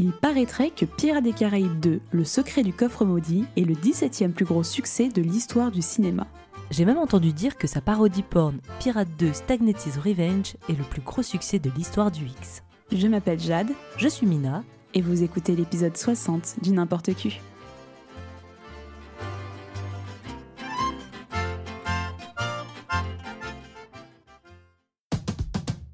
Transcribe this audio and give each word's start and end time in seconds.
Il 0.00 0.12
paraîtrait 0.12 0.70
que 0.70 0.84
Pirates 0.84 1.24
des 1.24 1.32
Caraïbes 1.32 1.80
2, 1.80 2.00
Le 2.12 2.24
secret 2.24 2.62
du 2.62 2.72
coffre 2.72 3.04
maudit, 3.04 3.46
est 3.56 3.64
le 3.64 3.74
17e 3.74 4.30
plus 4.30 4.44
gros 4.44 4.62
succès 4.62 5.08
de 5.08 5.20
l'histoire 5.20 5.72
du 5.72 5.82
cinéma. 5.82 6.28
J'ai 6.70 6.84
même 6.84 6.98
entendu 6.98 7.32
dire 7.32 7.56
que 7.56 7.66
sa 7.66 7.80
parodie 7.80 8.22
porn 8.22 8.60
Pirate 8.78 9.08
2 9.18 9.32
Stagnetti's 9.32 9.96
Revenge 9.96 10.54
est 10.68 10.78
le 10.78 10.84
plus 10.84 11.00
gros 11.00 11.24
succès 11.24 11.58
de 11.58 11.68
l'histoire 11.76 12.12
du 12.12 12.26
X. 12.26 12.62
Je 12.92 13.08
m'appelle 13.08 13.40
Jade, 13.40 13.72
Je 13.96 14.06
suis 14.06 14.28
Mina, 14.28 14.62
et 14.94 15.00
vous 15.00 15.24
écoutez 15.24 15.56
l'épisode 15.56 15.96
60 15.96 16.58
du 16.62 16.70
N'importe 16.70 17.16
Q. 17.16 17.40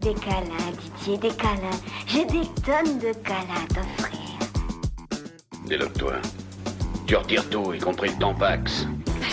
Des 0.04 0.12
câlins, 0.12 0.70
Didier, 0.98 1.16
des 1.16 1.34
câlins. 1.34 1.80
J'ai 2.06 2.26
des 2.26 2.46
tonnes 2.62 2.98
de 2.98 3.14
câlins 3.22 3.64
à 3.64 3.74
t'offrir. 3.74 4.20
Déloque-toi. 5.66 6.12
Tu 7.06 7.16
retires 7.16 7.48
tout, 7.48 7.72
y 7.72 7.78
compris 7.78 8.10
le 8.10 8.18
tampax. 8.18 8.86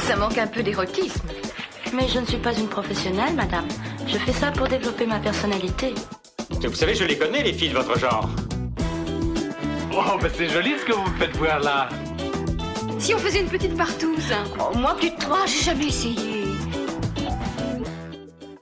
Ça 0.07 0.15
manque 0.15 0.37
un 0.37 0.47
peu 0.47 0.63
d'érotisme. 0.63 1.27
Mais 1.93 2.07
je 2.07 2.19
ne 2.19 2.25
suis 2.25 2.37
pas 2.37 2.53
une 2.53 2.69
professionnelle, 2.69 3.33
madame. 3.35 3.67
Je 4.07 4.17
fais 4.17 4.31
ça 4.31 4.51
pour 4.51 4.69
développer 4.69 5.05
ma 5.05 5.19
personnalité. 5.19 5.93
Vous 6.49 6.73
savez, 6.73 6.95
je 6.95 7.03
les 7.03 7.17
connais, 7.17 7.43
les 7.43 7.51
filles 7.51 7.69
de 7.71 7.77
votre 7.77 7.99
genre. 7.99 8.29
Oh, 9.93 10.17
bah 10.21 10.29
c'est 10.33 10.47
joli 10.47 10.75
ce 10.79 10.85
que 10.85 10.93
vous 10.93 11.03
me 11.03 11.17
faites 11.17 11.35
voir 11.35 11.59
là. 11.59 11.89
Si 12.97 13.13
on 13.13 13.17
faisait 13.17 13.41
une 13.41 13.49
petite 13.49 13.75
partouze 13.75 14.33
Oh, 14.57 14.77
moi, 14.77 14.95
plus 14.95 15.09
de 15.09 15.17
trois, 15.17 15.45
j'ai 15.45 15.65
jamais 15.65 15.87
essayé. 15.87 16.40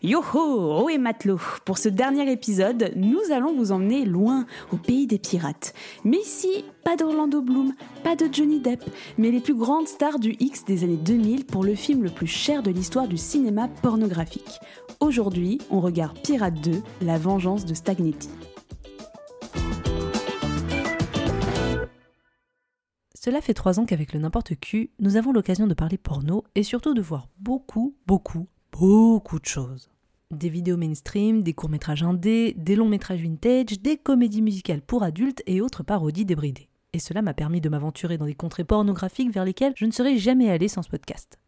Yoho, 0.01 0.79
oh 0.81 0.87
et 0.87 0.97
matelot 0.97 1.41
Pour 1.65 1.77
ce 1.77 1.89
dernier 1.89 2.31
épisode, 2.31 2.93
nous 2.95 3.19
allons 3.33 3.53
vous 3.53 3.73
emmener 3.73 4.05
loin, 4.05 4.45
au 4.71 4.77
pays 4.77 5.07
des 5.07 5.19
pirates. 5.19 5.73
Mais 6.05 6.19
ici, 6.19 6.63
pas 6.85 6.95
d'Orlando 6.95 7.41
Bloom, 7.41 7.73
pas 8.01 8.15
de 8.15 8.29
Johnny 8.31 8.61
Depp, 8.61 8.81
mais 9.17 9.29
les 9.29 9.41
plus 9.41 9.55
grandes 9.55 9.89
stars 9.89 10.19
du 10.19 10.37
X 10.39 10.63
des 10.63 10.85
années 10.85 10.95
2000 10.95 11.45
pour 11.45 11.65
le 11.65 11.75
film 11.75 12.01
le 12.03 12.09
plus 12.09 12.27
cher 12.27 12.63
de 12.63 12.71
l'histoire 12.71 13.09
du 13.09 13.17
cinéma 13.17 13.67
pornographique. 13.81 14.61
Aujourd'hui, 15.01 15.57
on 15.69 15.81
regarde 15.81 16.17
Pirate 16.23 16.61
2, 16.61 16.81
La 17.01 17.17
vengeance 17.17 17.65
de 17.65 17.73
Stagnetti. 17.73 18.29
Cela 23.15 23.41
fait 23.41 23.53
trois 23.53 23.81
ans 23.81 23.85
qu'avec 23.85 24.13
le 24.13 24.21
n'importe 24.21 24.55
Q, 24.61 24.91
nous 24.99 25.17
avons 25.17 25.33
l'occasion 25.33 25.67
de 25.67 25.73
parler 25.73 25.97
porno 25.97 26.45
et 26.55 26.63
surtout 26.63 26.93
de 26.93 27.01
voir 27.01 27.27
beaucoup, 27.37 27.97
beaucoup, 28.07 28.47
beaucoup 28.71 29.39
de 29.39 29.45
choses. 29.45 29.89
Des 30.31 30.49
vidéos 30.49 30.77
mainstream, 30.77 31.41
des 31.41 31.53
courts-métrages 31.53 32.03
indés, 32.03 32.53
des 32.55 32.75
longs-métrages 32.75 33.23
vintage, 33.23 33.81
des 33.81 33.97
comédies 33.97 34.43
musicales 34.43 34.83
pour 34.83 35.01
adultes 35.01 35.41
et 35.47 35.59
autres 35.59 35.81
parodies 35.81 36.23
débridées. 36.23 36.69
Et 36.93 36.99
cela 36.99 37.23
m'a 37.23 37.33
permis 37.33 37.61
de 37.61 37.69
m'aventurer 37.69 38.19
dans 38.19 38.27
des 38.27 38.35
contrées 38.35 38.63
pornographiques 38.63 39.33
vers 39.33 39.43
lesquelles 39.43 39.73
je 39.75 39.87
ne 39.87 39.91
serais 39.91 40.17
jamais 40.17 40.51
allé 40.51 40.67
sans 40.67 40.83
ce 40.83 40.89
podcast. 40.89 41.39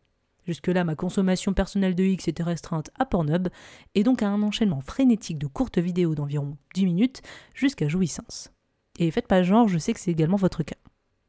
Jusque-là, 0.47 0.83
ma 0.83 0.95
consommation 0.95 1.53
personnelle 1.53 1.93
de 1.93 2.03
X 2.03 2.27
était 2.27 2.41
restreinte 2.41 2.89
à 2.97 3.05
Pornhub, 3.05 3.49
et 3.93 4.01
donc 4.01 4.23
à 4.23 4.29
un 4.29 4.41
enchaînement 4.41 4.81
frénétique 4.81 5.37
de 5.37 5.45
courtes 5.45 5.77
vidéos 5.77 6.15
d'environ 6.15 6.57
10 6.73 6.85
minutes 6.85 7.21
jusqu'à 7.53 7.87
jouissance. 7.87 8.49
Et 8.97 9.11
faites 9.11 9.27
pas 9.27 9.43
genre, 9.43 9.67
je 9.67 9.77
sais 9.77 9.93
que 9.93 9.99
c'est 9.99 10.09
également 10.09 10.37
votre 10.37 10.63
cas. 10.63 10.77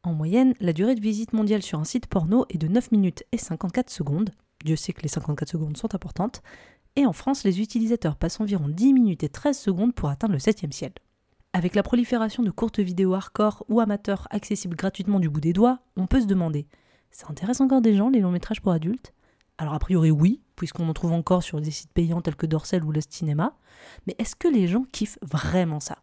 En 0.05 0.15
moyenne, 0.15 0.55
la 0.59 0.73
durée 0.73 0.95
de 0.95 1.03
visite 1.03 1.35
mondiale 1.35 1.63
sur 1.63 1.79
un 1.79 1.85
site 1.85 2.07
porno 2.07 2.47
est 2.49 2.57
de 2.57 2.69
9 2.69 2.93
minutes 2.93 3.25
et 3.31 3.37
54 3.37 3.91
secondes. 3.91 4.31
Dieu 4.65 4.77
sait 4.77 4.95
que 4.95 5.03
les 5.03 5.09
54 5.09 5.51
secondes 5.51 5.77
sont 5.77 5.95
importantes. 5.95 6.43
Et 6.97 7.07
en 7.07 7.13
France, 7.13 7.45
les 7.45 7.61
utilisateurs 7.61 8.17
passent 8.17 8.41
environ 8.41 8.69
10 8.69 8.93
minutes 8.93 9.25
et 9.25 9.29
13 9.29 9.59
secondes 9.59 9.95
pour 9.95 10.09
atteindre 10.09 10.35
le 10.35 10.39
7 10.39 10.73
ciel. 10.73 10.93
Avec 11.55 11.75
la 11.75 11.83
prolifération 11.83 12.43
de 12.43 12.51
courtes 12.51 12.81
vidéos 12.81 13.15
hardcore 13.15 13.65
ou 13.69 13.81
amateurs 13.81 14.27
accessibles 14.31 14.77
gratuitement 14.77 15.21
du 15.21 15.29
bout 15.29 15.41
des 15.41 15.53
doigts, 15.53 15.81
on 15.97 16.07
peut 16.07 16.21
se 16.21 16.27
demander 16.27 16.67
ça 17.13 17.27
intéresse 17.29 17.61
encore 17.61 17.83
des 17.83 17.95
gens 17.95 18.09
les 18.09 18.21
longs 18.21 18.31
métrages 18.31 18.63
pour 18.63 18.73
adultes? 18.73 19.13
Alors 19.59 19.75
a 19.75 19.79
priori 19.79 20.11
oui, 20.11 20.41
puisqu'on 20.57 20.89
en 20.89 20.95
trouve 20.95 21.13
encore 21.13 21.43
sur 21.43 21.61
des 21.61 21.71
sites 21.71 21.93
payants 21.93 22.23
tels 22.23 22.37
que 22.37 22.47
Dorsel 22.47 22.83
ou 22.85 22.91
Lost 22.91 23.13
Cinema, 23.13 23.55
mais 24.07 24.17
est-ce 24.19 24.35
que 24.35 24.49
les 24.49 24.67
gens 24.67 24.85
kiffent 24.93 25.19
vraiment 25.21 25.79
ça? 25.79 25.99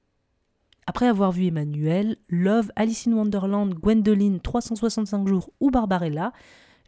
Après 0.85 1.07
avoir 1.07 1.31
vu 1.31 1.47
Emmanuel, 1.47 2.17
Love, 2.29 2.71
Alice 2.75 3.07
in 3.07 3.13
Wonderland, 3.13 3.73
Gwendoline, 3.73 4.39
365 4.39 5.27
jours 5.27 5.51
ou 5.59 5.71
Barbarella, 5.71 6.31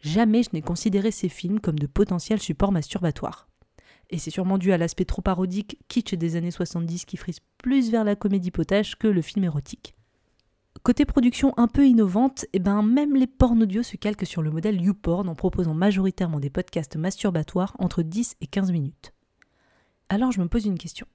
jamais 0.02 0.44
je 0.44 0.50
n'ai 0.54 0.62
considéré 0.62 1.12
ces 1.12 1.30
films 1.30 1.60
comme 1.60 1.80
de 1.80 1.88
potentiels 1.88 2.40
supports 2.40 2.72
masturbatoires. 2.72 3.51
Et 4.12 4.18
c'est 4.18 4.30
sûrement 4.30 4.58
dû 4.58 4.74
à 4.74 4.78
l'aspect 4.78 5.06
trop 5.06 5.22
parodique, 5.22 5.78
kitsch 5.88 6.14
des 6.14 6.36
années 6.36 6.52
70 6.52 7.06
qui 7.06 7.18
frise 7.18 7.40
plus 7.58 7.90
vers 7.92 8.04
la 8.04 8.16
comédie 8.16 8.52
potage 8.52 8.98
que 8.98 9.08
le 9.08 9.22
film 9.22 9.46
érotique. 9.46 9.96
Côté 10.84 11.06
production 11.06 11.54
un 11.58 11.68
peu 11.68 11.88
innovante, 11.88 12.46
eh 12.54 12.60
ben 12.60 12.82
même 12.82 13.16
les 13.16 13.28
porn 13.28 13.62
audio 13.62 13.84
se 13.84 13.98
calquent 13.98 14.26
sur 14.26 14.42
le 14.42 14.52
modèle 14.52 14.82
YouPorn 14.82 15.30
en 15.30 15.36
proposant 15.36 15.74
majoritairement 15.74 16.40
des 16.40 16.50
podcasts 16.50 16.96
masturbatoires 16.96 17.76
entre 17.80 18.02
10 18.02 18.36
et 18.42 18.48
15 18.48 18.72
minutes. 18.72 19.14
Alors 20.10 20.32
je 20.32 20.42
me 20.42 20.48
pose 20.48 20.66
une 20.66 20.78
question. 20.78 21.06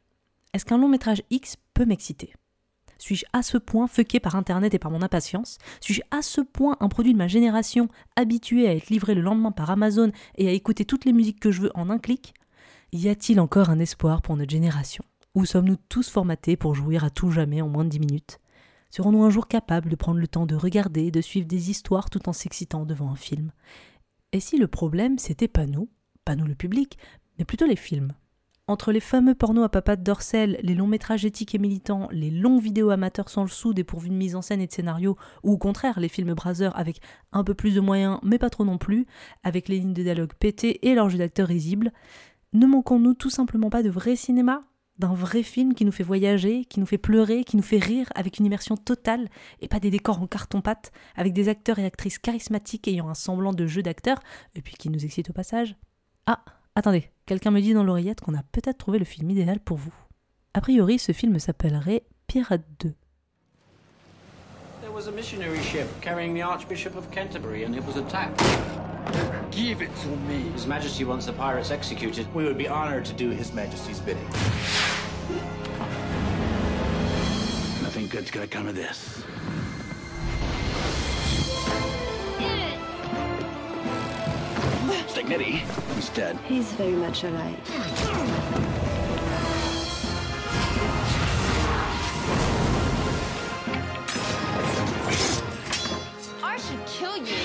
Est-ce 0.55 0.65
qu'un 0.65 0.79
long 0.79 0.89
métrage 0.89 1.23
X 1.31 1.57
peut 1.75 1.85
m'exciter? 1.85 2.33
Suis-je 2.97 3.27
à 3.33 3.43
ce 3.43 3.59
point 3.59 3.89
fucké 3.89 4.21
par 4.21 4.37
Internet 4.37 4.73
et 4.73 4.79
par 4.79 4.91
mon 4.91 5.03
impatience? 5.03 5.59
Suis-je 5.81 6.01
à 6.11 6.23
ce 6.23 6.41
point 6.41 6.77
un 6.81 6.89
produit 6.89 7.13
de 7.13 7.19
ma 7.19 7.29
génération, 7.29 7.89
habitué 8.15 8.69
à 8.69 8.75
être 8.75 8.89
livré 8.89 9.15
le 9.15 9.21
lendemain 9.21 9.53
par 9.53 9.71
Amazon 9.71 10.13
et 10.37 10.49
à 10.49 10.53
écouter 10.53 10.87
toutes 10.87 11.05
les 11.05 11.13
musiques 11.13 11.41
que 11.41 11.51
je 11.51 11.63
veux 11.63 11.73
en 11.75 11.91
un 11.91 11.99
clic? 11.99 12.33
Y 12.97 13.11
a-t-il 13.11 13.41
encore 13.41 13.69
un 13.69 13.79
espoir 13.79 14.23
pour 14.23 14.39
notre 14.39 14.53
génération? 14.53 15.05
Ou 15.35 15.45
sommes-nous 15.45 15.77
tous 15.91 16.09
formatés 16.09 16.57
pour 16.57 16.75
jouir 16.75 17.05
à 17.05 17.11
tout 17.11 17.31
jamais 17.31 17.61
en 17.61 17.69
moins 17.69 17.85
de 17.85 17.91
10 17.91 18.01
minutes? 18.01 18.41
Serons-nous 18.89 19.23
un 19.23 19.29
jour 19.29 19.49
capables 19.49 19.91
de 19.91 19.97
prendre 19.97 20.19
le 20.19 20.27
temps 20.27 20.47
de 20.47 20.55
regarder, 20.55 21.11
de 21.11 21.21
suivre 21.21 21.47
des 21.47 21.69
histoires 21.69 22.09
tout 22.09 22.27
en 22.27 22.33
s'excitant 22.33 22.87
devant 22.87 23.11
un 23.11 23.17
film? 23.17 23.53
Et 24.33 24.41
si 24.41 24.57
le 24.57 24.67
problème, 24.67 25.19
c'était 25.19 25.47
pas 25.47 25.67
nous, 25.67 25.91
pas 26.25 26.37
nous 26.37 26.47
le 26.47 26.55
public, 26.55 26.97
mais 27.39 27.45
plutôt 27.45 27.67
les 27.67 27.77
films? 27.77 28.15
Entre 28.67 28.93
les 28.93 29.01
fameux 29.01 29.35
pornos 29.35 29.67
à 29.67 29.69
papates 29.69 30.03
dorsel, 30.03 30.59
les 30.63 30.75
longs 30.75 30.87
métrages 30.87 31.27
éthiques 31.27 31.55
et 31.55 31.59
militants, 31.59 32.09
les 32.11 32.31
longs 32.31 32.59
vidéos 32.59 32.89
amateurs 32.89 33.29
sans 33.29 33.43
le 33.43 33.51
sou 33.51 33.75
dépourvus 33.75 34.09
de 34.09 34.15
mise 34.15 34.37
en 34.37 34.43
scène 34.43 34.63
et 34.63 34.67
de 34.67 34.73
scénario, 34.73 35.19
ou 35.43 35.53
au 35.53 35.59
contraire 35.59 36.01
les 36.01 36.09
films 36.09 36.33
braseurs 36.33 36.77
avec 36.79 37.01
un 37.33 37.45
peu 37.45 37.53
plus 37.53 37.75
de 37.75 37.81
moyens 37.81 38.19
mais 38.23 38.39
pas 38.39 38.49
trop 38.49 38.65
non 38.65 38.79
plus, 38.79 39.07
avec 39.45 39.69
les 39.69 39.81
lignes 39.81 39.93
de 39.93 40.03
dialogue 40.03 40.33
pétées 40.33 40.89
et 40.89 40.95
leur 40.95 41.11
jeu 41.11 41.19
d'acteurs 41.19 41.47
risibles, 41.47 41.93
ne 42.59 42.67
manquons-nous 42.67 43.15
tout 43.15 43.31
simplement 43.31 43.71
pas 43.71 43.83
de 43.83 43.91
vrai 43.91 44.17
cinéma 44.17 44.65
d'un 44.99 45.13
vrai 45.13 45.43
film 45.43 45.75
qui 45.75 45.85
nous 45.85 45.93
fait 45.93 46.03
voyager, 46.03 46.65
qui 46.65 46.81
nous 46.81 46.87
fait 46.87 46.97
pleurer, 46.97 47.45
qui 47.45 47.59
nous 47.59 47.63
fait 47.63 47.79
rire 47.79 48.09
avec 48.15 48.39
une 48.39 48.47
immersion 48.47 48.77
totale 48.77 49.29
et 49.61 49.69
pas 49.69 49.79
des 49.79 49.91
décors 49.91 50.23
en 50.23 50.27
carton-pâte 50.27 50.91
avec 51.17 51.35
des 51.35 51.51
acteurs 51.51 51.79
et 51.79 51.85
actrices 51.85 52.19
charismatiques 52.19 52.89
ayant 52.89 53.11
un 53.11 53.15
semblant 53.15 53.53
de 53.53 53.67
jeu 53.67 53.83
d'acteur 53.83 54.19
et 54.55 54.63
puis 54.63 54.75
qui 54.75 54.89
nous 54.89 55.05
excite 55.05 55.29
au 55.29 55.35
passage. 55.35 55.77
Ah, 56.25 56.43
Attendez, 56.77 57.11
quelqu'un 57.25 57.51
me 57.51 57.61
dit 57.61 57.73
dans 57.73 57.83
l'oreillette 57.83 58.21
qu'on 58.21 58.35
a 58.35 58.43
peut-être 58.43 58.77
trouvé 58.77 58.99
le 58.99 59.07
film 59.07 59.31
idéal 59.31 59.61
pour 59.61 59.79
vous. 59.79 59.95
A 60.53 60.61
priori, 60.61 60.99
ce 60.99 61.13
film 61.13 61.39
s'appellerait 61.39 62.05
Pirate 62.27 62.67
2. 62.81 62.93
There 64.97 65.03
was 65.03 65.09
a 65.09 65.13
missionary 65.13 65.61
ship 65.61 65.89
carrying 66.01 66.33
the 66.33 66.41
Archbishop 66.41 66.97
of 66.97 67.11
Canterbury 67.11 67.65
and 67.65 67.77
it 67.77 67.85
was 67.85 67.97
attacked. 67.97 68.39
Give 69.51 69.83
it 69.83 69.95
to 69.95 70.09
me. 70.09 70.49
His 70.53 70.67
Majesty 70.67 71.05
wants 71.05 71.27
the 71.27 71.35
pirates 71.35 71.71
executed. 71.71 72.27
We 72.35 72.45
would 72.45 72.57
be 72.57 72.67
honored 72.67 73.05
to 73.05 73.13
do 73.13 73.29
His 73.29 73.53
Majesty's 73.53 74.01
bidding. 74.01 74.25
Nothing 77.83 78.07
good's 78.07 78.31
gonna 78.31 78.47
come 78.47 78.69
of 78.69 78.75
this. 78.75 79.23
Stignetti, 85.09 85.59
he's 85.95 86.09
dead. 86.09 86.39
He's 86.47 86.73
very 86.73 86.93
much 86.93 87.23
alive. 87.23 87.61
Should 96.67 96.87
kill 96.87 97.17
you. 97.19 97.37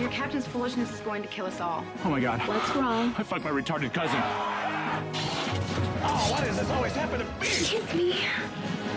Your 0.00 0.10
captain's 0.10 0.46
foolishness 0.48 0.92
is 0.92 0.98
going 1.00 1.22
to 1.22 1.28
kill 1.28 1.46
us 1.46 1.60
all. 1.60 1.84
Oh 2.04 2.10
my 2.10 2.18
god. 2.18 2.40
What's 2.48 2.74
wrong? 2.74 3.14
I 3.16 3.22
fucked 3.22 3.44
my 3.44 3.50
retarded 3.50 3.92
cousin. 3.94 4.18
Oh, 6.04 6.28
why 6.32 6.44
does 6.44 6.58
this 6.58 6.68
always 6.70 6.92
happen 6.92 7.20
to 7.20 7.24
me? 7.24 7.30
Kiss 7.40 7.94
me. 7.94 8.16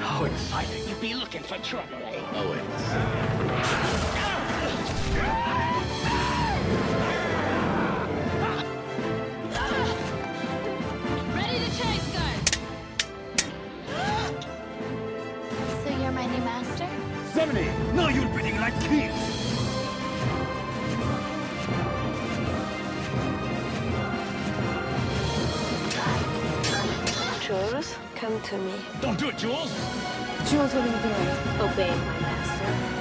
Oh, 0.02 0.26
exciting. 0.26 0.90
You'd 0.90 1.02
be 1.02 1.14
looking 1.14 1.44
for 1.44 1.60
trouble, 1.60 1.98
eh? 2.06 2.20
Always. 2.34 2.62
Ready 5.16 5.64
silly. 17.56 17.94
Now 17.94 18.10
you're 18.10 18.28
bidding 18.30 18.60
like 18.60 18.80
kings. 18.81 19.13
Jules, 27.42 27.96
come 28.16 28.42
to 28.42 28.57
me. 28.57 28.74
Don't 29.02 29.19
do 29.19 29.30
it, 29.30 29.38
Jules! 29.38 29.72
Jules, 30.50 30.74
what 30.74 30.84
are 30.84 30.88
you 30.88 31.00
doing? 31.04 31.72
Obeying 31.72 32.00
my 32.00 32.19
master. 32.22 32.94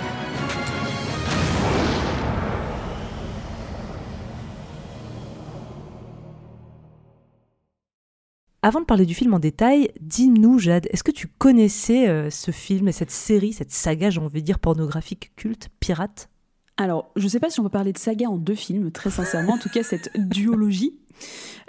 Avant 8.64 8.81
de 8.81 8.87
parler 8.87 9.05
du 9.05 9.14
film 9.14 9.34
en 9.34 9.40
détail, 9.40 9.90
dis-nous, 10.00 10.58
Jade, 10.58 10.88
est-ce 10.90 11.05
que 11.05 11.11
tu 11.11 11.28
connaissais 11.28 12.08
euh, 12.08 12.31
ce 12.31 12.50
film, 12.50 12.90
cette 12.93 13.11
série, 13.11 13.52
cette 13.52 13.70
saga, 13.70 14.08
j'ai 14.08 14.20
envie 14.20 14.40
de 14.40 14.46
dire, 14.46 14.58
pornographique 14.58 15.32
culte, 15.37 15.69
pirate? 15.81 16.31
Alors, 16.78 17.12
je 17.14 17.28
sais 17.28 17.40
pas 17.40 17.50
si 17.50 17.61
on 17.61 17.62
peut 17.64 17.69
parler 17.69 17.93
de 17.93 17.99
saga 17.99 18.26
en 18.26 18.38
deux 18.38 18.55
films, 18.55 18.90
très 18.90 19.11
sincèrement, 19.11 19.52
en 19.52 19.58
tout 19.58 19.69
cas 19.69 19.82
cette 19.82 20.08
duologie. 20.19 20.94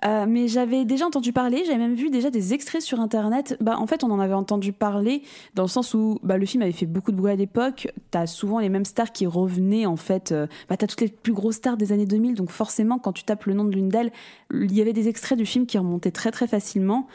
Euh, 0.04 0.26
mais 0.28 0.48
j'avais 0.48 0.86
déjà 0.86 1.06
entendu 1.06 1.32
parler, 1.32 1.64
j'avais 1.66 1.78
même 1.78 1.96
vu 1.96 2.10
déjà 2.10 2.30
des 2.30 2.54
extraits 2.54 2.82
sur 2.82 3.00
internet. 3.00 3.58
Bah, 3.62 3.78
en 3.80 3.88
fait, 3.88 4.04
on 4.04 4.12
en 4.12 4.20
avait 4.20 4.34
entendu 4.34 4.74
parler 4.74 5.24
dans 5.56 5.64
le 5.64 5.70
sens 5.70 5.94
où 5.94 6.20
bah, 6.22 6.38
le 6.38 6.46
film 6.46 6.64
avait 6.64 6.72
fait 6.72 6.86
beaucoup 6.86 7.12
de 7.12 7.18
bruit 7.18 7.32
à 7.32 7.36
l'époque. 7.36 7.88
T'as 8.12 8.28
souvent 8.28 8.60
les 8.60 8.70
mêmes 8.70 8.86
stars 8.86 9.12
qui 9.12 9.26
revenaient 9.26 9.86
en 9.86 9.96
fait. 9.96 10.32
Euh, 10.32 10.48
bah, 10.70 10.78
t'as 10.78 10.88
toutes 10.88 11.02
les 11.02 11.08
plus 11.08 11.34
grosses 11.34 11.56
stars 11.56 11.78
des 11.78 11.92
années 11.92 12.06
2000, 12.06 12.36
donc 12.36 12.52
forcément, 12.52 13.00
quand 13.00 13.14
tu 13.14 13.24
tapes 13.24 13.46
le 13.46 13.54
nom 13.54 13.64
de 13.64 13.72
l'une 13.72 13.90
d'elles, 13.90 14.12
il 14.54 14.74
y 14.74 14.82
avait 14.82 14.94
des 14.94 15.08
extraits 15.08 15.38
du 15.38 15.46
film 15.46 15.66
qui 15.66 15.78
remontaient 15.78 16.12
très 16.12 16.32
très 16.32 16.48
facilement. 16.48 17.08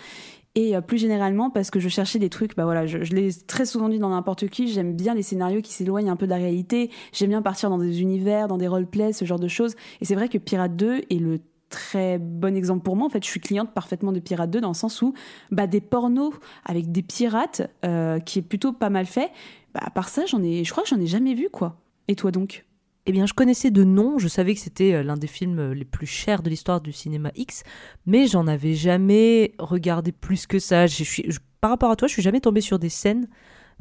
Et 0.57 0.75
euh, 0.75 0.81
plus 0.81 0.99
généralement, 0.99 1.49
parce 1.49 1.71
que 1.71 1.79
je 1.79 1.89
cherchais 1.89 2.19
des 2.19 2.29
trucs, 2.29 2.57
bah 2.57 2.65
voilà, 2.65 2.85
je, 2.85 3.05
je 3.05 3.15
l'ai 3.15 3.31
très 3.47 3.65
souvent 3.65 3.89
dit 3.89 4.01
dans 4.01 4.09
n'importe 4.09 4.49
qui, 4.49 4.67
j'aime 4.67 4.95
bien 4.95 5.15
les 5.15 5.23
scénarios 5.23 5.61
qui 5.61 5.73
s'éloignent 5.73 6.11
un 6.11 6.17
peu 6.17 6.27
de 6.27 6.31
la 6.31 6.39
réalité, 6.39 6.91
j'aime 7.13 7.29
bien 7.29 7.41
partir 7.41 7.71
dans 7.71 7.79
des 7.79 8.03
univers, 8.03 8.49
dans 8.49 8.59
des 8.59 8.67
roleplays, 8.67 9.13
ce 9.13 9.25
genre 9.25 9.39
de 9.39 9.47
choses. 9.47 9.77
Et 10.01 10.05
c'est 10.05 10.17
vrai 10.17 10.29
que 10.29 10.39
Pirate 10.39 10.75
2 10.75 11.03
est 11.09 11.21
le 11.21 11.39
très 11.71 12.19
bon 12.19 12.55
exemple 12.55 12.83
pour 12.83 12.97
moi. 12.97 13.07
En 13.07 13.11
fait, 13.11 13.25
je 13.25 13.31
suis 13.31 13.41
cliente 13.41 13.73
parfaitement 13.73 14.13
de 14.13 14.21
Pirate 14.21 14.51
2 14.51 14.61
dans 14.61 14.69
le 14.69 14.75
sens 14.75 15.01
où 15.01 15.15
bah, 15.51 15.67
des 15.67 15.81
pornos 15.81 16.35
avec 16.67 16.93
des 16.93 17.03
pirates, 17.03 17.63
euh, 17.87 18.19
qui 18.19 18.41
est 18.41 18.43
plutôt 18.43 18.73
pas 18.73 18.91
mal 18.91 19.07
fait. 19.07 19.31
Bah, 19.73 19.81
à 19.85 19.91
part 19.91 20.11
ça, 20.11 20.27
j'en 20.27 20.43
ai, 20.43 20.65
je 20.65 20.71
crois 20.71 20.83
que 20.83 20.91
j'en 20.91 21.01
ai 21.01 21.07
jamais 21.07 21.33
vu 21.33 21.49
quoi. 21.51 21.81
Et 22.09 22.17
toi 22.17 22.31
donc? 22.31 22.67
Eh 23.07 23.13
bien, 23.13 23.25
je 23.25 23.33
connaissais 23.33 23.71
de 23.71 23.83
nom, 23.83 24.19
je 24.19 24.29
savais 24.29 24.55
que 24.55 24.61
c'était 24.61 24.93
euh, 24.93 25.03
l'un 25.03 25.17
des 25.17 25.27
films 25.27 25.59
euh, 25.59 25.75
les 25.75 25.87
plus 25.87 26.07
chers 26.07 26.43
de 26.43 26.51
l'histoire 26.51 26.83
du 26.83 26.93
cinéma 26.93 27.31
X, 27.35 27.63
mais 28.05 28.27
j'en 28.27 28.47
avais 28.47 28.75
jamais 28.75 29.55
regardé 29.59 30.13
plus 30.13 30.47
que 30.47 30.59
ça. 30.59 30.87
Je 30.87 31.03
suis, 31.03 31.27
par 31.63 31.71
rapport 31.71 31.91
à 31.91 31.97
toi, 31.97 32.09
je 32.09 32.13
suis 32.13 32.23
jamais 32.23 32.41
tombée 32.41 32.61
sur 32.61 32.79
des 32.79 32.91
scènes 32.91 33.27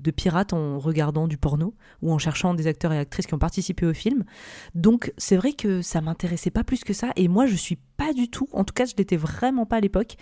de 0.01 0.11
pirates 0.11 0.53
en 0.53 0.79
regardant 0.79 1.27
du 1.27 1.37
porno 1.37 1.75
ou 2.01 2.11
en 2.11 2.17
cherchant 2.17 2.53
des 2.53 2.67
acteurs 2.67 2.93
et 2.93 2.99
actrices 2.99 3.27
qui 3.27 3.33
ont 3.33 3.39
participé 3.39 3.85
au 3.85 3.93
film. 3.93 4.23
Donc 4.75 5.13
c'est 5.17 5.37
vrai 5.37 5.53
que 5.53 5.81
ça 5.81 6.01
m'intéressait 6.01 6.51
pas 6.51 6.63
plus 6.63 6.83
que 6.83 6.93
ça 6.93 7.11
et 7.15 7.27
moi 7.27 7.45
je 7.45 7.55
suis 7.55 7.77
pas 7.97 8.13
du 8.13 8.29
tout, 8.29 8.47
en 8.53 8.63
tout 8.63 8.73
cas 8.73 8.85
je 8.85 8.93
l'étais 8.97 9.17
vraiment 9.17 9.65
pas 9.65 9.77
à 9.77 9.79
l'époque, 9.81 10.15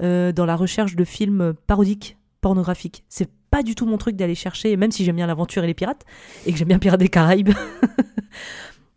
euh, 0.00 0.32
dans 0.32 0.46
la 0.46 0.56
recherche 0.56 0.96
de 0.96 1.04
films 1.04 1.54
parodiques, 1.66 2.18
pornographiques. 2.40 3.04
C'est 3.08 3.30
pas 3.50 3.62
du 3.62 3.74
tout 3.74 3.86
mon 3.86 3.98
truc 3.98 4.16
d'aller 4.16 4.34
chercher, 4.34 4.76
même 4.76 4.90
si 4.90 5.04
j'aime 5.04 5.16
bien 5.16 5.26
l'aventure 5.26 5.62
et 5.64 5.66
les 5.66 5.74
pirates 5.74 6.04
et 6.46 6.52
que 6.52 6.58
j'aime 6.58 6.68
bien 6.68 6.78
Pirates 6.78 7.00
des 7.00 7.08
Caraïbes. 7.08 7.50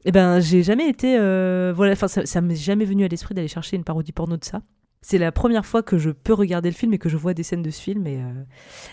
Eh 0.07 0.11
ben, 0.11 0.39
j'ai 0.39 0.61
jamais 0.61 0.87
été. 0.87 1.17
euh, 1.17 1.73
voilà, 1.75 1.93
enfin, 1.93 2.07
ça, 2.07 2.25
ça 2.27 2.39
m'est 2.39 2.55
jamais 2.55 2.85
venu 2.85 3.03
à 3.03 3.07
l'esprit 3.07 3.33
d'aller 3.33 3.47
chercher 3.47 3.75
une 3.75 3.83
parodie 3.83 4.11
porno 4.11 4.37
de 4.37 4.45
ça. 4.45 4.61
C'est 5.07 5.19
la 5.19 5.31
première 5.31 5.67
fois 5.67 5.83
que 5.83 5.99
je 5.99 6.09
peux 6.09 6.33
regarder 6.33 6.67
le 6.67 6.73
film 6.73 6.91
et 6.95 6.97
que 6.97 7.09
je 7.09 7.15
vois 7.15 7.35
des 7.35 7.43
scènes 7.43 7.61
de 7.61 7.69
ce 7.69 7.79
film. 7.79 8.07
Et, 8.07 8.17
euh, 8.17 8.43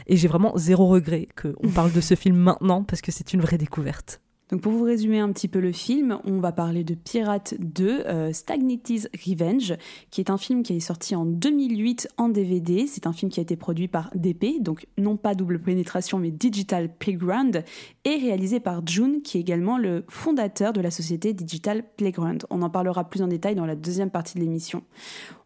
et 0.06 0.18
j'ai 0.18 0.28
vraiment 0.28 0.52
zéro 0.58 0.86
regret 0.88 1.26
qu'on 1.40 1.70
parle 1.70 1.90
de 1.90 2.02
ce 2.02 2.16
film 2.16 2.36
maintenant 2.36 2.84
parce 2.84 3.00
que 3.00 3.10
c'est 3.10 3.32
une 3.32 3.40
vraie 3.40 3.56
découverte. 3.56 4.20
Donc 4.50 4.60
pour 4.60 4.72
vous 4.72 4.84
résumer 4.84 5.18
un 5.18 5.32
petit 5.32 5.48
peu 5.48 5.60
le 5.60 5.72
film, 5.72 6.18
on 6.24 6.38
va 6.38 6.52
parler 6.52 6.84
de 6.84 6.94
Pirate 6.94 7.54
2, 7.58 8.02
euh, 8.06 8.32
Stagnity's 8.34 9.08
Revenge, 9.26 9.74
qui 10.10 10.20
est 10.20 10.28
un 10.28 10.36
film 10.36 10.62
qui 10.62 10.76
est 10.76 10.80
sorti 10.80 11.16
en 11.16 11.24
2008 11.24 12.08
en 12.18 12.28
DVD. 12.28 12.86
C'est 12.86 13.06
un 13.06 13.14
film 13.14 13.30
qui 13.30 13.40
a 13.40 13.42
été 13.42 13.56
produit 13.56 13.88
par 13.88 14.10
DP, 14.14 14.60
donc 14.60 14.86
non 14.98 15.16
pas 15.16 15.34
double 15.34 15.58
pénétration 15.58 16.18
mais 16.18 16.30
Digital 16.30 16.94
Playground, 16.94 17.64
et 18.04 18.16
réalisé 18.16 18.60
par 18.60 18.86
June, 18.86 19.22
qui 19.22 19.38
est 19.38 19.40
également 19.40 19.78
le 19.78 20.04
fondateur 20.08 20.74
de 20.74 20.82
la 20.82 20.90
société 20.90 21.32
Digital 21.32 21.82
Playground. 21.96 22.44
On 22.50 22.60
en 22.60 22.68
parlera 22.68 23.08
plus 23.08 23.22
en 23.22 23.28
détail 23.28 23.54
dans 23.54 23.66
la 23.66 23.76
deuxième 23.76 24.10
partie 24.10 24.34
de 24.34 24.40
l'émission. 24.40 24.82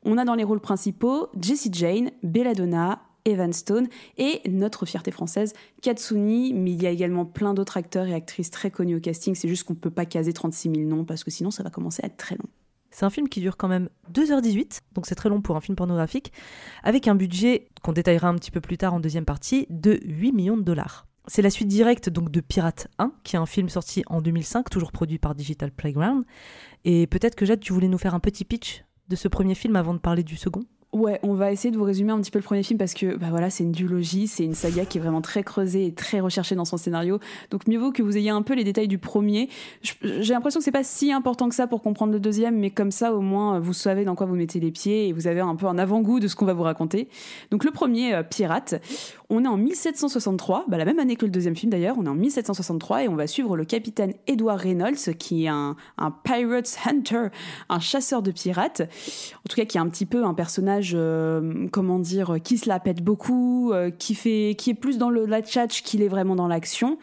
On 0.05 0.19
a 0.19 0.25
dans 0.25 0.35
les 0.35 0.45
rôles 0.45 0.61
principaux 0.61 1.29
Jessie 1.41 1.71
Jane, 1.73 2.11
Belladonna, 2.25 3.01
Evan 3.27 3.53
Stone 3.53 3.89
et 4.17 4.41
notre 4.49 4.87
fierté 4.87 5.11
française, 5.11 5.53
Katsuni, 5.83 6.55
mais 6.55 6.73
il 6.73 6.83
y 6.83 6.87
a 6.87 6.91
également 6.91 7.27
plein 7.27 7.53
d'autres 7.53 7.77
acteurs 7.77 8.07
et 8.07 8.15
actrices 8.15 8.51
très 8.51 8.71
connus 8.71 8.97
au 8.97 9.01
casting, 9.01 9.35
c'est 9.35 9.49
juste 9.49 9.65
qu'on 9.65 9.75
peut 9.75 9.91
pas 9.91 10.07
caser 10.07 10.33
36 10.33 10.71
000 10.71 10.89
noms 10.89 11.05
parce 11.05 11.25
que 11.25 11.31
sinon 11.31 11.51
ça 11.51 11.63
va 11.63 11.71
commencer 11.71 12.03
à 12.03 12.07
être 12.07 12.17
très 12.17 12.37
long. 12.37 12.49
C'est 12.91 13.05
un 13.05 13.11
film 13.11 13.29
qui 13.29 13.41
dure 13.41 13.59
quand 13.59 13.69
même 13.69 13.91
2h18, 14.15 14.81
donc 14.95 15.07
c'est 15.07 15.17
très 15.17 15.29
long 15.29 15.43
pour 15.43 15.57
un 15.57 15.61
film 15.61 15.77
pornographique, 15.77 16.33
avec 16.83 17.09
un 17.09 17.15
budget 17.15 17.69
qu'on 17.83 17.93
détaillera 17.93 18.29
un 18.29 18.35
petit 18.37 18.51
peu 18.51 18.63
plus 18.63 18.79
tard 18.79 18.95
en 18.95 19.01
deuxième 19.01 19.27
partie 19.27 19.67
de 19.69 20.01
8 20.05 20.33
millions 20.33 20.57
de 20.57 20.63
dollars. 20.63 21.07
C'est 21.27 21.43
la 21.43 21.51
suite 21.51 21.69
directe 21.69 22.09
donc 22.09 22.31
de 22.31 22.41
Pirate 22.41 22.89
1, 22.99 23.13
qui 23.25 23.35
est 23.37 23.39
un 23.39 23.47
film 23.47 23.69
sorti 23.69 24.05
en 24.07 24.23
2005, 24.23 24.71
toujours 24.71 24.93
produit 24.93 25.19
par 25.19 25.35
Digital 25.35 25.73
Playground. 25.73 26.25
Et 26.85 27.09
peut-être 27.09 27.35
que 27.35 27.45
Jade, 27.45 27.61
tu 27.61 27.73
voulais 27.73 27.89
nous 27.89 27.99
faire 27.99 28.15
un 28.15 28.21
petit 28.21 28.45
pitch 28.45 28.85
de 29.09 29.17
ce 29.17 29.27
premier 29.27 29.57
film 29.57 29.75
avant 29.75 29.93
de 29.93 29.99
parler 29.99 30.23
du 30.23 30.37
second? 30.37 30.63
Ouais, 30.97 31.21
on 31.23 31.35
va 31.35 31.53
essayer 31.53 31.71
de 31.71 31.77
vous 31.77 31.85
résumer 31.85 32.13
un 32.13 32.21
petit 32.23 32.31
peu 32.31 32.39
le 32.39 32.43
premier 32.43 32.63
film 32.63 32.79
parce 32.79 32.95
que 32.95 33.17
bah 33.17 33.27
voilà, 33.29 33.51
c'est 33.51 33.65
une 33.65 33.73
duologie, 33.73 34.27
c'est 34.27 34.45
une 34.45 34.55
saga 34.55 34.87
qui 34.87 34.97
est 34.97 35.01
vraiment 35.03 35.21
très 35.21 35.43
creusée 35.43 35.85
et 35.85 35.93
très 35.93 36.21
recherchée 36.21 36.55
dans 36.55 36.65
son 36.65 36.79
scénario. 36.79 37.21
Donc 37.51 37.69
mieux 37.69 37.77
vaut 37.77 37.93
que 37.93 38.03
vous 38.03 38.17
ayez 38.17 38.31
un 38.31 38.41
peu 38.41 38.55
les 38.55 38.65
détails 38.65 38.89
du 38.89 38.97
premier. 38.97 39.51
J'ai 39.83 40.33
l'impression 40.33 40.59
que 40.59 40.65
c'est 40.65 40.73
pas 40.73 40.85
si 40.85 41.13
important 41.13 41.51
que 41.51 41.55
ça 41.55 41.67
pour 41.67 41.83
comprendre 41.83 42.15
le 42.15 42.19
deuxième, 42.19 42.57
mais 42.59 42.71
comme 42.71 42.91
ça 42.91 43.13
au 43.13 43.21
moins 43.21 43.59
vous 43.59 43.75
savez 43.75 44.07
dans 44.07 44.15
quoi 44.15 44.25
vous 44.25 44.37
mettez 44.37 44.59
les 44.59 44.71
pieds 44.71 45.09
et 45.09 45.13
vous 45.13 45.27
avez 45.27 45.41
un 45.41 45.55
peu 45.55 45.67
un 45.67 45.77
avant-goût 45.77 46.19
de 46.19 46.29
ce 46.29 46.35
qu'on 46.35 46.47
va 46.47 46.55
vous 46.55 46.63
raconter. 46.63 47.09
Donc 47.51 47.65
le 47.65 47.73
premier, 47.73 48.15
euh, 48.15 48.23
Pirate, 48.23 48.81
on 49.29 49.45
est 49.45 49.49
en 49.49 49.57
1763, 49.57 50.67
bah, 50.69 50.77
la 50.77 50.85
même 50.85 50.99
année 50.99 51.17
que 51.17 51.25
le 51.25 51.31
deuxième 51.31 51.57
film 51.57 51.71
d'ailleurs, 51.71 51.97
on 51.99 52.07
est 52.07 52.09
en 52.09 52.15
1763 52.15 53.05
et 53.05 53.09
on 53.09 53.17
va 53.17 53.27
suivre 53.27 53.57
le 53.57 53.65
capitaine 53.65 54.15
Edward 54.27 54.61
Reynolds 54.61 55.15
qui 55.19 55.45
est 55.45 55.49
un, 55.49 55.77
un 55.99 56.11
pirate 56.11 56.79
hunter, 56.87 57.29
un 57.69 57.81
chasseur 57.81 58.23
de 58.23 58.31
pirates, 58.31 58.83
en 58.83 59.49
tout 59.49 59.57
cas 59.57 59.65
qui 59.65 59.79
est 59.79 59.81
un 59.81 59.89
petit 59.89 60.07
peu 60.07 60.25
un 60.25 60.35
personnage, 60.35 60.93
euh, 60.95 61.67
comment 61.73 61.99
dire, 61.99 62.37
qui 62.43 62.59
se 62.59 62.69
la 62.69 62.81
pète 62.81 63.03
beaucoup, 63.03 63.73
euh, 63.73 63.91
qui 63.91 64.15
fait, 64.15 64.55
qui 64.57 64.71
est 64.71 64.75
plus 64.75 64.99
dans 64.99 65.11
le 65.11 65.27
la 65.27 65.43
tchatch 65.43 65.83
qu'il 65.83 66.03
est 66.03 66.09
vraiment 66.09 66.37
dans 66.37 66.49
l'action. 66.49 66.99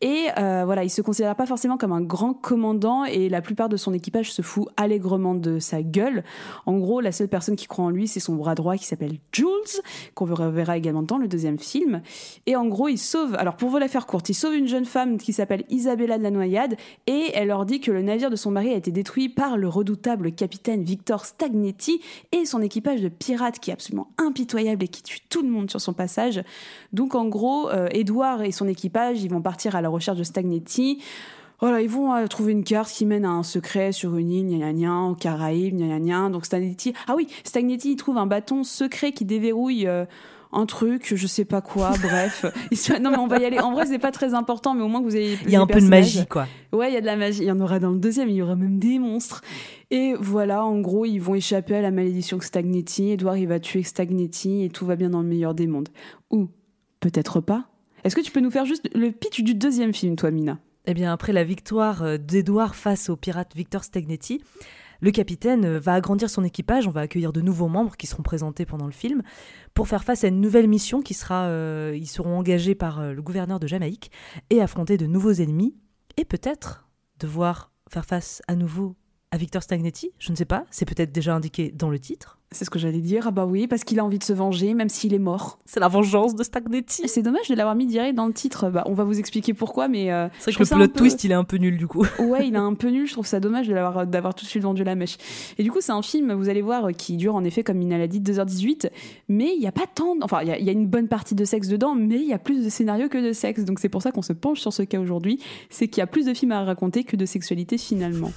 Et 0.00 0.28
euh, 0.38 0.62
voilà, 0.64 0.84
il 0.84 0.90
se 0.90 1.02
considère 1.02 1.34
pas 1.34 1.46
forcément 1.46 1.76
comme 1.76 1.92
un 1.92 2.00
grand 2.00 2.32
commandant 2.32 3.04
et 3.04 3.28
la 3.28 3.40
plupart 3.40 3.68
de 3.68 3.76
son 3.76 3.92
équipage 3.92 4.32
se 4.32 4.42
fout 4.42 4.68
allègrement 4.76 5.34
de 5.34 5.58
sa 5.58 5.82
gueule. 5.82 6.22
En 6.66 6.78
gros, 6.78 7.00
la 7.00 7.10
seule 7.10 7.28
personne 7.28 7.56
qui 7.56 7.66
croit 7.66 7.84
en 7.84 7.90
lui, 7.90 8.06
c'est 8.06 8.20
son 8.20 8.36
bras 8.36 8.54
droit 8.54 8.76
qui 8.76 8.84
s'appelle 8.84 9.18
Jules, 9.32 9.46
qu'on 10.14 10.26
reverra 10.26 10.76
également 10.76 11.02
dans 11.02 11.18
le 11.18 11.26
deuxième 11.26 11.58
film. 11.58 12.02
Et 12.46 12.54
en 12.54 12.66
gros, 12.66 12.88
il 12.88 12.98
sauve, 12.98 13.34
alors 13.34 13.56
pour 13.56 13.70
vous 13.70 13.78
la 13.78 13.88
faire 13.88 14.06
courte, 14.06 14.28
il 14.28 14.34
sauve 14.34 14.54
une 14.54 14.68
jeune 14.68 14.84
femme 14.84 15.18
qui 15.18 15.32
s'appelle 15.32 15.64
Isabella 15.68 16.18
de 16.18 16.22
la 16.22 16.30
Noyade 16.30 16.76
et 17.06 17.32
elle 17.34 17.48
leur 17.48 17.66
dit 17.66 17.80
que 17.80 17.90
le 17.90 18.02
navire 18.02 18.30
de 18.30 18.36
son 18.36 18.52
mari 18.52 18.72
a 18.72 18.76
été 18.76 18.92
détruit 18.92 19.28
par 19.28 19.56
le 19.56 19.68
redoutable 19.68 20.32
capitaine 20.32 20.84
Victor 20.84 21.24
Stagnetti 21.24 22.00
et 22.30 22.44
son 22.44 22.62
équipage 22.62 23.00
de 23.00 23.08
pirates 23.08 23.58
qui 23.58 23.70
est 23.70 23.74
absolument 23.74 24.10
impitoyable 24.18 24.84
et 24.84 24.88
qui 24.88 25.02
tue 25.02 25.20
tout 25.28 25.42
le 25.42 25.48
monde 25.48 25.70
sur 25.70 25.80
son 25.80 25.92
passage. 25.92 26.42
Donc 26.92 27.16
en 27.16 27.26
gros, 27.26 27.68
euh, 27.70 27.88
Edouard 27.90 28.42
et 28.42 28.52
son 28.52 28.68
équipage, 28.68 29.22
ils 29.22 29.30
vont 29.30 29.42
partir 29.42 29.74
à 29.74 29.80
la 29.88 29.92
recherche 29.94 30.18
de 30.18 30.24
Stagnetti. 30.24 31.02
Voilà, 31.60 31.80
ils 31.80 31.88
vont 31.88 32.14
euh, 32.14 32.26
trouver 32.26 32.52
une 32.52 32.62
carte 32.62 32.90
qui 32.90 33.04
mène 33.04 33.24
à 33.24 33.30
un 33.30 33.42
secret 33.42 33.90
sur 33.90 34.16
une 34.16 34.30
île, 34.30 34.46
gna 34.46 34.58
gna 34.58 34.72
gna, 34.72 35.02
aux 35.10 35.14
Caraïbes, 35.14 35.74
gna 35.74 35.86
gna 35.86 35.98
gna. 35.98 36.28
Donc 36.28 36.46
Stagnetti, 36.46 36.92
ah 37.08 37.14
oui, 37.16 37.26
Stagnetti, 37.42 37.92
il 37.92 37.96
trouve 37.96 38.18
un 38.18 38.26
bâton 38.26 38.62
secret 38.62 39.10
qui 39.12 39.24
déverrouille 39.24 39.88
euh, 39.88 40.04
un 40.52 40.66
truc, 40.66 41.14
je 41.16 41.26
sais 41.26 41.44
pas 41.44 41.60
quoi, 41.60 41.90
bref. 42.02 42.44
Non 43.00 43.10
mais 43.10 43.18
on 43.18 43.26
va 43.26 43.38
y 43.38 43.44
aller. 43.44 43.58
En 43.58 43.72
vrai, 43.72 43.86
c'est 43.86 43.98
pas 43.98 44.12
très 44.12 44.34
important, 44.34 44.74
mais 44.74 44.82
au 44.82 44.88
moins 44.88 45.00
que 45.00 45.06
vous 45.06 45.16
ayez. 45.16 45.36
Il 45.46 45.50
y 45.50 45.56
a 45.56 45.60
un 45.60 45.66
peu 45.66 45.80
de 45.80 45.86
magie, 45.86 46.26
quoi. 46.26 46.46
Ouais, 46.72 46.90
il 46.90 46.94
y 46.94 46.96
a 46.96 47.00
de 47.00 47.06
la 47.06 47.16
magie. 47.16 47.42
Il 47.42 47.46
y 47.46 47.52
en 47.52 47.60
aura 47.60 47.80
dans 47.80 47.90
le 47.90 47.98
deuxième, 47.98 48.28
il 48.28 48.36
y 48.36 48.42
aura 48.42 48.54
même 48.54 48.78
des 48.78 48.98
monstres. 48.98 49.42
Et 49.90 50.14
voilà, 50.20 50.64
en 50.64 50.78
gros, 50.80 51.06
ils 51.06 51.18
vont 51.18 51.34
échapper 51.34 51.74
à 51.74 51.82
la 51.82 51.90
malédiction 51.90 52.38
Stagnetti. 52.40 53.10
Edouard, 53.10 53.36
il 53.36 53.48
va 53.48 53.58
tuer 53.58 53.82
Stagnetti 53.82 54.62
et 54.62 54.68
tout 54.68 54.86
va 54.86 54.94
bien 54.94 55.10
dans 55.10 55.22
le 55.22 55.28
meilleur 55.28 55.54
des 55.54 55.66
mondes. 55.66 55.88
Ou 56.30 56.50
peut-être 57.00 57.40
pas. 57.40 57.66
Est-ce 58.04 58.14
que 58.14 58.20
tu 58.20 58.30
peux 58.30 58.40
nous 58.40 58.50
faire 58.50 58.64
juste 58.64 58.88
le 58.94 59.10
pitch 59.10 59.42
du 59.42 59.54
deuxième 59.54 59.92
film, 59.92 60.16
toi, 60.16 60.30
Mina? 60.30 60.58
Eh 60.86 60.94
bien, 60.94 61.12
après 61.12 61.32
la 61.32 61.44
victoire 61.44 62.02
euh, 62.02 62.16
d'Edouard 62.16 62.74
face 62.74 63.08
au 63.10 63.16
pirate 63.16 63.54
Victor 63.54 63.84
Stagnetti, 63.84 64.40
le 65.00 65.10
capitaine 65.10 65.64
euh, 65.64 65.78
va 65.78 65.94
agrandir 65.94 66.30
son 66.30 66.44
équipage, 66.44 66.86
on 66.86 66.90
va 66.90 67.02
accueillir 67.02 67.32
de 67.32 67.40
nouveaux 67.40 67.68
membres 67.68 67.96
qui 67.96 68.06
seront 68.06 68.22
présentés 68.22 68.64
pendant 68.66 68.86
le 68.86 68.92
film, 68.92 69.22
pour 69.74 69.88
faire 69.88 70.04
face 70.04 70.24
à 70.24 70.28
une 70.28 70.40
nouvelle 70.40 70.68
mission 70.68 71.02
qui 71.02 71.14
sera... 71.14 71.46
euh, 71.46 71.94
ils 71.96 72.06
seront 72.06 72.38
engagés 72.38 72.74
par 72.74 73.00
euh, 73.00 73.12
le 73.12 73.22
gouverneur 73.22 73.60
de 73.60 73.66
Jamaïque 73.66 74.10
et 74.50 74.60
affronter 74.60 74.96
de 74.96 75.06
nouveaux 75.06 75.32
ennemis, 75.32 75.76
et 76.16 76.24
peut-être 76.24 76.88
devoir 77.18 77.72
faire 77.90 78.04
face 78.04 78.42
à 78.48 78.54
nouveau 78.54 78.96
à 79.30 79.36
Victor 79.36 79.62
Stagnetti, 79.62 80.12
je 80.18 80.32
ne 80.32 80.36
sais 80.36 80.46
pas, 80.46 80.64
c'est 80.70 80.86
peut-être 80.86 81.12
déjà 81.12 81.34
indiqué 81.34 81.70
dans 81.70 81.90
le 81.90 81.98
titre. 81.98 82.37
C'est 82.50 82.64
ce 82.64 82.70
que 82.70 82.78
j'allais 82.78 83.02
dire. 83.02 83.24
Ah 83.26 83.30
bah 83.30 83.44
oui, 83.44 83.66
parce 83.66 83.84
qu'il 83.84 83.98
a 84.00 84.04
envie 84.04 84.18
de 84.18 84.24
se 84.24 84.32
venger, 84.32 84.72
même 84.72 84.88
s'il 84.88 85.12
est 85.12 85.18
mort. 85.18 85.58
C'est 85.66 85.80
la 85.80 85.88
vengeance 85.88 86.34
de 86.34 86.42
Stagnetti. 86.42 87.02
C'est 87.06 87.20
dommage 87.22 87.48
de 87.48 87.54
l'avoir 87.54 87.74
mis 87.74 87.84
direct 87.84 88.14
dans 88.14 88.26
le 88.26 88.32
titre. 88.32 88.70
Bah, 88.70 88.84
on 88.86 88.94
va 88.94 89.04
vous 89.04 89.18
expliquer 89.18 89.52
pourquoi, 89.52 89.86
mais. 89.86 90.10
euh, 90.10 90.28
C'est 90.38 90.52
vrai 90.54 90.64
que 90.64 90.74
le 90.74 90.76
plot 90.86 90.88
peu- 90.94 90.98
twist, 91.00 91.24
il 91.24 91.30
est 91.30 91.34
un 91.34 91.44
peu 91.44 91.58
nul 91.58 91.76
du 91.76 91.86
coup. 91.86 92.06
Ouais, 92.18 92.48
il 92.48 92.54
est 92.54 92.58
un 92.58 92.72
peu 92.72 92.88
nul. 92.88 93.06
Je 93.06 93.12
trouve 93.12 93.26
ça 93.26 93.38
dommage 93.38 93.68
de 93.68 93.74
l'avoir, 93.74 94.06
d'avoir 94.06 94.34
tout 94.34 94.44
de 94.46 94.48
suite 94.50 94.62
vendu 94.62 94.82
la 94.82 94.94
mèche. 94.94 95.18
Et 95.58 95.62
du 95.62 95.70
coup, 95.70 95.80
c'est 95.82 95.92
un 95.92 96.00
film, 96.00 96.32
vous 96.32 96.48
allez 96.48 96.62
voir, 96.62 96.88
qui 96.96 97.16
dure 97.18 97.34
en 97.34 97.44
effet, 97.44 97.62
comme 97.62 97.76
Mina 97.76 97.98
l'a 97.98 98.06
dit, 98.06 98.20
2h18. 98.20 98.88
Mais 99.28 99.52
il 99.54 99.60
n'y 99.60 99.66
a 99.66 99.72
pas 99.72 99.86
tant. 99.94 100.14
Enfin, 100.22 100.40
il 100.42 100.48
y, 100.48 100.64
y 100.64 100.68
a 100.70 100.72
une 100.72 100.86
bonne 100.86 101.08
partie 101.08 101.34
de 101.34 101.44
sexe 101.44 101.68
dedans, 101.68 101.94
mais 101.94 102.16
il 102.16 102.26
y 102.28 102.32
a 102.32 102.38
plus 102.38 102.64
de 102.64 102.70
scénario 102.70 103.08
que 103.10 103.18
de 103.18 103.32
sexe. 103.34 103.64
Donc 103.66 103.78
c'est 103.78 103.90
pour 103.90 104.00
ça 104.00 104.10
qu'on 104.10 104.22
se 104.22 104.32
penche 104.32 104.60
sur 104.60 104.72
ce 104.72 104.82
cas 104.82 104.98
aujourd'hui. 104.98 105.38
C'est 105.68 105.88
qu'il 105.88 106.00
y 106.00 106.02
a 106.02 106.06
plus 106.06 106.24
de 106.24 106.32
films 106.32 106.52
à 106.52 106.64
raconter 106.64 107.04
que 107.04 107.14
de 107.16 107.26
sexualité 107.26 107.76
finalement. 107.76 108.32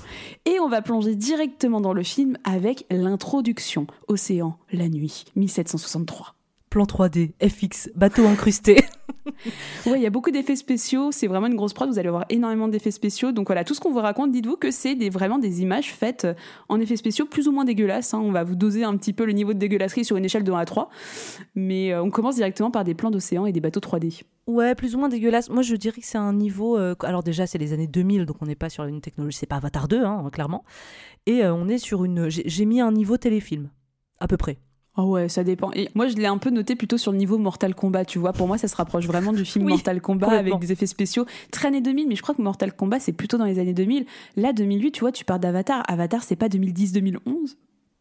Et 0.46 0.60
on 0.60 0.68
va 0.68 0.82
plonger 0.82 1.16
directement 1.16 1.80
dans 1.80 1.94
le 1.94 2.04
film 2.04 2.38
avec 2.44 2.86
l'introduction. 2.92 3.88
Océan, 4.08 4.58
la 4.72 4.90
nuit, 4.90 5.26
1763. 5.36 6.36
Plan 6.70 6.86
3D, 6.86 7.32
FX, 7.46 7.90
bateau 7.96 8.26
incrusté. 8.28 8.78
Ouais, 9.86 10.00
il 10.00 10.02
y 10.02 10.06
a 10.06 10.10
beaucoup 10.10 10.32
d'effets 10.32 10.56
spéciaux. 10.56 11.12
C'est 11.12 11.28
vraiment 11.28 11.48
une 11.48 11.56
grosse 11.56 11.74
prod. 11.74 11.90
Vous 11.90 12.00
allez 12.00 12.08
avoir 12.08 12.26
énormément 12.30 12.68
d'effets 12.68 12.92
spéciaux. 12.92 13.32
Donc 13.32 13.48
voilà, 13.48 13.64
tout 13.64 13.74
ce 13.74 13.80
qu'on 13.80 13.92
vous 13.92 14.00
raconte, 14.00 14.32
dites-vous 14.32 14.56
que 14.56 14.72
c'est 14.72 14.96
des, 14.96 15.10
vraiment 15.10 15.38
des 15.38 15.62
images 15.62 15.94
faites 15.94 16.26
euh, 16.26 16.34
en 16.70 16.80
effets 16.80 16.96
spéciaux 16.96 17.26
plus 17.26 17.48
ou 17.48 17.52
moins 17.52 17.66
dégueulasses. 17.66 18.14
hein. 18.14 18.20
On 18.20 18.32
va 18.32 18.44
vous 18.44 18.56
doser 18.56 18.84
un 18.84 18.96
petit 18.98 19.14
peu 19.14 19.26
le 19.26 19.34
niveau 19.34 19.54
de 19.54 19.60
dégueulasserie 19.60 20.06
sur 20.06 20.18
une 20.18 20.26
échelle 20.26 20.44
de 20.44 20.52
1 20.52 20.58
à 20.58 20.66
3. 20.66 20.90
Mais 21.56 21.92
euh, 21.94 22.02
on 22.02 22.10
commence 22.10 22.36
directement 22.36 22.72
par 22.72 22.84
des 22.84 22.94
plans 22.94 23.12
d'océan 23.12 23.46
et 23.46 23.52
des 23.52 23.60
bateaux 23.62 23.80
3D. 23.80 24.22
Ouais, 24.48 24.76
plus 24.76 24.96
ou 24.96 25.00
moins 25.00 25.10
dégueulasse. 25.10 25.50
Moi, 25.50 25.62
je 25.62 25.76
dirais 25.76 26.00
que 26.02 26.08
c'est 26.08 26.18
un 26.18 26.34
niveau. 26.34 26.78
euh, 26.78 26.96
alors, 27.02 27.22
déjà, 27.24 27.46
c'est 27.48 27.58
les 27.58 27.74
années 27.74 27.88
2000, 27.88 28.26
donc 28.26 28.38
on 28.42 28.46
n'est 28.46 28.56
pas 28.56 28.70
sur 28.70 28.86
une 28.86 29.02
technologie. 29.02 29.38
C'est 29.38 29.46
pas 29.46 29.58
Avatar 29.58 29.88
2, 29.88 30.04
hein, 30.04 30.30
clairement. 30.32 30.64
Et 31.26 31.44
euh, 31.44 31.54
on 31.54 31.68
est 31.68 31.78
sur 31.78 32.06
une. 32.06 32.30
J'ai 32.30 32.66
mis 32.66 32.82
un 32.82 32.92
niveau 32.92 33.18
téléfilm, 33.18 33.70
à 34.22 34.28
peu 34.28 34.38
près. 34.38 34.58
Ah 34.96 35.06
ouais, 35.06 35.30
ça 35.30 35.44
dépend. 35.46 35.72
Et 35.74 35.88
moi, 35.96 36.08
je 36.10 36.16
l'ai 36.16 36.26
un 36.26 36.38
peu 36.38 36.50
noté 36.50 36.76
plutôt 36.76 36.98
sur 36.98 37.14
le 37.14 37.18
niveau 37.18 37.38
Mortal 37.38 37.74
Kombat, 37.74 38.04
tu 38.06 38.20
vois. 38.20 38.34
Pour 38.34 38.48
moi, 38.48 38.58
ça 38.58 38.68
se 38.68 38.76
rapproche 38.76 39.06
vraiment 39.08 39.32
du 39.32 39.46
film 39.46 39.64
Oui, 39.66 39.72
Mortal 39.72 40.02
Kombat 40.02 40.28
avec 40.30 40.60
des 40.60 40.72
effets 40.74 40.86
spéciaux 40.86 41.26
très 41.50 41.70
années 41.70 41.80
2000. 41.82 42.10
Mais 42.10 42.16
je 42.16 42.22
crois 42.22 42.36
que 42.36 42.42
Mortal 42.42 42.74
Kombat, 42.76 43.00
c'est 43.00 43.14
plutôt 43.14 43.38
dans 43.38 43.46
les 43.46 43.58
années 43.58 43.74
2000. 43.74 44.06
Là, 44.36 44.52
2008, 44.52 44.92
tu 44.92 45.00
vois, 45.00 45.14
tu 45.14 45.24
pars 45.24 45.40
d'Avatar. 45.40 45.84
Avatar, 45.88 46.24
c'est 46.24 46.36
pas 46.36 46.50
2010-2011 46.50 47.20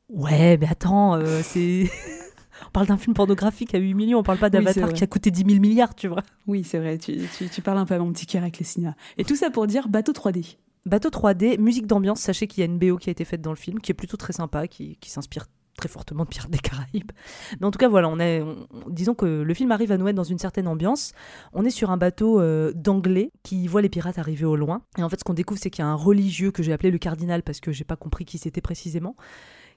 Ouais, 0.08 0.56
mais 0.58 0.66
attends, 0.68 1.14
euh, 1.14 1.40
c'est. 1.44 1.84
on 2.66 2.70
parle 2.72 2.88
d'un 2.88 2.96
film 2.96 3.14
pornographique 3.14 3.72
à 3.74 3.78
8 3.78 3.94
millions, 3.94 4.18
on 4.18 4.22
parle 4.24 4.38
pas 4.38 4.50
d'Avatar 4.50 4.92
qui 4.92 5.04
a 5.04 5.06
coûté 5.06 5.30
10 5.30 5.44
000 5.48 5.60
milliards, 5.60 5.94
tu 5.94 6.08
vois. 6.08 6.22
Oui, 6.48 6.64
c'est 6.64 6.78
vrai. 6.80 6.98
Tu, 6.98 7.18
tu- 7.38 7.48
tu 7.48 7.62
parles 7.62 7.78
un 7.78 7.86
peu 7.86 7.94
à 7.94 7.98
mon 8.00 8.12
petit 8.12 8.26
cœur 8.26 8.42
avec 8.42 8.58
les 8.58 8.64
cinémas. 8.64 8.94
Et 9.16 9.24
tout 9.24 9.36
ça 9.36 9.50
pour 9.50 9.68
dire 9.68 9.88
bateau 9.88 10.12
3D. 10.12 10.56
Bateau 10.86 11.10
3D, 11.10 11.58
musique 11.60 11.86
d'ambiance, 11.86 12.20
sachez 12.20 12.48
qu'il 12.48 12.62
y 12.62 12.62
a 12.62 12.66
une 12.66 12.78
BO 12.78 12.96
qui 12.96 13.10
a 13.10 13.12
été 13.12 13.24
faite 13.24 13.42
dans 13.42 13.50
le 13.50 13.56
film, 13.56 13.78
qui 13.80 13.92
est 13.92 13.94
plutôt 13.94 14.16
très 14.16 14.32
sympa, 14.32 14.66
qui, 14.66 14.96
qui 14.96 15.10
s'inspire 15.10 15.46
très 15.80 15.88
fortement 15.88 16.24
de 16.24 16.28
Pirates 16.28 16.50
des 16.50 16.58
Caraïbes. 16.58 17.10
Mais 17.58 17.66
en 17.66 17.70
tout 17.70 17.78
cas, 17.78 17.88
voilà, 17.88 18.08
on 18.08 18.20
est, 18.20 18.42
on- 18.42 18.66
disons 18.90 19.14
que 19.14 19.24
le 19.42 19.54
film 19.54 19.72
arrive 19.72 19.92
à 19.92 19.96
nous 19.96 20.12
dans 20.12 20.24
une 20.24 20.38
certaine 20.38 20.68
ambiance. 20.68 21.12
On 21.54 21.64
est 21.64 21.70
sur 21.70 21.90
un 21.90 21.96
bateau 21.96 22.40
euh, 22.40 22.72
d'anglais 22.74 23.30
qui 23.42 23.66
voit 23.66 23.80
les 23.80 23.88
pirates 23.88 24.18
arriver 24.18 24.44
au 24.44 24.56
loin. 24.56 24.82
Et 24.98 25.02
en 25.02 25.08
fait, 25.08 25.18
ce 25.20 25.24
qu'on 25.24 25.34
découvre, 25.34 25.58
c'est 25.60 25.70
qu'il 25.70 25.82
y 25.84 25.86
a 25.86 25.90
un 25.90 25.94
religieux 25.94 26.50
que 26.50 26.62
j'ai 26.62 26.72
appelé 26.72 26.90
le 26.90 26.98
cardinal 26.98 27.42
parce 27.42 27.60
que 27.60 27.72
j'ai 27.72 27.84
pas 27.84 27.96
compris 27.96 28.24
qui 28.26 28.36
c'était 28.38 28.60
précisément, 28.60 29.16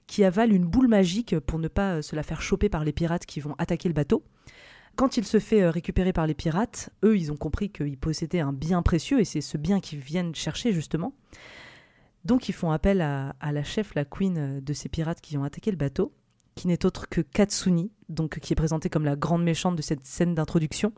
qui 0.06 0.24
avale 0.24 0.52
une 0.52 0.66
boule 0.66 0.88
magique 0.88 1.38
pour 1.40 1.58
ne 1.58 1.68
pas 1.68 1.94
euh, 1.94 2.02
se 2.02 2.14
la 2.14 2.22
faire 2.22 2.42
choper 2.42 2.68
par 2.68 2.84
les 2.84 2.92
pirates 2.92 3.24
qui 3.24 3.40
vont 3.40 3.54
attaquer 3.58 3.88
le 3.88 3.94
bateau. 3.94 4.22
Quand 4.96 5.16
il 5.16 5.24
se 5.24 5.40
fait 5.40 5.62
euh, 5.62 5.70
récupérer 5.70 6.12
par 6.12 6.26
les 6.26 6.34
pirates, 6.34 6.90
eux, 7.04 7.16
ils 7.16 7.32
ont 7.32 7.36
compris 7.36 7.70
qu'ils 7.70 7.96
possédaient 7.98 8.40
un 8.40 8.52
bien 8.52 8.82
précieux 8.82 9.20
et 9.20 9.24
c'est 9.24 9.40
ce 9.40 9.56
bien 9.56 9.80
qu'ils 9.80 9.98
viennent 10.00 10.34
chercher 10.34 10.72
justement. 10.72 11.14
Donc 12.24 12.48
ils 12.48 12.52
font 12.52 12.70
appel 12.70 13.00
à, 13.00 13.34
à 13.40 13.52
la 13.52 13.62
chef, 13.64 13.94
la 13.94 14.04
queen 14.04 14.36
euh, 14.38 14.60
de 14.60 14.72
ces 14.72 14.88
pirates 14.88 15.20
qui 15.20 15.36
ont 15.36 15.44
attaqué 15.44 15.70
le 15.70 15.76
bateau, 15.76 16.12
qui 16.54 16.68
n'est 16.68 16.86
autre 16.86 17.08
que 17.08 17.20
Katsuni, 17.20 17.90
donc 18.08 18.38
qui 18.38 18.52
est 18.52 18.56
présentée 18.56 18.88
comme 18.88 19.04
la 19.04 19.16
grande 19.16 19.42
méchante 19.42 19.74
de 19.74 19.82
cette 19.82 20.06
scène 20.06 20.36
d'introduction, 20.36 20.92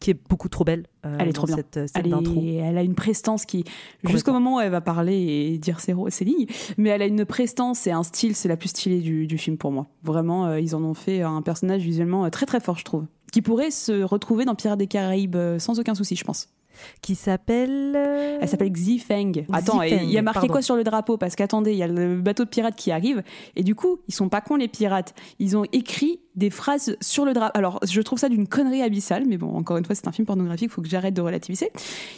qui 0.00 0.10
est 0.10 0.28
beaucoup 0.28 0.48
trop 0.48 0.64
belle. 0.64 0.86
euh, 1.04 1.16
Elle 1.20 1.28
est 1.28 1.32
trop 1.34 1.46
bien. 1.46 1.56
Cette 1.56 1.76
euh, 1.76 1.86
scène 1.86 2.02
Elle, 2.06 2.10
d'intro. 2.10 2.42
elle 2.42 2.78
a 2.78 2.82
une 2.82 2.94
prestance 2.94 3.44
qui, 3.44 3.64
jusqu'au 4.04 4.32
moment 4.32 4.56
où 4.56 4.60
elle 4.60 4.70
va 4.70 4.80
parler 4.80 5.14
et 5.14 5.58
dire 5.58 5.78
ses, 5.80 5.94
ses 6.08 6.24
lignes, 6.24 6.46
mais 6.78 6.88
elle 6.88 7.02
a 7.02 7.06
une 7.06 7.26
prestance 7.26 7.86
et 7.86 7.90
un 7.92 8.02
style, 8.02 8.34
c'est 8.34 8.48
la 8.48 8.56
plus 8.56 8.70
stylée 8.70 9.00
du, 9.00 9.26
du 9.26 9.36
film 9.36 9.58
pour 9.58 9.72
moi. 9.72 9.86
Vraiment, 10.02 10.46
euh, 10.46 10.58
ils 10.60 10.74
en 10.74 10.82
ont 10.82 10.94
fait 10.94 11.20
un 11.20 11.42
personnage 11.42 11.82
visuellement 11.82 12.24
euh, 12.24 12.30
très 12.30 12.46
très 12.46 12.60
fort, 12.60 12.78
je 12.78 12.84
trouve, 12.84 13.04
qui 13.30 13.42
pourrait 13.42 13.70
se 13.70 14.02
retrouver 14.02 14.46
dans 14.46 14.54
Pirates 14.54 14.78
des 14.78 14.86
Caraïbes 14.86 15.36
euh, 15.36 15.58
sans 15.58 15.78
aucun 15.78 15.94
souci, 15.94 16.16
je 16.16 16.24
pense. 16.24 16.48
Qui 17.02 17.14
s'appelle. 17.14 17.94
euh, 17.96 18.38
Elle 18.40 18.48
s'appelle 18.48 18.72
Xi 18.72 18.98
Feng. 18.98 19.44
Attends, 19.52 19.82
il 19.82 20.10
y 20.10 20.18
a 20.18 20.22
marqué 20.22 20.40
pardon. 20.40 20.52
quoi 20.52 20.62
sur 20.62 20.76
le 20.76 20.84
drapeau? 20.84 21.16
Parce 21.16 21.36
qu'attendez, 21.36 21.72
il 21.72 21.78
y 21.78 21.82
a 21.82 21.88
le 21.88 22.16
bateau 22.20 22.44
de 22.44 22.48
pirates 22.48 22.76
qui 22.76 22.90
arrive. 22.90 23.22
Et 23.56 23.62
du 23.62 23.74
coup, 23.74 23.98
ils 24.08 24.14
sont 24.14 24.28
pas 24.28 24.40
cons 24.40 24.56
les 24.56 24.68
pirates. 24.68 25.14
Ils 25.38 25.56
ont 25.56 25.64
écrit 25.72 26.20
des 26.34 26.50
phrases 26.50 26.96
sur 27.00 27.24
le 27.24 27.32
drapeau. 27.32 27.56
Alors, 27.56 27.78
je 27.84 28.00
trouve 28.00 28.18
ça 28.18 28.28
d'une 28.28 28.46
connerie 28.46 28.82
abyssale, 28.82 29.24
mais 29.26 29.36
bon, 29.36 29.54
encore 29.54 29.76
une 29.76 29.84
fois, 29.84 29.94
c'est 29.94 30.08
un 30.08 30.12
film 30.12 30.26
pornographique, 30.26 30.70
faut 30.70 30.82
que 30.82 30.88
j'arrête 30.88 31.14
de 31.14 31.20
relativiser. 31.20 31.70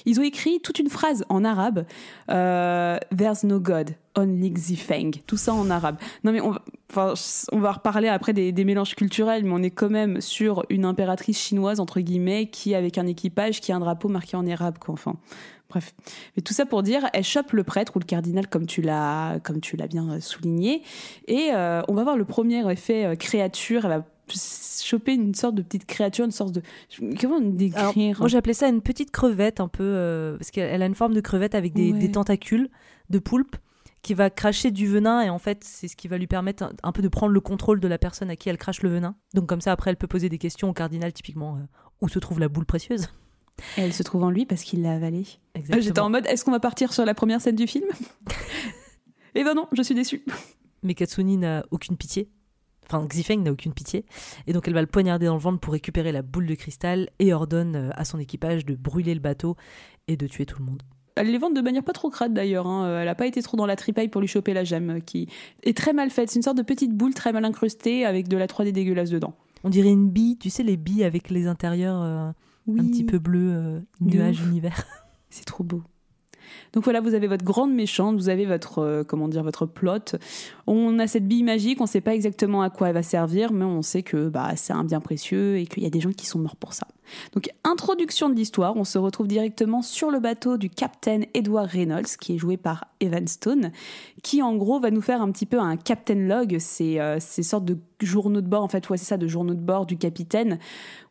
Ils 0.04 0.18
ont 0.20 0.22
écrit 0.22 0.60
toute 0.60 0.78
une 0.78 0.88
phrase 0.88 1.24
en 1.28 1.44
arabe. 1.44 1.84
Euh, 2.30 2.98
There's 3.16 3.44
no 3.44 3.60
God, 3.60 3.90
only 4.16 4.52
Xi 4.52 4.76
Feng. 4.76 5.10
Tout 5.26 5.36
ça 5.36 5.52
en 5.52 5.70
arabe. 5.70 5.96
Non 6.24 6.32
mais 6.32 6.40
on 6.40 6.50
va, 6.94 7.14
on 7.52 7.58
va 7.58 7.72
reparler 7.72 8.08
après 8.08 8.32
des, 8.32 8.52
des 8.52 8.64
mélanges 8.64 8.94
culturels, 8.94 9.44
mais 9.44 9.52
on 9.52 9.62
est 9.62 9.70
quand 9.70 9.90
même 9.90 10.20
sur 10.20 10.64
une 10.70 10.84
impératrice 10.84 11.38
chinoise 11.38 11.80
entre 11.80 12.00
guillemets 12.00 12.46
qui 12.46 12.74
avec 12.74 12.98
un 12.98 13.06
équipage 13.06 13.60
qui 13.60 13.72
a 13.72 13.76
un 13.76 13.80
drapeau 13.80 14.08
marqué 14.08 14.36
en 14.36 14.46
arabe 14.46 14.78
quoi. 14.78 14.94
Enfin, 14.94 15.16
bref. 15.68 15.94
Mais 16.36 16.42
tout 16.42 16.54
ça 16.54 16.66
pour 16.66 16.82
dire, 16.82 17.08
elle 17.12 17.24
chope 17.24 17.52
le 17.52 17.64
prêtre 17.64 17.96
ou 17.96 17.98
le 17.98 18.04
cardinal 18.04 18.48
comme 18.48 18.66
tu 18.66 18.82
l'as 18.82 19.38
comme 19.42 19.60
tu 19.60 19.76
l'as 19.76 19.86
bien 19.88 20.08
euh, 20.10 20.20
souligné, 20.20 20.82
et 21.26 21.50
euh, 21.54 21.82
on 21.88 21.94
va 21.94 22.04
voir 22.04 22.16
le 22.16 22.24
premier 22.24 22.70
effet 22.70 23.04
euh, 23.04 23.14
créature. 23.16 23.84
Elle 23.84 23.90
va 23.98 24.04
choper 24.82 25.14
une 25.14 25.34
sorte 25.34 25.54
de 25.54 25.62
petite 25.62 25.86
créature, 25.86 26.24
une 26.24 26.32
sorte 26.32 26.52
de 26.52 26.62
comment 27.20 27.36
Alors, 27.38 27.52
décrire 27.52 28.18
moi 28.18 28.26
j'appelais 28.28 28.54
ça 28.54 28.66
une 28.68 28.80
petite 28.82 29.12
crevette 29.12 29.60
un 29.60 29.68
peu 29.68 29.84
euh, 29.84 30.36
parce 30.36 30.50
qu'elle 30.50 30.68
elle 30.68 30.82
a 30.82 30.86
une 30.86 30.96
forme 30.96 31.14
de 31.14 31.20
crevette 31.20 31.54
avec 31.54 31.72
des, 31.74 31.92
Ouais. 31.92 31.98
des 32.00 32.10
tentacules 32.10 32.68
de 33.08 33.20
poulpe 33.20 33.54
qui 34.02 34.14
va 34.14 34.28
cracher 34.30 34.72
du 34.72 34.88
venin 34.88 35.20
et 35.22 35.30
en 35.30 35.38
fait 35.38 35.62
c'est 35.62 35.86
ce 35.86 35.94
qui 35.94 36.08
va 36.08 36.18
lui 36.18 36.26
permettre 36.26 36.64
un, 36.64 36.72
un 36.82 36.90
peu 36.92 37.02
de 37.02 37.08
prendre 37.08 37.32
le 37.32 37.40
contrôle 37.40 37.78
de 37.78 37.86
la 37.86 37.98
personne 37.98 38.28
à 38.30 38.34
qui 38.36 38.48
elle 38.48 38.58
crache 38.58 38.82
le 38.82 38.88
venin. 38.90 39.14
Donc 39.34 39.46
comme 39.46 39.60
ça 39.60 39.70
après 39.70 39.90
elle 39.90 39.96
peut 39.96 40.08
poser 40.08 40.28
des 40.28 40.38
questions 40.38 40.68
au 40.70 40.72
cardinal 40.72 41.12
typiquement 41.12 41.54
euh, 41.56 41.60
où 42.00 42.08
se 42.08 42.18
trouve 42.18 42.40
la 42.40 42.48
boule 42.48 42.66
précieuse. 42.66 43.08
Et 43.78 43.82
elle 43.82 43.92
se 43.92 44.02
trouve 44.02 44.22
en 44.22 44.30
lui 44.30 44.44
parce 44.46 44.62
qu'il 44.62 44.82
l'a 44.82 44.94
avalée. 44.94 45.24
Exactement. 45.54 45.82
J'étais 45.82 46.00
en 46.00 46.10
mode, 46.10 46.26
est-ce 46.26 46.44
qu'on 46.44 46.50
va 46.50 46.60
partir 46.60 46.92
sur 46.92 47.04
la 47.04 47.14
première 47.14 47.40
scène 47.40 47.56
du 47.56 47.66
film? 47.66 47.86
Eh 49.38 49.44
ben 49.44 49.52
non, 49.54 49.68
je 49.72 49.82
suis 49.82 49.94
déçue. 49.94 50.24
Mais 50.82 50.94
Katsuni 50.94 51.36
n'a 51.36 51.64
aucune 51.70 51.96
pitié. 51.98 52.30
Enfin, 52.86 53.04
Xifeng 53.06 53.42
n'a 53.42 53.52
aucune 53.52 53.74
pitié. 53.74 54.06
Et 54.46 54.52
donc, 54.54 54.66
elle 54.66 54.72
va 54.72 54.80
le 54.80 54.86
poignarder 54.86 55.26
dans 55.26 55.34
le 55.34 55.40
ventre 55.40 55.60
pour 55.60 55.72
récupérer 55.74 56.10
la 56.10 56.22
boule 56.22 56.46
de 56.46 56.54
cristal 56.54 57.10
et 57.18 57.34
ordonne 57.34 57.76
euh, 57.76 57.90
à 57.96 58.04
son 58.06 58.18
équipage 58.18 58.64
de 58.64 58.74
brûler 58.74 59.12
le 59.12 59.20
bateau 59.20 59.56
et 60.08 60.16
de 60.16 60.26
tuer 60.26 60.46
tout 60.46 60.58
le 60.60 60.64
monde. 60.64 60.82
Elle 61.16 61.30
les 61.30 61.38
vend 61.38 61.50
de 61.50 61.60
manière 61.60 61.82
pas 61.82 61.92
trop 61.92 62.08
crade 62.08 62.32
d'ailleurs. 62.32 62.66
hein. 62.66 63.00
Elle 63.02 63.08
a 63.08 63.14
pas 63.14 63.26
été 63.26 63.42
trop 63.42 63.56
dans 63.58 63.66
la 63.66 63.76
tripaille 63.76 64.08
pour 64.08 64.20
lui 64.22 64.28
choper 64.28 64.54
la 64.54 64.64
gemme, 64.64 64.90
euh, 64.90 65.00
qui 65.00 65.28
est 65.64 65.76
très 65.76 65.92
mal 65.92 66.08
faite. 66.10 66.30
C'est 66.30 66.36
une 66.38 66.42
sorte 66.42 66.56
de 66.58 66.62
petite 66.62 66.92
boule 66.94 67.12
très 67.12 67.32
mal 67.32 67.44
incrustée 67.44 68.06
avec 68.06 68.28
de 68.28 68.36
la 68.38 68.46
3D 68.46 68.72
dégueulasse 68.72 69.10
dedans. 69.10 69.34
On 69.64 69.68
dirait 69.68 69.90
une 69.90 70.08
bille, 70.08 70.38
tu 70.38 70.48
sais, 70.48 70.62
les 70.62 70.76
billes 70.78 71.04
avec 71.04 71.28
les 71.28 71.46
intérieurs 71.46 72.00
euh, 72.00 72.30
un 72.68 72.86
petit 72.86 73.04
peu 73.04 73.18
bleu, 73.18 73.52
euh, 73.52 73.80
nuage 74.00 74.40
univers. 74.42 74.84
C'est 75.30 75.44
trop 75.44 75.64
beau. 75.64 75.82
Donc 76.72 76.84
voilà, 76.84 77.00
vous 77.00 77.14
avez 77.14 77.26
votre 77.26 77.44
grande 77.44 77.72
méchante, 77.72 78.16
vous 78.16 78.28
avez 78.28 78.46
votre 78.46 78.80
euh, 78.80 79.04
comment 79.04 79.28
dire 79.28 79.42
votre 79.42 79.66
plot. 79.66 80.16
On 80.66 80.98
a 80.98 81.06
cette 81.06 81.26
bille 81.26 81.44
magique, 81.44 81.80
on 81.80 81.86
sait 81.86 82.00
pas 82.00 82.14
exactement 82.14 82.62
à 82.62 82.70
quoi 82.70 82.88
elle 82.88 82.94
va 82.94 83.02
servir, 83.02 83.52
mais 83.52 83.64
on 83.64 83.82
sait 83.82 84.02
que 84.02 84.28
bah 84.28 84.52
c'est 84.56 84.72
un 84.72 84.84
bien 84.84 85.00
précieux 85.00 85.58
et 85.58 85.66
qu'il 85.66 85.82
y 85.82 85.86
a 85.86 85.90
des 85.90 86.00
gens 86.00 86.12
qui 86.12 86.26
sont 86.26 86.38
morts 86.38 86.56
pour 86.56 86.72
ça. 86.72 86.86
Donc 87.32 87.50
introduction 87.64 88.28
de 88.28 88.34
l'histoire, 88.34 88.76
on 88.76 88.84
se 88.84 88.98
retrouve 88.98 89.28
directement 89.28 89.82
sur 89.82 90.10
le 90.10 90.18
bateau 90.18 90.56
du 90.56 90.70
Captain 90.70 91.20
Edward 91.34 91.68
Reynolds 91.70 92.16
qui 92.20 92.34
est 92.34 92.38
joué 92.38 92.56
par 92.56 92.86
Evan 93.00 93.26
Stone, 93.26 93.72
qui 94.22 94.42
en 94.42 94.56
gros 94.56 94.80
va 94.80 94.90
nous 94.90 95.00
faire 95.00 95.22
un 95.22 95.30
petit 95.30 95.46
peu 95.46 95.58
un 95.58 95.76
Captain 95.76 96.14
Log, 96.14 96.56
c'est 96.58 97.00
euh, 97.00 97.18
ces 97.20 97.42
sortes 97.42 97.64
de 97.64 97.78
journaux 98.00 98.40
de 98.40 98.48
bord 98.48 98.62
en 98.62 98.68
fait, 98.68 98.88
ouais 98.90 98.96
c'est 98.96 99.04
ça, 99.04 99.16
de 99.16 99.26
journaux 99.26 99.54
de 99.54 99.60
bord 99.60 99.86
du 99.86 99.96
capitaine, 99.96 100.58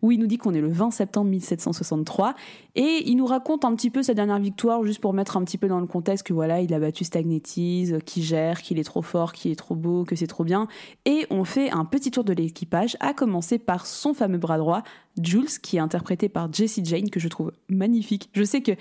où 0.02 0.12
il 0.12 0.20
nous 0.20 0.28
dit 0.28 0.38
qu'on 0.38 0.54
est 0.54 0.62
le 0.62 0.70
20 0.70 0.92
septembre 0.92 1.30
1763 1.30 2.36
et 2.76 3.04
il 3.06 3.16
nous 3.16 3.26
raconte 3.26 3.66
un 3.66 3.76
petit 3.76 3.90
peu 3.90 4.04
sa 4.04 4.14
dernière 4.14 4.40
victoire, 4.40 4.84
juste 4.84 5.00
pour 5.00 5.14
mettre 5.14 5.25
un 5.34 5.44
petit 5.44 5.58
peu 5.58 5.68
dans 5.68 5.80
le 5.80 5.88
contexte 5.88 6.26
que 6.26 6.34
voilà, 6.34 6.62
il 6.62 6.74
a 6.74 6.80
battu 6.80 7.04
Stagnetis, 7.04 7.92
euh, 7.92 8.00
qui 8.00 8.24
gère, 8.24 8.62
qu'il 8.62 8.80
est 8.80 8.84
trop 8.84 9.02
fort, 9.02 9.34
qu'il 9.34 9.52
est 9.52 9.56
trop 9.56 9.76
beau, 9.76 10.04
que 10.06 10.16
c'est 10.16 10.28
trop 10.28 10.44
bien. 10.44 10.68
Et 11.06 11.26
on 11.30 11.44
fait 11.44 11.72
un 11.72 11.86
petit 11.86 12.12
tour 12.12 12.24
de 12.24 12.34
l'équipage, 12.34 12.96
à 13.00 13.14
commencer 13.14 13.58
par 13.58 13.86
son 13.86 14.14
fameux 14.14 14.38
bras 14.38 14.58
droit, 14.58 14.84
Jules, 15.22 15.60
qui 15.62 15.78
est 15.78 15.80
interprété 15.80 16.30
par 16.30 16.52
Jessie 16.52 16.84
Jane, 16.86 17.10
que 17.10 17.20
je 17.20 17.28
trouve 17.28 17.52
magnifique. 17.70 18.30
Je 18.34 18.44
sais 18.44 18.62
que 18.62 18.74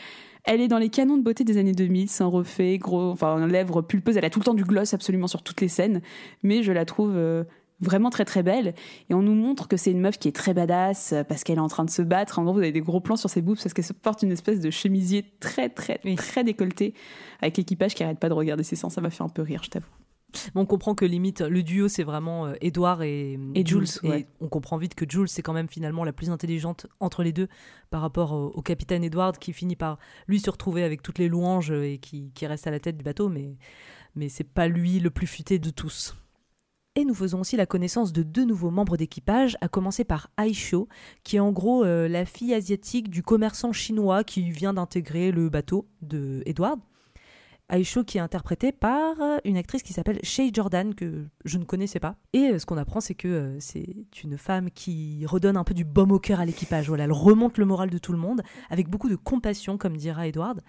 elle 0.45 0.61
est 0.61 0.69
dans 0.69 0.79
les 0.79 0.91
canons 0.91 1.17
de 1.17 1.23
beauté 1.23 1.43
des 1.43 1.57
années 1.57 1.73
2000, 1.73 2.11
sans 2.11 2.31
refait, 2.31 2.77
gros, 2.77 3.11
enfin, 3.11 3.47
lèvres 3.47 3.81
pulpeuses. 3.81 4.19
Elle 4.19 4.27
a 4.27 4.31
tout 4.31 4.41
le 4.41 4.45
temps 4.45 4.55
du 4.55 4.65
gloss 4.65 4.93
absolument 4.93 5.27
sur 5.27 5.43
toutes 5.43 5.63
les 5.63 5.69
scènes, 5.69 6.03
mais 6.43 6.63
je 6.63 6.71
la 6.71 6.85
trouve 6.85 7.15
euh, 7.17 7.45
vraiment 7.81 8.11
très 8.11 8.25
très 8.25 8.43
belle. 8.43 8.75
Et 9.11 9.15
on 9.15 9.23
nous 9.23 9.35
montre 9.35 9.69
que 9.69 9.77
c'est 9.77 9.91
une 9.91 10.01
meuf 10.01 10.19
qui 10.19 10.29
est 10.29 10.33
très 10.33 10.55
badass 10.55 11.13
euh, 11.13 11.25
parce 11.25 11.45
qu'elle 11.45 11.59
est 11.59 11.63
en 11.63 11.69
train 11.69 11.85
de 11.85 11.91
se 11.91 12.03
battre. 12.03 12.39
En 12.39 12.45
gros, 12.45 12.55
vous 12.55 12.61
avez 12.61 12.73
des 12.73 12.81
gros 12.81 13.01
plans 13.01 13.17
sur 13.17 13.31
ses 13.31 13.43
boobs 13.43 13.57
parce 13.57 13.75
qu'elle 13.75 13.85
se 13.85 13.93
porte 13.93 14.23
une 14.23 14.33
espèce 14.33 14.61
de 14.61 14.71
chemisier 14.71 15.25
très 15.41 15.69
très 15.69 15.99
très 16.17 16.45
décolleté 16.45 16.95
avec 17.41 17.57
l'équipage 17.57 17.95
qui 17.95 18.05
arrête 18.05 18.19
pas 18.19 18.29
de 18.29 18.35
regarder 18.35 18.63
ses 18.63 18.77
seins. 18.77 18.91
Ça 18.91 19.01
m'a 19.01 19.11
fait 19.11 19.25
un 19.25 19.29
peu 19.29 19.43
rire, 19.43 19.63
je 19.65 19.71
t'avoue. 19.71 19.87
Mais 20.55 20.61
on 20.61 20.67
comprend 20.67 20.97
que 20.97 21.05
limite, 21.05 21.43
le 21.43 21.63
duo, 21.63 21.87
c'est 21.87 22.03
vraiment 22.03 22.47
euh, 22.47 22.55
Edward 22.61 23.03
et, 23.03 23.39
Et 23.55 23.65
Jules, 23.65 23.87
Et 24.03 24.09
ouais. 24.09 24.27
on 24.41 24.49
comprend 24.49 24.77
vite 24.79 24.97
que 24.97 25.05
Jules, 25.09 25.29
c'est 25.29 25.43
quand 25.43 25.53
même 25.53 25.69
finalement 25.69 26.03
la 26.03 26.13
plus 26.13 26.31
intelligente 26.31 26.87
entre 26.99 27.23
les 27.23 27.33
deux 27.33 27.47
par 27.91 28.01
rapport 28.01 28.33
au, 28.33 28.47
au 28.49 28.63
capitaine 28.63 29.05
Edward 29.05 29.39
qui 29.39 29.53
finit 29.53 29.77
par 29.77 29.99
lui 30.27 30.41
se 30.41 30.51
retrouver 30.51 30.83
avec 30.83 31.03
toutes 31.03 31.19
les 31.19 31.29
louanges 31.29 31.71
et 31.71 31.99
qui, 31.99 32.33
qui 32.35 32.47
reste 32.47 32.67
à 32.67 32.73
la 32.73 32.81
tête 32.81 32.97
du 32.97 33.05
bateau, 33.05 33.29
mais, 33.29 33.57
mais 34.17 34.29
c'est 34.29 34.43
pas 34.43 34.67
lui 34.67 34.99
le 34.99 35.11
plus 35.11 35.29
futé 35.29 35.61
de 35.61 35.71
tous. 35.71 36.17
Et 36.97 37.05
nous 37.05 37.15
faisons 37.15 37.41
aussi 37.41 37.57
la 37.57 37.67
connaissance 37.67 38.13
de 38.13 38.23
deux 38.23 38.45
nouveaux 38.45 38.71
membres 38.71 38.97
d'équipage, 38.97 39.57
à 39.61 39.67
commencer 39.67 40.05
par 40.05 40.31
Aisho, 40.39 40.89
qui 41.25 41.35
est 41.37 41.41
en 41.41 41.51
gros 41.51 41.85
euh, 41.85 42.07
la 42.07 42.25
fille 42.25 42.55
asiatique 42.55 43.11
du 43.11 43.21
commerçant 43.21 43.73
chinois 43.73 44.23
qui 44.23 44.49
vient 44.53 44.73
d'intégrer 44.73 45.33
le 45.33 45.49
bateau 45.49 45.89
de 46.03 46.45
Edward. 46.47 46.79
Aisho 47.69 48.05
qui 48.05 48.19
est 48.19 48.21
interprétée 48.21 48.71
par 48.71 49.21
euh, 49.21 49.39
une 49.45 49.57
actrice 49.57 49.83
qui 49.83 49.93
s'appelle 49.93 50.21
Shay 50.23 50.51
Jordan, 50.53 50.95
que 50.95 51.25
je 51.45 51.59
ne 51.59 51.65
connaissais 51.65 51.99
pas. 51.99 52.15
Et 52.33 52.51
euh, 52.51 52.59
ce 52.61 52.67
qu'on 52.67 52.77
apprend, 52.77 53.01
c'est 53.01 53.17
que 53.17 53.57
c'est 53.59 54.07
une 54.23 54.39
femme 54.39 54.71
qui 54.71 55.27
redonne 55.27 55.57
un 55.57 55.65
peu 55.65 55.75
du 55.75 55.85
baume 55.85 56.13
au 56.13 56.21
cœur 56.21 56.39
à 56.39 56.45
l'équipage. 56.45 56.87
Voilà, 56.87 57.05
elle 57.05 57.13
remonte 57.13 57.59
le 57.59 57.65
moral 57.65 57.91
de 57.91 57.99
tout 57.99 58.13
le 58.13 58.19
monde, 58.19 58.43
avec 58.71 58.89
beaucoup 58.89 59.09
de 59.09 59.17
compassion, 59.17 59.79
comme 59.79 59.97
dira 59.97 60.29
Edward, 60.29 60.61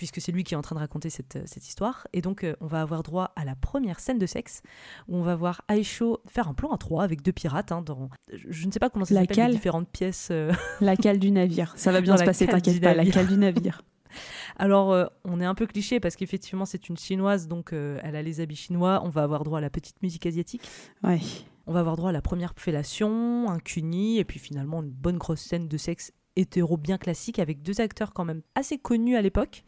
puisque 0.00 0.18
c'est 0.18 0.32
lui 0.32 0.44
qui 0.44 0.54
est 0.54 0.56
en 0.56 0.62
train 0.62 0.74
de 0.76 0.80
raconter 0.80 1.10
cette, 1.10 1.36
euh, 1.36 1.42
cette 1.44 1.68
histoire. 1.68 2.06
Et 2.14 2.22
donc, 2.22 2.42
euh, 2.42 2.56
on 2.62 2.66
va 2.66 2.80
avoir 2.80 3.02
droit 3.02 3.34
à 3.36 3.44
la 3.44 3.54
première 3.54 4.00
scène 4.00 4.18
de 4.18 4.24
sexe, 4.24 4.62
où 5.08 5.16
on 5.18 5.22
va 5.22 5.36
voir 5.36 5.60
Aisho 5.68 6.20
faire 6.26 6.48
un 6.48 6.54
plan 6.54 6.70
à 6.70 6.78
trois 6.78 7.04
avec 7.04 7.20
deux 7.20 7.32
pirates. 7.32 7.70
hein, 7.70 7.82
dans... 7.82 8.08
je, 8.32 8.46
je 8.48 8.66
ne 8.66 8.72
sais 8.72 8.78
pas 8.78 8.88
comment 8.88 9.04
ça 9.04 9.12
La 9.12 9.20
s'appelle, 9.26 9.48
les 9.48 9.52
différentes 9.52 9.90
pièces. 9.90 10.28
euh, 10.30 10.54
La 10.80 10.96
cale 10.96 11.18
du 11.18 11.30
navire. 11.30 11.74
Ça 11.76 11.92
va 11.92 12.00
bien 12.00 12.14
Dans 12.14 12.20
se 12.20 12.24
passer, 12.24 12.46
t'inquiète 12.46 12.80
pas. 12.80 12.94
La 12.94 13.04
cale 13.04 13.26
du 13.26 13.36
navire. 13.36 13.82
Alors, 14.56 14.90
euh, 14.92 15.04
on 15.24 15.38
est 15.40 15.44
un 15.44 15.54
peu 15.54 15.66
cliché 15.66 16.00
parce 16.00 16.16
qu'effectivement, 16.16 16.64
c'est 16.64 16.88
une 16.88 16.96
chinoise, 16.96 17.46
donc 17.46 17.72
euh, 17.74 18.00
elle 18.02 18.16
a 18.16 18.22
les 18.22 18.40
habits 18.40 18.56
chinois. 18.56 19.02
On 19.04 19.08
va 19.08 19.22
avoir 19.22 19.44
droit 19.44 19.58
à 19.58 19.60
la 19.60 19.70
petite 19.70 20.02
musique 20.02 20.24
asiatique. 20.26 20.62
Ouais. 21.02 21.20
On 21.66 21.72
va 21.72 21.80
avoir 21.80 21.96
droit 21.96 22.08
à 22.08 22.12
la 22.12 22.22
première 22.22 22.54
fellation, 22.56 23.48
un 23.50 23.58
cuni, 23.60 24.18
et 24.18 24.24
puis 24.24 24.38
finalement 24.40 24.82
une 24.82 24.90
bonne 24.90 25.18
grosse 25.18 25.40
scène 25.42 25.68
de 25.68 25.76
sexe 25.76 26.12
hétéro 26.40 26.76
bien 26.76 26.98
classique 26.98 27.38
avec 27.38 27.62
deux 27.62 27.80
acteurs 27.80 28.12
quand 28.12 28.24
même 28.24 28.42
assez 28.54 28.78
connus 28.78 29.16
à 29.16 29.22
l'époque, 29.22 29.64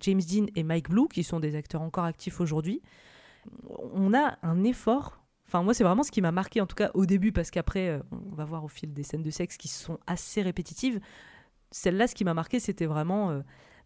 James 0.00 0.20
Dean 0.20 0.46
et 0.56 0.62
Mike 0.62 0.88
Blue, 0.88 1.08
qui 1.08 1.22
sont 1.24 1.40
des 1.40 1.54
acteurs 1.56 1.82
encore 1.82 2.04
actifs 2.04 2.40
aujourd'hui. 2.40 2.80
On 3.94 4.14
a 4.14 4.38
un 4.42 4.64
effort. 4.64 5.18
Enfin, 5.46 5.62
moi, 5.62 5.74
c'est 5.74 5.84
vraiment 5.84 6.02
ce 6.02 6.10
qui 6.10 6.22
m'a 6.22 6.32
marqué, 6.32 6.60
en 6.60 6.66
tout 6.66 6.76
cas 6.76 6.90
au 6.94 7.04
début, 7.06 7.32
parce 7.32 7.50
qu'après, 7.50 7.88
euh, 7.88 7.98
on 8.10 8.34
va 8.34 8.44
voir 8.44 8.64
au 8.64 8.68
fil 8.68 8.92
des 8.92 9.02
scènes 9.02 9.22
de 9.22 9.30
sexe 9.30 9.56
qui 9.56 9.68
sont 9.68 9.98
assez 10.06 10.40
répétitives. 10.42 11.00
Celle-là, 11.70 12.06
ce 12.06 12.14
qui 12.14 12.24
m'a 12.24 12.34
marqué, 12.34 12.58
c'était 12.60 12.86
vraiment. 12.86 13.30
euh, 13.30 13.40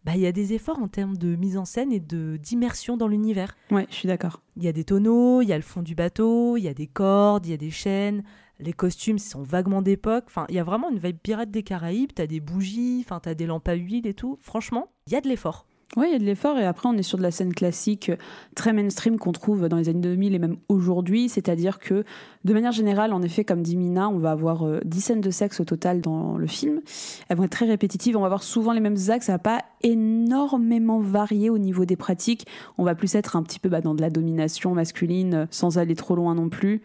bah, 0.05 0.13
il 0.15 0.21
y 0.21 0.27
a 0.27 0.31
des 0.31 0.53
efforts 0.53 0.79
en 0.79 0.87
termes 0.87 1.17
de 1.17 1.35
mise 1.35 1.57
en 1.57 1.65
scène 1.65 1.91
et 1.91 1.99
de 1.99 2.37
d'immersion 2.37 2.95
dans 2.95 3.09
l'univers. 3.09 3.57
Ouais, 3.71 3.85
je 3.89 3.95
suis 3.95 4.07
d'accord. 4.07 4.41
Il 4.55 4.63
y 4.63 4.67
a 4.69 4.71
des 4.71 4.85
tonneaux, 4.85 5.41
il 5.41 5.49
y 5.49 5.53
a 5.53 5.57
le 5.57 5.63
fond 5.63 5.81
du 5.81 5.95
bateau, 5.95 6.55
il 6.55 6.61
y 6.63 6.69
a 6.69 6.73
des 6.73 6.87
cordes, 6.87 7.45
il 7.45 7.49
y 7.49 7.53
a 7.53 7.57
des 7.57 7.71
chaînes. 7.71 8.23
Les 8.59 8.73
costumes 8.73 9.19
sont 9.19 9.43
vaguement 9.43 9.81
d'époque. 9.81 10.25
Enfin, 10.27 10.45
il 10.49 10.55
y 10.55 10.59
a 10.59 10.63
vraiment 10.63 10.89
une 10.89 10.99
vibe 10.99 11.17
pirate 11.21 11.51
des 11.51 11.63
Caraïbes. 11.63 12.11
T'as 12.13 12.27
des 12.27 12.39
bougies, 12.39 13.03
enfin, 13.05 13.19
t'as 13.21 13.33
des 13.33 13.45
lampes 13.45 13.67
à 13.67 13.73
huile 13.73 14.07
et 14.07 14.13
tout. 14.13 14.37
Franchement, 14.41 14.89
il 15.07 15.13
y 15.13 15.15
a 15.15 15.21
de 15.21 15.27
l'effort. 15.27 15.67
Oui, 15.95 16.07
il 16.09 16.11
y 16.11 16.15
a 16.15 16.19
de 16.19 16.25
l'effort 16.25 16.59
et 16.59 16.65
après 16.65 16.89
on 16.89 16.97
est 16.97 17.01
sur 17.01 17.17
de 17.17 17.23
la 17.23 17.31
scène 17.31 17.53
classique 17.53 18.09
euh, 18.09 18.17
très 18.55 18.73
mainstream 18.73 19.17
qu'on 19.17 19.31
trouve 19.31 19.69
dans 19.69 19.77
les 19.77 19.87
années 19.87 20.01
2000 20.01 20.35
et 20.35 20.39
même 20.39 20.57
aujourd'hui, 20.67 21.29
c'est-à-dire 21.29 21.79
que 21.79 22.03
de 22.43 22.53
manière 22.53 22.73
générale, 22.73 23.13
en 23.13 23.21
effet, 23.21 23.45
comme 23.45 23.61
dit 23.61 23.77
Mina, 23.77 24.09
on 24.09 24.17
va 24.17 24.31
avoir 24.31 24.63
euh, 24.63 24.81
10 24.83 25.01
scènes 25.01 25.21
de 25.21 25.31
sexe 25.31 25.61
au 25.61 25.63
total 25.63 26.01
dans 26.01 26.37
le 26.37 26.45
film. 26.45 26.81
Elles 27.29 27.37
vont 27.37 27.45
être 27.45 27.51
très 27.51 27.65
répétitives, 27.65 28.17
on 28.17 28.19
va 28.19 28.25
avoir 28.25 28.43
souvent 28.43 28.73
les 28.73 28.81
mêmes 28.81 28.97
axes, 29.07 29.27
ça 29.27 29.31
va 29.31 29.39
pas 29.39 29.63
énormément 29.81 30.99
varier 30.99 31.49
au 31.49 31.57
niveau 31.57 31.85
des 31.85 31.95
pratiques. 31.95 32.45
On 32.77 32.83
va 32.83 32.93
plus 32.93 33.15
être 33.15 33.37
un 33.37 33.43
petit 33.43 33.59
peu 33.59 33.69
bah, 33.69 33.79
dans 33.79 33.95
de 33.95 34.01
la 34.01 34.09
domination 34.09 34.73
masculine 34.73 35.33
euh, 35.33 35.45
sans 35.51 35.77
aller 35.77 35.95
trop 35.95 36.15
loin 36.15 36.35
non 36.35 36.49
plus. 36.49 36.81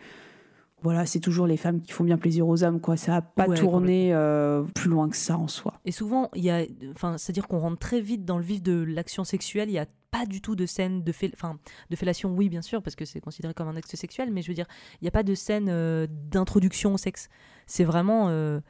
Voilà, 0.83 1.07
c'est 1.07 1.21
toujours 1.21 1.47
les 1.47 1.57
femmes 1.57 1.81
qui 1.81 1.93
font 1.93 2.05
bien 2.05 2.19
plaisir 2.19 2.47
aux 2.49 2.62
hommes, 2.65 2.81
quoi. 2.81 2.97
Ça 2.97 3.12
va 3.12 3.23
pas 3.23 3.47
Ouais, 3.47 3.57
tourner 3.57 4.12
euh, 4.12 4.62
plus 4.75 4.91
loin 4.91 5.09
que 5.09 5.17
ça 5.17 5.39
en 5.39 5.49
soi. 5.49 5.75
Et 5.85 5.93
souvent, 5.93 6.29
il 6.35 6.43
y 6.45 6.51
a, 6.51 6.65
enfin, 6.95 7.17
c'est-à-dire 7.19 7.47
qu'on 7.49 7.59
rentre 7.61 7.79
très 7.79 8.01
vite 8.01 8.25
dans 8.25 8.39
le 8.39 8.45
vif 8.45 8.62
de 8.62 8.73
l'action 8.83 9.25
sexuelle. 9.25 9.69
Il 9.71 9.75
y 9.75 9.79
a 9.79 9.87
pas 10.11 10.27
du 10.27 10.41
tout 10.43 10.57
de 10.57 10.67
scène 10.67 11.03
de, 11.03 11.12
fel- 11.12 11.31
enfin, 11.35 11.57
de 11.89 11.97
fellation, 11.97 12.35
oui, 12.35 12.49
bien 12.49 12.62
sûr, 12.62 12.83
parce 12.83 12.97
que 12.97 13.05
c'est 13.05 13.21
considéré 13.21 13.55
comme 13.55 13.69
un 13.69 13.77
acte 13.77 13.95
sexuel, 13.97 14.31
mais 14.31 14.43
je 14.43 14.49
veux 14.49 14.55
dire, 14.55 14.67
il 15.01 15.05
n'y 15.05 15.09
a 15.09 15.12
pas 15.12 15.23
de 15.23 15.35
scène 15.35 15.69
euh, 15.71 16.07
d'introduction 16.11 16.95
au 16.95 16.99
sexe. 16.99 17.28
C'est 17.67 17.85
vraiment, 17.85 18.28
euh, 18.28 18.61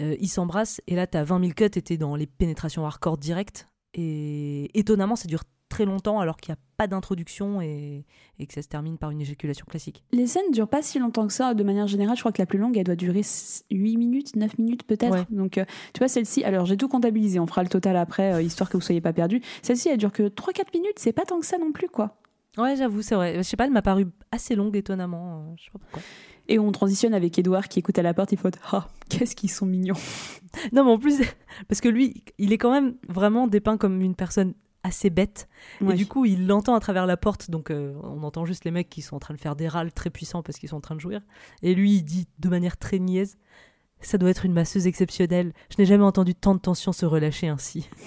euh, 0.00 0.16
ils 0.20 0.28
s'embrassent, 0.28 0.80
et 0.86 0.94
là, 0.94 1.06
tu 1.06 1.18
as 1.18 1.24
20 1.24 1.40
000 1.40 1.52
cuts, 1.52 1.64
et 1.64 1.82
t'es 1.82 1.96
dans 1.98 2.16
les 2.16 2.26
pénétrations 2.26 2.86
hardcore 2.86 3.18
directes. 3.18 3.66
Et 3.92 4.70
étonnamment, 4.78 5.16
ça 5.16 5.26
dure 5.28 5.42
très 5.70 5.86
longtemps 5.86 6.20
alors 6.20 6.36
qu'il 6.36 6.52
n'y 6.52 6.58
a 6.58 6.62
pas 6.76 6.86
d'introduction 6.86 7.62
et, 7.62 8.04
et 8.38 8.46
que 8.46 8.52
ça 8.52 8.60
se 8.60 8.68
termine 8.68 8.98
par 8.98 9.10
une 9.10 9.20
éjaculation 9.22 9.64
classique. 9.68 10.02
Les 10.12 10.26
scènes 10.26 10.50
durent 10.52 10.68
pas 10.68 10.82
si 10.82 10.98
longtemps 10.98 11.26
que 11.26 11.32
ça. 11.32 11.54
De 11.54 11.62
manière 11.64 11.86
générale, 11.86 12.16
je 12.16 12.20
crois 12.20 12.32
que 12.32 12.42
la 12.42 12.46
plus 12.46 12.58
longue, 12.58 12.76
elle 12.76 12.84
doit 12.84 12.96
durer 12.96 13.22
8 13.70 13.96
minutes, 13.96 14.36
9 14.36 14.58
minutes 14.58 14.82
peut-être. 14.82 15.12
Ouais. 15.12 15.24
Donc, 15.30 15.56
euh, 15.56 15.64
tu 15.94 15.98
vois, 16.00 16.08
celle-ci, 16.08 16.44
alors 16.44 16.66
j'ai 16.66 16.76
tout 16.76 16.88
comptabilisé, 16.88 17.40
on 17.40 17.46
fera 17.46 17.62
le 17.62 17.68
total 17.70 17.96
après, 17.96 18.34
euh, 18.34 18.42
histoire 18.42 18.68
que 18.68 18.76
vous 18.76 18.82
soyez 18.82 19.00
pas 19.00 19.12
perdus. 19.12 19.40
Celle-ci, 19.62 19.88
elle 19.88 19.98
dure 19.98 20.12
que 20.12 20.28
3-4 20.28 20.72
minutes, 20.74 20.98
c'est 20.98 21.12
pas 21.12 21.24
tant 21.24 21.40
que 21.40 21.46
ça 21.46 21.56
non 21.58 21.72
plus, 21.72 21.88
quoi. 21.88 22.16
Ouais, 22.58 22.74
j'avoue, 22.76 23.00
c'est 23.00 23.14
vrai. 23.14 23.36
Je 23.36 23.42
sais 23.42 23.56
pas, 23.56 23.64
elle 23.66 23.70
m'a 23.72 23.80
paru 23.82 24.06
assez 24.32 24.54
longue, 24.56 24.76
étonnamment. 24.76 25.38
euh, 25.38 25.54
Je 25.56 25.64
sais 25.64 25.70
pas 25.70 25.78
pourquoi. 25.78 26.02
Et 26.48 26.58
on 26.58 26.72
transitionne 26.72 27.14
avec 27.14 27.38
Edouard 27.38 27.68
qui 27.68 27.78
écoute 27.78 27.96
à 27.98 28.02
la 28.02 28.12
porte, 28.12 28.32
il 28.32 28.38
faut 28.38 28.48
Ah, 28.72 28.88
qu'est-ce 29.08 29.36
qu'ils 29.36 29.50
sont 29.50 29.66
mignons. 29.66 29.94
Non, 30.72 30.84
mais 30.84 30.90
en 30.90 30.98
plus, 30.98 31.20
parce 31.68 31.80
que 31.80 31.88
lui, 31.88 32.24
il 32.38 32.52
est 32.52 32.58
quand 32.58 32.72
même 32.72 32.96
vraiment 33.08 33.46
dépeint 33.46 33.76
comme 33.76 34.00
une 34.00 34.16
personne 34.16 34.54
assez 34.82 35.10
bête. 35.10 35.48
Ouais. 35.80 35.92
Et 35.94 35.96
du 35.96 36.06
coup, 36.06 36.24
il 36.24 36.46
l'entend 36.46 36.74
à 36.74 36.80
travers 36.80 37.06
la 37.06 37.16
porte. 37.16 37.50
Donc, 37.50 37.70
euh, 37.70 37.94
on 38.02 38.22
entend 38.22 38.44
juste 38.44 38.64
les 38.64 38.70
mecs 38.70 38.88
qui 38.88 39.02
sont 39.02 39.16
en 39.16 39.20
train 39.20 39.34
de 39.34 39.40
faire 39.40 39.56
des 39.56 39.68
râles 39.68 39.92
très 39.92 40.10
puissants 40.10 40.42
parce 40.42 40.58
qu'ils 40.58 40.68
sont 40.70 40.76
en 40.76 40.80
train 40.80 40.94
de 40.94 41.00
jouir. 41.00 41.20
Et 41.62 41.74
lui, 41.74 41.92
il 41.96 42.02
dit 42.02 42.28
de 42.38 42.48
manière 42.48 42.76
très 42.76 42.98
niaise 42.98 43.36
Ça 44.00 44.16
doit 44.18 44.30
être 44.30 44.46
une 44.46 44.52
masseuse 44.54 44.86
exceptionnelle. 44.86 45.52
Je 45.70 45.76
n'ai 45.80 45.86
jamais 45.86 46.04
entendu 46.04 46.34
tant 46.34 46.54
de 46.54 46.60
tension 46.60 46.92
se 46.92 47.04
relâcher 47.06 47.48
ainsi. 47.48 47.88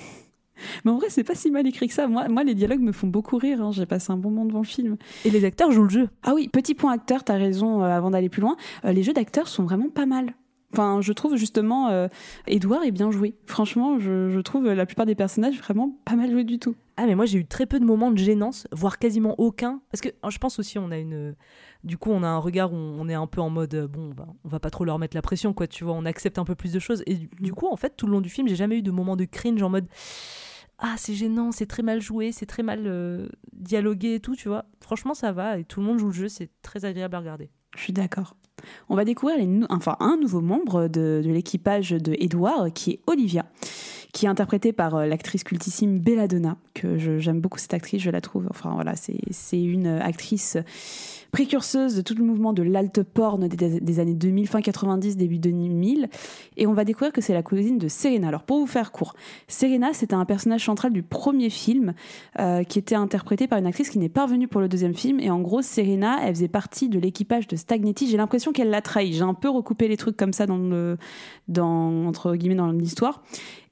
Mais 0.85 0.91
en 0.91 0.97
vrai, 0.97 1.09
c'est 1.09 1.23
pas 1.23 1.35
si 1.35 1.51
mal 1.51 1.67
écrit 1.67 1.87
que 1.87 1.93
ça. 1.93 2.07
Moi, 2.07 2.27
moi 2.29 2.43
les 2.43 2.55
dialogues 2.55 2.79
me 2.79 2.91
font 2.91 3.07
beaucoup 3.07 3.37
rire. 3.37 3.61
hein. 3.61 3.71
J'ai 3.71 3.85
passé 3.85 4.11
un 4.11 4.17
bon 4.17 4.29
moment 4.29 4.45
devant 4.45 4.59
le 4.61 4.65
film. 4.65 4.97
Et 5.25 5.29
les 5.31 5.45
acteurs 5.45 5.71
jouent 5.71 5.83
le 5.83 5.89
jeu. 5.89 6.09
Ah 6.23 6.33
oui, 6.35 6.47
petit 6.47 6.73
point 6.75 6.93
acteur, 6.93 7.23
t'as 7.23 7.37
raison, 7.37 7.83
euh, 7.83 7.87
avant 7.87 8.11
d'aller 8.11 8.29
plus 8.29 8.41
loin. 8.41 8.55
euh, 8.85 8.93
les 8.93 9.03
jeux 9.03 9.13
d'acteurs 9.13 9.47
sont 9.47 9.63
vraiment 9.63 9.89
pas 9.89 10.05
mal. 10.05 10.33
Enfin, 10.73 11.01
je 11.01 11.13
trouve 11.13 11.35
justement, 11.35 11.89
euh, 11.89 12.07
Edouard 12.47 12.83
est 12.83 12.91
bien 12.91 13.11
joué. 13.11 13.35
Franchement, 13.45 13.99
je, 13.99 14.29
je 14.29 14.39
trouve 14.39 14.65
la 14.65 14.85
plupart 14.85 15.05
des 15.05 15.15
personnages 15.15 15.57
vraiment 15.59 15.95
pas 16.03 16.15
mal 16.15 16.31
joués 16.31 16.43
du 16.43 16.59
tout. 16.59 16.75
Ah, 16.97 17.05
mais 17.05 17.15
moi, 17.15 17.25
j'ai 17.25 17.39
eu 17.39 17.45
très 17.45 17.65
peu 17.65 17.79
de 17.79 17.85
moments 17.85 18.11
de 18.11 18.17
gênance, 18.17 18.67
voire 18.71 18.99
quasiment 18.99 19.35
aucun. 19.39 19.81
Parce 19.91 20.01
que 20.01 20.09
euh, 20.09 20.29
je 20.29 20.37
pense 20.37 20.59
aussi, 20.59 20.79
on 20.79 20.91
a 20.91 20.97
une. 20.97 21.35
Du 21.83 21.97
coup, 21.97 22.11
on 22.11 22.23
a 22.23 22.27
un 22.27 22.37
regard 22.39 22.71
où 22.71 22.75
on 22.75 23.07
est 23.09 23.13
un 23.13 23.27
peu 23.27 23.41
en 23.41 23.49
mode 23.49 23.73
euh, 23.75 23.87
bon, 23.87 24.09
bah, 24.09 24.27
on 24.43 24.49
va 24.49 24.59
pas 24.59 24.69
trop 24.69 24.85
leur 24.85 24.99
mettre 24.99 25.15
la 25.15 25.21
pression, 25.21 25.53
quoi, 25.53 25.67
tu 25.67 25.83
vois, 25.83 25.93
on 25.93 26.05
accepte 26.05 26.39
un 26.39 26.45
peu 26.45 26.55
plus 26.55 26.71
de 26.71 26.79
choses. 26.79 27.03
Et 27.05 27.15
du, 27.15 27.29
du 27.39 27.53
coup, 27.53 27.67
en 27.67 27.77
fait, 27.77 27.95
tout 27.95 28.05
le 28.05 28.13
long 28.13 28.21
du 28.21 28.29
film, 28.29 28.47
j'ai 28.47 28.55
jamais 28.55 28.77
eu 28.77 28.81
de 28.81 28.91
moment 28.91 29.15
de 29.15 29.25
cringe 29.25 29.61
en 29.61 29.69
mode 29.69 29.87
ah, 30.79 30.95
c'est 30.97 31.13
gênant, 31.13 31.51
c'est 31.51 31.65
très 31.65 31.83
mal 31.83 32.01
joué, 32.01 32.31
c'est 32.31 32.45
très 32.45 32.63
mal 32.63 32.83
euh, 32.85 33.29
dialogué 33.53 34.15
et 34.15 34.19
tout, 34.19 34.35
tu 34.35 34.49
vois. 34.49 34.65
Franchement, 34.81 35.13
ça 35.13 35.31
va, 35.31 35.57
et 35.57 35.63
tout 35.63 35.79
le 35.79 35.85
monde 35.85 35.99
joue 35.99 36.07
le 36.07 36.13
jeu, 36.13 36.27
c'est 36.27 36.49
très 36.61 36.83
agréable 36.83 37.15
à 37.15 37.19
regarder. 37.19 37.49
Je 37.75 37.81
suis 37.81 37.93
d'accord. 37.93 38.35
On 38.89 38.95
va 38.95 39.05
découvrir 39.05 39.37
un 39.99 40.17
nouveau 40.17 40.41
membre 40.41 40.87
de, 40.87 41.21
l'équipage 41.25 41.91
de 41.91 42.15
Edouard, 42.19 42.71
qui 42.73 42.91
est 42.91 42.99
Olivia, 43.07 43.45
qui 44.11 44.25
est 44.25 44.29
interprétée 44.29 44.73
par 44.73 44.95
euh, 44.95 45.05
l'actrice 45.05 45.43
cultissime 45.43 45.99
Belladonna, 45.99 46.57
que 46.73 46.97
j'aime 47.19 47.41
beaucoup 47.41 47.59
cette 47.59 47.73
actrice, 47.73 48.01
je 48.01 48.11
la 48.11 48.21
trouve. 48.21 48.47
Enfin 48.49 48.71
voilà, 48.73 48.95
c'est 48.95 49.19
c'est 49.31 49.61
une 49.61 49.87
actrice 49.87 50.57
précurseuse 51.33 51.95
de 51.95 52.01
tout 52.01 52.13
le 52.13 52.23
mouvement 52.23 52.53
de 52.53 52.61
l'alt 52.61 53.01
porn 53.01 53.47
des, 53.47 53.79
des 53.79 53.99
années 53.99 54.13
2000, 54.13 54.47
fin 54.47 54.61
90, 54.61 55.17
début 55.17 55.39
2000. 55.39 56.07
Et 56.57 56.67
on 56.67 56.73
va 56.73 56.85
découvrir 56.85 57.11
que 57.11 57.21
c'est 57.21 57.33
la 57.33 57.41
cousine 57.41 57.79
de 57.79 57.87
Serena. 57.87 58.27
Alors 58.27 58.43
pour 58.43 58.59
vous 58.59 58.67
faire 58.67 58.91
court, 58.91 59.15
Serena, 59.47 59.93
c'était 59.93 60.13
un 60.13 60.25
personnage 60.25 60.63
central 60.63 60.93
du 60.93 61.01
premier 61.01 61.49
film 61.49 61.95
euh, 62.39 62.63
qui 62.63 62.77
était 62.77 62.93
interprété 62.93 63.47
par 63.47 63.57
une 63.57 63.65
actrice 63.65 63.89
qui 63.89 63.97
n'est 63.97 64.09
pas 64.09 64.25
revenue 64.25 64.47
pour 64.47 64.61
le 64.61 64.69
deuxième 64.69 64.93
film. 64.93 65.19
Et 65.19 65.31
en 65.31 65.41
gros, 65.41 65.63
Serena, 65.63 66.19
elle 66.21 66.35
faisait 66.35 66.47
partie 66.47 66.87
de 66.87 66.99
l'équipage 66.99 67.47
de 67.47 67.55
Stagnetti. 67.55 68.07
J'ai 68.07 68.17
l'impression 68.17 68.51
qu'elle 68.51 68.69
l'a 68.69 68.83
trahi. 68.83 69.13
J'ai 69.13 69.23
un 69.23 69.33
peu 69.33 69.49
recoupé 69.49 69.87
les 69.87 69.97
trucs 69.97 70.15
comme 70.15 70.33
ça 70.33 70.45
dans 70.45 70.57
le, 70.59 70.97
dans, 71.47 72.05
entre 72.05 72.35
guillemets, 72.35 72.53
dans 72.53 72.69
l'histoire. 72.69 73.23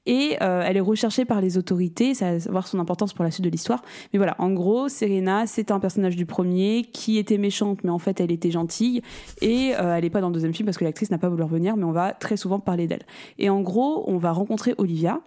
Et 0.04 0.36
euh, 0.42 0.64
elle 0.66 0.76
est 0.76 0.80
recherchée 0.80 1.24
par 1.24 1.40
les 1.40 1.58
autorités, 1.58 2.14
ça 2.14 2.36
va 2.36 2.44
avoir 2.48 2.66
son 2.66 2.80
importance 2.80 3.12
pour 3.12 3.24
la 3.24 3.30
suite 3.30 3.44
de 3.44 3.50
l'histoire. 3.50 3.82
Mais 4.12 4.18
voilà, 4.18 4.34
en 4.38 4.50
gros, 4.50 4.88
Serena, 4.88 5.46
c'est 5.46 5.70
un 5.70 5.78
personnage 5.78 6.16
du 6.16 6.26
premier 6.26 6.82
qui 6.92 7.18
était 7.18 7.38
méchante, 7.38 7.84
mais 7.84 7.90
en 7.90 7.98
fait, 7.98 8.20
elle 8.20 8.32
était 8.32 8.50
gentille. 8.50 9.02
Et 9.40 9.74
euh, 9.78 9.94
elle 9.94 10.02
n'est 10.02 10.10
pas 10.10 10.20
dans 10.20 10.28
le 10.28 10.34
deuxième 10.34 10.54
film 10.54 10.66
parce 10.66 10.76
que 10.76 10.84
l'actrice 10.84 11.10
n'a 11.10 11.18
pas 11.18 11.28
voulu 11.28 11.44
revenir, 11.44 11.76
mais 11.76 11.84
on 11.84 11.92
va 11.92 12.12
très 12.12 12.36
souvent 12.36 12.58
parler 12.58 12.88
d'elle. 12.88 13.04
Et 13.38 13.48
en 13.48 13.60
gros, 13.60 14.04
on 14.08 14.18
va 14.18 14.32
rencontrer 14.32 14.74
Olivia, 14.78 15.20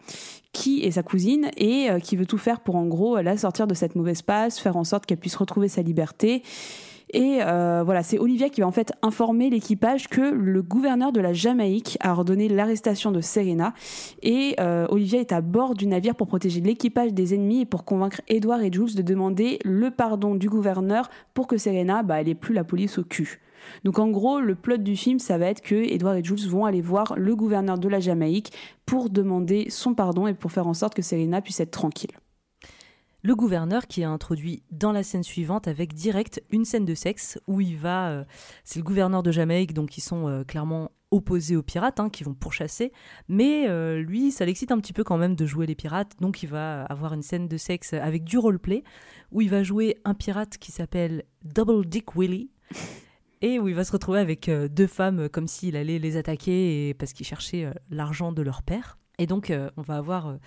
qui 0.52 0.84
est 0.84 0.92
sa 0.92 1.04
cousine 1.04 1.52
et 1.56 1.90
euh, 1.90 2.00
qui 2.00 2.18
veut 2.18 2.26
tout 2.26 2.38
faire 2.38 2.60
pour, 2.60 2.76
en 2.76 2.86
gros, 2.86 3.22
la 3.22 3.38
sortir 3.38 3.68
de 3.68 3.74
cette 3.74 3.96
mauvaise 3.96 4.22
passe, 4.22 4.60
faire 4.60 4.76
en 4.76 4.84
sorte 4.84 5.06
qu'elle 5.06 5.20
puisse 5.20 5.36
retrouver 5.36 5.70
sa 5.70 5.84
liberté. 5.84 6.44
Et 7.12 7.40
euh, 7.42 7.84
voilà, 7.86 8.04
c'est 8.04 8.20
Olivia 8.20 8.50
qui 8.50 8.62
va 8.62 8.68
en 8.68 8.72
fait 8.72 8.92
informer 9.02 9.50
l'équipage 9.50 10.08
que 10.08 10.22
le 10.22 10.62
gouverneur 10.62 11.12
de 11.12 11.22
la 11.22 11.34
Jamaïque 11.34 11.98
a 12.02 12.12
ordonné 12.12 12.50
l'arrestation 12.50 13.12
de 13.12 13.22
Serena. 13.22 13.74
Et 14.22 14.56
euh, 14.60 14.88
Olivia 14.90 15.20
est 15.20 15.32
à 15.32 15.42
bord 15.42 15.76
du 15.76 15.88
navire 15.88 16.16
pour 16.16 16.28
protéger 16.28 16.62
l'équipage 16.62 17.14
des 17.14 17.34
ennemis 17.34 17.62
et 17.62 17.66
pour 17.66 17.86
convaincre 17.86 18.22
Edward 18.28 18.62
et 18.62 18.72
Jules 18.72 18.96
de 18.96 19.02
demander 19.02 19.60
le 19.64 19.92
pardon 19.92 20.36
du 20.36 20.50
gouverneur 20.50 21.10
pour 21.34 21.48
que 21.48 21.58
Serena, 21.58 22.04
bah, 22.04 22.22
elle 22.22 22.30
ait 22.30 22.36
plus 22.36 22.54
la 22.54 22.64
police 22.64 22.98
au 22.98 23.04
cul. 23.04 23.42
Donc 23.84 24.00
en 24.00 24.10
gros, 24.10 24.40
le 24.40 24.56
plot 24.56 24.78
du 24.78 24.96
film, 24.96 25.20
ça 25.20 25.38
va 25.38 25.48
être 25.48 25.62
que 25.62 25.76
Edward 25.76 26.18
et 26.18 26.24
Jules 26.24 26.48
vont 26.48 26.66
aller 26.66 26.82
voir 26.82 27.16
le 27.18 27.36
gouverneur 27.36 27.78
de 27.78 27.90
la 27.90 28.00
Jamaïque 28.00 28.52
pour 28.86 29.10
demander 29.10 29.68
son 29.70 29.94
pardon 29.94 30.28
et 30.28 30.34
pour 30.34 30.52
faire 30.52 30.68
en 30.68 30.74
sorte 30.74 30.94
que 30.94 31.02
Serena 31.02 31.42
puisse 31.42 31.60
être 31.60 31.72
tranquille 31.72 32.12
le 33.26 33.36
gouverneur 33.36 33.88
qui 33.88 34.02
est 34.02 34.06
introduit 34.06 34.62
dans 34.70 34.92
la 34.92 35.02
scène 35.02 35.24
suivante 35.24 35.68
avec 35.68 35.96
direct 35.96 36.44
une 36.52 36.64
scène 36.64 36.86
de 36.86 36.94
sexe 36.94 37.40
où 37.48 37.60
il 37.60 37.76
va. 37.76 38.10
Euh, 38.10 38.24
c'est 38.64 38.78
le 38.78 38.84
gouverneur 38.84 39.24
de 39.24 39.32
Jamaïque, 39.32 39.74
donc 39.74 39.98
ils 39.98 40.02
sont 40.02 40.28
euh, 40.28 40.44
clairement 40.44 40.92
opposés 41.10 41.56
aux 41.56 41.64
pirates, 41.64 42.00
hein, 42.00 42.12
qui 42.12 42.24
vont 42.24 42.36
pourchasser. 42.36 42.92
Mais 43.28 43.68
euh, 43.68 44.00
lui, 44.00 44.32
ça 44.32 44.46
l'excite 44.46 44.72
un 44.72 44.80
petit 44.80 44.94
peu 44.94 45.04
quand 45.04 45.18
même 45.18 45.36
de 45.36 45.48
jouer 45.48 45.66
les 45.66 45.74
pirates, 45.74 46.12
donc 46.22 46.44
il 46.44 46.50
va 46.50 46.84
avoir 46.84 47.16
une 47.16 47.24
scène 47.24 47.48
de 47.48 47.58
sexe 47.58 47.94
avec 47.94 48.26
du 48.26 48.38
roleplay 48.38 48.84
où 49.32 49.42
il 49.42 49.50
va 49.50 49.64
jouer 49.64 49.98
un 50.06 50.14
pirate 50.14 50.60
qui 50.60 50.72
s'appelle 50.72 51.24
Double 51.44 51.88
Dick 51.88 52.16
Willie. 52.16 52.52
Et 53.42 53.60
où 53.60 53.68
il 53.68 53.76
va 53.76 53.84
se 53.84 53.92
retrouver 53.92 54.20
avec 54.20 54.50
deux 54.50 54.88
femmes 54.88 55.30
comme 55.30 55.48
s'il 55.48 55.76
allait 55.76 56.00
les 56.00 56.18
attaquer 56.18 56.90
et 56.90 56.94
parce 56.96 57.14
qu'il 57.14 57.28
cherchait 57.28 57.70
l'argent 57.92 58.32
de 58.32 58.42
leur 58.42 58.64
père. 58.64 58.98
Et 59.20 59.28
donc, 59.28 59.54
on 59.78 59.82
va 59.84 59.98
avoir 59.98 60.38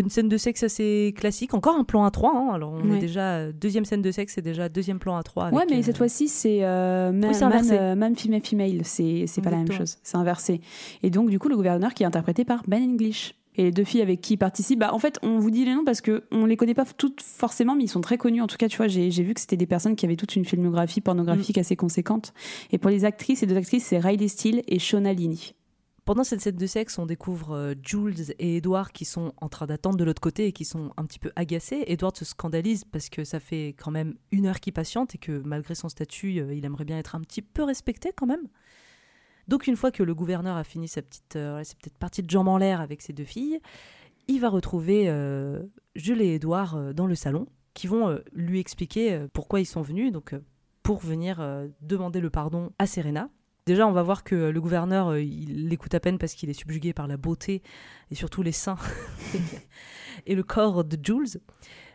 une 0.00 0.10
scène 0.10 0.28
de 0.28 0.36
sexe 0.36 0.62
assez 0.62 1.14
classique. 1.16 1.54
Encore 1.54 1.76
un 1.76 1.84
plan 1.84 2.04
à 2.04 2.10
3. 2.10 2.30
Hein. 2.34 2.54
Alors, 2.54 2.72
on 2.72 2.92
est 2.94 2.98
déjà. 2.98 3.52
Deuxième 3.52 3.84
scène 3.84 4.02
de 4.02 4.10
sexe, 4.10 4.34
c'est 4.34 4.42
déjà 4.42 4.68
deuxième 4.68 4.98
plan 4.98 5.16
à 5.16 5.22
3. 5.22 5.50
ouais, 5.50 5.64
mais 5.68 5.82
cette 5.82 5.96
euh, 5.96 5.98
fois-ci, 5.98 6.28
c'est 6.28 6.64
euh, 6.64 7.12
même, 7.12 7.30
euh, 7.30 7.34
female 7.34 7.64
female. 8.44 8.80
C'est 8.84 9.42
pas 9.42 9.50
la 9.50 9.58
même 9.58 9.72
chose. 9.72 9.98
C'est 10.02 10.16
inversé. 10.16 10.60
Et 11.02 11.10
donc, 11.10 11.30
du 11.30 11.38
coup, 11.38 11.48
le 11.48 11.56
gouverneur 11.56 11.94
qui 11.94 12.02
est 12.02 12.06
interprété 12.06 12.44
par 12.44 12.62
Ben 12.66 12.82
English. 12.82 13.34
Et 13.54 13.64
les 13.64 13.70
deux 13.70 13.84
filles 13.84 14.00
avec 14.00 14.22
qui 14.22 14.34
il 14.34 14.36
participe, 14.38 14.78
bah, 14.78 14.94
en 14.94 14.98
fait, 14.98 15.18
on 15.22 15.38
vous 15.38 15.50
dit 15.50 15.66
les 15.66 15.74
noms 15.74 15.84
parce 15.84 16.00
que 16.00 16.24
on 16.30 16.46
les 16.46 16.56
connaît 16.56 16.72
pas 16.72 16.86
toutes 16.96 17.20
forcément, 17.20 17.74
mais 17.74 17.84
ils 17.84 17.88
sont 17.88 18.00
très 18.00 18.16
connus. 18.16 18.40
En 18.40 18.46
tout 18.46 18.56
cas, 18.56 18.66
tu 18.66 18.78
vois, 18.78 18.88
j'ai 18.88 19.10
vu 19.10 19.34
que 19.34 19.40
c'était 19.40 19.58
des 19.58 19.66
personnes 19.66 19.94
qui 19.94 20.06
avaient 20.06 20.16
toute 20.16 20.36
une 20.36 20.46
filmographie 20.46 21.02
pornographique 21.02 21.58
mm. 21.58 21.60
assez 21.60 21.76
conséquente. 21.76 22.32
Et 22.70 22.78
pour 22.78 22.90
les 22.90 23.04
actrices, 23.04 23.42
les 23.42 23.46
deux 23.46 23.56
actrices, 23.56 23.84
c'est 23.84 23.98
Riley 23.98 24.28
Steele 24.28 24.62
et 24.68 24.78
Shona 24.78 25.12
Lini. 25.12 25.54
Pendant 26.04 26.24
cette 26.24 26.40
scène 26.40 26.56
de 26.56 26.66
sexe, 26.66 26.98
on 26.98 27.06
découvre 27.06 27.52
euh, 27.52 27.74
Jules 27.80 28.32
et 28.40 28.56
Edward 28.56 28.90
qui 28.90 29.04
sont 29.04 29.32
en 29.40 29.48
train 29.48 29.66
d'attendre 29.66 29.96
de 29.96 30.02
l'autre 30.02 30.20
côté 30.20 30.46
et 30.46 30.52
qui 30.52 30.64
sont 30.64 30.92
un 30.96 31.04
petit 31.06 31.20
peu 31.20 31.30
agacés. 31.36 31.84
Edward 31.86 32.16
se 32.16 32.24
scandalise 32.24 32.84
parce 32.84 33.08
que 33.08 33.22
ça 33.22 33.38
fait 33.38 33.68
quand 33.78 33.92
même 33.92 34.16
une 34.32 34.46
heure 34.46 34.58
qu'il 34.58 34.72
patiente 34.72 35.14
et 35.14 35.18
que 35.18 35.40
malgré 35.44 35.76
son 35.76 35.88
statut, 35.88 36.40
euh, 36.40 36.54
il 36.54 36.64
aimerait 36.64 36.84
bien 36.84 36.98
être 36.98 37.14
un 37.14 37.20
petit 37.20 37.40
peu 37.40 37.62
respecté 37.62 38.10
quand 38.16 38.26
même. 38.26 38.48
Donc 39.46 39.68
une 39.68 39.76
fois 39.76 39.92
que 39.92 40.02
le 40.02 40.12
gouverneur 40.12 40.56
a 40.56 40.64
fini 40.64 40.88
sa 40.88 41.02
petite, 41.02 41.36
euh, 41.36 41.62
petite 41.78 41.98
partie 41.98 42.24
de 42.24 42.30
jambes 42.30 42.48
en 42.48 42.58
l'air 42.58 42.80
avec 42.80 43.00
ses 43.00 43.12
deux 43.12 43.24
filles, 43.24 43.60
il 44.26 44.40
va 44.40 44.48
retrouver 44.48 45.06
Jules 45.96 46.22
et 46.22 46.34
Edward 46.36 46.92
dans 46.92 47.08
le 47.08 47.16
salon 47.16 47.48
qui 47.74 47.88
vont 47.88 48.20
lui 48.32 48.60
expliquer 48.60 49.26
pourquoi 49.32 49.58
ils 49.58 49.66
sont 49.66 49.82
venus, 49.82 50.12
donc 50.12 50.36
pour 50.84 51.00
venir 51.00 51.44
demander 51.80 52.20
le 52.20 52.30
pardon 52.30 52.70
à 52.78 52.86
Serena 52.86 53.28
Déjà, 53.64 53.86
on 53.86 53.92
va 53.92 54.02
voir 54.02 54.24
que 54.24 54.34
le 54.34 54.60
gouverneur, 54.60 55.08
euh, 55.08 55.22
il 55.22 55.68
l'écoute 55.68 55.94
à 55.94 56.00
peine 56.00 56.18
parce 56.18 56.34
qu'il 56.34 56.50
est 56.50 56.54
subjugué 56.54 56.92
par 56.92 57.06
la 57.06 57.16
beauté 57.16 57.62
et 58.10 58.16
surtout 58.16 58.42
les 58.42 58.50
seins 58.50 58.76
et 60.26 60.34
le 60.34 60.42
corps 60.42 60.82
de 60.82 60.98
Jules. 61.00 61.40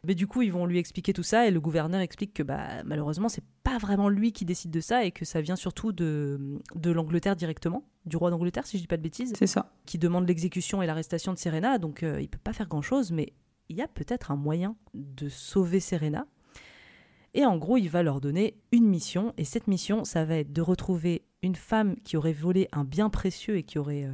Mais 0.06 0.16
du 0.16 0.28
coup, 0.28 0.42
ils 0.42 0.52
vont 0.52 0.66
lui 0.66 0.80
expliquer 0.80 1.12
tout 1.12 1.24
ça 1.24 1.46
et 1.46 1.52
le 1.52 1.60
gouverneur 1.60 2.00
explique 2.00 2.34
que 2.34 2.44
bah, 2.44 2.84
malheureusement, 2.86 3.28
c'est 3.28 3.44
pas 3.64 3.78
vraiment 3.78 4.08
lui 4.08 4.32
qui 4.32 4.46
décide 4.46 4.72
de 4.72 4.80
ça 4.80 5.04
et 5.04 5.12
que 5.12 5.26
ça 5.26 5.42
vient 5.42 5.58
surtout 5.58 5.92
de, 5.92 6.62
de 6.76 6.92
l'Angleterre 6.92 7.36
directement, 7.36 7.84
du 8.06 8.16
roi 8.16 8.30
d'Angleterre, 8.30 8.66
si 8.66 8.78
je 8.78 8.84
dis 8.84 8.88
pas 8.88 8.96
de 8.96 9.02
bêtises. 9.02 9.34
C'est 9.38 9.48
ça. 9.48 9.74
Qui 9.86 9.98
demande 9.98 10.26
l'exécution 10.26 10.82
et 10.82 10.86
l'arrestation 10.86 11.34
de 11.34 11.38
Serena. 11.38 11.80
Donc, 11.80 12.04
euh, 12.04 12.22
il 12.22 12.30
peut 12.30 12.40
pas 12.42 12.54
faire 12.54 12.70
grand 12.70 12.82
chose, 12.82 13.12
mais 13.12 13.34
il 13.68 13.76
y 13.76 13.82
a 13.82 13.90
peut-être 13.90 14.32
un 14.32 14.38
moyen 14.38 14.78
de 14.94 15.28
sauver 15.28 15.82
Serena. 15.82 16.26
Et 17.34 17.46
en 17.46 17.58
gros, 17.58 17.76
il 17.76 17.90
va 17.90 18.02
leur 18.02 18.22
donner 18.22 18.58
une 18.72 18.88
mission. 18.88 19.34
Et 19.38 19.44
cette 19.44 19.68
mission, 19.68 20.06
ça 20.06 20.24
va 20.24 20.38
être 20.38 20.54
de 20.54 20.62
retrouver 20.62 21.27
une 21.42 21.56
femme 21.56 21.96
qui 22.04 22.18
aurait 22.18 22.34
volé 22.34 22.68
un 22.72 22.84
bien 22.84 23.10
précieux 23.10 23.58
et 23.58 23.64
qui 23.64 23.80
aurait 23.80 24.06
euh, 24.06 24.14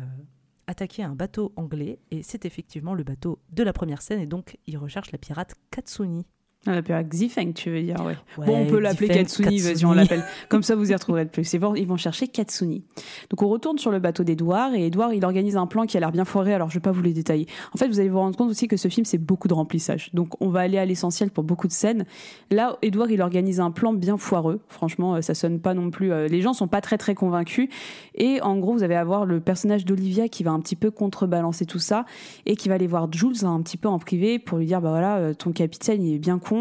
attaqué 0.68 1.04
un 1.04 1.16
bateau 1.16 1.54
anglais. 1.56 2.00
Et 2.12 2.24
c'est 2.24 2.46
effectivement 2.46 2.94
le 2.94 3.04
bateau 3.04 3.40
de 3.52 3.64
la 3.64 3.74
première 3.74 4.02
scène. 4.02 4.20
Et 4.20 4.28
donc, 4.28 4.58
il 4.68 4.78
recherche 4.78 5.12
la 5.12 5.18
pirate 5.18 5.56
Katsuni. 5.72 6.26
On 6.66 6.72
l'appelle 6.72 7.06
Xifeng, 7.06 7.52
tu 7.52 7.70
veux 7.72 7.82
dire, 7.82 7.98
ouais. 8.06 8.16
bon, 8.38 8.62
on 8.62 8.66
peut 8.66 8.80
l'appeler 8.80 9.10
Katsuni, 9.10 9.60
vas-y, 9.60 9.84
on 9.84 9.92
l'appelle. 9.92 10.24
Comme 10.48 10.64
ça, 10.64 10.78
vous 10.78 10.90
y 10.90 10.94
retrouverez 10.94 11.26
de 11.26 11.30
plus. 11.30 11.52
Ils 11.52 11.60
vont 11.60 11.98
chercher 11.98 12.30
Katsuni. 12.30 12.84
Donc, 13.30 13.42
on 13.42 13.50
retourne 13.50 13.78
sur 13.78 13.92
le 13.92 14.00
bateau 14.00 14.24
d'Edouard, 14.24 14.74
et 14.74 14.86
Edouard, 14.86 15.14
il 15.14 15.26
organise 15.26 15.58
un 15.58 15.68
plan 15.68 15.86
qui 15.86 15.98
a 15.98 16.00
l'air 16.00 16.14
bien 16.14 16.24
foiré, 16.24 16.54
alors 16.54 16.70
je 16.70 16.76
vais 16.76 16.82
pas 16.82 16.94
vous 16.94 17.02
les 17.02 17.12
détailler. 17.12 17.48
En 17.74 17.78
fait, 17.78 17.90
vous 17.90 18.00
allez 18.00 18.08
vous 18.08 18.20
rendre 18.20 18.38
compte 18.38 18.50
aussi 18.50 18.70
que 18.70 18.78
ce 18.78 18.88
film, 18.88 19.06
c'est 19.06 19.18
beaucoup 19.18 19.50
de 19.50 19.54
remplissage. 19.54 20.10
Donc, 20.14 20.42
on 20.42 20.48
va 20.48 20.62
aller 20.62 20.78
à 20.78 20.86
l'essentiel 20.86 21.32
pour 21.32 21.44
beaucoup 21.44 21.68
de 21.68 21.74
scènes. 21.74 22.06
Là, 22.50 22.78
Edouard, 22.82 23.12
il 23.12 23.22
organise 23.22 23.60
un 23.60 23.72
plan 23.72 23.92
bien 23.92 24.16
foireux. 24.16 24.62
Franchement, 24.70 25.16
euh, 25.16 25.22
ça 25.22 25.34
sonne 25.34 25.60
pas 25.60 25.74
non 25.74 25.92
plus, 25.92 26.14
euh, 26.14 26.30
les 26.30 26.40
gens 26.40 26.54
sont 26.54 26.70
pas 26.70 26.80
très 26.80 26.98
très 26.98 27.14
convaincus. 27.14 27.68
Et 28.16 28.42
en 28.42 28.58
gros, 28.58 28.72
vous 28.72 28.84
allez 28.84 28.96
avoir 28.96 29.26
le 29.26 29.42
personnage 29.42 29.84
d'Olivia 29.84 30.30
qui 30.30 30.44
va 30.44 30.52
un 30.52 30.62
petit 30.62 30.78
peu 30.78 30.92
contrebalancer 30.92 31.66
tout 31.66 31.80
ça, 31.80 32.06
et 32.46 32.56
qui 32.56 32.70
va 32.70 32.76
aller 32.76 32.88
voir 32.88 33.12
Jules 33.12 33.44
un 33.44 33.62
petit 33.62 33.76
peu 33.76 33.90
en 33.90 34.00
privé 34.00 34.40
pour 34.40 34.60
lui 34.60 34.66
dire, 34.66 34.80
bah 34.80 34.92
voilà, 34.92 35.18
euh, 35.18 35.34
ton 35.34 35.52
capitaine, 35.52 36.02
il 36.02 36.16
est 36.16 36.20
bien 36.20 36.40
con 36.40 36.53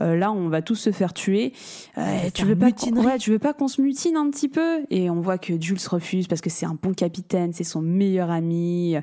euh, 0.00 0.16
là, 0.16 0.32
on 0.32 0.48
va 0.48 0.62
tous 0.62 0.74
se 0.74 0.92
faire 0.92 1.12
tuer. 1.12 1.52
Euh, 1.98 2.30
tu 2.34 2.44
veux 2.44 2.56
pas, 2.56 2.72
tu 2.72 3.30
veux 3.30 3.38
pas 3.38 3.52
qu'on 3.52 3.68
se 3.68 3.80
mutine 3.80 4.16
un 4.16 4.30
petit 4.30 4.48
peu? 4.48 4.84
Et 4.90 5.10
on 5.10 5.20
voit 5.20 5.38
que 5.38 5.60
Jules 5.60 5.78
refuse 5.88 6.26
parce 6.26 6.40
que 6.40 6.50
c'est 6.50 6.66
un 6.66 6.78
bon 6.80 6.94
capitaine, 6.94 7.52
c'est 7.52 7.64
son 7.64 7.82
meilleur 7.82 8.30
ami. 8.30 8.96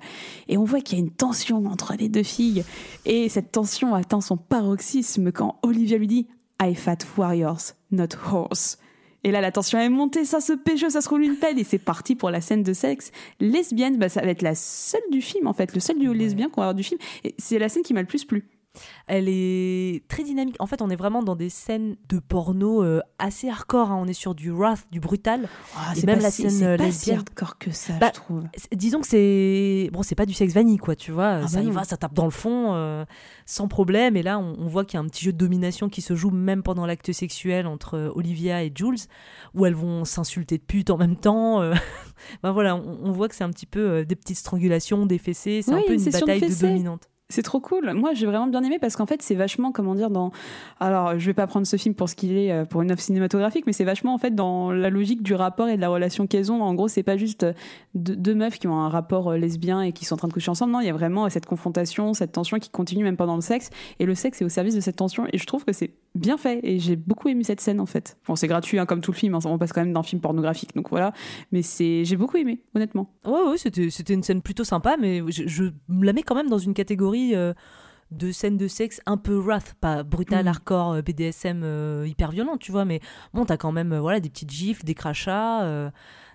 Et 0.47 0.57
on 0.57 0.63
voit 0.63 0.81
qu'il 0.81 0.97
y 0.97 1.01
a 1.01 1.03
une 1.03 1.11
tension 1.11 1.65
entre 1.65 1.95
les 1.97 2.09
deux 2.09 2.23
filles. 2.23 2.63
Et 3.05 3.29
cette 3.29 3.51
tension 3.51 3.95
atteint 3.95 4.21
son 4.21 4.37
paroxysme 4.37 5.31
quand 5.31 5.59
Olivia 5.63 5.97
lui 5.97 6.07
dit 6.07 6.27
I 6.61 6.75
fat 6.75 6.99
warriors, 7.17 7.73
not 7.91 8.15
horse. 8.31 8.77
Et 9.23 9.31
là, 9.31 9.41
la 9.41 9.51
tension 9.51 9.79
est 9.79 9.89
montée, 9.89 10.25
ça 10.25 10.41
se 10.41 10.53
pêche, 10.53 10.85
ça 10.87 11.01
se 11.01 11.07
roule 11.07 11.23
une 11.23 11.37
pelle, 11.37 11.57
et 11.57 11.63
c'est 11.63 11.77
parti 11.77 12.15
pour 12.15 12.29
la 12.29 12.41
scène 12.41 12.61
de 12.61 12.73
sexe. 12.73 13.11
Lesbienne, 13.39 13.97
bah, 13.97 14.09
ça 14.09 14.21
va 14.21 14.27
être 14.27 14.41
la 14.41 14.55
seule 14.55 15.01
du 15.11 15.21
film, 15.21 15.47
en 15.47 15.53
fait, 15.53 15.73
le 15.73 15.79
seul 15.79 15.97
duo 15.97 16.11
lesbien 16.11 16.49
qu'on 16.49 16.61
va 16.61 16.67
avoir 16.67 16.75
du 16.75 16.83
film. 16.83 16.99
Et 17.23 17.33
c'est 17.37 17.57
la 17.57 17.69
scène 17.69 17.83
qui 17.83 17.93
m'a 17.93 18.01
le 18.01 18.07
plus 18.07 18.25
plu. 18.25 18.49
Elle 19.05 19.27
est 19.27 20.07
très 20.07 20.23
dynamique. 20.23 20.55
En 20.59 20.65
fait, 20.65 20.81
on 20.81 20.89
est 20.89 20.95
vraiment 20.95 21.21
dans 21.21 21.35
des 21.35 21.49
scènes 21.49 21.95
de 22.09 22.19
porno 22.19 22.83
euh, 22.83 23.01
assez 23.19 23.49
hardcore. 23.49 23.91
Hein. 23.91 23.99
On 24.01 24.07
est 24.07 24.13
sur 24.13 24.33
du 24.33 24.51
wrath, 24.51 24.87
du 24.91 24.99
brutal. 24.99 25.47
Ah, 25.75 25.91
c'est 25.93 26.05
même 26.05 26.19
la 26.19 26.31
scène 26.31 26.49
C'est 26.49 26.77
pas 26.77 26.91
si 26.91 27.11
hardcore 27.11 27.57
que 27.57 27.71
ça, 27.71 27.93
bah, 27.99 28.11
je 28.13 28.19
trouve. 28.19 28.43
Disons 28.71 29.01
que 29.01 29.07
c'est 29.07 29.89
bon, 29.93 30.01
c'est 30.03 30.15
pas 30.15 30.25
du 30.25 30.33
sexe 30.33 30.53
vanille, 30.53 30.77
quoi. 30.77 30.95
Tu 30.95 31.11
vois, 31.11 31.41
ah 31.43 31.47
ça 31.47 31.61
bah 31.61 31.67
y 31.67 31.71
va, 31.71 31.83
ça 31.83 31.97
tape 31.97 32.13
dans 32.13 32.25
le 32.25 32.31
fond 32.31 32.73
euh, 32.73 33.05
sans 33.45 33.67
problème. 33.67 34.15
Et 34.17 34.23
là, 34.23 34.39
on, 34.39 34.67
voit 34.67 34.85
qu'il 34.85 34.97
y 34.97 35.01
a 35.01 35.05
un 35.05 35.07
petit 35.07 35.25
jeu 35.25 35.33
de 35.33 35.37
domination 35.37 35.89
qui 35.89 36.01
se 36.01 36.15
joue 36.15 36.31
même 36.31 36.63
pendant 36.63 36.85
l'acte 36.85 37.11
sexuel 37.11 37.67
entre 37.67 37.95
euh, 37.95 38.11
Olivia 38.15 38.63
et 38.63 38.71
Jules, 38.73 38.97
où 39.53 39.65
elles 39.65 39.75
vont 39.75 40.05
s'insulter 40.05 40.57
de 40.57 40.63
pute 40.63 40.89
en 40.89 40.97
même 40.97 41.17
temps. 41.17 41.61
ben 42.43 42.51
voilà, 42.51 42.75
on, 42.75 43.11
voit 43.11 43.27
que 43.27 43.35
c'est 43.35 43.43
un 43.43 43.51
petit 43.51 43.65
peu 43.65 44.05
des 44.05 44.15
petites 44.15 44.37
strangulations, 44.37 45.05
des 45.05 45.17
fessées. 45.17 45.61
C'est 45.61 45.73
un 45.73 45.81
peu 45.85 45.93
une 45.93 46.03
bataille 46.03 46.41
de 46.41 46.59
dominante. 46.59 47.09
C'est 47.29 47.41
trop 47.41 47.59
cool. 47.59 47.93
Moi, 47.93 48.13
j'ai 48.13 48.25
vraiment 48.25 48.47
bien 48.47 48.61
aimé 48.63 48.77
parce 48.79 48.95
qu'en 48.95 49.05
fait, 49.05 49.21
c'est 49.21 49.33
vachement, 49.33 49.71
comment 49.71 49.95
dire, 49.95 50.09
dans. 50.09 50.31
Alors, 50.79 51.17
je 51.17 51.25
vais 51.25 51.33
pas 51.33 51.47
prendre 51.47 51.65
ce 51.65 51.77
film 51.77 51.95
pour 51.95 52.09
ce 52.09 52.15
qu'il 52.15 52.37
est, 52.37 52.51
euh, 52.51 52.65
pour 52.65 52.81
une 52.81 52.91
œuvre 52.91 52.99
cinématographique, 52.99 53.65
mais 53.65 53.73
c'est 53.73 53.85
vachement, 53.85 54.13
en 54.13 54.17
fait, 54.17 54.35
dans 54.35 54.71
la 54.71 54.89
logique 54.89 55.23
du 55.23 55.33
rapport 55.33 55.67
et 55.67 55.75
de 55.75 55.81
la 55.81 55.89
relation 55.89 56.27
qu'elles 56.27 56.51
ont. 56.51 56.61
En 56.61 56.73
gros, 56.75 56.89
c'est 56.89 57.01
pas 57.01 57.17
juste 57.17 57.43
euh, 57.43 57.53
deux, 57.95 58.35
meufs 58.35 58.59
qui 58.59 58.67
ont 58.67 58.77
un 58.77 58.89
rapport 58.89 59.31
euh, 59.31 59.37
lesbien 59.37 59.81
et 59.81 59.93
qui 59.93 60.05
sont 60.05 60.15
en 60.15 60.17
train 60.17 60.27
de 60.27 60.33
coucher 60.33 60.51
ensemble. 60.51 60.73
Non, 60.73 60.81
il 60.81 60.85
y 60.85 60.89
a 60.89 60.93
vraiment 60.93 61.27
cette 61.29 61.45
confrontation, 61.45 62.13
cette 62.13 62.33
tension 62.33 62.59
qui 62.59 62.69
continue 62.69 63.03
même 63.03 63.17
pendant 63.17 63.35
le 63.35 63.41
sexe. 63.41 63.69
Et 63.99 64.05
le 64.05 64.15
sexe 64.15 64.41
est 64.41 64.45
au 64.45 64.49
service 64.49 64.75
de 64.75 64.81
cette 64.81 64.97
tension. 64.97 65.25
Et 65.31 65.37
je 65.37 65.45
trouve 65.45 65.63
que 65.63 65.73
c'est 65.73 65.95
bien 66.15 66.37
fait. 66.37 66.59
Et 66.61 66.77
j'ai 66.77 66.97
beaucoup 66.97 67.29
aimé 67.29 67.43
cette 67.43 67.61
scène, 67.61 67.79
en 67.79 67.87
fait. 67.87 68.17
Bon, 68.27 68.35
c'est 68.35 68.47
gratuit, 68.47 68.77
hein, 68.77 68.85
comme 68.85 69.01
tout 69.01 69.11
le 69.11 69.17
film. 69.17 69.33
Hein, 69.33 69.39
on 69.45 69.57
passe 69.57 69.71
quand 69.73 69.81
même 69.81 69.93
d'un 69.93 70.03
film 70.03 70.21
pornographique. 70.21 70.75
Donc 70.75 70.89
voilà. 70.89 71.13
Mais 71.51 71.61
c'est, 71.61 72.03
j'ai 72.05 72.17
beaucoup 72.17 72.37
aimé, 72.37 72.61
honnêtement. 72.75 73.09
Ouais, 73.25 73.41
ouais, 73.49 73.57
c'était, 73.57 73.89
c'était 73.89 74.13
une 74.13 74.23
scène 74.23 74.41
plutôt 74.41 74.65
sympa, 74.65 74.97
mais 74.99 75.23
je, 75.29 75.47
je 75.47 75.63
la 75.89 76.13
mets 76.13 76.23
quand 76.23 76.35
même 76.35 76.49
dans 76.49 76.59
une 76.59 76.73
catégorie 76.73 77.12
de 78.13 78.31
scènes 78.31 78.57
de 78.57 78.67
sexe 78.67 79.01
un 79.05 79.17
peu 79.17 79.35
wrath, 79.35 79.75
pas 79.79 80.03
brutal, 80.03 80.45
mm. 80.45 80.47
hardcore, 80.47 80.91
euh, 80.93 81.01
BDSM 81.01 81.61
euh, 81.63 82.05
hyper 82.07 82.31
violent, 82.31 82.57
tu 82.57 82.71
vois, 82.71 82.85
mais 82.85 83.01
bon, 83.33 83.45
t'as 83.45 83.57
quand 83.57 83.71
même 83.71 83.93
euh, 83.93 83.99
voilà, 83.99 84.19
des 84.19 84.29
petites 84.29 84.51
gifles, 84.51 84.83
des 84.85 84.93
crachats, 84.93 85.91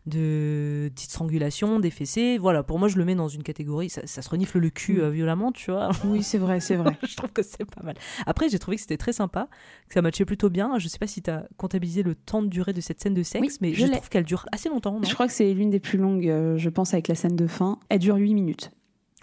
de 0.07 0.91
petites 0.95 1.11
strangulations, 1.11 1.81
des 1.81 1.91
fessées. 1.91 2.38
Voilà, 2.38 2.62
pour 2.62 2.79
moi, 2.79 2.88
je 2.88 2.97
le 2.97 3.05
mets 3.05 3.14
dans 3.14 3.29
une 3.29 3.43
catégorie, 3.43 3.91
ça, 3.91 4.07
se 4.07 4.29
renifle 4.29 4.59
le 4.59 4.71
cul 4.71 5.01
mm. 5.01 5.11
violemment, 5.11 5.53
tu 5.53 5.71
vois. 5.71 5.91
Oui, 6.05 6.23
c'est 6.23 6.38
vrai, 6.38 6.61
c'est 6.61 6.77
vrai. 6.77 6.97
je 7.07 7.17
trouve 7.17 7.31
que 7.31 7.43
c'est 7.43 7.64
pas 7.64 7.83
mal. 7.83 7.95
Après, 8.27 8.49
j'ai 8.49 8.59
trouvé 8.59 8.77
que 8.77 8.81
c'était 8.81 8.97
très 8.97 9.12
sympa, 9.12 9.49
que 9.88 9.95
ça 9.95 10.03
matchait 10.03 10.25
plutôt 10.25 10.51
bien. 10.51 10.79
Je 10.79 10.88
sais 10.88 10.99
pas 10.99 11.07
si 11.07 11.23
t'as 11.23 11.43
comptabilisé 11.57 12.03
le 12.03 12.14
temps 12.14 12.43
de 12.43 12.49
durée 12.49 12.73
de 12.73 12.81
cette 12.81 13.01
scène 13.01 13.14
de 13.14 13.23
sexe, 13.23 13.61
mais 13.61 13.75
je, 13.75 13.87
je 13.87 13.93
trouve 13.93 14.09
qu'elle 14.09 14.25
dure 14.25 14.47
assez 14.53 14.69
longtemps. 14.69 15.01
je 15.03 15.14
crois 15.14 15.27
que 15.27 15.33
c'est 15.33 15.53
l'une 15.53 15.71
des 15.71 15.81
plus 15.81 15.99
longues, 15.99 16.57
je 16.57 16.69
pense, 16.69 16.95
avec 16.95 17.09
la 17.09 17.14
scène 17.14 17.37
de 17.37 17.47
fin. 17.47 17.79
Elle 17.88 17.99
dure 17.99 18.17
8 18.17 18.35
minutes. 18.35 18.71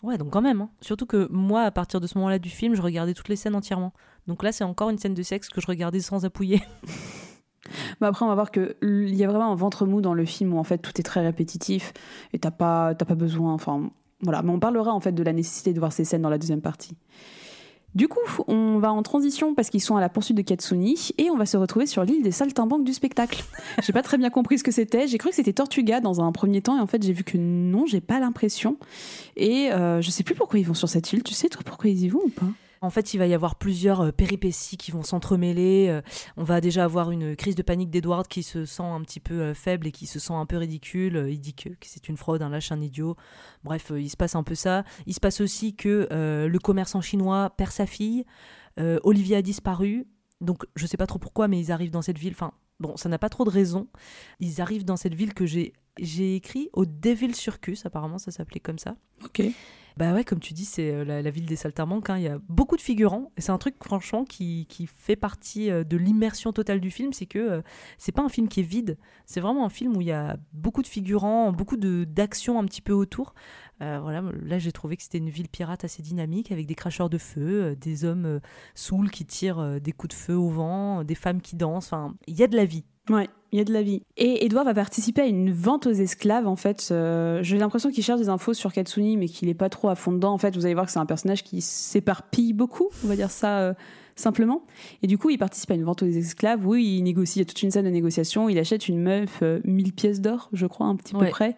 Ouais, 0.04 0.18
donc 0.18 0.30
quand 0.32 0.42
même. 0.42 0.62
Hein. 0.62 0.70
Surtout 0.82 1.06
que 1.06 1.28
moi, 1.32 1.64
à 1.64 1.72
partir 1.72 2.00
de 2.00 2.08
ce 2.08 2.18
moment-là 2.18 2.40
du 2.40 2.50
film, 2.50 2.76
je 2.76 2.82
regardais 2.82 3.14
toutes 3.14 3.30
les 3.30 3.36
scènes 3.36 3.56
entièrement. 3.56 3.94
Donc 4.28 4.44
là, 4.44 4.52
c'est 4.52 4.64
encore 4.64 4.90
une 4.90 4.98
scène 4.98 5.14
de 5.14 5.24
sexe 5.24 5.50
que 5.50 5.62
je 5.62 5.68
regardais 5.68 6.00
sans 6.00 6.26
appuyer. 6.26 6.62
Mais 8.02 8.08
après, 8.08 8.26
on 8.26 8.28
va 8.28 8.36
voir 8.36 8.52
que 8.52 8.76
il 8.82 9.16
y 9.16 9.24
a 9.24 9.28
vraiment 9.28 9.52
un 9.52 9.56
ventre 9.56 9.86
mou 9.86 10.02
dans 10.02 10.14
le 10.14 10.26
film 10.26 10.54
où 10.54 10.60
en 10.60 10.64
fait 10.64 10.78
tout 10.78 10.92
est 11.00 11.04
très 11.04 11.22
répétitif 11.22 11.94
et 12.34 12.40
t'as 12.40 12.52
pas, 12.52 12.94
pas 12.94 13.16
besoin. 13.16 13.54
Enfin, 13.54 13.90
voilà. 14.22 14.44
Mais 14.44 14.52
on 14.52 14.60
parlera 14.60 14.92
en 14.92 15.00
fait 15.00 15.14
de 15.14 15.24
la 15.24 15.34
nécessité 15.34 15.74
de 15.74 15.80
voir 15.80 15.92
ces 15.92 16.06
scènes 16.06 16.22
dans 16.22 16.30
la 16.30 16.38
deuxième 16.38 16.62
partie. 16.62 16.96
Du 17.96 18.10
coup, 18.10 18.20
on 18.48 18.78
va 18.78 18.92
en 18.92 19.02
transition 19.04 19.56
parce 19.56 19.70
qu'ils 19.70 19.82
sont 19.82 19.96
à 19.96 20.02
la 20.02 20.10
poursuite 20.10 20.36
de 20.36 20.42
Katsuni 20.42 21.12
et 21.18 21.30
on 21.30 21.38
va 21.38 21.46
se 21.46 21.56
retrouver 21.56 21.86
sur 21.86 22.04
l'île 22.04 22.24
des 22.24 22.32
saltimbanques 22.32 22.84
du 22.84 22.94
spectacle. 22.94 23.44
J'ai 23.82 23.94
pas 23.94 24.02
très 24.02 24.18
bien 24.18 24.30
compris 24.30 24.60
ce 24.60 24.66
que 24.66 24.72
c'était. 24.72 25.08
J'ai 25.08 25.18
cru 25.18 25.30
que 25.30 25.36
c'était 25.36 25.54
Tortuga 25.54 26.02
dans 26.02 26.22
un 26.22 26.32
premier 26.34 26.62
temps 26.62 26.78
et 26.78 26.82
en 26.82 26.88
fait 26.88 27.02
j'ai 27.02 27.14
vu 27.14 27.24
que 27.24 27.38
non, 27.38 27.86
j'ai 27.86 28.02
pas 28.02 28.20
l'impression. 28.20 28.78
Et 29.38 29.72
euh, 29.72 30.02
je 30.02 30.10
sais 30.12 30.24
plus 30.24 30.36
pourquoi 30.36 30.60
ils 30.60 30.66
vont 30.66 30.74
sur 30.74 30.90
cette 30.90 31.14
île. 31.14 31.24
Tu 31.24 31.34
sais 31.34 31.48
toi 31.48 31.62
pourquoi 31.64 31.90
ils 31.90 32.04
y 32.04 32.10
vont 32.10 32.22
ou 32.26 32.30
pas? 32.30 32.48
En 32.82 32.90
fait, 32.90 33.14
il 33.14 33.18
va 33.18 33.28
y 33.28 33.34
avoir 33.34 33.56
plusieurs 33.56 34.02
euh, 34.02 34.12
péripéties 34.12 34.78
qui 34.78 34.92
vont 34.92 35.04
s'entremêler. 35.04 35.88
Euh, 35.90 36.02
on 36.38 36.44
va 36.44 36.62
déjà 36.62 36.84
avoir 36.84 37.12
une 37.12 37.36
crise 37.36 37.56
de 37.56 37.64
panique 37.64 37.90
d'Edward 37.90 38.28
qui 38.28 38.44
se 38.44 38.66
sent 38.66 38.84
un 38.84 39.02
petit 39.02 39.20
peu 39.20 39.36
euh, 39.36 39.54
faible 39.54 39.88
et 39.88 39.92
qui 39.92 40.06
se 40.06 40.20
sent 40.20 40.34
un 40.34 40.46
peu 40.46 40.58
ridicule. 40.58 41.28
Il 41.30 41.40
dit 41.40 41.54
que, 41.54 41.70
c'est 41.82 42.10
une 42.10 42.18
fraude, 42.18 42.42
un 42.42 42.50
lâche, 42.50 42.72
un 42.72 42.82
idiot. 42.82 43.16
Bref, 43.64 43.92
il 43.96 44.10
se 44.10 44.18
passe 44.18 44.36
un 44.36 44.44
peu 44.44 44.56
ça. 44.56 44.84
Il 45.06 45.14
se 45.14 45.20
passe 45.20 45.42
aussi 45.42 45.76
que 45.76 46.08
le 46.12 46.60
commerçant 46.60 47.02
chinois 47.02 47.52
perd 47.58 47.72
sa 47.72 47.86
fille. 47.86 48.26
Olivier 48.78 49.38
a 49.38 49.42
disparu. 49.42 50.08
Donc, 50.42 50.66
je 50.76 50.86
sais 50.86 50.98
pas 50.98 51.08
trop 51.08 51.20
pourquoi, 51.20 51.48
mais 51.48 51.60
ils 51.60 51.72
arrivent 51.72 51.92
dans 51.92 52.02
cette 52.02 52.18
ville. 52.18 52.34
Enfin, 52.34 52.52
bon, 52.80 52.98
ça 52.98 53.10
n'a 53.10 53.18
pas 53.18 53.30
trop 53.30 53.46
de 53.46 53.50
raison. 53.50 53.88
Ils 54.40 54.62
arrivent 54.62 54.86
dans 54.86 54.98
cette 54.98 55.16
ville 55.16 55.34
que 55.34 55.46
j'ai 55.46 55.74
j'ai 56.00 56.36
écrit 56.36 56.70
au 56.74 56.86
Devil 56.86 57.34
Circus, 57.34 57.86
apparemment 57.86 58.18
ça 58.18 58.32
s'appelait 58.32 58.60
comme 58.60 58.80
ça. 58.80 58.96
Ok. 59.24 59.44
Bah 59.98 60.14
ouais, 60.14 60.26
comme 60.26 60.40
tu 60.40 60.54
dis, 60.54 60.66
c'est 60.66 60.92
euh, 60.92 61.06
la, 61.06 61.30
ville 61.30 61.46
des 61.46 61.56
saltimbanques. 61.56 62.10
Hein. 62.10 62.18
Il 62.18 62.24
y 62.24 62.28
a 62.28 62.38
beaucoup 62.50 62.76
de 62.76 62.82
figurants. 62.82 63.32
Et 63.38 63.42
c'est 63.42 63.52
un 63.52 63.58
truc, 63.58 63.76
franchement, 63.82 64.26
qui, 64.26 64.68
fait 64.98 65.16
partie 65.16 65.72
euh, 65.72 65.86
de 65.86 65.96
l'immersion 65.96 66.52
totale 66.52 66.82
du 66.82 66.92
film. 66.92 67.14
C'est 67.14 67.26
que 67.26 67.40
euh, 67.40 67.62
c'est 67.98 68.12
pas 68.12 68.22
un 68.22 68.30
film 68.30 68.50
qui 68.50 68.60
est 68.60 68.64
vide. 68.64 68.98
C'est 69.26 69.40
vraiment 69.40 69.66
un 69.66 69.70
film 69.70 69.96
où 69.96 70.02
il 70.02 70.08
y 70.08 70.12
a 70.12 70.38
beaucoup 70.52 70.82
de 70.82 70.88
figurants, 70.88 71.54
beaucoup 71.54 71.78
d'actions 71.78 72.60
un 72.60 72.66
petit 72.66 72.82
peu 72.82 72.94
autour. 72.94 73.36
voilà, 73.80 74.22
là, 74.44 74.60
j'ai 74.60 74.72
trouvé 74.72 74.98
que 74.98 75.04
c'était 75.04 75.18
une 75.18 75.30
ville 75.30 75.50
pirate 75.50 75.86
assez 75.86 76.02
dynamique 76.02 76.52
avec 76.52 76.66
des 76.66 76.76
cracheurs 76.76 77.10
de 77.10 77.18
feu, 77.18 77.76
des 77.80 78.04
hommes 78.04 78.40
saouls 78.74 79.10
qui 79.10 79.26
tirent 79.26 79.80
des 79.80 79.92
coups 79.94 80.16
de 80.16 80.20
feu 80.20 80.36
au 80.36 80.50
vent, 80.50 81.04
des 81.04 81.16
femmes 81.16 81.42
qui 81.42 81.56
dansent. 81.56 81.88
Enfin, 81.88 82.16
il 82.28 82.36
y 82.36 82.44
a 82.44 82.48
de 82.48 82.56
la 82.56 82.66
vie. 82.66 82.84
Ouais, 83.10 83.30
il 83.56 83.60
y 83.60 83.62
a 83.62 83.64
de 83.64 83.72
la 83.72 83.84
vie. 83.84 84.02
Et 84.18 84.46
Edouard 84.46 84.66
va 84.66 84.74
participer 84.74 85.22
à 85.22 85.26
une 85.28 85.50
vente 85.50 85.88
aux 85.88 85.94
esclaves, 85.94 86.46
en 86.46 86.58
fait. 86.58 86.90
Euh, 86.92 87.40
j'ai 87.42 87.58
l'impression 87.58 87.90
qu'il 87.90 88.04
cherche 88.04 88.20
des 88.20 88.28
infos 88.28 88.54
sur 88.54 88.74
Katsuni, 88.74 89.16
mais 89.16 89.30
qu'il 89.30 89.48
est 89.48 89.54
pas 89.54 89.70
trop 89.70 89.88
à 89.88 89.96
fond 89.96 90.12
dedans. 90.12 90.34
En 90.34 90.38
fait, 90.38 90.58
vous 90.58 90.66
allez 90.66 90.74
voir 90.74 90.88
que 90.88 90.92
c'est 90.92 91.00
un 91.00 91.06
personnage 91.06 91.42
qui 91.42 91.62
s'éparpille 91.62 92.52
beaucoup, 92.52 92.90
on 93.06 93.08
va 93.08 93.16
dire 93.16 93.32
ça 93.32 93.60
euh, 93.60 93.74
simplement. 94.18 94.64
Et 95.04 95.08
du 95.08 95.18
coup, 95.18 95.30
il 95.30 95.38
participe 95.38 95.72
à 95.72 95.76
une 95.76 95.86
vente 95.86 96.04
aux 96.04 96.06
esclaves. 96.06 96.68
Oui, 96.68 96.98
il 96.98 97.04
négocie, 97.04 97.40
il 97.40 97.44
y 97.44 97.44
a 97.44 97.46
toute 97.46 97.64
une 97.64 97.72
scène 97.72 97.86
de 97.86 97.90
négociation. 97.90 98.50
Il 98.50 98.60
achète 98.60 98.90
une 98.90 99.02
meuf, 99.02 99.42
1000 99.42 99.88
euh, 99.88 99.92
pièces 99.96 100.20
d'or, 100.20 100.50
je 100.52 100.66
crois, 100.66 100.88
un 100.88 100.98
petit 100.98 101.14
peu 101.14 101.26
près. 101.30 101.56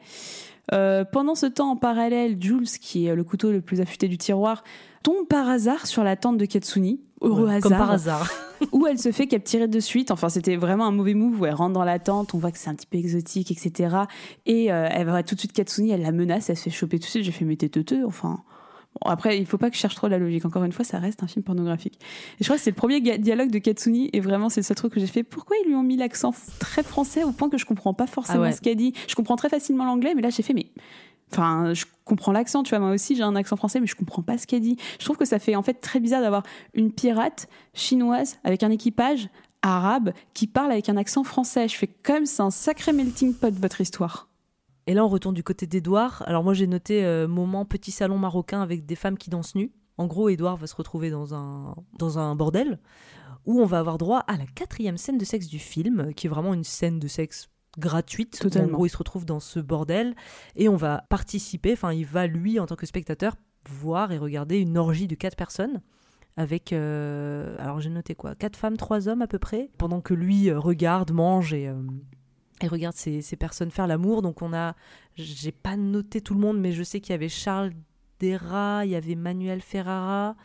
Pendant 0.69 1.35
ce 1.35 1.45
temps, 1.45 1.71
en 1.71 1.75
parallèle, 1.75 2.37
Jules, 2.39 2.67
qui 2.67 3.05
est 3.05 3.15
le 3.15 3.23
couteau 3.23 3.51
le 3.51 3.61
plus 3.61 3.81
affûté 3.81 4.07
du 4.07 4.17
tiroir, 4.17 4.63
tombe 5.03 5.27
par 5.27 5.47
hasard 5.47 5.87
sur 5.87 6.03
la 6.03 6.15
tente 6.15 6.37
de 6.37 6.45
Katsuni 6.45 6.99
heureux 7.21 7.47
hasard. 7.47 7.61
Comme 7.61 7.77
par 7.77 7.91
hasard. 7.91 8.29
où 8.71 8.87
elle 8.87 8.99
se 8.99 9.11
fait 9.11 9.27
capturer 9.27 9.67
de 9.67 9.79
suite. 9.79 10.11
Enfin, 10.11 10.29
c'était 10.29 10.55
vraiment 10.55 10.85
un 10.85 10.91
mauvais 10.91 11.13
move 11.13 11.41
où 11.41 11.45
elle 11.45 11.53
rentre 11.53 11.73
dans 11.73 11.83
la 11.83 11.99
tente, 11.99 12.33
on 12.33 12.37
voit 12.37 12.51
que 12.51 12.57
c'est 12.57 12.69
un 12.69 12.75
petit 12.75 12.87
peu 12.87 12.97
exotique, 12.97 13.51
etc. 13.51 13.95
Et 14.45 14.71
euh, 14.71 14.87
elle 14.91 15.07
va 15.07 15.23
tout 15.23 15.35
de 15.35 15.39
suite 15.39 15.53
Katsuni, 15.53 15.91
elle 15.91 16.01
la 16.01 16.11
menace, 16.11 16.49
elle 16.49 16.57
se 16.57 16.63
fait 16.63 16.69
choper 16.69 16.99
tout 16.99 17.05
de 17.05 17.09
suite. 17.09 17.23
J'ai 17.23 17.31
fait, 17.31 17.45
mais 17.45 17.55
t'es 17.55 17.69
teuteux, 17.69 18.05
enfin. 18.05 18.43
Bon, 19.03 19.09
après, 19.09 19.37
il 19.37 19.45
faut 19.45 19.57
pas 19.57 19.69
que 19.69 19.75
je 19.75 19.81
cherche 19.81 19.95
trop 19.95 20.07
la 20.07 20.17
logique. 20.17 20.45
Encore 20.45 20.63
une 20.63 20.71
fois, 20.71 20.85
ça 20.85 20.99
reste 20.99 21.23
un 21.23 21.27
film 21.27 21.43
pornographique. 21.43 21.99
Et 22.39 22.43
je 22.43 22.45
crois 22.45 22.57
que 22.57 22.63
c'est 22.63 22.71
le 22.71 22.75
premier 22.75 22.99
dialogue 23.17 23.51
de 23.51 23.59
Katsuni, 23.59 24.09
et 24.13 24.19
vraiment, 24.19 24.49
c'est 24.49 24.61
le 24.61 24.65
seul 24.65 24.77
truc 24.77 24.93
que 24.93 24.99
j'ai 24.99 25.07
fait. 25.07 25.23
Pourquoi 25.23 25.57
ils 25.63 25.67
lui 25.67 25.75
ont 25.75 25.83
mis 25.83 25.97
l'accent 25.97 26.33
très 26.59 26.83
français 26.83 27.23
au 27.23 27.31
point 27.31 27.49
que 27.49 27.57
je 27.57 27.65
comprends 27.65 27.93
pas 27.93 28.07
forcément 28.07 28.43
ah 28.43 28.51
ce 28.51 28.61
qu'elle 28.61 28.77
dit? 28.77 28.93
Je 29.07 29.15
comprends 29.15 29.35
très 29.35 29.49
facilement 29.49 29.85
l'anglais, 29.85 30.13
mais 30.15 30.21
là, 30.21 30.29
j'ai 30.29 30.43
fait, 30.43 30.53
mais 30.53 30.67
Enfin, 31.31 31.73
je 31.73 31.85
comprends 32.05 32.31
l'accent, 32.31 32.63
tu 32.63 32.69
vois, 32.69 32.79
moi 32.79 32.91
aussi 32.91 33.15
j'ai 33.15 33.23
un 33.23 33.35
accent 33.35 33.57
français, 33.57 33.79
mais 33.79 33.87
je 33.87 33.95
comprends 33.95 34.21
pas 34.21 34.37
ce 34.37 34.47
qu'elle 34.47 34.61
dit. 34.61 34.77
Je 34.97 35.05
trouve 35.05 35.17
que 35.17 35.25
ça 35.25 35.39
fait 35.39 35.55
en 35.55 35.61
fait 35.61 35.73
très 35.75 35.99
bizarre 35.99 36.21
d'avoir 36.21 36.43
une 36.73 36.91
pirate 36.91 37.49
chinoise 37.73 38.39
avec 38.43 38.63
un 38.63 38.71
équipage 38.71 39.27
arabe 39.61 40.13
qui 40.33 40.47
parle 40.47 40.71
avec 40.71 40.87
un 40.87 40.95
accent 40.95 41.23
français. 41.23 41.67
Je 41.67 41.75
fais 41.75 41.87
comme 41.87 42.25
c'est 42.25 42.41
un 42.41 42.51
sacré 42.51 42.93
melting 42.93 43.33
pot 43.33 43.53
votre 43.59 43.81
histoire. 43.81 44.29
Et 44.87 44.93
là, 44.93 45.05
on 45.05 45.09
retourne 45.09 45.35
du 45.35 45.43
côté 45.43 45.67
d'Edouard. 45.67 46.23
Alors 46.25 46.43
moi, 46.43 46.53
j'ai 46.53 46.65
noté 46.65 47.05
euh, 47.05 47.27
moment 47.27 47.65
petit 47.65 47.91
salon 47.91 48.17
marocain 48.17 48.61
avec 48.61 48.85
des 48.85 48.95
femmes 48.95 49.17
qui 49.17 49.29
dansent 49.29 49.55
nues. 49.55 49.71
En 49.97 50.07
gros, 50.07 50.29
Edouard 50.29 50.57
va 50.57 50.67
se 50.67 50.75
retrouver 50.75 51.09
dans 51.09 51.35
un, 51.35 51.75
dans 51.97 52.19
un 52.19 52.35
bordel 52.35 52.79
où 53.45 53.61
on 53.61 53.65
va 53.65 53.79
avoir 53.79 53.97
droit 53.97 54.19
à 54.27 54.37
la 54.37 54.45
quatrième 54.45 54.97
scène 54.97 55.17
de 55.17 55.25
sexe 55.25 55.47
du 55.47 55.59
film, 55.59 56.13
qui 56.13 56.27
est 56.27 56.29
vraiment 56.29 56.53
une 56.53 56.63
scène 56.63 56.99
de 56.99 57.07
sexe 57.07 57.49
gratuite. 57.77 58.39
Totalement. 58.39 58.69
En 58.69 58.71
gros, 58.71 58.85
il 58.85 58.89
se 58.89 58.97
retrouve 58.97 59.25
dans 59.25 59.39
ce 59.39 59.59
bordel 59.59 60.15
et 60.55 60.69
on 60.69 60.75
va 60.75 61.05
participer, 61.09 61.73
enfin, 61.73 61.93
il 61.93 62.05
va, 62.05 62.27
lui, 62.27 62.59
en 62.59 62.65
tant 62.65 62.75
que 62.75 62.85
spectateur, 62.85 63.35
voir 63.69 64.11
et 64.11 64.17
regarder 64.17 64.59
une 64.59 64.77
orgie 64.77 65.07
de 65.07 65.15
quatre 65.15 65.35
personnes 65.35 65.81
avec, 66.37 66.71
euh, 66.71 67.55
alors 67.57 67.79
j'ai 67.81 67.89
noté 67.89 68.13
quoi, 68.13 68.35
quatre 68.35 68.55
femmes, 68.55 68.77
trois 68.77 69.07
hommes 69.09 69.23
à 69.23 69.27
peu 69.27 69.39
près, 69.39 69.71
pendant 69.79 70.01
que 70.01 70.13
lui 70.13 70.49
euh, 70.49 70.59
regarde, 70.59 71.11
mange 71.11 71.53
et, 71.53 71.67
euh, 71.67 71.81
et 72.61 72.67
regarde 72.67 72.95
ces, 72.95 73.21
ces, 73.21 73.35
personnes 73.35 73.71
faire 73.71 73.87
l'amour. 73.87 74.21
Donc 74.21 74.41
on 74.41 74.53
a, 74.53 74.75
j'ai 75.15 75.51
pas 75.51 75.77
noté 75.77 76.21
tout 76.21 76.33
le 76.33 76.39
monde, 76.39 76.59
mais 76.59 76.71
je 76.71 76.83
sais 76.83 76.99
qu'il 77.01 77.11
y 77.11 77.15
avait 77.15 77.29
Charles 77.29 77.71
Dera, 78.19 78.85
il 78.85 78.91
y 78.91 78.95
avait 78.95 79.15
Manuel 79.15 79.61
Ferrara, 79.61 80.35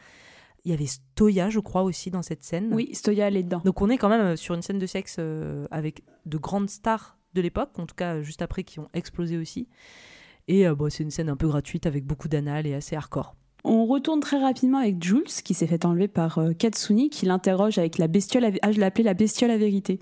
il 0.64 0.70
y 0.70 0.74
avait 0.74 0.86
Stoya, 0.86 1.50
je 1.50 1.58
crois, 1.58 1.82
aussi 1.82 2.10
dans 2.10 2.22
cette 2.22 2.44
scène. 2.44 2.72
Oui, 2.72 2.94
Stoya, 2.94 3.28
elle 3.28 3.36
est 3.36 3.42
dedans. 3.42 3.62
Donc 3.64 3.80
on 3.80 3.88
est 3.88 3.98
quand 3.98 4.08
même 4.08 4.36
sur 4.36 4.54
une 4.54 4.62
scène 4.62 4.78
de 4.78 4.86
sexe 4.86 5.18
avec 5.70 6.02
de 6.26 6.38
grandes 6.38 6.70
stars 6.70 7.18
de 7.34 7.40
l'époque, 7.40 7.78
en 7.78 7.86
tout 7.86 7.94
cas 7.94 8.20
juste 8.22 8.42
après, 8.42 8.62
qui 8.62 8.78
ont 8.78 8.88
explosé 8.92 9.38
aussi. 9.38 9.68
Et 10.48 10.66
euh, 10.66 10.74
bon, 10.74 10.90
c'est 10.90 11.02
une 11.02 11.10
scène 11.10 11.28
un 11.28 11.36
peu 11.36 11.48
gratuite 11.48 11.86
avec 11.86 12.04
beaucoup 12.04 12.28
d'anal 12.28 12.66
et 12.66 12.74
assez 12.74 12.96
hardcore. 12.96 13.34
On 13.64 13.86
retourne 13.86 14.20
très 14.20 14.40
rapidement 14.40 14.78
avec 14.78 15.02
Jules, 15.02 15.24
qui 15.44 15.54
s'est 15.54 15.68
fait 15.68 15.84
enlever 15.84 16.08
par 16.08 16.38
euh, 16.38 16.52
Katsuni, 16.52 17.10
qui 17.10 17.26
l'interroge 17.26 17.78
avec 17.78 17.98
la 17.98 18.08
bestiole. 18.08 18.44
À... 18.44 18.50
Ah, 18.62 18.72
je 18.72 18.80
l'appelais 18.80 19.04
la 19.04 19.14
bestiole 19.14 19.52
à 19.52 19.56
vérité. 19.56 20.00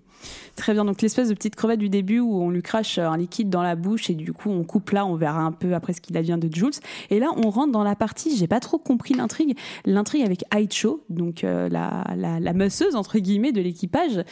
Très 0.57 0.73
bien. 0.73 0.85
Donc, 0.85 1.03
l'espèce 1.03 1.29
de 1.29 1.35
petite 1.35 1.57
crevette 1.57 1.79
du 1.79 1.89
début 1.89 2.21
où 2.21 2.43
on 2.43 2.51
lui 2.51 2.63
crache 2.63 2.99
un 2.99 3.17
liquide 3.17 3.51
dans 3.51 3.63
la 3.63 3.77
bouche 3.77 4.11
et 4.11 4.15
du 4.15 4.33
coup, 4.33 4.51
on 4.51 4.65
coupe 4.65 4.91
là. 4.91 5.07
On 5.07 5.17
verra 5.17 5.41
un 5.41 5.53
peu 5.53 5.75
après 5.75 5.93
ce 5.93 6.01
qu'il 6.01 6.17
advient 6.17 6.39
de 6.41 6.53
Jules. 6.53 6.71
Et 7.11 7.19
là, 7.19 7.29
on 7.37 7.51
rentre 7.51 7.73
dans 7.73 7.85
la 7.85 7.97
partie. 7.97 8.37
J'ai 8.37 8.49
pas 8.49 8.61
trop 8.61 8.79
compris 8.79 9.15
l'intrigue. 9.15 9.57
L'intrigue 9.85 10.23
avec 10.23 10.45
Aicho, 10.55 11.05
donc 11.09 11.45
euh, 11.45 11.69
la, 11.69 12.05
la, 12.17 12.41
la, 12.41 12.53
entre 12.95 13.19
guillemets, 13.19 13.53
de 13.53 13.61
l'équipage, 13.61 14.23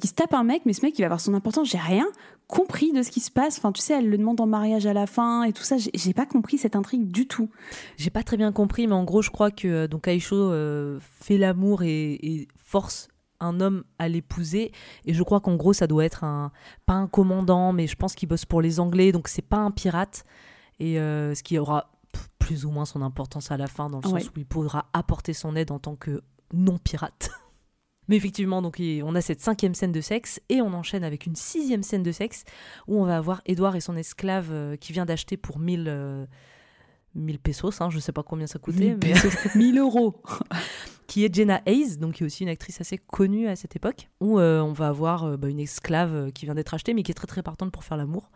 qui 0.00 0.08
se 0.08 0.14
tape 0.14 0.34
un 0.34 0.44
mec, 0.44 0.62
mais 0.66 0.72
ce 0.72 0.84
mec, 0.84 0.98
il 0.98 1.02
va 1.02 1.06
avoir 1.06 1.20
son 1.20 1.34
importance. 1.34 1.68
J'ai 1.68 1.78
rien 1.78 2.06
compris 2.48 2.92
de 2.92 3.02
ce 3.02 3.10
qui 3.10 3.20
se 3.20 3.30
passe. 3.30 3.58
Enfin, 3.58 3.70
tu 3.72 3.80
sais, 3.80 3.94
elle 3.98 4.08
le 4.08 4.18
demande 4.18 4.40
en 4.40 4.46
mariage 4.46 4.86
à 4.86 4.94
la 4.94 5.06
fin 5.06 5.44
et 5.44 5.52
tout 5.52 5.62
ça. 5.62 5.76
J'ai 5.94 6.14
pas 6.14 6.26
compris 6.26 6.58
cette 6.58 6.74
intrigue 6.74 7.12
du 7.12 7.28
tout. 7.28 7.50
J'ai 7.96 8.10
pas 8.10 8.22
très 8.22 8.36
bien 8.36 8.50
compris, 8.50 8.86
mais 8.86 8.94
en 8.94 9.04
gros, 9.04 9.22
je 9.22 9.30
crois 9.30 9.50
que 9.50 9.68
euh, 9.68 9.86
donc 9.86 10.08
Aisho 10.08 10.34
euh, 10.34 10.98
fait 11.20 11.38
l'amour 11.38 11.82
et, 11.82 12.48
force 12.56 13.08
un 13.40 13.60
homme 13.60 13.84
à 13.98 14.08
l'épouser. 14.08 14.72
Et 15.04 15.14
je 15.14 15.22
crois 15.22 15.40
qu'en 15.40 15.56
gros, 15.56 15.72
ça 15.72 15.86
doit 15.86 16.04
être 16.04 16.24
un 16.24 16.52
pas 16.86 16.94
un 16.94 17.06
commandant, 17.06 17.72
mais 17.72 17.86
je 17.86 17.96
pense 17.96 18.14
qu'il 18.14 18.28
bosse 18.28 18.44
pour 18.44 18.62
les 18.62 18.80
Anglais, 18.80 19.12
donc 19.12 19.28
c'est 19.28 19.42
pas 19.42 19.58
un 19.58 19.70
pirate. 19.70 20.24
Et 20.80 20.98
euh, 20.98 21.34
ce 21.34 21.42
qui 21.42 21.58
aura 21.58 21.90
plus 22.38 22.64
ou 22.64 22.70
moins 22.70 22.84
son 22.84 23.02
importance 23.02 23.50
à 23.50 23.56
la 23.56 23.66
fin, 23.66 23.90
dans 23.90 24.00
le 24.02 24.08
sens 24.08 24.28
où 24.28 24.38
il 24.38 24.46
pourra 24.46 24.86
apporter 24.92 25.32
son 25.32 25.56
aide 25.56 25.70
en 25.70 25.78
tant 25.78 25.96
que 25.96 26.22
non 26.52 26.78
pirate. 26.78 27.30
Mais 28.08 28.16
effectivement, 28.16 28.62
donc 28.62 28.80
on 28.80 29.14
a 29.14 29.20
cette 29.20 29.40
cinquième 29.40 29.74
scène 29.74 29.92
de 29.92 30.00
sexe 30.00 30.40
et 30.48 30.62
on 30.62 30.72
enchaîne 30.72 31.04
avec 31.04 31.26
une 31.26 31.36
sixième 31.36 31.82
scène 31.82 32.02
de 32.02 32.12
sexe 32.12 32.44
où 32.86 32.98
on 32.98 33.04
va 33.04 33.18
avoir 33.18 33.42
Edouard 33.44 33.76
et 33.76 33.80
son 33.80 33.96
esclave 33.96 34.48
euh, 34.50 34.76
qui 34.76 34.94
vient 34.94 35.04
d'acheter 35.04 35.36
pour 35.36 35.58
1000 35.58 36.26
1000 37.18 37.36
euh, 37.36 37.38
pesos, 37.42 37.80
hein, 37.80 37.90
je 37.90 37.98
sais 37.98 38.12
pas 38.12 38.22
combien 38.22 38.46
ça 38.46 38.58
coûtait, 38.58 38.96
1000 38.96 38.98
mais 39.02 39.14
1000 39.54 39.78
euros. 39.80 40.22
qui 41.06 41.24
est 41.24 41.34
Jenna 41.34 41.62
Hayes, 41.64 41.96
donc 41.96 42.14
qui 42.14 42.22
est 42.22 42.26
aussi 42.26 42.42
une 42.42 42.50
actrice 42.50 42.82
assez 42.82 42.98
connue 42.98 43.48
à 43.48 43.56
cette 43.56 43.74
époque, 43.76 44.10
où 44.20 44.38
euh, 44.38 44.60
on 44.60 44.72
va 44.72 44.88
avoir 44.88 45.38
bah, 45.38 45.48
une 45.48 45.60
esclave 45.60 46.32
qui 46.32 46.44
vient 46.44 46.54
d'être 46.54 46.74
achetée, 46.74 46.92
mais 46.92 47.02
qui 47.02 47.10
est 47.10 47.14
très 47.14 47.26
très 47.26 47.42
partante 47.42 47.72
pour 47.72 47.82
faire 47.82 47.96
l'amour. 47.96 48.30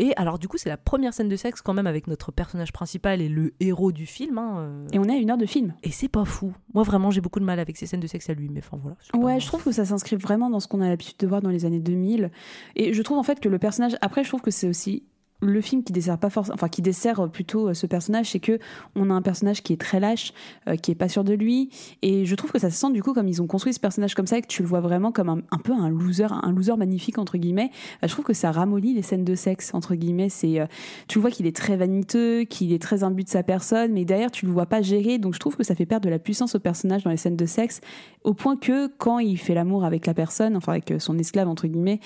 Et 0.00 0.12
alors 0.16 0.38
du 0.38 0.48
coup, 0.48 0.58
c'est 0.58 0.68
la 0.68 0.76
première 0.76 1.14
scène 1.14 1.28
de 1.28 1.36
sexe 1.36 1.60
quand 1.60 1.72
même 1.72 1.86
avec 1.86 2.08
notre 2.08 2.32
personnage 2.32 2.72
principal 2.72 3.20
et 3.20 3.28
le 3.28 3.54
héros 3.60 3.92
du 3.92 4.06
film. 4.06 4.38
Hein, 4.38 4.54
euh. 4.58 4.86
Et 4.92 4.98
on 4.98 5.04
est 5.04 5.12
à 5.12 5.16
une 5.16 5.30
heure 5.30 5.38
de 5.38 5.46
film. 5.46 5.74
Et 5.84 5.92
c'est 5.92 6.08
pas 6.08 6.24
fou. 6.24 6.52
Moi 6.72 6.82
vraiment, 6.82 7.10
j'ai 7.10 7.20
beaucoup 7.20 7.38
de 7.38 7.44
mal 7.44 7.60
avec 7.60 7.76
ces 7.76 7.86
scènes 7.86 8.00
de 8.00 8.06
sexe 8.06 8.28
à 8.28 8.34
lui, 8.34 8.48
mais 8.48 8.60
enfin 8.60 8.78
voilà. 8.82 8.96
Ouais, 9.14 9.38
je 9.38 9.46
trouve 9.46 9.62
que 9.62 9.70
ça 9.72 9.84
s'inscrit 9.84 10.16
vraiment 10.16 10.50
dans 10.50 10.58
ce 10.58 10.66
qu'on 10.66 10.80
a 10.80 10.88
l'habitude 10.88 11.16
de 11.18 11.26
voir 11.26 11.42
dans 11.42 11.50
les 11.50 11.64
années 11.64 11.80
2000. 11.80 12.32
Et 12.74 12.92
je 12.92 13.02
trouve 13.02 13.18
en 13.18 13.22
fait 13.22 13.38
que 13.38 13.48
le 13.48 13.58
personnage, 13.58 13.96
après, 14.00 14.24
je 14.24 14.28
trouve 14.28 14.42
que 14.42 14.50
c'est 14.50 14.68
aussi 14.68 15.04
le 15.44 15.60
film 15.60 15.82
qui 15.82 15.92
dessert 15.92 16.18
pas 16.18 16.30
forcément, 16.30 16.54
enfin 16.54 16.68
qui 16.68 16.82
dessert 16.82 17.28
plutôt 17.30 17.68
euh, 17.68 17.74
ce 17.74 17.86
personnage, 17.86 18.30
c'est 18.30 18.40
que 18.40 18.58
on 18.94 19.10
a 19.10 19.14
un 19.14 19.22
personnage 19.22 19.62
qui 19.62 19.72
est 19.72 19.80
très 19.80 20.00
lâche, 20.00 20.32
euh, 20.68 20.76
qui 20.76 20.90
est 20.90 20.94
pas 20.94 21.08
sûr 21.08 21.24
de 21.24 21.32
lui, 21.32 21.70
et 22.02 22.24
je 22.24 22.34
trouve 22.34 22.52
que 22.52 22.58
ça 22.58 22.70
se 22.70 22.76
sent 22.76 22.92
du 22.92 23.02
coup 23.02 23.12
comme 23.12 23.28
ils 23.28 23.42
ont 23.42 23.46
construit 23.46 23.72
ce 23.72 23.80
personnage 23.80 24.14
comme 24.14 24.26
ça 24.26 24.38
et 24.38 24.42
que 24.42 24.46
tu 24.46 24.62
le 24.62 24.68
vois 24.68 24.80
vraiment 24.80 25.12
comme 25.12 25.28
un, 25.28 25.38
un 25.50 25.58
peu 25.58 25.72
un 25.72 25.88
loser, 25.88 26.28
un 26.30 26.52
loser 26.52 26.76
magnifique 26.76 27.18
entre 27.18 27.38
guillemets. 27.38 27.70
Euh, 28.02 28.08
je 28.08 28.12
trouve 28.12 28.24
que 28.24 28.34
ça 28.34 28.50
ramollit 28.52 28.94
les 28.94 29.02
scènes 29.02 29.24
de 29.24 29.34
sexe 29.34 29.72
entre 29.74 29.94
guillemets. 29.94 30.28
C'est, 30.28 30.60
euh, 30.60 30.66
tu 31.08 31.18
vois 31.18 31.30
qu'il 31.30 31.46
est 31.46 31.56
très 31.56 31.76
vaniteux, 31.76 32.44
qu'il 32.44 32.72
est 32.72 32.82
très 32.82 33.04
imbu 33.04 33.24
de 33.24 33.28
sa 33.28 33.42
personne, 33.42 33.92
mais 33.92 34.04
derrière 34.04 34.30
tu 34.30 34.46
le 34.46 34.52
vois 34.52 34.66
pas 34.66 34.82
gérer, 34.82 35.18
donc 35.18 35.34
je 35.34 35.40
trouve 35.40 35.56
que 35.56 35.64
ça 35.64 35.74
fait 35.74 35.86
perdre 35.86 36.04
de 36.04 36.10
la 36.10 36.18
puissance 36.18 36.54
au 36.54 36.60
personnage 36.60 37.04
dans 37.04 37.10
les 37.10 37.16
scènes 37.16 37.36
de 37.36 37.46
sexe, 37.46 37.80
au 38.22 38.34
point 38.34 38.56
que 38.56 38.88
quand 38.98 39.18
il 39.18 39.38
fait 39.38 39.54
l'amour 39.54 39.84
avec 39.84 40.06
la 40.06 40.14
personne, 40.14 40.56
enfin 40.56 40.72
avec 40.72 40.94
son 40.98 41.18
esclave 41.18 41.48
entre 41.48 41.66
guillemets, 41.66 42.00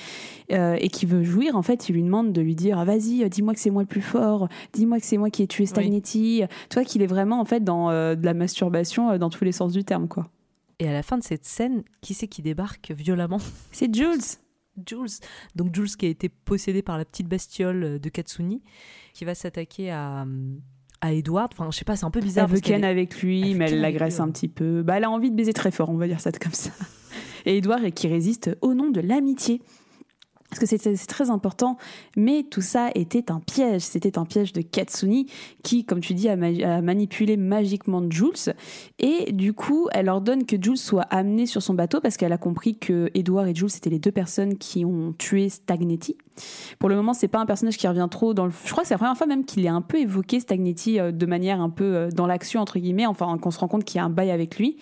euh, 0.52 0.76
et 0.80 0.88
qui 0.88 1.06
veut 1.06 1.22
jouir, 1.22 1.56
en 1.56 1.62
fait, 1.62 1.88
il 1.88 1.94
lui 1.94 2.02
demande 2.02 2.32
de 2.32 2.40
lui 2.40 2.54
dire, 2.54 2.78
ah, 2.78 2.84
vas-y 2.84 3.27
dis-moi 3.28 3.54
que 3.54 3.60
c'est 3.60 3.70
moi 3.70 3.82
le 3.82 3.88
plus 3.88 4.02
fort, 4.02 4.48
dis-moi 4.72 4.98
que 5.00 5.06
c'est 5.06 5.16
moi 5.16 5.30
qui 5.30 5.42
ai 5.42 5.46
tué 5.46 5.66
Stagnetti. 5.66 6.42
Tu 6.70 6.74
vois 6.74 6.84
qu'il 6.84 7.02
est 7.02 7.06
vraiment 7.06 7.40
en 7.40 7.44
fait 7.44 7.62
dans 7.62 7.90
euh, 7.90 8.14
de 8.14 8.24
la 8.24 8.34
masturbation 8.34 9.10
euh, 9.10 9.18
dans 9.18 9.30
tous 9.30 9.44
les 9.44 9.52
sens 9.52 9.72
du 9.72 9.84
terme, 9.84 10.08
quoi. 10.08 10.30
Et 10.78 10.88
à 10.88 10.92
la 10.92 11.02
fin 11.02 11.18
de 11.18 11.24
cette 11.24 11.44
scène, 11.44 11.82
qui 12.00 12.14
c'est 12.14 12.28
qui 12.28 12.42
débarque 12.42 12.92
violemment? 12.92 13.40
C'est 13.72 13.92
Jules. 13.92 14.38
Jules. 14.86 15.18
Donc 15.56 15.74
Jules 15.74 15.96
qui 15.96 16.06
a 16.06 16.08
été 16.08 16.28
possédé 16.28 16.82
par 16.82 16.98
la 16.98 17.04
petite 17.04 17.26
bestiole 17.26 17.98
de 17.98 18.08
Katsuni, 18.08 18.62
qui 19.12 19.24
va 19.24 19.34
s'attaquer 19.34 19.90
à 19.90 20.24
à 21.00 21.12
Edward. 21.12 21.50
Enfin, 21.52 21.70
je 21.70 21.76
sais 21.76 21.84
pas, 21.84 21.96
c'est 21.96 22.04
un 22.04 22.10
peu 22.10 22.20
bizarre. 22.20 22.46
Elle 22.48 22.56
veut 22.56 22.60
ken 22.60 22.84
avec 22.84 23.20
lui, 23.22 23.54
mais 23.54 23.70
elle 23.70 23.80
l'agresse 23.80 24.20
un 24.20 24.30
petit 24.30 24.48
peu. 24.48 24.82
Bah, 24.82 24.96
elle 24.96 25.04
a 25.04 25.10
envie 25.10 25.30
de 25.30 25.36
baiser 25.36 25.52
très 25.52 25.70
fort, 25.70 25.90
on 25.90 25.96
va 25.96 26.06
dire 26.06 26.20
ça 26.20 26.32
comme 26.32 26.52
ça. 26.52 26.70
Et 27.46 27.58
Edward 27.58 27.90
qui 27.92 28.08
résiste 28.08 28.56
au 28.60 28.74
nom 28.74 28.90
de 28.90 29.00
l'amitié 29.00 29.62
parce 30.50 30.60
que 30.60 30.66
c'est 30.66 31.06
très 31.06 31.28
important, 31.28 31.76
mais 32.16 32.42
tout 32.42 32.62
ça 32.62 32.90
était 32.94 33.30
un 33.30 33.38
piège. 33.38 33.82
C'était 33.82 34.18
un 34.18 34.24
piège 34.24 34.54
de 34.54 34.62
Katsuni 34.62 35.26
qui, 35.62 35.84
comme 35.84 36.00
tu 36.00 36.14
dis, 36.14 36.28
a, 36.28 36.36
manipulé 36.36 37.36
magiquement 37.36 38.02
Jules. 38.08 38.54
Et 38.98 39.32
du 39.32 39.52
coup, 39.52 39.88
elle 39.92 40.08
ordonne 40.08 40.46
que 40.46 40.56
Jules 40.60 40.78
soit 40.78 41.02
amené 41.02 41.44
sur 41.44 41.62
son 41.62 41.74
bateau 41.74 42.00
parce 42.00 42.16
qu'elle 42.16 42.32
a 42.32 42.38
compris 42.38 42.78
que 42.78 43.10
Edward 43.14 43.46
et 43.46 43.54
Jules 43.54 43.68
étaient 43.76 43.90
les 43.90 43.98
deux 43.98 44.12
personnes 44.12 44.56
qui 44.56 44.86
ont 44.86 45.12
tué 45.18 45.50
Stagnetti. 45.50 46.16
Pour 46.78 46.88
le 46.88 46.96
moment, 46.96 47.12
c'est 47.12 47.28
pas 47.28 47.40
un 47.40 47.46
personnage 47.46 47.76
qui 47.76 47.86
revient 47.86 48.08
trop 48.10 48.32
dans 48.32 48.46
le. 48.46 48.52
Je 48.64 48.70
crois 48.70 48.82
que 48.82 48.88
c'est 48.88 48.94
la 48.94 48.98
première 48.98 49.16
fois 49.16 49.26
même 49.26 49.44
qu'il 49.44 49.66
est 49.66 49.70
un 49.70 49.82
peu 49.82 49.98
évoqué 49.98 50.40
Stagnetti 50.40 50.98
euh, 50.98 51.12
de 51.12 51.26
manière 51.26 51.60
un 51.60 51.70
peu 51.70 51.84
euh, 51.84 52.10
dans 52.10 52.26
l'action 52.26 52.60
entre 52.60 52.78
guillemets. 52.78 53.06
Enfin, 53.06 53.36
qu'on 53.38 53.50
se 53.50 53.58
rend 53.58 53.68
compte 53.68 53.84
qu'il 53.84 53.98
y 53.98 54.00
a 54.00 54.04
un 54.04 54.10
bail 54.10 54.30
avec 54.30 54.58
lui. 54.58 54.78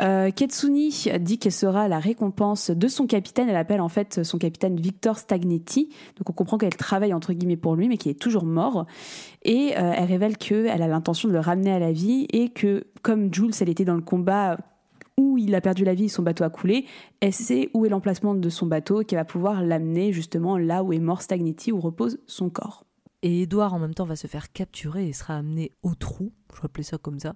Euh, 0.00 0.30
Ketsuni 0.30 1.08
dit 1.20 1.38
qu'elle 1.38 1.52
sera 1.52 1.88
la 1.88 1.98
récompense 1.98 2.70
de 2.70 2.88
son 2.88 3.06
capitaine. 3.06 3.48
Elle 3.48 3.56
appelle 3.56 3.80
en 3.80 3.88
fait 3.88 4.22
son 4.22 4.38
capitaine 4.38 4.80
Victor 4.80 5.18
Stagnetti. 5.18 5.90
Donc 6.16 6.30
on 6.30 6.32
comprend 6.32 6.58
qu'elle 6.58 6.76
travaille 6.76 7.12
entre 7.12 7.32
guillemets 7.32 7.56
pour 7.56 7.76
lui, 7.76 7.88
mais 7.88 7.96
qu'il 7.96 8.10
est 8.10 8.20
toujours 8.20 8.44
mort. 8.44 8.86
Et 9.42 9.74
euh, 9.76 9.92
elle 9.96 10.04
révèle 10.04 10.36
qu'elle 10.36 10.82
a 10.82 10.88
l'intention 10.88 11.28
de 11.28 11.34
le 11.34 11.40
ramener 11.40 11.72
à 11.72 11.78
la 11.78 11.92
vie 11.92 12.26
et 12.32 12.48
que 12.48 12.86
comme 13.02 13.32
Jules, 13.32 13.52
elle 13.60 13.68
était 13.68 13.84
dans 13.84 13.94
le 13.94 14.02
combat 14.02 14.56
où 15.18 15.36
il 15.36 15.54
a 15.54 15.60
perdu 15.60 15.84
la 15.84 15.92
vie, 15.92 16.08
son 16.08 16.22
bateau 16.22 16.44
a 16.44 16.50
coulé, 16.50 16.86
elle 17.20 17.34
sait 17.34 17.68
où 17.74 17.84
est 17.84 17.90
l'emplacement 17.90 18.34
de 18.34 18.48
son 18.48 18.64
bateau 18.64 19.02
et 19.02 19.04
qu'elle 19.04 19.18
va 19.18 19.26
pouvoir 19.26 19.62
l'amener 19.62 20.14
justement 20.14 20.56
là 20.56 20.82
où 20.82 20.94
est 20.94 20.98
mort 20.98 21.20
Stagnetti, 21.20 21.72
où 21.72 21.80
repose 21.80 22.20
son 22.26 22.48
corps. 22.48 22.86
Et 23.22 23.42
Edouard 23.42 23.74
en 23.74 23.78
même 23.78 23.92
temps 23.92 24.06
va 24.06 24.16
se 24.16 24.26
faire 24.26 24.50
capturer 24.50 25.08
et 25.08 25.12
sera 25.12 25.36
amené 25.36 25.72
au 25.82 25.94
trou, 25.94 26.32
je 26.54 26.60
vais 26.60 26.66
appeler 26.66 26.84
ça 26.84 26.96
comme 26.96 27.18
ça. 27.18 27.34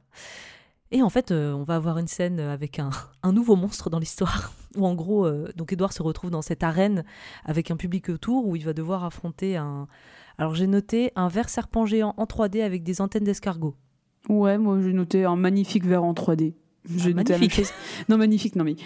Et 0.91 1.03
en 1.03 1.11
fait, 1.11 1.31
euh, 1.31 1.53
on 1.53 1.65
va 1.65 1.77
avoir 1.77 1.99
une 1.99 2.07
scène 2.07 2.41
avec 2.41 2.79
un, 2.79 2.91
nouveau 3.33 3.57
monstre 3.57 3.91
dans 3.91 3.99
l'histoire, 3.99 4.53
où 4.77 4.87
en 4.87 4.95
gros, 4.95 5.27
euh, 5.27 5.49
donc 5.57 5.73
Edouard 5.73 5.93
se 5.93 6.03
retrouve 6.03 6.31
dans 6.31 6.43
cette 6.43 6.63
arène 6.63 7.05
avec 7.45 7.71
un 7.71 7.77
public 7.77 8.09
autour, 8.09 8.47
où 8.47 8.57
il 8.57 8.65
va 8.65 8.73
devoir 8.73 9.05
affronter 9.05 9.57
un... 9.57 9.89
Alors 10.37 10.55
j'ai 10.55 10.67
noté 10.67 11.13
un 11.15 11.29
ver 11.29 11.49
serpent 11.49 11.87
géant 11.87 12.15
en 12.17 12.25
3D 12.25 12.63
avec 12.63 12.83
des 12.83 13.01
antennes 13.01 13.25
d'escargot. 13.25 13.77
Ouais, 14.29 14.59
moi 14.59 14.81
j'ai 14.83 14.93
noté 14.93 15.25
un 15.25 15.37
magnifique 15.37 15.85
ver 15.85 16.03
en 16.03 16.13
3D. 16.13 16.55
Ah, 16.89 17.09
magnifique. 17.15 17.73
Non, 18.09 18.19
magnifique, 18.19 18.57
non 18.57 18.65
mais 18.65 18.77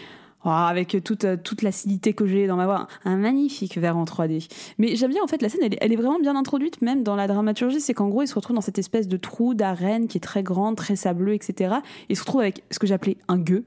avec 0.56 0.96
toute, 1.04 1.24
euh, 1.24 1.36
toute 1.36 1.62
l'acidité 1.62 2.12
que 2.12 2.26
j'ai 2.26 2.46
dans 2.46 2.56
ma 2.56 2.66
voix, 2.66 2.88
un 3.04 3.16
magnifique 3.16 3.78
verre 3.78 3.96
en 3.96 4.04
3D. 4.04 4.48
Mais 4.78 4.96
j'aime 4.96 5.10
bien 5.10 5.22
en 5.22 5.26
fait 5.26 5.42
la 5.42 5.48
scène, 5.48 5.60
elle 5.62 5.92
est, 5.92 5.96
vraiment 5.96 6.20
bien 6.20 6.36
introduite 6.36 6.82
même 6.82 7.02
dans 7.02 7.16
la 7.16 7.26
dramaturgie, 7.26 7.80
c'est 7.80 7.94
qu'en 7.94 8.08
gros 8.08 8.22
il 8.22 8.28
se 8.28 8.34
retrouve 8.34 8.56
dans 8.56 8.62
cette 8.62 8.78
espèce 8.78 9.08
de 9.08 9.16
trou 9.16 9.54
d'arène 9.54 10.08
qui 10.08 10.18
est 10.18 10.20
très 10.20 10.42
grande, 10.42 10.76
très 10.76 10.96
sableux, 10.96 11.34
etc. 11.34 11.76
Et 12.08 12.12
il 12.12 12.16
se 12.16 12.22
retrouve 12.22 12.40
avec 12.40 12.64
ce 12.70 12.78
que 12.78 12.86
j'appelais 12.86 13.16
un 13.28 13.38
gueux 13.38 13.64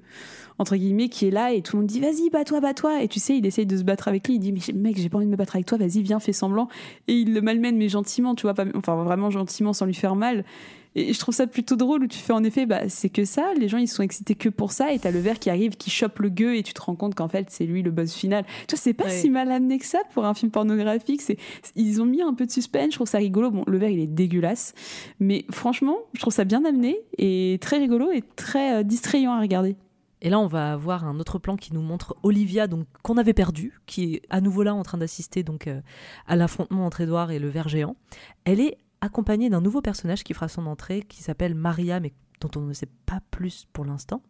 entre 0.59 0.75
guillemets 0.75 1.09
qui 1.09 1.27
est 1.27 1.31
là 1.31 1.51
et 1.51 1.61
tout 1.61 1.75
le 1.75 1.81
monde 1.81 1.87
dit 1.89 1.99
vas-y 1.99 2.29
bats-toi 2.29 2.61
bats-toi. 2.61 3.01
Et 3.01 3.07
tu 3.07 3.19
sais 3.19 3.37
il 3.37 3.45
essaye 3.45 3.65
de 3.65 3.75
se 3.75 3.83
battre 3.83 4.07
avec 4.07 4.27
lui. 4.27 4.35
Il 4.35 4.39
dit 4.39 4.51
mais 4.51 4.61
mec 4.73 4.97
j'ai 4.97 5.09
pas 5.09 5.17
envie 5.17 5.25
de 5.25 5.31
me 5.31 5.35
battre 5.35 5.55
avec 5.55 5.65
toi. 5.65 5.77
Vas-y 5.77 6.01
viens 6.01 6.19
fais 6.19 6.33
semblant. 6.33 6.67
Et 7.07 7.13
il 7.13 7.33
le 7.33 7.41
malmène 7.41 7.77
mais 7.77 7.89
gentiment 7.89 8.35
tu 8.35 8.43
vois 8.43 8.53
pas 8.53 8.65
enfin 8.75 8.95
vraiment 9.03 9.29
gentiment 9.29 9.73
sans 9.73 9.85
lui 9.85 9.93
faire 9.93 10.15
mal 10.15 10.45
et 10.95 11.13
je 11.13 11.19
trouve 11.19 11.33
ça 11.33 11.47
plutôt 11.47 11.75
drôle 11.75 12.03
où 12.03 12.07
tu 12.07 12.17
fais 12.17 12.33
en 12.33 12.43
effet, 12.43 12.65
bah, 12.65 12.89
c'est 12.89 13.09
que 13.09 13.23
ça, 13.23 13.53
les 13.57 13.69
gens 13.69 13.77
ils 13.77 13.87
sont 13.87 14.03
excités 14.03 14.35
que 14.35 14.49
pour 14.49 14.71
ça, 14.71 14.91
et 14.91 14.99
t'as 14.99 15.11
le 15.11 15.19
verre 15.19 15.39
qui 15.39 15.49
arrive, 15.49 15.77
qui 15.77 15.89
chope 15.89 16.19
le 16.19 16.29
gueux, 16.29 16.55
et 16.55 16.63
tu 16.63 16.73
te 16.73 16.81
rends 16.81 16.95
compte 16.95 17.15
qu'en 17.15 17.29
fait 17.29 17.47
c'est 17.49 17.65
lui 17.65 17.81
le 17.81 17.91
boss 17.91 18.13
final. 18.13 18.45
Tu 18.67 18.75
vois, 18.75 18.81
c'est 18.81 18.93
pas 18.93 19.09
si 19.09 19.29
mal 19.29 19.51
amené 19.51 19.79
que 19.79 19.85
ça 19.85 19.99
pour 20.13 20.25
un 20.25 20.33
film 20.33 20.51
pornographique. 20.51 21.21
C'est, 21.21 21.37
ils 21.75 22.01
ont 22.01 22.05
mis 22.05 22.21
un 22.21 22.33
peu 22.33 22.45
de 22.45 22.51
suspense, 22.51 22.91
je 22.91 22.95
trouve 22.95 23.07
ça 23.07 23.19
rigolo. 23.19 23.51
Bon, 23.51 23.63
le 23.67 23.77
verre 23.77 23.89
il 23.89 23.99
est 23.99 24.07
dégueulasse, 24.07 24.73
mais 25.19 25.45
franchement, 25.49 25.97
je 26.13 26.21
trouve 26.21 26.33
ça 26.33 26.43
bien 26.43 26.65
amené 26.65 26.99
et 27.17 27.57
très 27.61 27.77
rigolo 27.77 28.11
et 28.11 28.23
très 28.35 28.79
euh, 28.79 28.83
distrayant 28.83 29.33
à 29.33 29.39
regarder. 29.39 29.75
Et 30.21 30.29
là, 30.29 30.39
on 30.39 30.47
va 30.47 30.73
avoir 30.73 31.05
un 31.05 31.19
autre 31.19 31.39
plan 31.39 31.55
qui 31.55 31.73
nous 31.73 31.81
montre 31.81 32.15
Olivia, 32.21 32.67
donc 32.67 32.85
qu'on 33.01 33.17
avait 33.17 33.33
perdu, 33.33 33.79
qui 33.87 34.15
est 34.15 34.21
à 34.29 34.39
nouveau 34.39 34.61
là 34.61 34.75
en 34.75 34.83
train 34.83 34.99
d'assister 34.99 35.41
donc 35.41 35.67
euh, 35.67 35.81
à 36.27 36.35
l'affrontement 36.35 36.85
entre 36.85 37.01
Edouard 37.01 37.31
et 37.31 37.39
le 37.39 37.49
ver 37.49 37.67
géant. 37.69 37.95
Elle 38.45 38.59
est 38.59 38.77
accompagnée 39.01 39.49
d'un 39.49 39.61
nouveau 39.61 39.81
personnage 39.81 40.23
qui 40.23 40.33
fera 40.33 40.47
son 40.47 40.67
entrée, 40.67 41.01
qui 41.01 41.21
s'appelle 41.23 41.55
Maria, 41.55 41.99
mais 41.99 42.13
dont 42.39 42.51
on 42.55 42.61
ne 42.61 42.73
sait 42.73 42.89
pas 43.05 43.21
plus 43.31 43.67
pour 43.73 43.85
l'instant. 43.85 44.21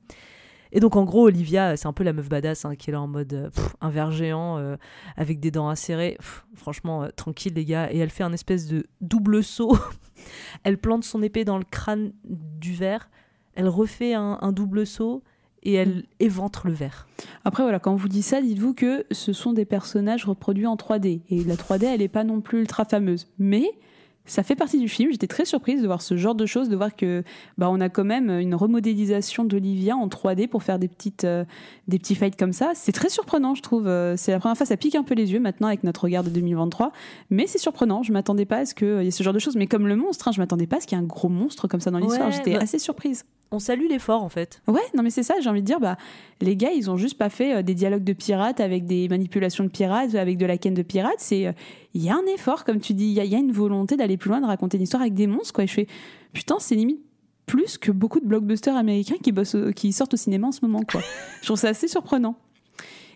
Et 0.72 0.80
donc 0.80 0.96
en 0.96 1.04
gros, 1.04 1.26
Olivia, 1.28 1.76
c'est 1.76 1.88
un 1.88 1.94
peu 1.94 2.04
la 2.04 2.14
meuf 2.14 2.30
badass 2.30 2.66
hein, 2.66 2.76
qui 2.76 2.90
est 2.90 2.94
là 2.94 3.02
en 3.02 3.08
mode 3.08 3.34
euh, 3.34 3.50
un 3.82 3.90
ver 3.90 4.12
géant 4.12 4.58
euh, 4.58 4.78
avec 5.18 5.40
des 5.40 5.52
dents 5.52 5.68
acérées. 5.68 6.18
franchement, 6.56 7.04
euh, 7.04 7.10
tranquille 7.16 7.54
les 7.54 7.66
gars. 7.66 7.92
Et 7.92 7.98
elle 7.98 8.10
fait 8.10 8.24
un 8.24 8.34
espèce 8.34 8.68
de 8.68 8.88
double 9.02 9.44
saut. 9.44 9.78
elle 10.64 10.78
plante 10.78 11.04
son 11.04 11.22
épée 11.22 11.44
dans 11.44 11.58
le 11.58 11.66
crâne 11.70 12.14
du 12.24 12.74
ver. 12.74 13.10
Elle 13.54 13.68
refait 13.68 14.14
un, 14.14 14.38
un 14.42 14.52
double 14.54 14.88
saut 14.88 15.24
et 15.64 15.74
elle 15.74 15.98
mm. 15.98 16.04
éventre 16.22 16.68
le 16.68 16.74
verre. 16.74 17.08
Après, 17.44 17.64
voilà, 17.64 17.80
quand 17.80 17.92
on 17.92 17.98
vous 17.98 18.08
dit 18.08 18.24
ça, 18.24 18.42
dites-vous 18.42 18.74
que 18.74 19.06
ce 19.12 19.34
sont 19.34 19.52
des 19.52 19.66
personnages 19.66 20.26
reproduits 20.26 20.68
en 20.68 20.76
3D. 20.76 21.22
Et 21.30 21.44
la 21.44 21.56
3D, 21.56 21.86
elle 21.86 22.00
n'est 22.00 22.08
pas 22.08 22.24
non 22.24 22.40
plus 22.40 22.62
ultra 22.62 22.86
fameuse. 22.86 23.28
Mais 23.38 23.70
ça 24.26 24.44
fait 24.44 24.56
partie 24.56 24.80
du 24.80 24.88
film. 24.88 25.12
J'étais 25.12 25.28
très 25.28 25.46
surprise 25.46 25.82
de 25.82 25.88
voir 25.88 26.02
ce 26.02 26.16
genre 26.16 26.36
de 26.36 26.46
choses, 26.46 26.70
de 26.70 26.76
voir 26.76 26.96
que 26.96 27.24
bah 27.58 27.70
on 27.72 27.82
a 27.82 27.90
quand 27.90 28.04
même 28.04 28.30
une 28.30 28.56
remodélisation 28.56 29.44
d'Olivia 29.44 29.96
en 29.96 30.08
3D 30.08 30.48
pour 30.48 30.64
faire 30.64 30.80
des 30.80 30.88
petites 30.88 31.24
euh, 31.24 31.44
des 31.88 32.00
petits 32.00 32.16
fights 32.16 32.38
comme 32.38 32.54
ça. 32.54 32.72
C'est 32.76 32.92
très 32.92 33.10
surprenant, 33.10 33.56
je 33.56 33.62
trouve. 33.62 33.88
Euh, 33.88 34.16
c'est 34.18 34.32
la 34.32 34.40
première 34.40 34.58
fois, 34.58 34.66
ça 34.66 34.78
pique 34.78 34.96
un 34.96 35.04
peu 35.04 35.16
les 35.16 35.34
yeux 35.34 35.40
maintenant 35.40 35.68
avec 35.68 35.84
notre 35.84 36.04
regard 36.04 36.24
de 36.24 36.30
2023, 36.30 36.92
mais 37.30 37.48
c'est 37.48 37.58
surprenant. 37.58 38.04
Je 38.04 38.14
m'attendais 38.14 38.46
pas 38.46 38.58
à 38.58 38.66
ce 38.66 38.76
qu'il 38.76 39.04
y 39.04 39.08
ait 39.08 39.12
ce 39.12 39.24
genre 39.24 39.34
de 39.34 39.40
choses. 39.40 39.56
Mais 39.56 39.68
comme 39.68 39.88
le 39.88 39.96
monstre, 39.96 40.28
hein, 40.28 40.32
je 40.32 40.40
m'attendais 40.40 40.68
pas 40.68 40.78
à 40.78 40.80
ce 40.80 40.88
qu'il 40.88 40.98
y 40.98 41.02
ait 41.02 41.04
un 41.04 41.08
gros 41.08 41.30
monstre 41.30 41.68
comme 41.68 41.82
ça 41.82 41.92
dans 41.92 42.00
l'histoire. 42.00 42.32
J'étais 42.32 42.54
bah 42.54 42.60
assez 42.62 42.80
surprise 42.80 43.26
on 43.52 43.60
salue 43.60 43.88
l'effort 43.90 44.24
en 44.24 44.30
fait. 44.30 44.62
Ouais, 44.68 44.82
non 44.96 45.04
mais 45.04 45.10
c'est 45.10 45.24
ça, 45.24 45.36
j'ai 45.42 45.50
envie 45.50 45.62
de 45.62 45.66
dire, 45.66 45.80
bah, 45.80 45.98
les 46.40 46.56
gars, 46.56 46.72
ils 46.72 46.90
ont 46.90 46.96
juste 46.96 47.18
pas 47.18 47.30
fait 47.30 47.56
euh, 47.56 47.62
des 47.62 47.76
dialogues 47.76 48.04
de 48.04 48.14
pirates 48.14 48.62
avec 48.62 48.86
des 48.86 49.10
manipulations 49.10 49.66
de 49.66 49.70
pirates, 49.70 50.16
avec 50.16 50.38
de 50.38 50.46
la 50.46 50.58
ken 50.58 50.74
de 50.74 50.82
pirates. 50.82 51.16
C'est, 51.18 51.54
il 51.94 52.04
y 52.04 52.10
a 52.10 52.16
un 52.16 52.26
effort, 52.34 52.64
comme 52.64 52.80
tu 52.80 52.94
dis, 52.94 53.06
il 53.06 53.14
y, 53.14 53.36
a 53.36 53.38
une 53.38 53.52
volonté 53.52 53.98
d'aller 53.98 54.18
plus 54.18 54.30
loin, 54.30 54.42
de 54.42 54.46
raconter 54.46 54.78
une 54.78 54.84
histoire 54.84 55.02
avec 55.02 55.14
des 55.14 55.28
monstres, 55.28 55.54
quoi. 55.54 55.64
Et 55.64 55.68
je 55.68 55.74
fais, 55.74 55.88
putain, 56.34 56.56
c'est 56.60 56.76
limite 56.76 57.02
plus 57.46 57.78
que 57.78 57.92
beaucoup 57.92 58.22
de 58.22 58.26
blockbusters 58.26 58.76
américains 58.76 59.18
qui, 59.76 59.92
sortent 59.92 60.14
au 60.14 60.18
cinéma 60.18 60.48
en 60.48 60.52
ce 60.52 60.64
moment, 60.64 60.82
quoi. 60.90 61.02
je 61.42 61.48
trouve 61.48 61.58
ça 61.58 61.70
assez 61.70 61.90
surprenant 61.90 62.38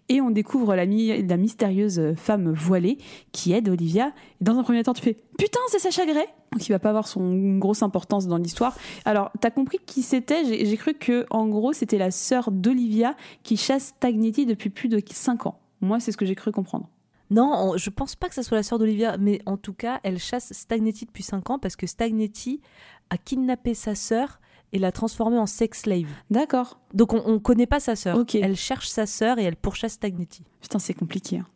et 0.09 0.21
on 0.21 0.29
découvre 0.29 0.75
la, 0.75 0.85
la, 0.85 1.37
mystérieuse 1.37 2.13
femme 2.15 2.51
voilée 2.51 2.97
qui 3.31 3.53
aide 3.53 3.69
Olivia. 3.69 4.13
Et 4.39 4.43
dans 4.43 4.57
un 4.57 4.63
premier 4.63 4.83
temps, 4.83 4.93
tu 4.93 5.01
fais 5.01 5.17
putain, 5.37 5.59
c'est 5.69 5.79
Sacha 5.79 6.05
Gray, 6.05 6.25
qui 6.59 6.71
va 6.71 6.79
pas 6.79 6.89
avoir 6.89 7.07
son 7.07 7.57
grosse 7.57 7.81
importance 7.81 8.27
dans 8.27 8.37
l'histoire. 8.37 8.77
Alors, 9.05 9.31
t'as 9.41 9.49
compris 9.49 9.79
qui 9.85 10.03
c'était? 10.03 10.45
J'ai 10.45 10.77
cru 10.77 10.93
que 10.93 11.25
en 11.29 11.47
gros, 11.47 11.73
c'était 11.73 11.97
la 11.97 12.11
sœur 12.11 12.51
d'Olivia 12.51 13.15
qui 13.43 13.57
chasse 13.57 13.93
Stagnetti 13.97 14.45
depuis 14.45 14.69
plus 14.69 14.89
de 14.89 15.01
5 15.09 15.47
ans. 15.47 15.59
Moi, 15.81 15.99
c'est 15.99 16.11
ce 16.11 16.17
que 16.17 16.25
j'ai 16.25 16.35
cru 16.35 16.51
comprendre. 16.51 16.89
Non, 17.31 17.77
je 17.77 17.89
pense 17.89 18.15
pas 18.15 18.29
que 18.29 18.35
ça 18.35 18.43
soit 18.43 18.57
la 18.57 18.63
sœur 18.63 18.79
d'Olivia, 18.79 19.17
mais 19.17 19.41
en 19.45 19.57
tout 19.57 19.73
cas, 19.73 19.99
elle 20.03 20.19
chasse 20.19 20.53
Stagnetti 20.53 21.05
depuis 21.05 21.23
5 21.23 21.49
ans 21.49 21.59
parce 21.59 21.75
que 21.75 21.87
Stagnetti 21.87 22.61
a 23.09 23.17
kidnappé 23.17 23.73
sa 23.73 23.95
sœur 23.95 24.39
et 24.73 24.79
l'a 24.79 24.91
transformée 24.91 25.37
en 25.37 25.45
sex 25.45 25.81
slave. 25.81 26.07
D'accord. 26.29 26.79
Donc 26.93 27.13
on, 27.13 27.33
ne 27.33 27.37
connaît 27.37 27.67
pas 27.67 27.79
sa 27.79 27.95
sœur. 27.95 28.23
Elle 28.33 28.55
cherche 28.55 28.87
sa 28.89 29.05
sœur 29.05 29.39
et 29.39 29.43
elle 29.43 29.55
pourchasse 29.55 29.93
Stagnetti. 29.93 30.43
Putain, 30.61 30.79
c'est 30.79 30.93
compliqué. 30.93 31.39
Hein. 31.39 31.47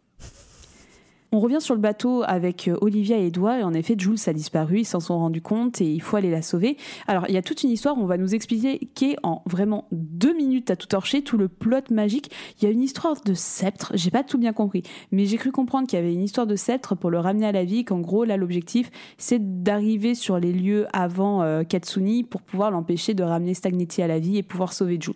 On 1.32 1.40
revient 1.40 1.62
sur 1.62 1.76
le 1.76 1.80
bateau 1.80 2.24
avec 2.26 2.68
euh, 2.68 2.78
Olivia 2.82 3.18
et 3.18 3.28
Edouard 3.28 3.58
et 3.58 3.64
en 3.64 3.74
effet 3.74 3.96
Jules 3.96 4.18
a 4.26 4.34
disparu, 4.34 4.80
ils 4.80 4.86
s'en 4.86 5.00
sont 5.00 5.20
rendus 5.20 5.44
compte 5.44 5.80
et 5.80 5.92
il 5.92 6.02
faut 6.02 6.18
aller 6.18 6.32
la 6.32 6.42
sauver. 6.42 6.76
Alors 7.08 7.26
il 7.28 7.36
y 7.36 7.38
a 7.38 7.44
toute 7.44 7.62
une 7.62 7.70
histoire, 7.70 7.98
on 8.00 8.06
va 8.06 8.18
nous 8.18 8.34
expliquer 8.34 9.16
en 9.22 9.44
vraiment 9.46 9.88
deux 9.92 10.34
minutes 10.36 10.72
à 10.72 10.76
tout 10.76 10.88
torcher 10.88 11.22
tout 11.22 11.38
le 11.38 11.48
plot 11.48 11.92
magique. 11.92 12.32
Il 12.58 12.66
y 12.66 12.68
a 12.68 12.72
une 12.72 12.82
histoire 12.82 13.22
de 13.24 13.36
sceptre, 13.36 13.92
j'ai 13.94 14.10
pas 14.10 14.24
tout 14.24 14.40
bien 14.40 14.54
compris, 14.54 14.82
mais 15.12 15.26
j'ai 15.26 15.38
cru 15.38 15.52
comprendre 15.52 15.88
qu'il 15.88 16.00
y 16.00 16.02
avait 16.02 16.14
une 16.14 16.24
histoire 16.24 16.48
de 16.48 16.56
sceptre 16.56 16.96
pour 16.96 17.12
le 17.12 17.20
ramener 17.20 17.46
à 17.46 17.52
la 17.52 17.64
vie, 17.64 17.86
qu'en 17.86 18.00
gros 18.00 18.24
là 18.24 18.36
l'objectif 18.36 18.90
c'est 19.20 19.62
d'arriver 19.62 20.16
sur 20.16 20.40
les 20.40 20.52
lieux 20.52 20.88
avant 20.94 21.44
euh, 21.44 21.64
Katsuni 21.64 22.24
pour 22.24 22.42
pouvoir 22.42 22.72
l'empêcher 22.72 23.14
de 23.14 23.22
ramener 23.22 23.54
Stagnetti 23.54 24.02
à 24.02 24.08
la 24.08 24.18
vie 24.18 24.38
et 24.38 24.44
pouvoir 24.44 24.74
sauver 24.74 24.98
Jules. 25.00 25.14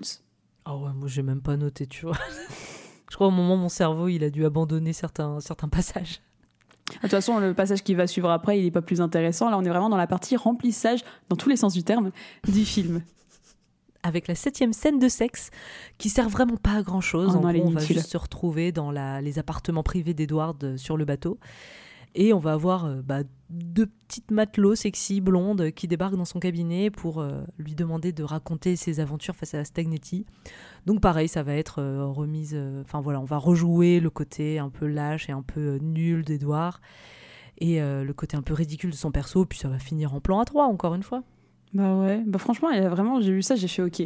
Ah 0.66 0.78
ouais, 0.78 0.92
moi 0.96 1.08
j'ai 1.08 1.24
même 1.24 1.42
pas 1.42 1.58
noté, 1.58 1.88
tu 1.88 2.06
vois. 2.06 2.18
Je 3.14 3.16
crois 3.16 3.28
au 3.28 3.32
moment 3.32 3.58
mon 3.58 3.70
cerveau 3.70 4.08
il 4.08 4.24
a 4.24 4.32
dû 4.32 4.44
abandonner 4.44 4.92
certains, 4.92 5.40
certains 5.40 5.68
passages. 5.68 6.20
De 6.88 7.00
toute 7.02 7.12
façon, 7.12 7.38
le 7.38 7.54
passage 7.54 7.84
qui 7.84 7.94
va 7.94 8.08
suivre 8.08 8.32
après, 8.32 8.58
il 8.58 8.66
n'est 8.66 8.72
pas 8.72 8.82
plus 8.82 9.02
intéressant. 9.02 9.52
Là, 9.52 9.60
on 9.60 9.64
est 9.64 9.70
vraiment 9.70 9.90
dans 9.90 9.98
la 9.98 10.08
partie 10.08 10.36
remplissage, 10.36 11.02
dans 11.30 11.36
tous 11.36 11.48
les 11.48 11.56
sens 11.56 11.76
du 11.76 11.84
terme, 11.84 12.10
du 12.48 12.66
film. 12.66 13.04
Avec 14.02 14.28
la 14.28 14.34
septième 14.34 14.74
scène 14.74 14.98
de 14.98 15.08
sexe, 15.10 15.52
qui 16.00 16.10
sert 16.10 16.28
vraiment 16.28 16.58
pas 16.58 16.72
à 16.72 16.82
grand 16.82 17.02
chose. 17.02 17.34
Oh 17.36 17.38
en 17.38 17.42
non, 17.42 17.54
gros, 17.54 17.68
on 17.68 17.70
va 17.70 17.82
juste 17.82 18.10
se 18.10 18.18
retrouver 18.18 18.72
dans 18.72 18.90
la, 18.90 19.22
les 19.22 19.38
appartements 19.38 19.84
privés 19.84 20.16
d'Edward 20.16 20.76
sur 20.78 20.98
le 20.98 21.06
bateau. 21.06 21.38
Et 22.16 22.34
on 22.34 22.40
va 22.40 22.54
avoir 22.54 22.86
euh, 22.86 23.02
bah, 23.02 23.24
deux 23.50 23.88
petites 23.88 24.30
matelots 24.32 24.76
sexy 24.76 25.22
blondes 25.22 25.72
qui 25.72 25.88
débarquent 25.88 26.16
dans 26.16 26.26
son 26.26 26.40
cabinet 26.40 26.92
pour 26.92 27.20
euh, 27.20 27.42
lui 27.58 27.76
demander 27.76 28.12
de 28.12 28.24
raconter 28.24 28.76
ses 28.76 29.00
aventures 29.00 29.36
face 29.36 29.54
à 29.54 29.66
Stagnetti. 29.66 30.26
Donc 30.86 31.02
pareil, 31.02 31.28
ça 31.28 31.44
va 31.44 31.56
être 31.56 31.80
euh, 31.80 32.06
remise. 32.06 32.58
Enfin 32.82 33.02
voilà, 33.02 33.20
on 33.20 33.26
va 33.26 33.38
rejouer 33.38 34.00
le 34.00 34.10
côté 34.10 34.60
un 34.60 34.70
peu 34.70 34.86
lâche 34.86 35.30
et 35.30 35.32
un 35.32 35.42
peu 35.42 35.78
nul 35.82 36.24
d'Edouard 36.24 36.82
et 37.60 37.80
le 37.80 38.12
côté 38.14 38.36
un 38.36 38.42
peu 38.42 38.54
ridicule 38.54 38.90
de 38.90 38.96
son 38.96 39.12
perso. 39.12 39.46
Puis 39.46 39.60
ça 39.60 39.70
va 39.70 39.80
finir 39.80 40.14
en 40.14 40.20
plan 40.20 40.40
à 40.40 40.46
3 40.46 40.66
encore 40.66 40.96
une 40.96 41.04
fois. 41.04 41.24
Bah 41.74 41.96
ouais, 41.96 42.22
bah 42.26 42.38
franchement, 42.38 42.70
il 42.70 42.78
y 42.78 42.86
a 42.86 42.90
vraiment, 42.90 43.20
j'ai 43.22 43.32
vu 43.32 43.42
ça, 43.42 43.56
j'ai 43.56 43.68
fait 43.68 43.82
ok. 43.82 44.04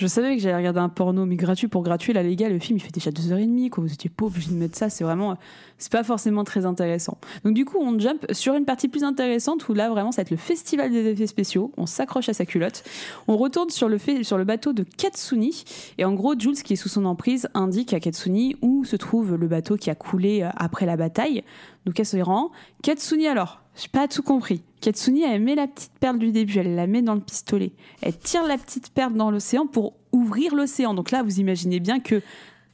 Je 0.00 0.06
savais 0.06 0.34
que 0.34 0.42
j'allais 0.42 0.56
regarder 0.56 0.80
un 0.80 0.88
porno, 0.88 1.26
mais 1.26 1.36
gratuit 1.36 1.68
pour 1.68 1.82
gratuit. 1.82 2.14
Là, 2.14 2.22
les 2.22 2.34
gars, 2.34 2.48
le 2.48 2.58
film, 2.58 2.78
il 2.78 2.80
fait 2.80 2.90
déjà 2.90 3.10
deux 3.10 3.32
heures 3.32 3.38
et 3.38 3.46
demie, 3.46 3.68
quoi. 3.68 3.84
Vous 3.84 3.92
étiez 3.92 4.08
pas 4.08 4.24
obligé 4.24 4.48
de 4.48 4.54
mettre 4.54 4.78
ça. 4.78 4.88
C'est 4.88 5.04
vraiment, 5.04 5.36
c'est 5.76 5.92
pas 5.92 6.02
forcément 6.04 6.42
très 6.42 6.64
intéressant. 6.64 7.18
Donc, 7.44 7.52
du 7.52 7.66
coup, 7.66 7.76
on 7.78 7.98
jump 7.98 8.24
sur 8.32 8.54
une 8.54 8.64
partie 8.64 8.88
plus 8.88 9.04
intéressante 9.04 9.68
où 9.68 9.74
là, 9.74 9.90
vraiment, 9.90 10.10
ça 10.10 10.22
va 10.22 10.22
être 10.22 10.30
le 10.30 10.38
festival 10.38 10.90
des 10.90 11.06
effets 11.08 11.26
spéciaux. 11.26 11.70
On 11.76 11.84
s'accroche 11.84 12.30
à 12.30 12.32
sa 12.32 12.46
culotte. 12.46 12.82
On 13.28 13.36
retourne 13.36 13.68
sur 13.68 13.90
le, 13.90 13.98
fait, 13.98 14.24
sur 14.24 14.38
le 14.38 14.44
bateau 14.44 14.72
de 14.72 14.84
Katsuni. 14.84 15.64
Et 15.98 16.06
en 16.06 16.14
gros, 16.14 16.32
Jules, 16.38 16.62
qui 16.62 16.72
est 16.72 16.76
sous 16.76 16.88
son 16.88 17.04
emprise, 17.04 17.50
indique 17.52 17.92
à 17.92 18.00
Katsuni 18.00 18.56
où 18.62 18.86
se 18.86 18.96
trouve 18.96 19.34
le 19.34 19.48
bateau 19.48 19.76
qui 19.76 19.90
a 19.90 19.94
coulé 19.94 20.40
euh, 20.40 20.48
après 20.56 20.86
la 20.86 20.96
bataille. 20.96 21.44
Donc, 21.86 21.98
elle 21.98 22.06
se 22.06 22.16
rend. 22.18 22.50
Katsuni, 22.82 23.26
alors, 23.26 23.60
j'ai 23.74 23.88
pas 23.88 24.08
tout 24.08 24.22
compris. 24.22 24.62
Katsuni, 24.80 25.22
elle 25.22 25.42
met 25.42 25.54
la 25.54 25.66
petite 25.66 25.92
perle 26.00 26.18
du 26.18 26.32
début, 26.32 26.58
elle 26.58 26.74
la 26.74 26.86
met 26.86 27.02
dans 27.02 27.14
le 27.14 27.20
pistolet. 27.20 27.72
Elle 28.02 28.16
tire 28.16 28.44
la 28.46 28.58
petite 28.58 28.90
perle 28.90 29.14
dans 29.14 29.30
l'océan 29.30 29.66
pour 29.66 29.94
ouvrir 30.12 30.54
l'océan. 30.54 30.94
Donc 30.94 31.10
là, 31.10 31.22
vous 31.22 31.40
imaginez 31.40 31.80
bien 31.80 32.00
que 32.00 32.22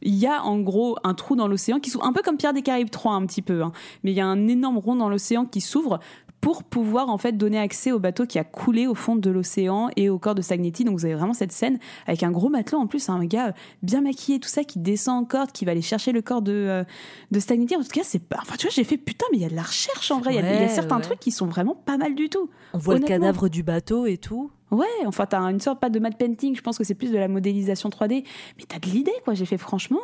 il 0.03 0.15
y 0.15 0.27
a 0.27 0.43
en 0.45 0.59
gros 0.61 0.97
un 1.05 1.15
trou 1.15 1.37
dans 1.37 1.49
l'océan 1.49 1.81
qui 1.81 1.91
s'ouvre, 1.91 2.05
un 2.05 2.13
peu 2.13 2.23
comme 2.23 2.37
Pierre 2.37 2.53
des 2.53 2.63
Caraïbes 2.63 2.91
3 2.91 3.15
un 3.15 3.27
petit 3.27 3.43
peu, 3.43 3.63
hein. 3.63 3.73
mais 4.05 4.13
il 4.13 4.15
y 4.15 4.21
a 4.21 4.27
un 4.27 4.47
énorme 4.47 4.79
rond 4.79 4.95
dans 4.95 5.09
l'océan 5.09 5.47
qui 5.47 5.61
s'ouvre 5.61 6.01
pour 6.41 6.63
pouvoir 6.63 7.09
en 7.09 7.19
fait 7.19 7.33
donner 7.33 7.59
accès 7.59 7.91
au 7.91 7.99
bateau 7.99 8.25
qui 8.25 8.39
a 8.39 8.45
coulé 8.45 8.87
au 8.87 8.95
fond 8.95 9.17
de 9.17 9.31
l'océan 9.31 9.89
et 9.97 10.09
au 10.09 10.19
corps 10.19 10.35
de 10.37 10.43
Stagnetti. 10.43 10.85
Donc 10.85 10.97
vous 10.99 11.05
avez 11.05 11.15
vraiment 11.15 11.33
cette 11.35 11.51
scène 11.51 11.79
avec 12.07 12.23
un 12.23 12.31
gros 12.31 12.49
matelot 12.49 12.79
en 12.79 12.87
plus, 12.87 13.09
un 13.09 13.25
gars 13.25 13.53
bien 13.83 14.01
maquillé, 14.01 14.39
tout 14.39 14.49
ça, 14.49 14.63
qui 14.63 14.79
descend 14.79 15.23
en 15.23 15.27
corde, 15.27 15.51
qui 15.51 15.65
va 15.65 15.73
aller 15.73 15.83
chercher 15.83 16.13
le 16.13 16.23
corps 16.23 16.43
de, 16.43 16.53
euh, 16.53 16.85
de 17.33 17.41
Stagnetti. 17.41 17.75
En 17.77 17.83
tout 17.83 17.89
cas, 17.89 18.03
c'est 18.05 18.21
pas. 18.21 18.39
Enfin, 18.41 18.55
tu 18.57 18.67
vois, 18.67 18.73
j'ai 18.75 18.85
fait 18.85 18.97
putain, 18.97 19.27
mais 19.33 19.39
il 19.39 19.43
y 19.43 19.47
a 19.47 19.51
de 19.51 19.57
la 19.57 19.63
recherche 19.63 20.11
en 20.11 20.21
vrai. 20.21 20.35
Il 20.35 20.37
y 20.37 20.39
a- 20.47 20.67
y, 20.67 20.71
certains 20.71 20.97
ouais. 20.97 21.03
trucs 21.03 21.19
qui 21.21 21.33
sont 21.33 21.47
vraiment 21.47 21.75
pas 21.75 21.97
mal 21.97 22.15
du 22.15 22.29
tout. 22.29 22.49
On 22.75 22.79
voit 22.79 22.95
le 22.99 23.01
cadavre 23.05 23.49
du 23.49 23.63
bateau 23.63 24.07
et 24.07 24.19
tout. 24.19 24.51
Ouais, 24.73 24.87
enfin, 25.05 25.27
t'as 25.27 25.41
une 25.43 25.61
sorte 25.61 25.79
pas 25.79 25.91
de 25.91 25.99
matte 26.01 26.19
painting, 26.19 26.57
je 26.57 26.61
pense 26.61 26.77
que 26.77 26.83
c'est 26.83 26.95
plus 26.95 27.13
de 27.13 27.19
la 27.19 27.29
modélisation 27.29 27.89
3D, 27.89 28.25
mais 28.59 28.65
t'as 28.67 28.81
de 28.81 28.87
l'idée, 28.87 29.13
quoi. 29.25 29.35
J'ai 29.35 29.47
fait 29.47 29.59
franchement, 29.59 30.01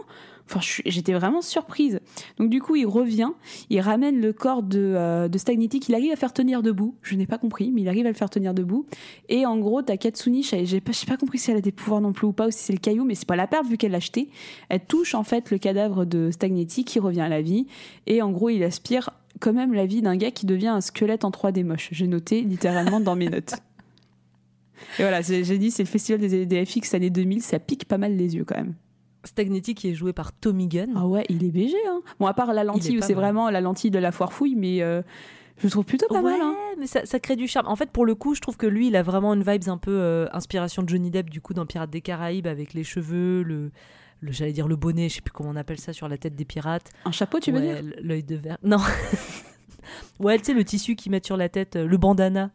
enfin, 0.49 0.61
j'étais 0.87 1.13
vraiment 1.13 1.43
surprise. 1.43 1.99
Donc, 2.39 2.49
du 2.49 2.61
coup, 2.61 2.77
il 2.77 2.87
revient, 2.87 3.31
il 3.71 3.81
ramène 3.81 4.21
le 4.21 4.33
corps 4.33 4.63
de, 4.63 4.79
euh, 4.79 5.29
de 5.29 5.79
qu'il 5.79 5.95
arrive 5.97 6.13
à 6.13 6.17
faire 6.17 6.33
tenir 6.33 6.63
debout. 6.63 6.95
Je 7.03 7.17
n'ai 7.17 7.27
pas 7.27 7.39
compris, 7.39 7.73
mais 7.73 7.83
il 7.83 7.89
arrive 7.89 8.07
à 8.07 8.11
le 8.11 8.15
faire 8.15 8.31
tenir 8.31 8.55
debout. 8.55 8.87
Et 9.29 9.47
en 9.47 9.59
gros, 9.59 9.83
t'as 9.83 9.97
Katsuni, 9.97 10.45
j'ai 10.45 10.81
pas, 10.81 10.93
pas 11.09 11.17
compris 11.17 11.39
si 11.39 11.51
elle 11.51 11.57
a 11.57 11.61
des 11.61 11.73
pouvoirs 11.73 12.01
non 12.01 12.13
plus 12.13 12.29
ou 12.29 12.33
pas, 12.33 12.47
ou 12.47 12.51
si 12.53 12.59
c'est 12.59 12.73
le 12.73 12.79
caillou, 12.79 13.05
mais 13.05 13.17
c'est 13.17 13.27
pas 13.27 13.37
la 13.37 13.49
perte 13.49 13.67
vu 13.67 13.77
qu'elle 13.77 13.91
l'a 13.91 13.97
acheté. 13.97 14.31
Elle 14.69 14.85
touche 14.85 15.15
en 15.15 15.25
fait 15.25 15.51
le 15.51 15.59
cadavre 15.59 16.05
de 16.05 16.31
Stagnetti 16.31 16.85
qui 16.85 17.01
revient 17.01 17.23
à 17.23 17.29
la 17.29 17.43
vie, 17.43 17.67
et 18.07 18.23
en 18.23 18.31
gros, 18.31 18.49
il 18.49 18.63
aspire 18.63 19.11
quand 19.41 19.53
même 19.53 19.75
la 19.75 19.87
vie 19.87 20.03
d'un 20.03 20.17
gars 20.17 20.31
qui 20.31 20.47
devient 20.47 20.69
un 20.69 20.81
squelette 20.81 21.25
en 21.25 21.31
3D 21.31 21.65
moche. 21.65 21.89
J'ai 21.91 22.07
noté 22.07 22.43
littéralement 22.43 23.01
dans 23.01 23.17
mes 23.17 23.29
notes. 23.29 23.55
Et 24.99 25.03
voilà, 25.03 25.22
j'ai 25.22 25.59
dit, 25.59 25.70
c'est 25.70 25.83
le 25.83 25.89
festival 25.89 26.20
des, 26.20 26.47
des 26.47 26.66
FX 26.66 26.95
année 26.95 27.11
2000, 27.11 27.43
ça 27.43 27.59
pique 27.59 27.87
pas 27.87 27.99
mal 27.99 28.16
les 28.16 28.37
yeux 28.37 28.45
quand 28.45 28.57
même. 28.57 28.74
Stagnetti 29.24 29.74
qui 29.74 29.91
est 29.91 29.95
joué 29.95 30.12
par 30.12 30.33
Tommy 30.33 30.68
Gunn. 30.68 30.93
Ah 30.97 31.07
ouais, 31.07 31.24
il 31.28 31.45
est 31.45 31.51
BG. 31.51 31.76
Hein. 31.89 32.01
Bon, 32.18 32.26
à 32.26 32.35
part 32.35 32.53
la 32.53 32.62
Il 32.62 32.66
lentille 32.66 32.99
où 32.99 33.03
c'est 33.03 33.14
vraiment 33.14 33.51
la 33.51 33.61
lentille 33.61 33.91
de 33.91 33.99
la 33.99 34.12
foire 34.12 34.33
fouille, 34.33 34.57
mais 34.57 34.83
euh, 34.83 35.03
je 35.59 35.66
le 35.66 35.70
trouve 35.70 35.85
plutôt 35.85 36.07
pas 36.09 36.16
ouais, 36.16 36.22
mal. 36.22 36.41
Hein. 36.41 36.57
mais 36.78 36.87
ça, 36.87 37.05
ça 37.07 37.20
crée 37.20 37.37
du 37.37 37.47
charme. 37.47 37.68
En 37.68 37.76
fait, 37.76 37.91
pour 37.91 38.05
le 38.05 38.14
coup, 38.14 38.35
je 38.35 38.41
trouve 38.41 38.57
que 38.57 38.66
lui, 38.66 38.89
il 38.89 38.97
a 38.97 39.03
vraiment 39.03 39.35
une 39.35 39.43
vibes 39.43 39.68
un 39.68 39.78
peu 39.78 39.93
euh, 39.93 40.26
inspiration 40.33 40.83
de 40.83 40.89
Johnny 40.89 41.11
Depp, 41.11 41.30
du 41.30 41.41
coup, 41.41 41.55
dans 41.55 41.66
Pirates 41.66 41.91
des 41.91 42.01
Caraïbes, 42.01 42.47
avec 42.47 42.74
les 42.74 42.85
cheveux, 42.85 43.43
le, 43.43 43.70
le 44.20 44.33
j'allais 44.33 44.53
dire 44.53 44.66
le 44.66 44.76
bonnet, 44.76 45.09
je 45.09 45.16
sais 45.16 45.20
plus 45.20 45.33
comment 45.33 45.51
on 45.51 45.57
appelle 45.57 45.78
ça, 45.78 45.93
sur 45.93 46.09
la 46.09 46.18
tête 46.18 46.35
des 46.35 46.45
pirates. 46.45 46.91
Un 47.05 47.12
chapeau, 47.12 47.39
tu 47.39 47.53
veux 47.53 47.61
dire? 47.61 47.80
L'œil 48.01 48.24
de 48.24 48.37
verre. 48.37 48.59
Non. 48.62 48.78
ouais, 50.20 50.39
tu 50.39 50.47
sais, 50.47 50.55
le 50.55 50.64
tissu 50.64 50.97
qu'ils 50.97 51.12
mettent 51.12 51.26
sur 51.26 51.37
la 51.37 51.49
tête, 51.49 51.76
euh, 51.76 51.87
le 51.87 51.97
bandana, 51.97 52.51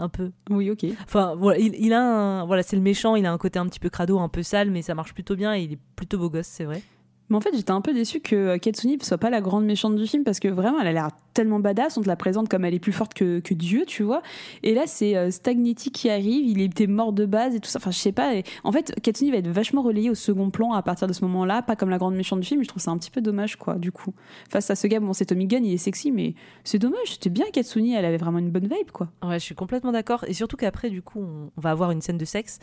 un 0.00 0.08
peu. 0.08 0.30
Oui, 0.50 0.70
ok. 0.70 0.84
Enfin, 1.04 1.34
voilà, 1.36 1.58
il, 1.58 1.74
il 1.78 1.92
a 1.92 2.02
un. 2.02 2.44
Voilà, 2.46 2.62
c'est 2.62 2.76
le 2.76 2.82
méchant, 2.82 3.14
il 3.16 3.26
a 3.26 3.32
un 3.32 3.38
côté 3.38 3.58
un 3.58 3.66
petit 3.66 3.80
peu 3.80 3.88
crado, 3.90 4.18
un 4.18 4.28
peu 4.28 4.42
sale, 4.42 4.70
mais 4.70 4.82
ça 4.82 4.94
marche 4.94 5.14
plutôt 5.14 5.36
bien 5.36 5.54
et 5.54 5.62
il 5.62 5.72
est 5.74 5.78
plutôt 5.96 6.18
beau 6.18 6.30
gosse, 6.30 6.46
c'est 6.46 6.64
vrai. 6.64 6.82
Mais 7.30 7.36
en 7.36 7.40
fait, 7.40 7.50
j'étais 7.54 7.70
un 7.70 7.80
peu 7.80 7.94
déçue 7.94 8.20
que 8.20 8.34
euh, 8.34 8.58
Katsuni 8.58 8.98
soit 9.00 9.18
pas 9.18 9.30
la 9.30 9.40
grande 9.40 9.64
méchante 9.64 9.94
du 9.94 10.06
film 10.06 10.24
parce 10.24 10.40
que 10.40 10.48
vraiment, 10.48 10.80
elle 10.80 10.88
a 10.88 10.92
l'air 10.92 11.08
tellement 11.32 11.60
badass. 11.60 11.96
On 11.96 12.02
te 12.02 12.08
la 12.08 12.16
présente 12.16 12.48
comme 12.48 12.64
elle 12.64 12.74
est 12.74 12.80
plus 12.80 12.92
forte 12.92 13.14
que, 13.14 13.38
que 13.38 13.54
Dieu, 13.54 13.84
tu 13.86 14.02
vois. 14.02 14.22
Et 14.64 14.74
là, 14.74 14.82
c'est 14.86 15.16
euh, 15.16 15.30
Stagnetti 15.30 15.92
qui 15.92 16.10
arrive. 16.10 16.44
Il 16.44 16.60
était 16.60 16.88
mort 16.88 17.12
de 17.12 17.24
base 17.24 17.54
et 17.54 17.60
tout 17.60 17.70
ça. 17.70 17.78
Enfin, 17.78 17.92
je 17.92 17.98
sais 17.98 18.10
pas. 18.12 18.32
En 18.64 18.72
fait, 18.72 19.00
Katsuni 19.00 19.30
va 19.30 19.36
être 19.36 19.48
vachement 19.48 19.82
relayée 19.82 20.10
au 20.10 20.16
second 20.16 20.50
plan 20.50 20.72
à 20.72 20.82
partir 20.82 21.06
de 21.06 21.12
ce 21.12 21.24
moment-là, 21.24 21.62
pas 21.62 21.76
comme 21.76 21.90
la 21.90 21.98
grande 21.98 22.16
méchante 22.16 22.40
du 22.40 22.46
film. 22.46 22.62
Je 22.64 22.68
trouve 22.68 22.82
ça 22.82 22.90
un 22.90 22.98
petit 22.98 23.12
peu 23.12 23.20
dommage, 23.20 23.56
quoi, 23.56 23.76
du 23.76 23.92
coup. 23.92 24.12
Face 24.50 24.68
à 24.70 24.74
ce 24.74 24.88
gars, 24.88 24.98
bon, 24.98 25.12
c'est 25.12 25.26
Tommy 25.26 25.46
Gunn, 25.46 25.64
il 25.64 25.74
est 25.74 25.78
sexy, 25.78 26.10
mais 26.10 26.34
c'est 26.64 26.78
dommage. 26.78 27.12
C'était 27.12 27.30
bien 27.30 27.46
Katsuni, 27.52 27.94
elle 27.94 28.04
avait 28.04 28.16
vraiment 28.16 28.38
une 28.38 28.50
bonne 28.50 28.64
vibe, 28.66 28.90
quoi. 28.92 29.08
Ouais, 29.22 29.38
je 29.38 29.44
suis 29.44 29.54
complètement 29.54 29.92
d'accord. 29.92 30.24
Et 30.26 30.34
surtout 30.34 30.56
qu'après, 30.56 30.90
du 30.90 31.00
coup, 31.00 31.20
on 31.20 31.60
va 31.60 31.70
avoir 31.70 31.92
une 31.92 32.00
scène 32.00 32.18
de 32.18 32.24
sexe 32.24 32.58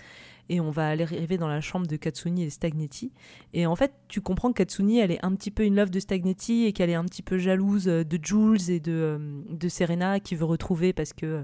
et 0.49 0.59
on 0.59 0.69
va 0.69 0.89
aller 0.89 1.03
arriver 1.03 1.37
dans 1.37 1.47
la 1.47 1.61
chambre 1.61 1.87
de 1.87 1.95
Katsuni 1.95 2.43
et 2.43 2.49
Stagnetti. 2.49 3.11
Et 3.53 3.65
en 3.65 3.75
fait, 3.75 3.93
tu 4.07 4.21
comprends 4.21 4.49
que 4.49 4.57
Katsuni, 4.57 4.99
elle 4.99 5.11
est 5.11 5.23
un 5.23 5.33
petit 5.35 5.51
peu 5.51 5.63
in 5.63 5.73
love 5.73 5.89
de 5.89 5.99
Stagnetti 5.99 6.65
et 6.65 6.73
qu'elle 6.73 6.89
est 6.89 6.95
un 6.95 7.05
petit 7.05 7.21
peu 7.21 7.37
jalouse 7.37 7.87
euh, 7.87 8.03
de 8.03 8.19
Jules 8.21 8.69
et 8.69 8.79
de, 8.79 8.91
euh, 8.91 9.17
de 9.49 9.69
Serena 9.69 10.19
qui 10.19 10.35
veut 10.35 10.45
retrouver 10.45 10.93
parce 10.93 11.13
que 11.13 11.25
euh, 11.25 11.41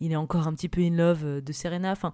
il 0.00 0.12
est 0.12 0.16
encore 0.16 0.46
un 0.46 0.54
petit 0.54 0.68
peu 0.68 0.80
in 0.80 0.96
love 0.96 1.42
de 1.42 1.52
Serena. 1.52 1.92
Enfin, 1.92 2.12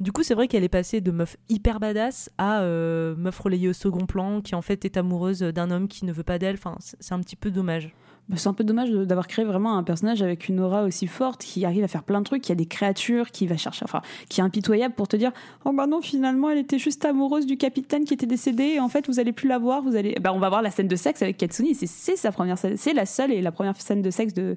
du 0.00 0.12
coup, 0.12 0.22
c'est 0.22 0.34
vrai 0.34 0.48
qu'elle 0.48 0.64
est 0.64 0.68
passée 0.68 1.00
de 1.00 1.10
meuf 1.10 1.36
hyper 1.48 1.80
badass 1.80 2.30
à 2.38 2.62
meuf 2.62 3.38
relayée 3.40 3.68
au 3.68 3.72
second 3.72 4.06
plan 4.06 4.40
qui 4.40 4.54
en 4.54 4.62
fait 4.62 4.84
est 4.84 4.96
amoureuse 4.96 5.40
d'un 5.40 5.70
homme 5.72 5.88
qui 5.88 6.04
ne 6.04 6.12
veut 6.12 6.22
pas 6.22 6.38
d'elle. 6.38 6.54
Enfin, 6.54 6.76
c'est 6.78 7.12
un 7.12 7.20
petit 7.20 7.34
peu 7.34 7.50
dommage. 7.50 7.92
Bah, 8.30 8.36
c'est 8.38 8.48
un 8.48 8.54
peu 8.54 8.64
dommage 8.64 8.90
d'avoir 8.90 9.26
créé 9.26 9.44
vraiment 9.44 9.76
un 9.76 9.82
personnage 9.82 10.22
avec 10.22 10.48
une 10.48 10.58
aura 10.58 10.84
aussi 10.84 11.06
forte 11.06 11.42
qui 11.42 11.66
arrive 11.66 11.84
à 11.84 11.88
faire 11.88 12.02
plein 12.02 12.20
de 12.20 12.24
trucs, 12.24 12.40
qui 12.40 12.52
a 12.52 12.54
des 12.54 12.64
créatures, 12.64 13.30
qui 13.30 13.46
va 13.46 13.58
chercher, 13.58 13.84
enfin, 13.84 14.00
qui 14.30 14.40
est 14.40 14.44
impitoyable 14.44 14.94
pour 14.94 15.08
te 15.08 15.16
dire 15.16 15.30
Oh 15.66 15.72
bah 15.72 15.86
non, 15.86 16.00
finalement, 16.00 16.48
elle 16.48 16.56
était 16.56 16.78
juste 16.78 17.04
amoureuse 17.04 17.44
du 17.44 17.58
capitaine 17.58 18.04
qui 18.04 18.14
était 18.14 18.24
décédé, 18.24 18.64
et 18.64 18.80
en 18.80 18.88
fait, 18.88 19.06
vous 19.08 19.20
allez 19.20 19.32
plus 19.32 19.46
la 19.46 19.58
voir, 19.58 19.82
vous 19.82 19.94
allez. 19.94 20.16
Bah, 20.22 20.32
on 20.32 20.38
va 20.38 20.48
voir 20.48 20.62
la 20.62 20.70
scène 20.70 20.88
de 20.88 20.96
sexe 20.96 21.20
avec 21.20 21.36
Katsuni, 21.36 21.74
c'est 21.74 22.16
sa 22.16 22.32
première 22.32 22.56
c'est 22.56 22.94
la 22.94 23.04
seule 23.04 23.30
et 23.30 23.42
la 23.42 23.52
première 23.52 23.78
scène 23.78 24.00
de 24.00 24.10
sexe 24.10 24.32
de, 24.32 24.56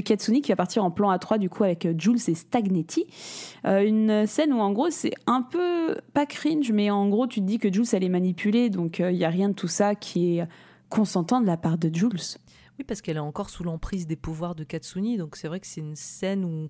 Katsuni 0.00 0.42
qui 0.42 0.50
va 0.50 0.56
partir 0.56 0.84
en 0.84 0.90
plan 0.90 1.14
A3 1.14 1.38
du 1.38 1.48
coup 1.48 1.62
avec 1.62 1.86
euh, 1.86 1.94
Jules 1.96 2.18
et 2.26 2.34
Stagnetti. 2.34 3.06
Euh, 3.64 3.86
une 3.86 4.26
scène 4.26 4.52
où 4.52 4.58
en 4.58 4.72
gros, 4.72 4.90
c'est 4.90 5.14
un 5.28 5.42
peu, 5.42 5.96
pas 6.14 6.26
cringe, 6.26 6.72
mais 6.72 6.90
en 6.90 7.08
gros, 7.08 7.28
tu 7.28 7.40
te 7.40 7.46
dis 7.46 7.58
que 7.58 7.72
Jules, 7.72 7.86
elle 7.92 8.02
est 8.02 8.08
manipulée, 8.08 8.70
donc 8.70 8.98
il 8.98 9.16
y 9.16 9.24
a 9.24 9.28
rien 9.30 9.50
de 9.50 9.54
tout 9.54 9.68
ça 9.68 9.94
qui 9.94 10.38
est 10.38 10.48
consentant 10.88 11.40
de 11.40 11.46
la 11.46 11.56
part 11.56 11.78
de 11.78 11.94
Jules. 11.94 12.38
Oui, 12.78 12.84
parce 12.84 13.00
qu'elle 13.02 13.16
est 13.16 13.20
encore 13.20 13.50
sous 13.50 13.62
l'emprise 13.62 14.06
des 14.06 14.16
pouvoirs 14.16 14.54
de 14.54 14.64
Katsuni, 14.64 15.16
donc 15.16 15.36
c'est 15.36 15.46
vrai 15.46 15.60
que 15.60 15.66
c'est 15.66 15.80
une 15.80 15.94
scène 15.94 16.44
où 16.44 16.68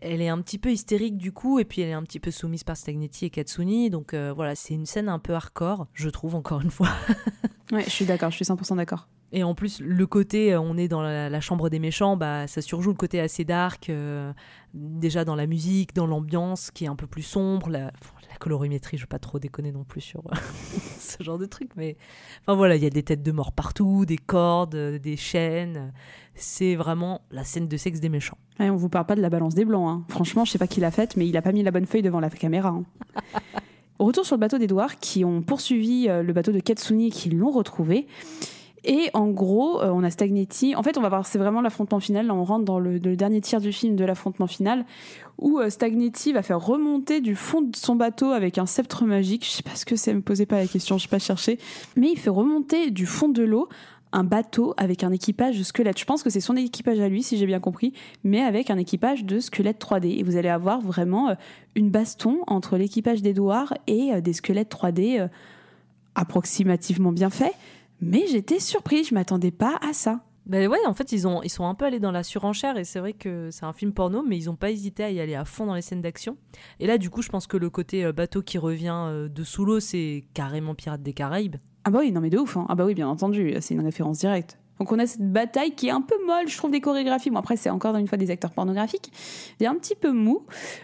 elle 0.00 0.22
est 0.22 0.28
un 0.28 0.40
petit 0.40 0.58
peu 0.58 0.70
hystérique 0.70 1.16
du 1.16 1.32
coup, 1.32 1.58
et 1.58 1.64
puis 1.64 1.82
elle 1.82 1.88
est 1.88 1.94
un 1.94 2.04
petit 2.04 2.20
peu 2.20 2.30
soumise 2.30 2.62
par 2.62 2.76
Stagnetti 2.76 3.24
et 3.24 3.30
Katsuni, 3.30 3.90
donc 3.90 4.14
euh, 4.14 4.32
voilà, 4.32 4.54
c'est 4.54 4.74
une 4.74 4.86
scène 4.86 5.08
un 5.08 5.18
peu 5.18 5.34
hardcore, 5.34 5.88
je 5.94 6.08
trouve, 6.08 6.34
encore 6.34 6.60
une 6.60 6.70
fois. 6.70 6.88
Ouais, 7.70 7.84
je 7.84 7.90
suis 7.90 8.04
d'accord, 8.04 8.30
je 8.30 8.36
suis 8.36 8.44
100% 8.44 8.76
d'accord. 8.76 9.08
Et 9.32 9.44
en 9.44 9.54
plus, 9.54 9.80
le 9.80 10.06
côté, 10.06 10.52
euh, 10.52 10.60
on 10.60 10.76
est 10.76 10.88
dans 10.88 11.00
la, 11.00 11.30
la 11.30 11.40
chambre 11.40 11.70
des 11.70 11.78
méchants, 11.78 12.18
bah, 12.18 12.46
ça 12.46 12.60
surjoue 12.60 12.90
le 12.90 12.96
côté 12.96 13.18
assez 13.18 13.46
dark, 13.46 13.88
euh, 13.88 14.30
déjà 14.74 15.24
dans 15.24 15.34
la 15.34 15.46
musique, 15.46 15.94
dans 15.94 16.06
l'ambiance 16.06 16.70
qui 16.70 16.84
est 16.84 16.88
un 16.88 16.96
peu 16.96 17.06
plus 17.06 17.22
sombre, 17.22 17.70
la 17.70 17.90
colorimétrie, 18.42 18.96
je 18.96 19.02
veux 19.02 19.08
pas 19.08 19.20
trop 19.20 19.38
déconner 19.38 19.70
non 19.70 19.84
plus 19.84 20.00
sur 20.00 20.22
ce 20.98 21.22
genre 21.22 21.38
de 21.38 21.46
truc, 21.46 21.70
mais 21.76 21.96
enfin 22.40 22.56
voilà, 22.56 22.74
il 22.74 22.82
y 22.82 22.86
a 22.86 22.90
des 22.90 23.04
têtes 23.04 23.22
de 23.22 23.30
mort 23.30 23.52
partout, 23.52 24.04
des 24.04 24.16
cordes, 24.18 24.74
des 24.76 25.16
chaînes. 25.16 25.92
C'est 26.34 26.74
vraiment 26.74 27.20
la 27.30 27.44
scène 27.44 27.68
de 27.68 27.76
sexe 27.76 28.00
des 28.00 28.08
méchants. 28.08 28.38
Ouais, 28.58 28.68
on 28.68 28.74
vous 28.76 28.88
parle 28.88 29.06
pas 29.06 29.14
de 29.14 29.20
la 29.20 29.30
balance 29.30 29.54
des 29.54 29.64
blancs. 29.64 29.88
hein. 29.88 30.04
Franchement, 30.08 30.44
je 30.44 30.50
sais 30.50 30.58
pas 30.58 30.66
qui 30.66 30.80
l'a 30.80 30.90
faite, 30.90 31.16
mais 31.16 31.28
il 31.28 31.36
a 31.36 31.42
pas 31.42 31.52
mis 31.52 31.62
la 31.62 31.70
bonne 31.70 31.86
feuille 31.86 32.02
devant 32.02 32.18
la 32.20 32.30
caméra. 32.30 32.70
hein. 32.70 32.84
Retour 34.00 34.26
sur 34.26 34.34
le 34.34 34.40
bateau 34.40 34.58
d'Edouard, 34.58 34.96
qui 34.98 35.24
ont 35.24 35.42
poursuivi 35.42 36.08
euh, 36.08 36.24
le 36.24 36.32
bateau 36.32 36.50
de 36.50 36.58
Katsuni 36.58 37.06
et 37.06 37.10
qui 37.10 37.30
l'ont 37.30 37.52
retrouvé. 37.52 38.08
Et 38.84 39.10
en 39.14 39.28
gros, 39.28 39.80
euh, 39.80 39.90
on 39.90 40.02
a 40.02 40.10
Stagnetti. 40.10 40.74
En 40.74 40.82
fait, 40.82 40.98
on 40.98 41.02
va 41.02 41.08
voir, 41.08 41.26
c'est 41.26 41.38
vraiment 41.38 41.60
l'affrontement 41.60 42.00
final. 42.00 42.26
Là, 42.26 42.34
on 42.34 42.44
rentre 42.44 42.64
dans 42.64 42.78
le, 42.78 42.98
dernier 42.98 43.40
tiers 43.40 43.60
du 43.60 43.72
film 43.72 43.94
de 43.94 44.04
l'affrontement 44.04 44.46
final, 44.46 44.84
où 45.38 45.60
euh, 45.60 45.70
Stagnetti 45.70 46.32
va 46.32 46.42
faire 46.42 46.60
remonter 46.60 47.20
du 47.20 47.36
fond 47.36 47.62
de 47.62 47.76
son 47.76 47.94
bateau 47.94 48.32
avec 48.32 48.58
un 48.58 48.66
sceptre 48.66 49.04
magique. 49.04 49.44
Je 49.44 49.50
sais 49.50 49.62
pas 49.62 49.76
ce 49.76 49.84
que 49.84 49.94
c'est, 49.94 50.12
me 50.12 50.20
posez 50.20 50.46
pas 50.46 50.56
la 50.56 50.66
question, 50.66 50.98
je 50.98 51.04
sais 51.04 51.08
pas 51.08 51.20
chercher. 51.20 51.58
Mais 51.96 52.10
il 52.10 52.18
fait 52.18 52.30
remonter 52.30 52.90
du 52.90 53.06
fond 53.06 53.28
de 53.28 53.42
l'eau 53.42 53.68
un 54.14 54.24
bateau 54.24 54.74
avec 54.76 55.04
un 55.04 55.12
équipage 55.12 55.58
de 55.58 55.62
squelettes. 55.62 55.98
Je 55.98 56.04
pense 56.04 56.22
que 56.22 56.28
c'est 56.28 56.40
son 56.40 56.56
équipage 56.56 57.00
à 57.00 57.08
lui, 57.08 57.22
si 57.22 57.38
j'ai 57.38 57.46
bien 57.46 57.60
compris, 57.60 57.94
mais 58.24 58.42
avec 58.42 58.68
un 58.68 58.76
équipage 58.76 59.24
de 59.24 59.40
squelettes 59.40 59.82
3D. 59.82 60.18
Et 60.18 60.22
vous 60.22 60.36
allez 60.36 60.50
avoir 60.50 60.80
vraiment 60.80 61.30
euh, 61.30 61.34
une 61.76 61.90
baston 61.90 62.40
entre 62.46 62.76
l'équipage 62.76 63.22
d'Edouard 63.22 63.74
et 63.86 64.20
des 64.20 64.32
squelettes 64.32 64.74
3D 64.74 65.20
euh, 65.20 65.28
approximativement 66.14 67.12
bien 67.12 67.30
faits. 67.30 67.54
Mais 68.02 68.26
j'étais 68.26 68.58
surprise, 68.58 69.08
je 69.08 69.14
m'attendais 69.14 69.52
pas 69.52 69.78
à 69.80 69.92
ça. 69.92 70.24
Ben 70.44 70.68
ouais, 70.68 70.78
en 70.86 70.92
fait, 70.92 71.12
ils, 71.12 71.28
ont, 71.28 71.40
ils 71.44 71.48
sont 71.50 71.66
un 71.66 71.74
peu 71.76 71.84
allés 71.84 72.00
dans 72.00 72.10
la 72.10 72.24
surenchère 72.24 72.76
et 72.76 72.82
c'est 72.82 72.98
vrai 72.98 73.12
que 73.12 73.50
c'est 73.52 73.64
un 73.64 73.72
film 73.72 73.92
porno, 73.92 74.24
mais 74.26 74.36
ils 74.36 74.46
n'ont 74.46 74.56
pas 74.56 74.72
hésité 74.72 75.04
à 75.04 75.10
y 75.12 75.20
aller 75.20 75.36
à 75.36 75.44
fond 75.44 75.66
dans 75.66 75.74
les 75.76 75.82
scènes 75.82 76.02
d'action. 76.02 76.36
Et 76.80 76.88
là, 76.88 76.98
du 76.98 77.10
coup, 77.10 77.22
je 77.22 77.28
pense 77.28 77.46
que 77.46 77.56
le 77.56 77.70
côté 77.70 78.04
euh, 78.04 78.12
bateau 78.12 78.42
qui 78.42 78.58
revient 78.58 78.92
euh, 79.06 79.28
de 79.28 79.44
sous 79.44 79.64
l'eau, 79.64 79.78
c'est 79.78 80.24
carrément 80.34 80.74
Pirates 80.74 81.02
des 81.02 81.12
Caraïbes. 81.12 81.56
Ah 81.84 81.90
bah 81.90 82.00
oui, 82.00 82.10
non 82.10 82.20
mais 82.20 82.30
de 82.30 82.38
ouf. 82.38 82.56
hein. 82.56 82.66
Ah 82.68 82.74
bah 82.74 82.84
oui, 82.84 82.94
bien 82.94 83.06
entendu, 83.08 83.54
c'est 83.60 83.74
une 83.74 83.80
référence 83.84 84.18
directe. 84.18 84.58
Donc 84.82 84.90
on 84.90 84.98
a 84.98 85.06
cette 85.06 85.30
bataille 85.32 85.70
qui 85.76 85.86
est 85.86 85.92
un 85.92 86.00
peu 86.00 86.16
molle, 86.26 86.48
je 86.48 86.56
trouve, 86.56 86.72
des 86.72 86.80
chorégraphies. 86.80 87.30
Bon 87.30 87.38
après, 87.38 87.56
c'est 87.56 87.70
encore 87.70 87.94
une 87.94 88.08
fois 88.08 88.18
des 88.18 88.32
acteurs 88.32 88.50
pornographiques. 88.50 89.12
C'est 89.60 89.66
un 89.66 89.76
petit 89.76 89.94
peu 89.94 90.10
mou. 90.10 90.42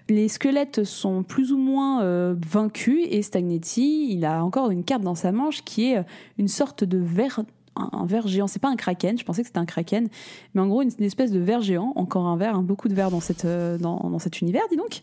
Les 0.08 0.28
squelettes 0.28 0.84
sont 0.84 1.24
plus 1.24 1.52
ou 1.52 1.58
moins 1.58 2.04
euh, 2.04 2.36
vaincus 2.48 3.08
et 3.10 3.22
Stagnetti, 3.22 4.12
il 4.12 4.24
a 4.24 4.44
encore 4.44 4.70
une 4.70 4.84
carte 4.84 5.02
dans 5.02 5.16
sa 5.16 5.32
manche 5.32 5.64
qui 5.64 5.90
est 5.90 5.98
euh, 5.98 6.02
une 6.38 6.46
sorte 6.46 6.84
de 6.84 6.96
verre 6.96 7.40
un 7.74 8.06
verre 8.06 8.26
géant, 8.26 8.48
c'est 8.48 8.58
pas 8.58 8.70
un 8.70 8.74
kraken, 8.74 9.18
je 9.18 9.24
pensais 9.24 9.42
que 9.42 9.46
c'était 9.46 9.60
un 9.60 9.64
kraken, 9.64 10.08
mais 10.52 10.60
en 10.60 10.66
gros 10.66 10.82
une, 10.82 10.90
espèce 10.98 11.30
de 11.30 11.38
verre 11.38 11.60
géant, 11.60 11.92
encore 11.94 12.26
un 12.26 12.36
verre, 12.36 12.56
hein, 12.56 12.62
beaucoup 12.62 12.88
de 12.88 12.94
verres 12.94 13.12
dans, 13.12 13.20
euh, 13.44 13.78
dans, 13.78 14.10
dans 14.10 14.18
cet 14.18 14.40
univers, 14.40 14.62
dis 14.68 14.76
donc. 14.76 15.00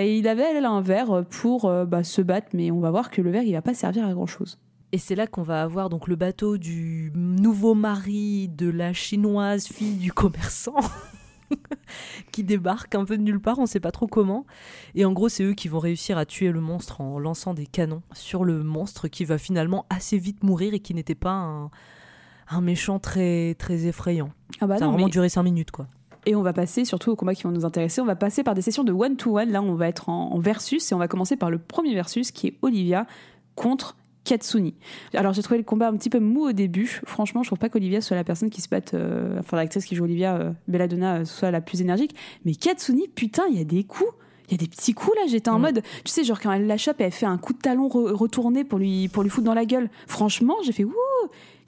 Et 0.00 0.16
il 0.16 0.26
avait 0.26 0.56
un 0.56 0.80
verre 0.80 1.24
pour 1.28 1.70
bah, 1.86 2.02
se 2.02 2.22
battre, 2.22 2.48
mais 2.54 2.70
on 2.70 2.80
va 2.80 2.90
voir 2.90 3.10
que 3.10 3.20
le 3.20 3.30
verre 3.30 3.42
il 3.42 3.52
va 3.52 3.60
pas 3.60 3.74
servir 3.74 4.06
à 4.06 4.14
grand 4.14 4.26
chose. 4.26 4.58
Et 4.94 4.98
c'est 4.98 5.16
là 5.16 5.26
qu'on 5.26 5.42
va 5.42 5.60
avoir 5.64 5.88
donc 5.88 6.06
le 6.06 6.14
bateau 6.14 6.56
du 6.56 7.10
nouveau 7.16 7.74
mari 7.74 8.46
de 8.48 8.70
la 8.70 8.92
chinoise 8.92 9.66
fille 9.66 9.96
du 9.96 10.12
commerçant 10.12 10.76
qui 12.30 12.44
débarque 12.44 12.94
un 12.94 13.04
peu 13.04 13.18
de 13.18 13.22
nulle 13.24 13.40
part, 13.40 13.58
on 13.58 13.66
sait 13.66 13.80
pas 13.80 13.90
trop 13.90 14.06
comment. 14.06 14.46
Et 14.94 15.04
en 15.04 15.12
gros, 15.12 15.28
c'est 15.28 15.42
eux 15.42 15.54
qui 15.54 15.66
vont 15.66 15.80
réussir 15.80 16.16
à 16.16 16.24
tuer 16.24 16.52
le 16.52 16.60
monstre 16.60 17.00
en 17.00 17.18
lançant 17.18 17.54
des 17.54 17.66
canons 17.66 18.02
sur 18.12 18.44
le 18.44 18.62
monstre 18.62 19.08
qui 19.08 19.24
va 19.24 19.36
finalement 19.36 19.84
assez 19.90 20.16
vite 20.16 20.44
mourir 20.44 20.74
et 20.74 20.78
qui 20.78 20.94
n'était 20.94 21.16
pas 21.16 21.32
un, 21.32 21.70
un 22.48 22.60
méchant 22.60 23.00
très 23.00 23.56
très 23.58 23.86
effrayant. 23.86 24.30
Ah 24.60 24.68
bah 24.68 24.78
Ça 24.78 24.84
a 24.84 24.86
non, 24.86 24.92
vraiment 24.92 25.06
mais- 25.06 25.10
duré 25.12 25.28
5 25.28 25.42
minutes 25.42 25.72
quoi. 25.72 25.88
Et 26.24 26.36
on 26.36 26.42
va 26.42 26.52
passer 26.52 26.84
surtout 26.84 27.10
aux 27.10 27.16
combats 27.16 27.34
qui 27.34 27.42
vont 27.42 27.50
nous 27.50 27.64
intéresser. 27.64 28.00
On 28.00 28.06
va 28.06 28.14
passer 28.14 28.44
par 28.44 28.54
des 28.54 28.62
sessions 28.62 28.84
de 28.84 28.92
one-to-one. 28.92 29.50
Là, 29.50 29.60
on 29.60 29.74
va 29.74 29.88
être 29.88 30.08
en, 30.08 30.30
en 30.32 30.38
versus 30.38 30.92
et 30.92 30.94
on 30.94 30.98
va 30.98 31.08
commencer 31.08 31.34
par 31.36 31.50
le 31.50 31.58
premier 31.58 31.94
versus 31.94 32.30
qui 32.30 32.46
est 32.46 32.58
Olivia 32.62 33.08
contre 33.56 33.96
Katsuni. 34.24 34.74
Alors 35.14 35.32
j'ai 35.32 35.42
trouvé 35.42 35.58
le 35.58 35.64
combat 35.64 35.88
un 35.88 35.96
petit 35.96 36.10
peu 36.10 36.18
mou 36.20 36.48
au 36.48 36.52
début. 36.52 37.00
Franchement, 37.04 37.42
je 37.42 37.48
trouve 37.50 37.58
pas 37.58 37.68
qu'Olivia 37.68 38.00
soit 38.00 38.16
la 38.16 38.24
personne 38.24 38.50
qui 38.50 38.60
se 38.60 38.68
batte, 38.68 38.94
euh, 38.94 39.38
enfin 39.38 39.56
l'actrice 39.56 39.84
qui 39.84 39.94
joue 39.96 40.04
Olivia, 40.04 40.36
euh, 40.36 40.50
Belladonna, 40.68 41.16
euh, 41.20 41.24
soit 41.24 41.50
la 41.50 41.60
plus 41.60 41.80
énergique. 41.82 42.14
Mais 42.44 42.54
Katsuni, 42.54 43.08
putain, 43.08 43.44
il 43.50 43.58
y 43.58 43.60
a 43.60 43.64
des 43.64 43.84
coups. 43.84 44.10
Il 44.48 44.52
y 44.52 44.54
a 44.56 44.58
des 44.58 44.68
petits 44.68 44.92
coups 44.92 45.16
là, 45.16 45.22
j'étais 45.26 45.48
en 45.48 45.58
Mm. 45.58 45.62
mode, 45.62 45.82
tu 46.04 46.12
sais, 46.12 46.22
genre 46.22 46.38
quand 46.38 46.52
elle 46.52 46.66
la 46.66 46.76
chope 46.76 47.00
et 47.00 47.04
elle 47.04 47.12
fait 47.12 47.24
un 47.24 47.38
coup 47.38 47.54
de 47.54 47.58
talon 47.58 47.88
re- 47.88 48.12
retourné 48.12 48.62
pour 48.62 48.78
lui, 48.78 49.08
pour 49.08 49.22
lui 49.22 49.30
foutre 49.30 49.46
dans 49.46 49.54
la 49.54 49.64
gueule. 49.64 49.88
Franchement, 50.06 50.54
j'ai 50.62 50.72
fait 50.72 50.84
ouh, 50.84 50.92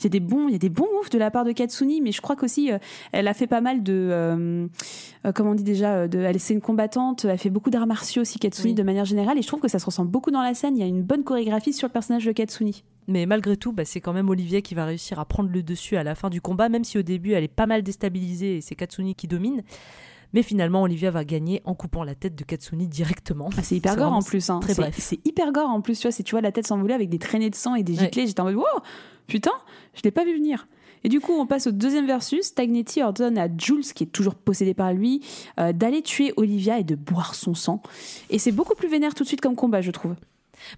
il 0.01 0.05
y 0.05 0.07
a 0.07 0.11
des 0.11 0.21
bons, 0.21 0.49
il 0.49 0.53
y 0.53 0.55
a 0.57 0.59
des 0.59 0.69
bons 0.69 0.87
moves 0.95 1.11
de 1.11 1.19
la 1.19 1.31
part 1.31 1.45
de 1.45 1.53
Katsuni, 1.53 2.01
mais 2.01 2.13
je 2.13 2.21
crois 2.21 2.37
qu'aussi 2.37 2.71
euh, 2.73 2.79
elle 3.13 3.29
a 3.29 3.35
fait 3.35 3.47
pas 3.47 3.61
mal 3.61 3.83
de, 3.83 3.93
euh, 3.95 4.67
euh, 5.25 5.33
comment 5.33 5.51
on 5.51 5.55
dit 5.55 5.63
déjà, 5.65 5.95
euh, 5.95 6.09
de, 6.09 6.19
elle 6.19 6.39
c'est 6.39 6.55
une 6.55 6.61
combattante, 6.61 7.25
elle 7.25 7.39
fait 7.39 7.51
beaucoup 7.51 7.71
d'arts 7.71 7.87
martiaux 7.87 8.23
aussi 8.23 8.39
Katsuni 8.39 8.71
Oui. 8.71 8.75
de 8.75 8.83
manière 8.83 9.05
générale, 9.05 9.39
et 9.39 9.43
je 9.43 9.47
trouve 9.47 9.61
que 9.61 9.69
ça 9.69 9.79
se 9.79 9.87
ressemble 9.87 10.11
beaucoup 10.11 10.31
dans 10.31 10.43
la 10.43 10.55
scène. 10.55 10.77
Il 10.77 10.81
y 10.81 10.83
a 10.83 10.87
une 10.87 11.03
bonne 11.03 11.25
chorégraphie 11.25 11.73
sur 11.73 11.89
le 11.89 11.93
personnage 11.93 12.25
de 12.27 12.33
Katsuni. 12.33 12.85
Mais 13.09 13.25
malgré 13.27 13.57
tout, 13.57 13.73
bah, 13.73 13.85
c'est 13.85 14.01
quand 14.01 14.13
même 14.13 14.29
Olivia 14.29 14.61
qui 14.61 14.75
va 14.75 14.85
réussir 14.85 15.19
à 15.21 15.25
prendre 15.25 15.49
le 15.49 15.63
dessus 15.63 15.97
à 15.97 16.03
la 16.03 16.15
fin 16.15 16.29
du 16.29 16.41
combat, 16.41 16.69
même 16.69 16.83
si 16.85 16.99
au 16.99 17.03
début 17.03 17.33
elle 17.33 17.45
est 17.45 17.49
pas 17.49 17.67
mal 17.67 17.83
déstabilisée 17.83 18.57
et 18.57 18.61
c'est 18.61 18.75
Katsuni 18.75 19.15
qui 19.15 19.29
domine. 19.29 19.63
Mais 20.33 20.43
finalement, 20.43 20.83
Olivia 20.83 21.13
va 21.13 21.25
gagner 21.25 21.63
en 21.65 21.75
coupant 21.75 22.03
la 22.03 22.17
tête 22.17 22.35
de 22.35 22.43
Katsuni 22.43 22.89
directement. 22.89 23.49
Ah, 23.57 23.63
c'est 23.63 23.77
hyper 23.77 23.97
gore 23.97 24.13
en 24.13 24.23
plus. 24.23 24.51
Hein. 24.51 24.59
très 24.61 24.75
bref. 24.75 24.97
C'est 24.99 25.25
hyper 25.25 25.53
gore 25.53 25.71
en 25.71 25.81
plus. 25.81 26.01
Tu 26.01 26.09
vois, 26.09 26.13
tu 26.25 26.31
vois 26.33 26.41
la 26.41 26.51
tête 26.51 26.67
s'envoler 26.67 26.95
avec 26.95 27.09
des 27.09 27.21
traînées 27.21 27.49
de 27.49 27.55
sang 27.55 27.77
et 27.77 27.85
des 27.85 27.95
Ouais. 27.95 28.01
giclées. 28.07 28.27
J'étais 28.27 28.41
en 28.41 28.45
mode 28.45 28.57
wow, 28.57 28.65
putain, 29.27 29.53
je 29.95 30.03
l'ai 30.03 30.11
pas 30.11 30.25
vu 30.25 30.35
venir. 30.35 30.67
Et 31.05 31.09
du 31.09 31.21
coup, 31.21 31.33
on 31.33 31.47
passe 31.47 31.69
au 31.69 31.71
deuxième 31.71 32.07
versus. 32.07 32.47
Stagnetti 32.47 33.03
ordonne 33.03 33.39
à 33.39 33.49
Jules, 33.57 33.85
qui 33.95 34.05
est 34.05 34.09
toujours 34.09 34.35
possédé 34.35 34.75
par 34.75 34.93
lui, 34.93 35.23
euh, 35.61 35.73
d'aller 35.73 36.03
tuer 36.03 36.33
Olivia 36.37 36.81
et 36.81 36.85
de 36.85 36.97
boire 36.97 37.35
son 37.35 37.55
sang. 37.55 37.81
Et 38.29 38.39
c'est 38.39 38.53
beaucoup 38.53 38.75
plus 38.75 38.89
vénère 38.89 39.15
tout 39.15 39.23
de 39.23 39.29
suite 39.29 39.41
comme 39.41 39.55
combat, 39.55 39.83
je 39.83 39.93
trouve. 39.93 40.15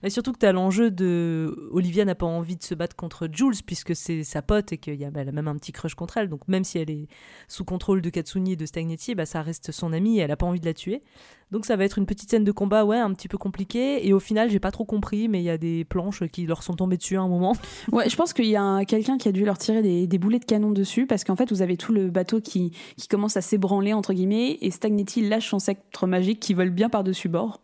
Mais 0.02 0.10
surtout 0.10 0.32
que 0.32 0.38
tu 0.38 0.46
as 0.46 0.52
l'enjeu 0.52 0.90
de. 0.90 1.68
Olivia 1.72 2.04
n'a 2.04 2.14
pas 2.14 2.26
envie 2.26 2.56
de 2.56 2.62
se 2.62 2.74
battre 2.74 2.96
contre 2.96 3.28
Jules 3.32 3.54
puisque 3.64 3.94
c'est 3.96 4.24
sa 4.24 4.42
pote 4.42 4.72
et 4.72 4.78
qu'elle 4.78 5.02
a 5.04 5.10
même 5.32 5.48
un 5.48 5.56
petit 5.56 5.72
crush 5.72 5.94
contre 5.94 6.16
elle. 6.18 6.28
Donc 6.28 6.46
même 6.48 6.64
si 6.64 6.78
elle 6.78 6.90
est 6.90 7.06
sous 7.48 7.64
contrôle 7.64 8.02
de 8.02 8.10
Katsuni 8.10 8.52
et 8.52 8.56
de 8.56 8.66
Stagnetti, 8.66 9.14
bah, 9.14 9.26
ça 9.26 9.42
reste 9.42 9.72
son 9.72 9.92
amie 9.92 10.18
et 10.18 10.22
elle 10.22 10.30
a 10.30 10.36
pas 10.36 10.46
envie 10.46 10.60
de 10.60 10.66
la 10.66 10.74
tuer. 10.74 11.02
Donc 11.50 11.64
ça 11.64 11.76
va 11.76 11.84
être 11.84 11.96
une 11.96 12.04
petite 12.04 12.28
scène 12.30 12.44
de 12.44 12.52
combat, 12.52 12.84
ouais, 12.84 12.98
un 12.98 13.12
petit 13.14 13.26
peu 13.28 13.38
compliquée. 13.38 14.06
Et 14.06 14.12
au 14.12 14.20
final, 14.20 14.50
j'ai 14.50 14.60
pas 14.60 14.70
trop 14.70 14.84
compris, 14.84 15.28
mais 15.28 15.40
il 15.40 15.44
y 15.44 15.50
a 15.50 15.56
des 15.56 15.84
planches 15.86 16.22
qui 16.30 16.44
leur 16.46 16.62
sont 16.62 16.74
tombées 16.74 16.98
dessus 16.98 17.16
à 17.16 17.22
un 17.22 17.28
moment. 17.28 17.54
Ouais, 17.92 18.08
je 18.10 18.16
pense 18.16 18.34
qu'il 18.34 18.44
y 18.46 18.54
a 18.56 18.62
un- 18.62 18.84
quelqu'un 18.84 19.16
qui 19.16 19.28
a 19.28 19.32
dû 19.32 19.44
leur 19.46 19.56
tirer 19.56 19.80
des, 19.82 20.06
des 20.06 20.18
boulets 20.18 20.38
de 20.40 20.44
canon 20.44 20.70
dessus 20.72 21.06
parce 21.06 21.24
qu'en 21.24 21.36
fait, 21.36 21.50
vous 21.50 21.62
avez 21.62 21.76
tout 21.78 21.92
le 21.92 22.10
bateau 22.10 22.40
qui, 22.42 22.72
qui 22.98 23.08
commence 23.08 23.36
à 23.38 23.40
s'ébranler, 23.40 23.94
entre 23.94 24.12
guillemets, 24.12 24.58
et 24.60 24.70
Stagnetti 24.70 25.26
lâche 25.26 25.48
son 25.48 25.58
sceptre 25.58 26.06
magique 26.06 26.38
qui 26.40 26.52
vole 26.52 26.68
bien 26.70 26.90
par-dessus 26.90 27.28
bord. 27.30 27.60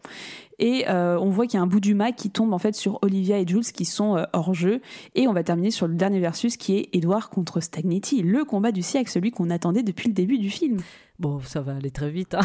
Et 0.59 0.89
euh, 0.89 1.19
on 1.19 1.31
voit 1.31 1.47
qu'il 1.47 1.59
y 1.59 1.61
a 1.61 1.63
un 1.63 1.67
bout 1.67 1.81
du 1.81 1.95
mât 1.95 2.13
qui 2.13 2.31
tombe 2.31 2.53
en 2.53 2.59
fait 2.59 2.75
sur 2.75 2.99
Olivia 3.03 3.39
et 3.39 3.47
Jules 3.47 3.65
qui 3.65 3.85
sont 3.85 4.17
euh, 4.17 4.25
hors 4.33 4.55
jeu. 4.55 4.81
Et 5.15 5.27
on 5.27 5.33
va 5.33 5.43
terminer 5.43 5.71
sur 5.71 5.89
le 5.89 5.95
dernier 5.95 6.21
versus 6.21 6.57
qui 6.57 6.77
est 6.77 6.89
Edward 6.93 7.29
contre 7.29 7.61
Stagnetti, 7.61 8.23
le 8.23 8.45
combat 8.45 8.73
du 8.73 8.83
siècle, 8.83 9.11
celui 9.11 9.31
qu'on 9.31 9.51
attendait 9.51 9.83
depuis 9.83 10.09
le 10.09 10.15
début 10.15 10.39
du 10.39 10.51
film. 10.51 10.81
Bon, 11.19 11.41
ça 11.41 11.61
va 11.61 11.77
aller 11.77 11.91
très 11.91 12.11
vite. 12.11 12.35
Hein. 12.35 12.41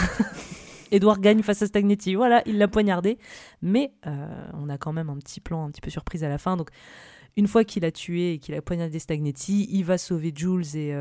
Edouard 0.91 1.19
gagne 1.19 1.43
face 1.43 1.61
à 1.61 1.67
Stagnetti. 1.67 2.15
Voilà, 2.15 2.41
il 2.47 2.57
l'a 2.57 2.67
poignardé. 2.67 3.19
Mais 3.61 3.93
euh, 4.07 4.27
on 4.53 4.69
a 4.69 4.77
quand 4.77 4.93
même 4.93 5.09
un 5.09 5.17
petit 5.17 5.39
plan 5.39 5.65
un 5.65 5.69
petit 5.69 5.81
peu 5.81 5.91
surprise 5.91 6.23
à 6.23 6.29
la 6.29 6.39
fin. 6.39 6.57
Donc, 6.57 6.69
une 7.37 7.47
fois 7.47 7.63
qu'il 7.63 7.85
a 7.85 7.91
tué 7.91 8.33
et 8.33 8.39
qu'il 8.39 8.55
a 8.55 8.61
poignardé 8.61 8.97
Stagnetti, 8.97 9.67
il 9.71 9.85
va 9.85 9.99
sauver 9.99 10.33
Jules, 10.35 10.75
et, 10.75 10.95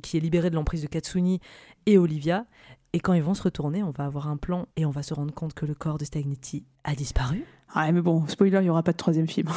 qui 0.00 0.16
est 0.16 0.20
libéré 0.20 0.48
de 0.48 0.54
l'emprise 0.54 0.80
de 0.80 0.86
Katsuni, 0.86 1.40
et 1.86 1.98
Olivia. 1.98 2.46
Et 2.92 3.00
quand 3.00 3.12
ils 3.12 3.22
vont 3.22 3.34
se 3.34 3.42
retourner, 3.42 3.82
on 3.82 3.90
va 3.90 4.04
avoir 4.04 4.28
un 4.28 4.36
plan 4.36 4.66
et 4.76 4.86
on 4.86 4.90
va 4.90 5.02
se 5.02 5.14
rendre 5.14 5.32
compte 5.32 5.54
que 5.54 5.66
le 5.66 5.74
corps 5.74 5.98
de 5.98 6.04
Stagnetti 6.04 6.64
a 6.84 6.94
disparu. 6.94 7.44
Ouais, 7.74 7.92
mais 7.92 8.00
bon, 8.00 8.26
spoiler, 8.26 8.58
il 8.58 8.64
n'y 8.64 8.70
aura 8.70 8.82
pas 8.82 8.92
de 8.92 8.96
troisième 8.96 9.28
film. 9.28 9.48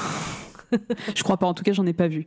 je 1.16 1.24
crois 1.24 1.38
pas, 1.38 1.48
en 1.48 1.54
tout 1.54 1.64
cas, 1.64 1.74
j'en 1.74 1.86
ai 1.86 1.94
pas 1.94 2.08
vu. 2.08 2.26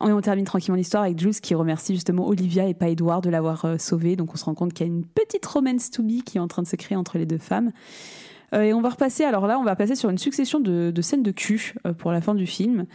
Et 0.00 0.10
on 0.10 0.20
termine 0.20 0.44
tranquillement 0.44 0.76
l'histoire 0.76 1.04
avec 1.04 1.18
Jules 1.18 1.40
qui 1.40 1.54
remercie 1.54 1.94
justement 1.94 2.26
Olivia 2.26 2.66
et 2.66 2.74
pas 2.74 2.88
Edward 2.88 3.22
de 3.22 3.30
l'avoir 3.30 3.64
euh, 3.64 3.78
sauvé. 3.78 4.16
Donc 4.16 4.34
on 4.34 4.36
se 4.36 4.44
rend 4.44 4.54
compte 4.54 4.72
qu'il 4.72 4.86
y 4.86 4.90
a 4.90 4.92
une 4.92 5.04
petite 5.04 5.46
romance 5.46 5.90
to 5.90 6.02
be 6.02 6.22
qui 6.24 6.38
est 6.38 6.40
en 6.40 6.48
train 6.48 6.62
de 6.62 6.66
se 6.66 6.76
créer 6.76 6.96
entre 6.96 7.18
les 7.18 7.26
deux 7.26 7.38
femmes. 7.38 7.70
Euh, 8.54 8.62
et 8.62 8.72
on 8.72 8.80
va 8.80 8.90
repasser, 8.90 9.24
alors 9.24 9.46
là, 9.46 9.58
on 9.58 9.64
va 9.64 9.76
passer 9.76 9.94
sur 9.94 10.10
une 10.10 10.18
succession 10.18 10.60
de, 10.60 10.90
de 10.90 11.02
scènes 11.02 11.22
de 11.22 11.30
cul 11.30 11.74
euh, 11.86 11.92
pour 11.92 12.12
la 12.12 12.20
fin 12.20 12.34
du 12.34 12.46
film. 12.46 12.86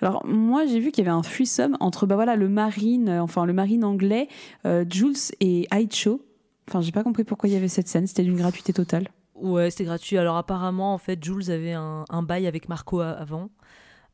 Alors 0.00 0.24
moi, 0.26 0.66
j'ai 0.66 0.78
vu 0.78 0.90
qu'il 0.90 1.04
y 1.04 1.08
avait 1.08 1.16
un 1.16 1.22
threesome 1.22 1.76
entre 1.80 2.06
bah 2.06 2.16
voilà 2.16 2.36
le 2.36 2.48
marine, 2.48 3.08
euh, 3.08 3.22
enfin 3.22 3.46
le 3.46 3.52
marine 3.52 3.84
anglais, 3.84 4.28
Jules 4.90 5.16
et 5.40 5.66
Aicho. 5.72 6.20
Enfin, 6.68 6.80
j'ai 6.80 6.92
pas 6.92 7.02
compris 7.02 7.24
pourquoi 7.24 7.48
il 7.48 7.52
y 7.52 7.56
avait 7.56 7.68
cette 7.68 7.88
scène. 7.88 8.06
C'était 8.06 8.24
d'une 8.24 8.36
gratuité 8.36 8.72
totale. 8.72 9.08
Ouais, 9.34 9.70
c'était 9.70 9.84
gratuit. 9.84 10.18
Alors 10.18 10.36
apparemment, 10.36 10.94
en 10.94 10.98
fait, 10.98 11.22
Jules 11.22 11.50
avait 11.50 11.74
un, 11.74 12.04
un 12.08 12.22
bail 12.22 12.46
avec 12.46 12.68
Marco 12.68 13.00
avant. 13.00 13.50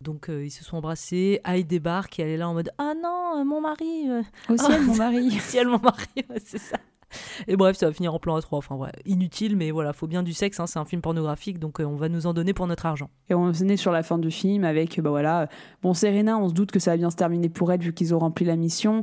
Donc 0.02 0.28
euh, 0.28 0.44
ils 0.44 0.50
se 0.50 0.64
sont 0.64 0.76
embrassés. 0.76 1.40
Aïe 1.44 1.64
débarque 1.64 2.18
et 2.18 2.22
elle 2.22 2.30
est 2.30 2.36
là 2.36 2.48
en 2.48 2.54
mode 2.54 2.70
Ah 2.78 2.92
non, 3.00 3.40
euh, 3.40 3.44
mon 3.44 3.60
mari 3.60 4.08
euh, 4.10 4.22
Au 4.48 4.56
ciel, 4.56 4.82
mon 4.86 4.96
mari. 4.96 5.28
Au 5.28 5.40
ciel, 5.40 5.68
mon 5.68 5.78
mari, 5.78 6.06
ouais, 6.16 6.42
c'est 6.44 6.58
ça. 6.58 6.76
Et 7.48 7.56
bref, 7.56 7.76
ça 7.76 7.86
va 7.86 7.92
finir 7.92 8.14
en 8.14 8.18
plan 8.18 8.36
à 8.36 8.42
3 8.42 8.58
Enfin, 8.58 8.78
inutile, 9.04 9.56
mais 9.56 9.70
voilà, 9.70 9.92
faut 9.92 10.06
bien 10.06 10.22
du 10.22 10.32
sexe. 10.32 10.60
Hein, 10.60 10.66
c'est 10.66 10.78
un 10.78 10.84
film 10.84 11.02
pornographique, 11.02 11.58
donc 11.58 11.80
euh, 11.80 11.84
on 11.84 11.96
va 11.96 12.08
nous 12.08 12.26
en 12.26 12.34
donner 12.34 12.52
pour 12.52 12.66
notre 12.66 12.86
argent. 12.86 13.10
Et 13.28 13.34
on 13.34 13.52
est 13.52 13.76
sur 13.76 13.92
la 13.92 14.02
fin 14.02 14.18
du 14.18 14.30
film 14.30 14.64
avec, 14.64 15.00
bah 15.00 15.10
voilà, 15.10 15.48
bon, 15.82 15.94
Serena, 15.94 16.38
on 16.38 16.48
se 16.48 16.54
doute 16.54 16.70
que 16.70 16.78
ça 16.78 16.92
va 16.92 16.96
bien 16.96 17.10
se 17.10 17.16
terminer 17.16 17.48
pour 17.48 17.72
elle 17.72 17.80
vu 17.80 17.92
qu'ils 17.92 18.14
ont 18.14 18.18
rempli 18.18 18.44
la 18.44 18.56
mission. 18.56 19.02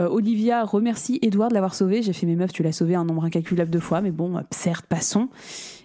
Euh, 0.00 0.08
Olivia 0.08 0.64
remercie 0.64 1.18
Edward 1.22 1.50
de 1.50 1.54
l'avoir 1.54 1.74
sauvé. 1.74 2.02
J'ai 2.02 2.12
fait 2.12 2.26
mes 2.26 2.36
meufs, 2.36 2.52
tu 2.52 2.62
l'as 2.62 2.72
sauvé 2.72 2.94
un 2.94 3.04
nombre 3.04 3.24
incalculable 3.24 3.70
de 3.70 3.78
fois, 3.78 4.00
mais 4.00 4.10
bon, 4.10 4.42
certes, 4.50 4.86
passons. 4.86 5.28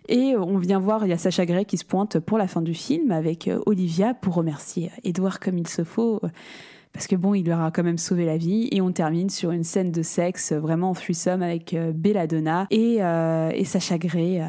Et 0.09 0.36
on 0.36 0.57
vient 0.57 0.80
voir, 0.80 1.05
il 1.05 1.09
y 1.09 1.13
a 1.13 1.17
Sacha 1.17 1.45
Gray 1.45 1.65
qui 1.65 1.78
se 1.78 1.86
pointe 1.86 2.19
pour 2.19 2.38
la 2.38 2.47
fin 2.47 2.61
du 2.61 2.74
film 2.74 3.11
avec 3.11 3.49
Olivia 3.65 4.13
pour 4.13 4.36
remercier 4.36 4.91
Edward 5.05 5.38
comme 5.39 5.57
il 5.57 5.67
se 5.67 5.86
faut 5.86 6.19
parce 6.93 7.07
que 7.07 7.15
bon, 7.15 7.33
il 7.33 7.47
leur 7.47 7.59
a 7.59 7.71
quand 7.71 7.83
même 7.83 7.97
sauvé 7.97 8.23
la 8.25 8.37
vie. 8.37 8.69
Et 8.71 8.79
on 8.81 8.91
termine 8.91 9.29
sur 9.29 9.51
une 9.51 9.63
scène 9.63 9.91
de 9.91 10.03
sexe 10.03 10.53
vraiment 10.53 10.91
en 10.91 10.93
threesome 10.93 11.41
avec 11.41 11.73
euh, 11.73 11.91
Belladonna 11.91 12.67
et, 12.69 13.03
euh, 13.03 13.49
et 13.53 13.65
Sacha 13.65 13.97
Gray. 13.97 14.39
Euh. 14.39 14.45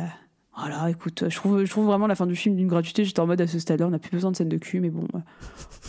Voilà, 0.57 0.89
écoute, 0.91 1.25
je 1.29 1.35
trouve, 1.35 1.65
je 1.65 1.71
trouve 1.71 1.87
vraiment 1.87 2.07
la 2.07 2.15
fin 2.15 2.27
du 2.27 2.37
film 2.37 2.55
d'une 2.55 2.69
gratuité. 2.69 3.05
J'étais 3.05 3.21
en 3.21 3.27
mode 3.27 3.41
à 3.41 3.47
ce 3.47 3.59
stade-là, 3.59 3.89
on 3.89 3.91
n'a 3.91 3.99
plus 3.99 4.13
besoin 4.13 4.31
de 4.31 4.37
scène 4.37 4.49
de 4.49 4.57
cul, 4.57 4.79
mais 4.79 4.91
bon, 4.91 5.09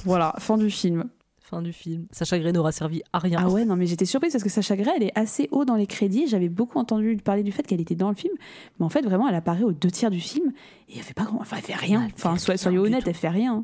voilà, 0.05 0.33
fin 0.39 0.57
du 0.57 0.71
film. 0.71 1.03
Fin 1.39 1.61
du 1.61 1.71
film. 1.71 2.07
Sacha 2.09 2.39
Gray 2.39 2.51
n'aura 2.51 2.71
servi 2.71 3.03
à 3.13 3.19
rien. 3.19 3.37
Ah 3.39 3.49
ouais, 3.49 3.65
non, 3.65 3.75
mais 3.75 3.85
j'étais 3.85 4.05
surprise 4.05 4.31
parce 4.31 4.43
que 4.43 4.49
Sacha 4.49 4.75
Gray, 4.75 4.95
elle 4.97 5.03
est 5.03 5.11
assez 5.15 5.47
haut 5.51 5.65
dans 5.65 5.75
les 5.75 5.85
crédits. 5.85 6.25
J'avais 6.27 6.49
beaucoup 6.49 6.79
entendu 6.79 7.17
parler 7.17 7.43
du 7.43 7.51
fait 7.51 7.61
qu'elle 7.61 7.81
était 7.81 7.93
dans 7.93 8.09
le 8.09 8.15
film, 8.15 8.33
mais 8.79 8.85
en 8.85 8.89
fait, 8.89 9.03
vraiment, 9.03 9.27
elle 9.27 9.35
apparaît 9.35 9.63
aux 9.63 9.71
deux 9.71 9.91
tiers 9.91 10.09
du 10.09 10.19
film 10.19 10.51
et 10.89 10.97
elle 10.97 11.03
fait 11.03 11.13
pas 11.13 11.25
grand, 11.25 11.39
enfin, 11.41 11.57
elle 11.59 11.63
fait 11.63 11.75
rien. 11.75 12.07
Enfin, 12.15 12.37
soyez 12.37 12.79
honnête, 12.79 13.03
elle 13.05 13.13
fait 13.13 13.29
rien. 13.29 13.63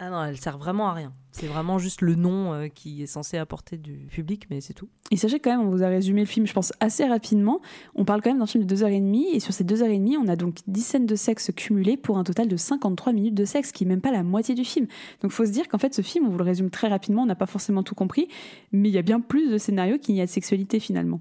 Ah 0.00 0.10
non, 0.10 0.24
elle 0.24 0.36
sert 0.36 0.58
vraiment 0.58 0.88
à 0.88 0.92
rien. 0.92 1.12
C'est 1.30 1.46
vraiment 1.46 1.78
juste 1.78 2.00
le 2.00 2.16
nom 2.16 2.52
euh, 2.52 2.66
qui 2.66 3.02
est 3.02 3.06
censé 3.06 3.38
apporter 3.38 3.76
du 3.76 4.06
public, 4.10 4.46
mais 4.50 4.60
c'est 4.60 4.72
tout. 4.72 4.88
Et 5.12 5.16
sachez 5.16 5.38
quand 5.38 5.50
même, 5.50 5.66
on 5.66 5.70
vous 5.70 5.84
a 5.84 5.88
résumé 5.88 6.20
le 6.20 6.26
film, 6.26 6.46
je 6.46 6.52
pense, 6.52 6.72
assez 6.80 7.04
rapidement. 7.04 7.60
On 7.94 8.04
parle 8.04 8.20
quand 8.20 8.30
même 8.30 8.40
d'un 8.40 8.46
film 8.46 8.64
de 8.64 8.74
2h30, 8.74 9.34
et 9.34 9.40
sur 9.40 9.52
ces 9.52 9.62
2h30, 9.62 10.16
on 10.16 10.26
a 10.26 10.34
donc 10.34 10.58
10 10.66 10.80
scènes 10.82 11.06
de 11.06 11.14
sexe 11.14 11.52
cumulées 11.54 11.96
pour 11.96 12.18
un 12.18 12.24
total 12.24 12.48
de 12.48 12.56
53 12.56 13.12
minutes 13.12 13.34
de 13.34 13.44
sexe, 13.44 13.70
qui 13.70 13.84
est 13.84 13.86
même 13.86 14.00
pas 14.00 14.10
la 14.10 14.24
moitié 14.24 14.56
du 14.56 14.64
film. 14.64 14.86
Donc 15.22 15.30
faut 15.30 15.46
se 15.46 15.52
dire 15.52 15.68
qu'en 15.68 15.78
fait, 15.78 15.94
ce 15.94 16.02
film, 16.02 16.26
on 16.26 16.30
vous 16.30 16.38
le 16.38 16.44
résume 16.44 16.70
très 16.70 16.88
rapidement, 16.88 17.22
on 17.22 17.26
n'a 17.26 17.36
pas 17.36 17.46
forcément 17.46 17.84
tout 17.84 17.94
compris, 17.94 18.28
mais 18.72 18.88
il 18.88 18.94
y 18.94 18.98
a 18.98 19.02
bien 19.02 19.20
plus 19.20 19.50
de 19.50 19.58
scénarios 19.58 19.98
qu'il 19.98 20.14
n'y 20.16 20.20
a 20.20 20.26
de 20.26 20.30
sexualité 20.30 20.80
finalement. 20.80 21.20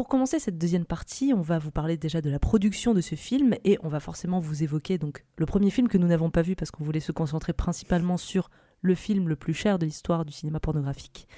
Pour 0.00 0.08
commencer 0.08 0.38
cette 0.38 0.56
deuxième 0.56 0.86
partie, 0.86 1.34
on 1.36 1.42
va 1.42 1.58
vous 1.58 1.70
parler 1.70 1.98
déjà 1.98 2.22
de 2.22 2.30
la 2.30 2.38
production 2.38 2.94
de 2.94 3.02
ce 3.02 3.16
film 3.16 3.54
et 3.64 3.76
on 3.82 3.88
va 3.90 4.00
forcément 4.00 4.40
vous 4.40 4.62
évoquer 4.62 4.96
donc 4.96 5.26
le 5.36 5.44
premier 5.44 5.68
film 5.68 5.88
que 5.88 5.98
nous 5.98 6.06
n'avons 6.06 6.30
pas 6.30 6.40
vu 6.40 6.56
parce 6.56 6.70
qu'on 6.70 6.84
voulait 6.84 7.00
se 7.00 7.12
concentrer 7.12 7.52
principalement 7.52 8.16
sur 8.16 8.48
le 8.80 8.94
film 8.94 9.28
le 9.28 9.36
plus 9.36 9.52
cher 9.52 9.78
de 9.78 9.84
l'histoire 9.84 10.24
du 10.24 10.32
cinéma 10.32 10.58
pornographique. 10.58 11.28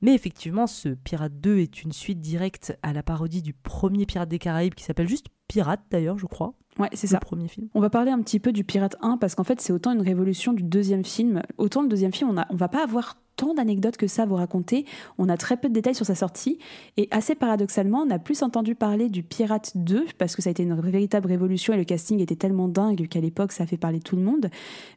Mais 0.00 0.16
effectivement, 0.16 0.66
ce 0.66 0.88
Pirate 0.88 1.40
2 1.40 1.58
est 1.58 1.84
une 1.84 1.92
suite 1.92 2.20
directe 2.20 2.76
à 2.82 2.92
la 2.92 3.04
parodie 3.04 3.40
du 3.40 3.52
premier 3.52 4.04
Pirate 4.04 4.28
des 4.28 4.40
Caraïbes 4.40 4.74
qui 4.74 4.82
s'appelle 4.82 5.08
juste 5.08 5.26
Pirate 5.46 5.82
d'ailleurs, 5.92 6.18
je 6.18 6.26
crois. 6.26 6.54
Ouais, 6.80 6.90
c'est 6.94 7.06
ça. 7.06 7.18
Le 7.22 7.24
premier 7.24 7.46
film. 7.46 7.68
On 7.72 7.80
va 7.80 7.88
parler 7.88 8.10
un 8.10 8.20
petit 8.20 8.40
peu 8.40 8.50
du 8.50 8.64
Pirate 8.64 8.96
1 9.00 9.18
parce 9.18 9.36
qu'en 9.36 9.44
fait, 9.44 9.60
c'est 9.60 9.72
autant 9.72 9.92
une 9.92 10.02
révolution 10.02 10.52
du 10.52 10.64
deuxième 10.64 11.04
film. 11.04 11.40
Autant 11.56 11.82
le 11.82 11.88
deuxième 11.88 12.12
film, 12.12 12.30
on, 12.30 12.36
a, 12.36 12.48
on 12.50 12.56
va 12.56 12.66
pas 12.66 12.82
avoir 12.82 13.18
tant 13.36 13.54
d'anecdotes 13.54 13.96
que 13.96 14.06
ça 14.06 14.22
à 14.22 14.26
vous 14.26 14.36
raconter. 14.36 14.84
On 15.18 15.28
a 15.28 15.36
très 15.36 15.56
peu 15.56 15.68
de 15.68 15.74
détails 15.74 15.94
sur 15.94 16.06
sa 16.06 16.14
sortie. 16.14 16.58
Et 16.96 17.08
assez 17.10 17.34
paradoxalement, 17.34 18.04
on 18.06 18.10
a 18.10 18.18
plus 18.18 18.42
entendu 18.42 18.74
parler 18.74 19.08
du 19.08 19.22
Pirate 19.22 19.72
2, 19.74 20.06
parce 20.18 20.36
que 20.36 20.42
ça 20.42 20.50
a 20.50 20.52
été 20.52 20.62
une 20.62 20.78
véritable 20.80 21.28
révolution 21.28 21.74
et 21.74 21.76
le 21.76 21.84
casting 21.84 22.20
était 22.20 22.36
tellement 22.36 22.68
dingue 22.68 23.08
qu'à 23.08 23.20
l'époque, 23.20 23.52
ça 23.52 23.64
a 23.64 23.66
fait 23.66 23.76
parler 23.76 24.00
tout 24.00 24.16
le 24.16 24.22
monde. 24.22 24.48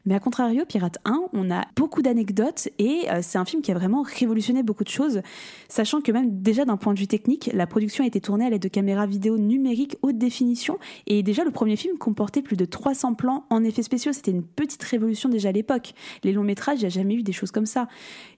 Mais 0.04 0.14
à 0.14 0.20
contrario, 0.20 0.64
Pirate 0.66 0.98
1, 1.04 1.20
on 1.32 1.50
a 1.50 1.64
beaucoup 1.76 2.02
d'anecdotes 2.02 2.68
et 2.78 3.02
euh, 3.10 3.20
c'est 3.22 3.38
un 3.38 3.44
film 3.44 3.62
qui 3.62 3.70
a 3.70 3.74
vraiment 3.74 4.02
révolutionné 4.02 4.62
beaucoup 4.62 4.84
de 4.84 4.88
choses, 4.88 5.20
sachant 5.68 6.00
que 6.00 6.12
même 6.12 6.40
déjà 6.40 6.64
d'un 6.64 6.76
point 6.76 6.94
de 6.94 6.98
vue 6.98 7.06
technique, 7.06 7.50
la 7.52 7.66
production 7.66 8.04
a 8.04 8.06
été 8.06 8.20
tournée 8.20 8.46
à 8.46 8.50
l'aide 8.50 8.62
de 8.62 8.68
caméras 8.68 9.06
vidéo 9.06 9.38
numériques 9.38 9.96
haute 10.02 10.18
définition. 10.18 10.78
Et 11.06 11.22
déjà, 11.22 11.44
le 11.44 11.50
premier 11.50 11.76
film 11.76 11.98
comportait 11.98 12.42
plus 12.42 12.56
de 12.56 12.64
300 12.64 13.14
plans 13.14 13.44
en 13.50 13.64
effets 13.64 13.82
spéciaux. 13.82 14.12
C'était 14.12 14.30
une 14.30 14.42
petite 14.42 14.82
révolution 14.82 15.28
déjà 15.28 15.50
à 15.50 15.52
l'époque. 15.52 15.94
Les 16.24 16.32
longs 16.32 16.44
métrages, 16.44 16.78
il 16.78 16.82
n'y 16.82 16.86
a 16.86 16.90
jamais 16.90 17.14
eu 17.14 17.22
des 17.22 17.32
choses 17.32 17.50
comme 17.50 17.66
ça. 17.66 17.88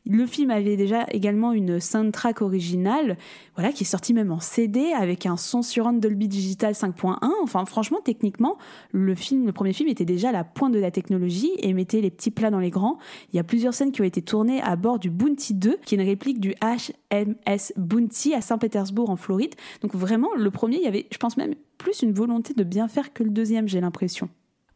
Le 0.07 0.27
film 0.27 0.51
avait 0.51 0.77
déjà 0.77 1.07
également 1.11 1.53
une 1.53 1.81
soundtrack 1.81 2.43
originale, 2.43 3.19
voilà, 3.55 3.73
qui 3.73 3.85
est 3.85 3.87
sortie 3.87 4.15
même 4.15 4.33
en 4.33 4.41
CD 4.41 4.93
avec 4.93 5.27
un 5.27 5.37
son 5.37 5.63
sur 5.63 5.93
Dolby 5.93 6.29
Digital 6.29 6.73
5.1. 6.73 7.17
Enfin, 7.43 7.65
franchement, 7.65 7.99
techniquement, 8.03 8.57
le 8.93 9.15
film, 9.15 9.47
le 9.47 9.53
premier 9.53 9.73
film 9.73 9.89
était 9.89 10.05
déjà 10.05 10.31
à 10.31 10.33
la 10.33 10.45
pointe 10.45 10.73
de 10.73 10.79
la 10.79 10.91
technologie 10.91 11.51
et 11.59 11.73
mettait 11.73 12.01
les 12.01 12.11
petits 12.11 12.31
plats 12.31 12.51
dans 12.51 12.59
les 12.59 12.71
grands. 12.71 12.99
Il 13.33 13.37
y 13.37 13.39
a 13.39 13.45
plusieurs 13.45 13.75
scènes 13.75 13.93
qui 13.93 14.01
ont 14.01 14.05
été 14.05 14.23
tournées 14.23 14.61
à 14.63 14.77
bord 14.77 14.99
du 14.99 15.11
Bounty 15.11 15.55
2, 15.55 15.79
qui 15.85 15.95
est 15.95 15.99
une 15.99 16.07
réplique 16.07 16.41
du 16.41 16.55
HMS 16.63 17.73
Bounty 17.77 18.35
à 18.35 18.41
Saint-Pétersbourg 18.41 19.11
en 19.11 19.17
Floride. 19.17 19.55
Donc 19.83 19.95
vraiment, 19.95 20.29
le 20.37 20.51
premier, 20.51 20.77
il 20.77 20.83
y 20.83 20.89
avait, 20.89 21.07
je 21.11 21.19
pense 21.19 21.37
même, 21.37 21.55
plus 21.79 22.03
une 22.03 22.13
volonté 22.13 22.55
de 22.55 22.65
bien 22.65 22.89
faire 22.89 23.13
que 23.13 23.23
le 23.23 23.31
deuxième, 23.31 23.69
j'ai 23.69 23.81
l'impression. 23.81 24.29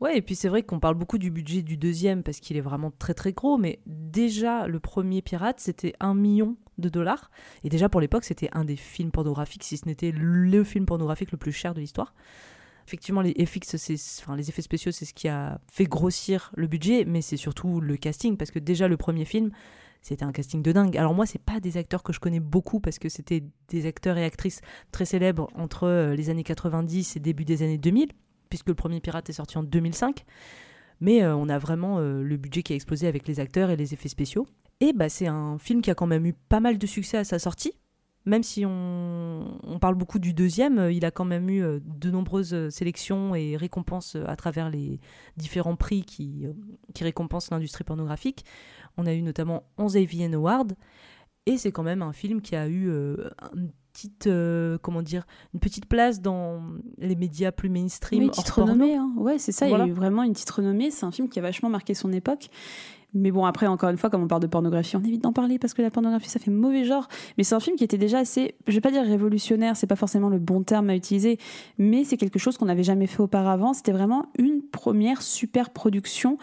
Ouais, 0.03 0.19
et 0.19 0.21
puis 0.21 0.35
c'est 0.35 0.49
vrai 0.49 0.65
qu'on 0.65 0.81
parle 0.81 0.97
beaucoup 0.97 1.17
du 1.17 1.31
budget 1.31 1.63
du 1.63 1.77
deuxième 1.77 2.25
parce 2.25 2.41
qu'il 2.41 2.57
est 2.57 2.61
vraiment 2.61 2.91
très 2.91 3.15
très 3.15 3.33
gros, 3.33 3.57
mais 3.57 3.79
déjà 3.87 4.67
le 4.67 4.81
premier 4.81 5.23
Pirate 5.23 5.61
c'était 5.61 5.95
un 6.01 6.13
million 6.13 6.57
de 6.79 6.89
dollars. 6.89 7.31
Et 7.63 7.69
déjà 7.69 7.89
pour 7.89 8.01
l'époque 8.01 8.25
c'était 8.25 8.49
un 8.51 8.65
des 8.65 8.75
films 8.75 9.13
pornographiques, 9.13 9.63
si 9.63 9.77
ce 9.77 9.87
n'était 9.87 10.11
le 10.11 10.65
film 10.65 10.87
pornographique 10.87 11.31
le 11.31 11.39
plus 11.39 11.53
cher 11.53 11.73
de 11.73 11.79
l'histoire. 11.79 12.15
Effectivement, 12.85 13.21
les, 13.21 13.47
FX, 13.47 13.77
enfin, 14.23 14.35
les 14.35 14.49
effets 14.49 14.61
spéciaux, 14.61 14.91
c'est 14.91 15.05
ce 15.05 15.15
qui 15.15 15.29
a 15.29 15.61
fait 15.71 15.85
grossir 15.85 16.51
le 16.57 16.67
budget, 16.67 17.05
mais 17.05 17.23
c'est 17.23 17.37
surtout 17.37 17.81
le 17.81 17.97
casting, 17.97 18.37
parce 18.37 18.51
que 18.51 18.59
déjà 18.59 18.89
le 18.89 18.97
premier 18.97 19.25
film, 19.25 19.53
c'était 20.01 20.25
un 20.25 20.33
casting 20.33 20.65
de 20.65 20.73
dingue. 20.73 20.97
Alors 20.97 21.15
moi, 21.15 21.27
c'est 21.27 21.39
pas 21.41 21.61
des 21.61 21.77
acteurs 21.77 22.03
que 22.03 22.13
je 22.13 22.19
connais 22.19 22.41
beaucoup 22.41 22.81
parce 22.81 22.99
que 22.99 23.09
c'était 23.09 23.45
des 23.69 23.87
acteurs 23.87 24.19
et 24.19 24.25
actrices 24.25 24.63
très 24.91 25.05
célèbres 25.05 25.49
entre 25.55 25.85
euh, 25.85 26.17
les 26.17 26.29
années 26.29 26.43
90 26.43 27.15
et 27.15 27.21
début 27.21 27.45
des 27.45 27.63
années 27.63 27.79
2000 27.79 28.11
puisque 28.53 28.69
le 28.69 28.75
premier 28.75 29.01
Pirate 29.01 29.31
est 29.31 29.33
sorti 29.33 29.57
en 29.57 29.63
2005. 29.63 30.27
Mais 31.01 31.23
euh, 31.23 31.35
on 31.35 31.49
a 31.49 31.59
vraiment 31.59 32.01
euh, 32.01 32.23
le 32.23 32.37
budget 32.37 32.63
qui 32.63 32.75
a 32.75 32.77
explosé 32.77 33.07
avec 33.07 33.27
les 33.27 33.41
acteurs 33.41 33.71
et 33.71 33.77
les 33.77 33.95
effets 33.95 34.11
spéciaux. 34.11 34.47
Et 34.81 34.93
bah, 34.93 35.09
c'est 35.09 35.27
un 35.27 35.57
film 35.57 35.81
qui 35.81 35.91
a 35.91 35.95
quand 35.95 36.07
même 36.07 36.27
eu 36.27 36.35
pas 36.35 36.61
mal 36.61 36.77
de 36.77 36.87
succès 36.87 37.17
à 37.17 37.25
sa 37.25 37.39
sortie. 37.39 37.73
Même 38.27 38.43
si 38.43 38.67
on, 38.67 39.79
parle 39.81 39.95
beaucoup 39.95 40.19
du 40.19 40.35
deuxième, 40.35 40.79
euh, 40.79 40.93
il 40.93 41.07
a 41.07 41.11
quand 41.11 41.25
même 41.25 41.49
eu 41.49 41.63
de 41.83 42.11
nombreuses 42.11 42.69
sélections 42.69 43.35
et 43.35 43.57
récompenses 43.57 44.19
à 44.27 44.37
travers 44.37 44.69
les 44.69 45.01
différents 45.39 45.77
prix 45.77 46.03
qui, 46.03 46.47
récompensent 47.01 47.51
l'industrie 47.51 47.85
pornographique. 47.85 48.45
On 48.99 49.07
a 49.07 49.15
eu 49.15 49.23
notamment 49.23 49.63
11 49.79 49.97
AVN 49.97 50.35
Awards. 50.35 50.75
Et 51.47 51.57
c'est 51.57 51.73
quand 51.73 51.83
même 51.83 52.03
un 52.03 52.13
film 52.13 52.43
qui 52.43 52.55
a 52.55 52.69
eu 52.69 52.93
petite 53.93 54.27
euh, 54.27 54.79
comment 54.81 55.03
dire 55.03 55.27
une 55.55 55.61
petite 55.61 55.87
place 55.87 56.21
dans 56.21 56.63
les 56.99 57.17
médias 57.17 57.53
plus 57.53 57.69
mainstream 57.69 58.25
oui, 58.25 58.31
titre 58.31 58.63
renommée 58.63 58.97
hein. 58.97 59.13
ouais 59.17 59.39
c'est 59.39 59.53
ça 59.53 59.67
il 59.69 59.73
y 59.73 59.75
a 59.75 59.87
eu 59.87 59.93
vraiment 59.93 60.23
une 60.23 60.33
petite 60.33 60.51
renommée. 60.51 60.91
C'est 60.91 61.07
un 61.07 61.13
film 61.13 61.29
qui 61.29 61.39
a 61.39 61.43
vachement 61.43 61.69
marqué 61.69 61.95
son 61.95 62.13
époque. 62.13 62.49
Mais 63.15 63.31
bon 63.31 63.45
après 63.45 63.67
encore 63.67 63.91
une 63.91 63.99
fois 63.99 64.09
comme 64.09 64.23
on 64.23 64.27
parle 64.27 64.41
de 64.41 64.47
pornographie 64.47 64.97
on 64.97 65.05
évite 65.05 65.23
d'en 65.23 65.35
parler 65.35 65.59
parce 65.59 65.75
que 65.75 65.83
la 65.83 65.91
pornographie 65.91 66.31
ça 66.31 66.41
fait 66.41 66.51
mauvais 66.51 66.85
genre. 66.85 67.09
Mais 67.37 67.45
c'est 67.45 67.55
un 67.55 67.61
film 67.61 67.77
qui 67.77 67.85
était 67.85 67.99
déjà 67.99 68.21
assez 68.21 68.55
je 68.67 68.73
vais 68.73 68.81
pas 68.81 68.91
dire 68.91 69.03
révolutionnaire 69.03 69.77
c'est 69.77 69.87
pas 69.87 69.97
forcément 69.97 70.31
le 70.31 70.39
bon 70.39 70.63
terme 70.63 70.89
à 70.89 70.97
utiliser 70.97 71.39
mais 71.77 72.05
c'est 72.05 72.17
quelque 72.17 72.39
chose 72.39 72.57
qu'on 72.57 72.65
n'avait 72.67 72.83
jamais 72.83 73.07
fait 73.07 73.21
auparavant. 73.21 73.75
C'était 73.75 73.93
vraiment 73.93 74.27
une 74.39 74.63
première 74.63 75.21
super 75.21 75.71
production 75.71 76.39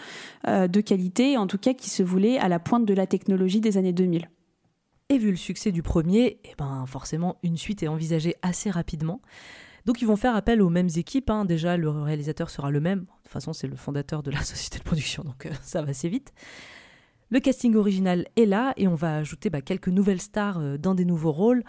euh, 0.48 0.68
de 0.68 0.80
qualité 0.80 1.38
en 1.38 1.48
tout 1.48 1.58
cas 1.58 1.74
qui 1.74 1.90
se 1.90 2.04
voulait 2.04 2.38
à 2.38 2.48
la 2.48 2.60
pointe 2.60 2.86
de 2.86 2.94
la 2.94 3.08
technologie 3.08 3.62
des 3.62 3.78
années 3.78 3.94
2000 3.94 4.30
et 5.10 5.18
vu 5.18 5.32
le 5.32 5.38
succès 5.38 5.72
du 5.72 5.82
premier, 5.82 6.40
eh 6.44 6.54
ben 6.58 6.86
forcément 6.86 7.38
une 7.42 7.58
suite 7.58 7.82
est 7.82 7.88
envisagée 7.88 8.36
assez 8.44 8.70
rapidement. 8.70 9.22
Donc 9.86 10.02
ils 10.02 10.06
vont 10.06 10.16
faire 10.16 10.36
appel 10.36 10.62
aux 10.62 10.70
mêmes 10.70 10.90
équipes. 10.96 11.32
Hein. 11.32 11.46
Déjà, 11.46 11.78
le 11.78 11.90
réalisateur 11.90 12.50
sera 12.52 12.70
le 12.70 12.80
même. 12.80 13.00
De 13.00 13.06
toute 13.24 13.32
façon, 13.32 13.54
c'est 13.54 13.68
le 13.68 13.76
fondateur 13.76 14.22
de 14.22 14.30
la 14.30 14.42
société 14.44 14.78
de 14.78 14.84
production, 14.84 15.24
donc 15.24 15.48
euh, 15.48 15.52
ça 15.64 15.82
va 15.82 15.90
assez 15.90 16.10
vite. 16.10 16.32
Le 17.32 17.40
casting 17.40 17.76
original 17.76 18.28
est 18.36 18.46
là 18.46 18.74
et 18.78 18.88
on 18.88 18.96
va 18.96 19.18
ajouter 19.18 19.50
bah, 19.50 19.62
quelques 19.62 19.88
nouvelles 19.88 20.22
stars 20.22 20.60
euh, 20.60 20.78
dans 20.78 20.94
des 20.94 21.06
nouveaux 21.06 21.32
rôles. 21.32 21.64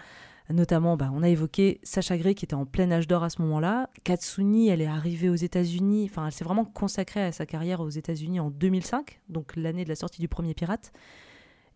Notamment, 0.51 0.97
bah, 0.97 1.11
on 1.15 1.23
a 1.23 1.29
évoqué 1.29 1.81
Sacha 1.83 2.19
Gray 2.19 2.35
qui 2.35 2.45
était 2.45 2.55
en 2.55 2.67
plein 2.67 2.91
âge 2.91 3.07
d'or 3.07 3.23
à 3.23 3.31
ce 3.31 3.41
moment-là. 3.43 3.89
Katsuni, 4.05 4.69
elle 4.69 4.81
est 4.81 4.87
arrivée 4.87 5.29
aux 5.29 5.37
États-Unis. 5.37 6.09
Enfin, 6.11 6.27
elle 6.27 6.33
s'est 6.33 6.45
vraiment 6.45 6.65
consacrée 6.65 7.23
à 7.23 7.33
sa 7.33 7.47
carrière 7.47 7.81
aux 7.81 7.89
États-Unis 7.89 8.41
en 8.41 8.51
2005, 8.51 9.21
donc 9.29 9.55
l'année 9.55 9.85
de 9.85 9.89
la 9.89 9.95
sortie 9.95 10.21
du 10.21 10.29
premier 10.29 10.55
Pirate. 10.55 10.93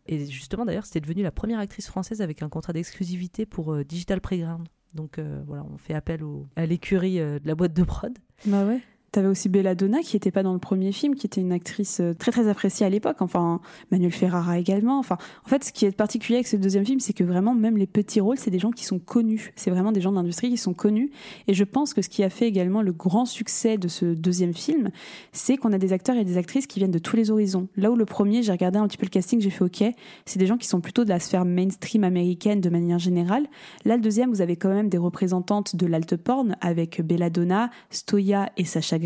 Et 0.06 0.26
justement, 0.26 0.64
d'ailleurs, 0.64 0.86
c'était 0.86 1.00
devenue 1.00 1.22
la 1.22 1.30
première 1.30 1.58
actrice 1.58 1.86
française 1.86 2.20
avec 2.20 2.42
un 2.42 2.48
contrat 2.48 2.72
d'exclusivité 2.72 3.46
pour 3.46 3.72
euh, 3.72 3.84
Digital 3.84 4.20
Playground. 4.20 4.68
Donc 4.94 5.18
euh, 5.18 5.42
voilà, 5.46 5.64
on 5.64 5.76
fait 5.76 5.94
appel 5.94 6.22
à 6.56 6.66
l'écurie 6.66 7.18
euh, 7.18 7.38
de 7.38 7.46
la 7.46 7.54
boîte 7.54 7.72
de 7.72 7.82
prod. 7.82 8.16
Bah 8.46 8.64
ouais. 8.64 8.80
T'avais 9.14 9.28
aussi 9.28 9.48
Belladonna 9.48 10.00
qui 10.00 10.16
n'était 10.16 10.32
pas 10.32 10.42
dans 10.42 10.54
le 10.54 10.58
premier 10.58 10.90
film, 10.90 11.14
qui 11.14 11.24
était 11.28 11.40
une 11.40 11.52
actrice 11.52 12.00
euh, 12.00 12.14
très 12.14 12.32
très 12.32 12.48
appréciée 12.48 12.84
à 12.84 12.88
l'époque. 12.88 13.18
Enfin, 13.20 13.60
Manuel 13.92 14.10
Ferrara 14.10 14.58
également. 14.58 14.98
Enfin, 14.98 15.18
en 15.46 15.48
fait, 15.48 15.62
ce 15.62 15.72
qui 15.72 15.86
est 15.86 15.92
particulier 15.92 16.38
avec 16.38 16.48
ce 16.48 16.56
deuxième 16.56 16.84
film, 16.84 16.98
c'est 16.98 17.12
que 17.12 17.22
vraiment, 17.22 17.54
même 17.54 17.76
les 17.76 17.86
petits 17.86 18.18
rôles, 18.18 18.38
c'est 18.38 18.50
des 18.50 18.58
gens 18.58 18.72
qui 18.72 18.84
sont 18.84 18.98
connus. 18.98 19.52
C'est 19.54 19.70
vraiment 19.70 19.92
des 19.92 20.00
gens 20.00 20.10
d'industrie 20.10 20.50
qui 20.50 20.56
sont 20.56 20.74
connus. 20.74 21.12
Et 21.46 21.54
je 21.54 21.62
pense 21.62 21.94
que 21.94 22.02
ce 22.02 22.08
qui 22.08 22.24
a 22.24 22.28
fait 22.28 22.48
également 22.48 22.82
le 22.82 22.90
grand 22.90 23.24
succès 23.24 23.78
de 23.78 23.86
ce 23.86 24.04
deuxième 24.04 24.52
film, 24.52 24.90
c'est 25.30 25.58
qu'on 25.58 25.72
a 25.72 25.78
des 25.78 25.92
acteurs 25.92 26.16
et 26.16 26.24
des 26.24 26.36
actrices 26.36 26.66
qui 26.66 26.80
viennent 26.80 26.90
de 26.90 26.98
tous 26.98 27.14
les 27.14 27.30
horizons. 27.30 27.68
Là 27.76 27.92
où 27.92 27.94
le 27.96 28.06
premier, 28.06 28.42
j'ai 28.42 28.50
regardé 28.50 28.80
un 28.80 28.88
petit 28.88 28.98
peu 28.98 29.06
le 29.06 29.10
casting, 29.10 29.40
j'ai 29.40 29.50
fait 29.50 29.62
OK, 29.62 29.84
c'est 30.26 30.40
des 30.40 30.48
gens 30.48 30.56
qui 30.56 30.66
sont 30.66 30.80
plutôt 30.80 31.04
de 31.04 31.10
la 31.10 31.20
sphère 31.20 31.44
mainstream 31.44 32.02
américaine 32.02 32.60
de 32.60 32.68
manière 32.68 32.98
générale. 32.98 33.46
Là, 33.84 33.94
le 33.94 34.02
deuxième, 34.02 34.30
vous 34.30 34.40
avez 34.40 34.56
quand 34.56 34.74
même 34.74 34.88
des 34.88 34.98
représentantes 34.98 35.76
de 35.76 35.86
l'alte 35.86 36.16
porn 36.16 36.56
avec 36.60 37.00
Belladonna, 37.00 37.70
Stoya 37.90 38.50
et 38.56 38.64
Sacha 38.64 38.98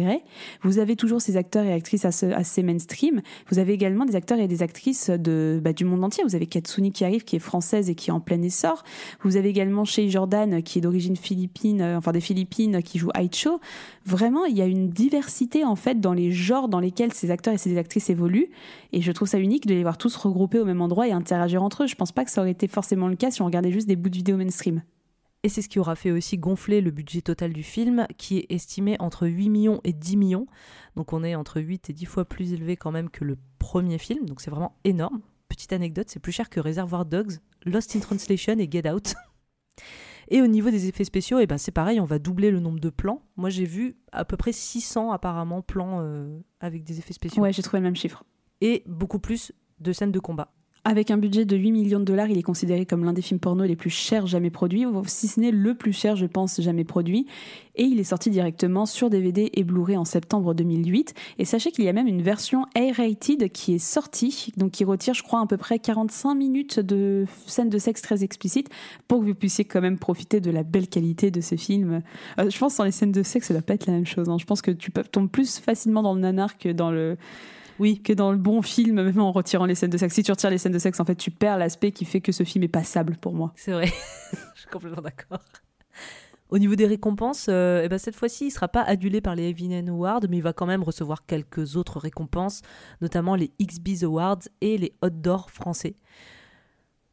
vous 0.63 0.79
avez 0.79 0.97
toujours 0.97 1.21
ces 1.21 1.37
acteurs 1.37 1.65
et 1.65 1.73
actrices 1.73 2.05
assez 2.05 2.63
mainstream. 2.63 3.23
Vous 3.51 3.59
avez 3.59 3.73
également 3.73 4.05
des 4.05 4.17
acteurs 4.17 4.39
et 4.39 4.49
des 4.49 4.63
actrices 4.63 5.11
bah, 5.11 5.73
du 5.73 5.85
monde 5.85 6.05
entier. 6.05 6.25
Vous 6.25 6.35
avez 6.35 6.47
Katsuni 6.47 6.93
qui 6.93 7.05
arrive, 7.05 7.25
qui 7.25 7.37
est 7.37 7.41
française 7.41 7.91
et 7.91 7.95
qui 7.95 8.11
est 8.11 8.13
en 8.13 8.21
plein 8.21 8.41
essor. 8.43 8.85
Vous 9.23 9.37
avez 9.37 9.49
également 9.49 9.85
Shea 9.85 10.09
Jordan, 10.09 10.63
qui 10.63 10.79
est 10.79 10.83
d'origine 10.83 11.17
philippine, 11.17 11.81
euh, 11.81 11.99
enfin 11.99 12.13
des 12.13 12.21
Philippines, 12.21 12.83
qui 12.83 12.99
joue 12.99 13.11
Aicho. 13.15 13.61
Vraiment, 14.05 14.45
il 14.45 14.57
y 14.57 14.63
a 14.63 14.67
une 14.67 14.89
diversité 14.91 15.65
en 15.65 15.77
fait 15.77 16.01
dans 16.01 16.13
les 16.13 16.33
genres 16.33 16.69
dans 16.69 16.81
lesquels 16.81 17.13
ces 17.13 17.31
acteurs 17.31 17.55
et 17.55 17.59
ces 17.59 17.77
actrices 17.77 18.11
évoluent. 18.11 18.51
Et 18.93 19.03
je 19.03 19.13
trouve 19.13 19.29
ça 19.29 19.39
unique 19.39 19.67
de 19.67 19.75
les 19.75 19.83
voir 19.83 19.99
tous 19.99 20.15
regroupés 20.17 20.59
au 20.59 20.65
même 20.65 20.81
endroit 20.81 21.09
et 21.09 21.13
interagir 21.13 21.63
entre 21.63 21.85
eux. 21.85 21.87
Je 21.87 21.97
pense 21.97 22.13
pas 22.13 22.25
que 22.25 22.31
ça 22.31 22.41
aurait 22.41 22.51
été 22.51 22.69
forcément 22.69 23.09
le 23.09 23.17
cas 23.17 23.31
si 23.31 23.43
on 23.43 23.47
regardait 23.47 23.73
juste 23.73 23.89
des 23.89 23.97
bouts 23.97 24.11
de 24.11 24.17
vidéos 24.17 24.37
mainstream. 24.37 24.83
Et 25.45 25.49
c'est 25.49 25.63
ce 25.63 25.69
qui 25.69 25.79
aura 25.79 25.95
fait 25.95 26.11
aussi 26.11 26.37
gonfler 26.37 26.81
le 26.81 26.91
budget 26.91 27.23
total 27.23 27.53
du 27.53 27.63
film, 27.63 28.07
qui 28.17 28.39
est 28.39 28.47
estimé 28.51 28.97
entre 28.99 29.29
8 29.29 29.51
millions 29.51 29.81
et 29.85 29.93
10 29.93 30.17
millions. 30.17 30.47
Donc 30.97 31.13
on 31.13 31.23
est 31.23 31.37
entre 31.37 31.61
8 31.61 31.91
et 31.91 31.93
10 31.93 32.07
fois 32.07 32.25
plus 32.25 32.53
élevé 32.53 32.77
quand 32.77 32.91
même 32.91 33.09
que 33.09 33.25
le 33.25 33.37
premier 33.59 33.99
film, 33.99 34.27
donc 34.27 34.41
c'est 34.41 34.51
vraiment 34.51 34.77
énorme. 34.85 35.21
Petite 35.49 35.73
anecdote, 35.73 36.09
c'est 36.09 36.21
plus 36.21 36.33
cher 36.33 36.51
que 36.51 36.61
Reservoir 36.61 37.05
Dogs, 37.05 37.39
Lost 37.65 37.95
in 37.95 38.01
Translation 38.01 38.59
et 38.59 38.69
Get 38.71 38.91
Out. 38.91 39.15
Et 40.31 40.43
au 40.43 40.47
niveau 40.47 40.71
des 40.71 40.89
effets 40.89 41.05
spéciaux, 41.05 41.39
et 41.39 41.45
eh 41.45 41.47
ben 41.47 41.57
c'est 41.57 41.73
pareil, 41.73 42.01
on 42.01 42.05
va 42.05 42.19
doubler 42.19 42.51
le 42.51 42.61
nombre 42.61 42.81
de 42.81 42.91
plans. 42.91 43.23
Moi 43.37 43.49
j'ai 43.49 43.65
vu 43.65 43.97
à 44.13 44.27
peu 44.27 44.37
près 44.37 44.53
600 44.53 45.11
apparemment 45.11 45.63
plans 45.63 46.01
euh, 46.03 46.39
avec 46.61 46.85
des 46.85 46.99
effets 46.99 47.15
spéciaux. 47.15 47.43
Ouais, 47.43 47.53
j'ai 47.53 47.63
trouvé 47.63 47.79
le 47.79 47.85
même 47.85 47.97
chiffre. 47.97 48.25
Et 48.61 48.83
beaucoup 48.87 49.21
plus 49.21 49.53
de 49.81 49.91
scènes 49.93 50.13
de 50.13 50.19
combat. 50.19 50.53
Avec 50.89 51.11
un 51.11 51.19
budget 51.19 51.45
de 51.45 51.55
8 51.55 51.71
millions 51.71 52.01
de 52.01 52.07
dollars, 52.07 52.31
il 52.31 52.39
est 52.39 52.43
considéré 52.43 52.87
comme 52.87 53.05
l'un 53.05 53.13
des 53.13 53.21
films 53.21 53.41
porno 53.41 53.63
les 53.63 53.77
plus 53.77 53.91
chers 53.91 54.27
jamais 54.27 54.49
produits, 54.49 54.87
si 55.05 55.29
ce 55.29 55.39
n'est 55.39 55.51
le 55.51 55.75
plus 55.75 55.93
cher, 55.93 56.17
je 56.17 56.25
pense, 56.25 56.63
jamais 56.63 56.85
produit. 56.85 57.27
Et 57.77 57.83
il 57.83 58.01
est 58.01 58.05
sorti 58.05 58.31
directement 58.31 58.87
sur 58.87 59.11
DVD 59.11 59.51
et 59.53 59.65
Blu-ray 59.65 59.99
en 59.99 60.07
septembre 60.07 60.55
2008. 60.55 61.13
Et 61.39 61.45
sachez 61.45 61.73
qu'il 61.73 61.85
y 61.85 61.91
a 61.91 61.93
même 61.93 62.07
une 62.07 62.23
version 62.23 62.65
A-rated 62.75 63.53
qui 63.53 63.75
est 63.75 63.79
sortie, 63.79 64.51
donc 64.57 64.71
qui 64.71 64.85
retire, 64.85 65.13
je 65.13 65.23
crois, 65.23 65.43
à 65.43 65.47
peu 65.47 65.59
près 65.59 65.79
45 65.79 66.35
minutes 66.35 66.81
de 66.81 67.27
scènes 67.47 67.69
de 67.69 67.79
sexe 67.79 68.01
très 68.01 68.25
explicites 68.25 68.71
pour 69.09 69.21
que 69.21 69.27
vous 69.27 69.35
puissiez 69.35 69.67
quand 69.67 69.83
même 69.83 69.99
profiter 69.99 70.41
de 70.41 70.51
la 70.51 70.63
belle 70.63 70.89
qualité 70.89 71.31
de 71.31 71.43
ce 71.43 71.57
film. 71.57 72.01
Euh, 72.39 72.49
je 72.49 72.59
pense 72.59 72.73
que 72.73 72.79
dans 72.79 72.85
les 72.85 72.93
scènes 72.93 73.13
de 73.13 73.23
sexe, 73.23 73.49
ça 73.49 73.53
va 73.53 73.61
pas 73.61 73.75
être 73.75 73.85
la 73.85 73.93
même 73.93 74.07
chose. 74.07 74.31
Hein. 74.31 74.39
Je 74.41 74.47
pense 74.47 74.63
que 74.63 74.71
tu 74.71 74.91
tombes 75.13 75.29
plus 75.29 75.59
facilement 75.59 76.03
dans 76.03 76.15
le 76.15 76.21
nanar 76.21 76.57
que 76.57 76.71
dans 76.71 76.91
le 76.91 77.19
oui. 77.79 78.01
que 78.01 78.13
dans 78.13 78.33
le 78.33 78.39
bon 78.39 78.63
film, 78.63 79.03
même 79.03 79.21
en 79.21 79.33
retirant 79.33 79.67
les 79.67 79.75
scènes 79.75 79.91
de 79.91 79.99
sexe. 79.99 80.15
Si 80.15 80.23
tu 80.23 80.31
retires 80.31 80.51
les 80.51 80.59
scènes 80.59 80.73
de 80.73 80.79
sexe, 80.79 81.01
en 81.01 81.05
fait, 81.05 81.17
tu 81.17 81.31
perds 81.31 81.59
l'aspect 81.59 81.93
qui 81.93 82.05
fait 82.05 82.21
que 82.21 82.33
ce 82.33 82.45
film 82.45 82.65
est 82.65 82.69
passable 82.69 83.17
pour 83.17 83.35
moi. 83.35 83.53
C'est 83.57 83.73
vrai, 83.73 83.87
je 84.55 84.61
suis 84.61 84.71
complètement 84.71 85.03
d'accord. 85.03 85.41
Au 86.51 86.59
niveau 86.59 86.77
des 86.77 86.87
récompenses, 86.87 87.47
euh, 87.51 87.83
eh 87.85 87.89
ben 87.89 87.99
cette 87.99 88.17
fois-ci, 88.17 88.45
il 88.45 88.49
ne 88.49 88.53
sera 88.53 88.69
pas 88.69 88.83
adulé 88.83 89.21
par 89.21 89.35
les 89.35 89.49
Evinan 89.49 89.87
Awards, 89.89 90.23
mais 90.31 90.39
il 90.39 90.43
va 90.43 90.55
quand 90.55 90.65
même 90.65 90.83
recevoir 90.83 91.27
quelques 91.27 91.77
autres 91.77 91.99
récompenses, 91.99 92.63
notamment 93.03 93.35
les 93.35 93.51
XB's 93.63 94.03
Awards 94.03 94.41
et 94.63 94.79
les 94.79 94.95
Hot 95.03 95.11
d'Or 95.11 95.51
français. 95.51 95.97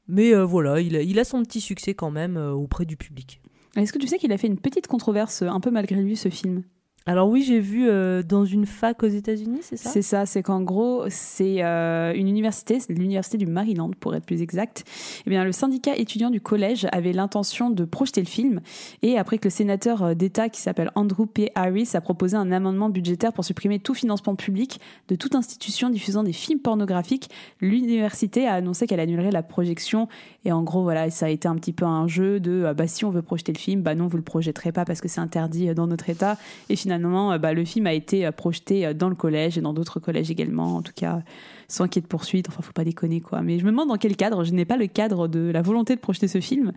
Mais 0.07 0.34
euh, 0.34 0.45
voilà, 0.45 0.80
il 0.80 1.20
a, 1.20 1.24
son 1.26 1.43
petit 1.43 1.59
succès 1.59 1.95
quand 1.95 2.11
même 2.11 2.38
euh, 2.38 2.51
auprès 2.51 2.86
du 2.86 2.95
public. 2.95 3.41
Est-ce 3.76 3.91
que 3.91 3.97
tu 3.97 4.07
sais 4.07 4.18
qu'il 4.18 4.32
a 4.32 4.38
fait 4.38 4.47
une 4.47 4.59
petite 4.59 4.88
controverse, 4.88 5.41
un 5.41 5.59
peu 5.59 5.72
malgré 5.72 6.01
lui, 6.01 6.16
ce 6.16 6.30
film? 6.30 6.63
Alors 7.08 7.30
oui, 7.30 7.43
j'ai 7.43 7.60
vu 7.60 7.88
euh, 7.88 8.24
dans 8.24 8.45
une 8.45 8.66
fac 8.66 9.03
aux 9.03 9.08
États-Unis, 9.08 9.60
c'est 9.62 9.78
ça? 9.78 9.91
C'est 9.91 10.01
ça, 10.01 10.26
c'est 10.26 10.41
qu'en 10.41 10.62
gros, 10.62 11.03
c'est 11.10 11.64
euh, 11.64 12.16
une 12.16 12.28
université, 12.28 12.80
l'université 12.89 13.38
du 13.38 13.45
Maryland 13.45 13.91
pour 13.99 14.16
être 14.16 14.26
plus 14.26 14.41
exact. 14.41 14.84
Eh 15.28 15.30
bien, 15.30 15.43
le 15.43 15.51
syndicat 15.51 15.95
étudiant 15.95 16.32
du 16.32 16.41
collège 16.41 16.88
avait 16.91 17.14
l'intention 17.14 17.70
de 17.70 17.86
projeter 17.86 18.22
le 18.22 18.28
film 18.28 18.60
et 19.03 19.20
après 19.20 19.38
que 19.38 19.43
le 19.43 19.51
sénateur 19.51 20.01
euh, 20.01 20.14
d'État 20.16 20.49
qui 20.49 20.62
s'appelle 20.62 20.89
Andrew 20.95 21.28
P. 21.28 21.51
Harris 21.53 21.91
a 21.93 22.01
proposé 22.01 22.38
un 22.38 22.51
amendement 22.51 22.89
budgétaire 22.89 23.34
pour 23.34 23.45
supprimer 23.45 23.78
tout 23.78 23.93
financement 23.93 24.34
public 24.34 24.80
de 25.08 25.16
toute 25.16 25.36
institution 25.36 25.91
diffusant 25.91 26.24
des 26.24 26.34
films 26.34 26.60
pornographiques, 26.60 27.30
l'université 27.62 28.47
a 28.47 28.56
annoncé 28.56 28.88
qu'elle 28.88 28.99
annulerait 28.99 29.30
la 29.30 29.43
projection 29.43 30.08
et 30.43 30.51
en 30.51 30.64
gros, 30.64 30.82
voilà, 30.82 31.12
ça 31.12 31.28
a 31.28 31.30
été 31.30 31.47
un 31.47 31.56
petit 31.56 31.74
peu 31.74 31.86
un 31.86 32.08
jeu 32.08 32.39
de 32.39 32.74
bah 32.76 32.88
si 32.88 33.06
on 33.06 33.12
veut 33.12 33.22
projeter 33.22 33.53
le 33.53 33.60
film, 33.60 33.82
bah 33.82 33.93
non, 33.93 34.08
vous 34.08 34.18
le 34.18 34.24
projetterez 34.24 34.72
pas 34.72 34.86
parce 34.86 35.01
que 35.01 35.08
c'est 35.08 35.22
interdit 35.22 35.74
dans 35.76 35.86
notre 35.86 36.10
État 36.10 36.38
et 36.70 36.76
finalement 36.76 36.94
euh, 37.03 37.37
bah, 37.37 37.53
le 37.53 37.65
film 37.65 37.87
a 37.87 37.93
été 37.93 38.25
euh, 38.25 38.31
projeté 38.31 38.85
euh, 38.85 38.93
dans 38.93 39.09
le 39.09 39.15
collège 39.15 39.57
et 39.57 39.61
dans 39.61 39.73
d'autres 39.73 39.99
collèges 39.99 40.31
également, 40.31 40.75
en 40.75 40.81
tout 40.81 40.93
cas 40.95 41.21
sans 41.67 41.87
qu'il 41.87 41.95
y 41.95 41.99
ait 41.99 42.03
de 42.03 42.07
poursuite. 42.07 42.47
Enfin, 42.47 42.61
faut 42.61 42.73
pas 42.73 42.83
déconner 42.83 43.21
quoi. 43.21 43.41
Mais 43.41 43.57
je 43.57 43.65
me 43.65 43.71
demande 43.71 43.87
dans 43.87 43.97
quel 43.97 44.15
cadre. 44.15 44.43
Je 44.43 44.53
n'ai 44.53 44.65
pas 44.65 44.77
le 44.77 44.87
cadre 44.87 45.27
de 45.27 45.51
la 45.51 45.61
volonté 45.61 45.95
de 45.95 45.99
projeter 45.99 46.27
ce 46.27 46.39
film, 46.39 46.73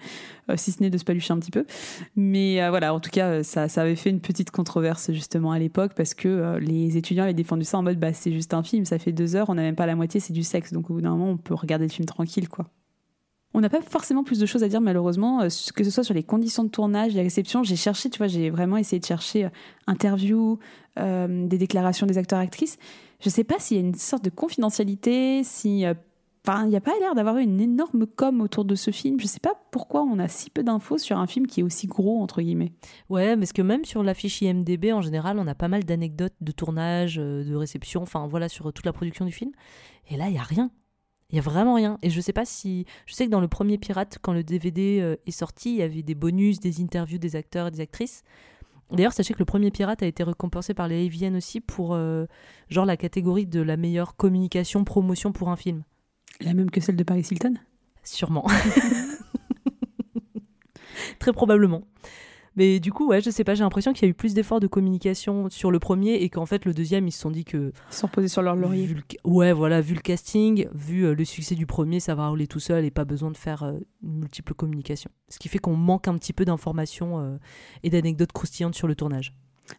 si 0.56 0.72
ce 0.72 0.82
n'est 0.82 0.88
de 0.88 0.96
se 0.96 1.04
palucher 1.04 1.32
un 1.34 1.38
petit 1.38 1.50
peu. 1.50 1.66
Mais 2.16 2.66
voilà, 2.70 2.94
en 2.94 3.00
tout 3.00 3.10
cas, 3.10 3.42
ça, 3.42 3.66
avait 3.76 3.96
fait 3.96 4.08
une 4.08 4.20
petite 4.20 4.50
controverse 4.50 5.12
justement 5.12 5.52
à 5.52 5.58
l'époque 5.58 5.92
parce 5.94 6.14
que 6.14 6.56
les 6.58 6.96
étudiants 6.96 7.24
avaient 7.24 7.34
défendu 7.34 7.64
ça 7.64 7.76
en 7.76 7.82
mode 7.82 7.98
bah 7.98 8.14
c'est 8.14 8.32
juste 8.32 8.54
un 8.54 8.62
film, 8.62 8.86
ça 8.86 8.98
fait 8.98 9.12
deux 9.12 9.36
heures, 9.36 9.50
on 9.50 9.56
n'a 9.56 9.62
même 9.62 9.76
pas 9.76 9.86
la 9.86 9.94
moitié, 9.94 10.20
c'est 10.20 10.32
du 10.32 10.42
sexe. 10.42 10.72
Donc 10.72 10.88
au 10.88 10.94
bout 10.94 11.02
d'un 11.02 11.10
moment, 11.10 11.30
on 11.32 11.36
peut 11.36 11.54
regarder 11.54 11.84
le 11.84 11.92
film 11.92 12.06
tranquille 12.06 12.48
quoi. 12.48 12.64
On 13.54 13.60
n'a 13.60 13.70
pas 13.70 13.80
forcément 13.80 14.24
plus 14.24 14.38
de 14.38 14.46
choses 14.46 14.62
à 14.62 14.68
dire 14.68 14.80
malheureusement, 14.80 15.40
euh, 15.40 15.48
que 15.74 15.84
ce 15.84 15.90
soit 15.90 16.04
sur 16.04 16.14
les 16.14 16.22
conditions 16.22 16.64
de 16.64 16.68
tournage, 16.68 17.14
les 17.14 17.22
réceptions. 17.22 17.62
J'ai 17.62 17.76
cherché, 17.76 18.10
tu 18.10 18.18
vois, 18.18 18.26
j'ai 18.26 18.50
vraiment 18.50 18.76
essayé 18.76 19.00
de 19.00 19.06
chercher 19.06 19.46
euh, 19.46 19.50
interviews, 19.86 20.58
euh, 20.98 21.46
des 21.46 21.56
déclarations 21.56 22.06
des 22.06 22.18
acteurs-actrices. 22.18 22.76
Je 23.20 23.28
ne 23.28 23.32
sais 23.32 23.44
pas 23.44 23.58
s'il 23.58 23.78
y 23.78 23.80
a 23.80 23.82
une 23.82 23.94
sorte 23.94 24.24
de 24.24 24.30
confidentialité, 24.30 25.42
si... 25.44 25.84
Enfin, 26.46 26.64
il 26.64 26.70
n'y 26.70 26.76
a 26.76 26.80
pas 26.80 26.92
l'air 27.00 27.14
d'avoir 27.14 27.36
une 27.38 27.60
énorme 27.60 28.06
com 28.06 28.40
autour 28.40 28.64
de 28.64 28.74
ce 28.74 28.90
film. 28.90 29.18
Je 29.18 29.24
ne 29.24 29.28
sais 29.28 29.40
pas 29.40 29.54
pourquoi 29.70 30.02
on 30.02 30.18
a 30.18 30.28
si 30.28 30.48
peu 30.48 30.62
d'infos 30.62 30.96
sur 30.96 31.18
un 31.18 31.26
film 31.26 31.46
qui 31.46 31.60
est 31.60 31.62
aussi 31.62 31.86
gros, 31.86 32.22
entre 32.22 32.40
guillemets. 32.40 32.72
Ouais, 33.10 33.36
parce 33.36 33.52
que 33.52 33.60
même 33.60 33.84
sur 33.84 34.02
l'affiche 34.02 34.40
IMDB, 34.40 34.92
en 34.92 35.02
général, 35.02 35.38
on 35.38 35.46
a 35.46 35.54
pas 35.54 35.68
mal 35.68 35.84
d'anecdotes 35.84 36.36
de 36.40 36.52
tournage, 36.52 37.16
de 37.16 37.54
réception, 37.54 38.02
enfin 38.02 38.28
voilà, 38.28 38.48
sur 38.48 38.72
toute 38.72 38.86
la 38.86 38.92
production 38.92 39.26
du 39.26 39.32
film. 39.32 39.50
Et 40.10 40.16
là, 40.16 40.28
il 40.28 40.32
n'y 40.32 40.38
a 40.38 40.42
rien. 40.42 40.70
Il 41.30 41.36
y 41.36 41.38
a 41.38 41.42
vraiment 41.42 41.74
rien. 41.74 41.98
Et 42.02 42.10
je 42.10 42.20
sais 42.20 42.32
pas 42.32 42.44
si. 42.44 42.86
Je 43.06 43.14
sais 43.14 43.26
que 43.26 43.30
dans 43.30 43.40
le 43.40 43.48
premier 43.48 43.78
Pirate, 43.78 44.18
quand 44.22 44.32
le 44.32 44.42
DVD 44.42 45.00
euh, 45.00 45.16
est 45.26 45.30
sorti, 45.30 45.70
il 45.70 45.76
y 45.76 45.82
avait 45.82 46.02
des 46.02 46.14
bonus, 46.14 46.58
des 46.58 46.80
interviews 46.80 47.18
des 47.18 47.36
acteurs 47.36 47.66
et 47.66 47.70
des 47.70 47.80
actrices. 47.80 48.22
D'ailleurs, 48.90 49.12
sachez 49.12 49.34
que 49.34 49.38
le 49.38 49.44
premier 49.44 49.70
Pirate 49.70 50.02
a 50.02 50.06
été 50.06 50.22
récompensé 50.22 50.72
par 50.72 50.88
les 50.88 51.06
AVN 51.06 51.36
aussi 51.36 51.60
pour 51.60 51.94
euh, 51.94 52.24
genre 52.70 52.86
la 52.86 52.96
catégorie 52.96 53.46
de 53.46 53.60
la 53.60 53.76
meilleure 53.76 54.16
communication, 54.16 54.84
promotion 54.84 55.32
pour 55.32 55.50
un 55.50 55.56
film. 55.56 55.82
La 56.40 56.54
même 56.54 56.70
que 56.70 56.80
celle 56.80 56.96
de 56.96 57.04
Paris 57.04 57.26
Hilton? 57.30 57.54
Sûrement. 58.02 58.46
Très 61.18 61.32
probablement. 61.32 61.82
Mais 62.58 62.80
du 62.80 62.92
coup, 62.92 63.06
ouais, 63.06 63.20
je 63.20 63.30
sais 63.30 63.44
pas, 63.44 63.54
j'ai 63.54 63.62
l'impression 63.62 63.92
qu'il 63.92 64.02
y 64.02 64.08
a 64.08 64.10
eu 64.10 64.14
plus 64.14 64.34
d'efforts 64.34 64.58
de 64.58 64.66
communication 64.66 65.48
sur 65.48 65.70
le 65.70 65.78
premier 65.78 66.14
et 66.14 66.28
qu'en 66.28 66.44
fait, 66.44 66.64
le 66.64 66.74
deuxième, 66.74 67.06
ils 67.06 67.12
se 67.12 67.20
sont 67.20 67.30
dit 67.30 67.44
que. 67.44 67.72
Ils 67.92 67.94
sont 67.94 68.08
posés 68.08 68.26
sur 68.26 68.42
leur 68.42 68.56
laurier. 68.56 68.96
Ouais, 69.24 69.52
voilà, 69.52 69.80
vu 69.80 69.94
le 69.94 70.00
casting, 70.00 70.66
vu 70.74 71.04
euh, 71.04 71.14
le 71.14 71.24
succès 71.24 71.54
du 71.54 71.66
premier, 71.66 72.00
ça 72.00 72.16
va 72.16 72.26
rouler 72.26 72.48
tout 72.48 72.58
seul 72.58 72.84
et 72.84 72.90
pas 72.90 73.04
besoin 73.04 73.30
de 73.30 73.36
faire 73.36 73.62
euh, 73.62 73.74
une 74.02 74.18
multiple 74.18 74.54
communication. 74.54 75.08
Ce 75.28 75.38
qui 75.38 75.48
fait 75.48 75.60
qu'on 75.60 75.76
manque 75.76 76.08
un 76.08 76.18
petit 76.18 76.32
peu 76.32 76.44
d'informations 76.44 77.20
euh, 77.20 77.36
et 77.84 77.90
d'anecdotes 77.90 78.32
croustillantes 78.32 78.74
sur 78.74 78.88
le 78.88 78.96
tournage. 78.96 79.34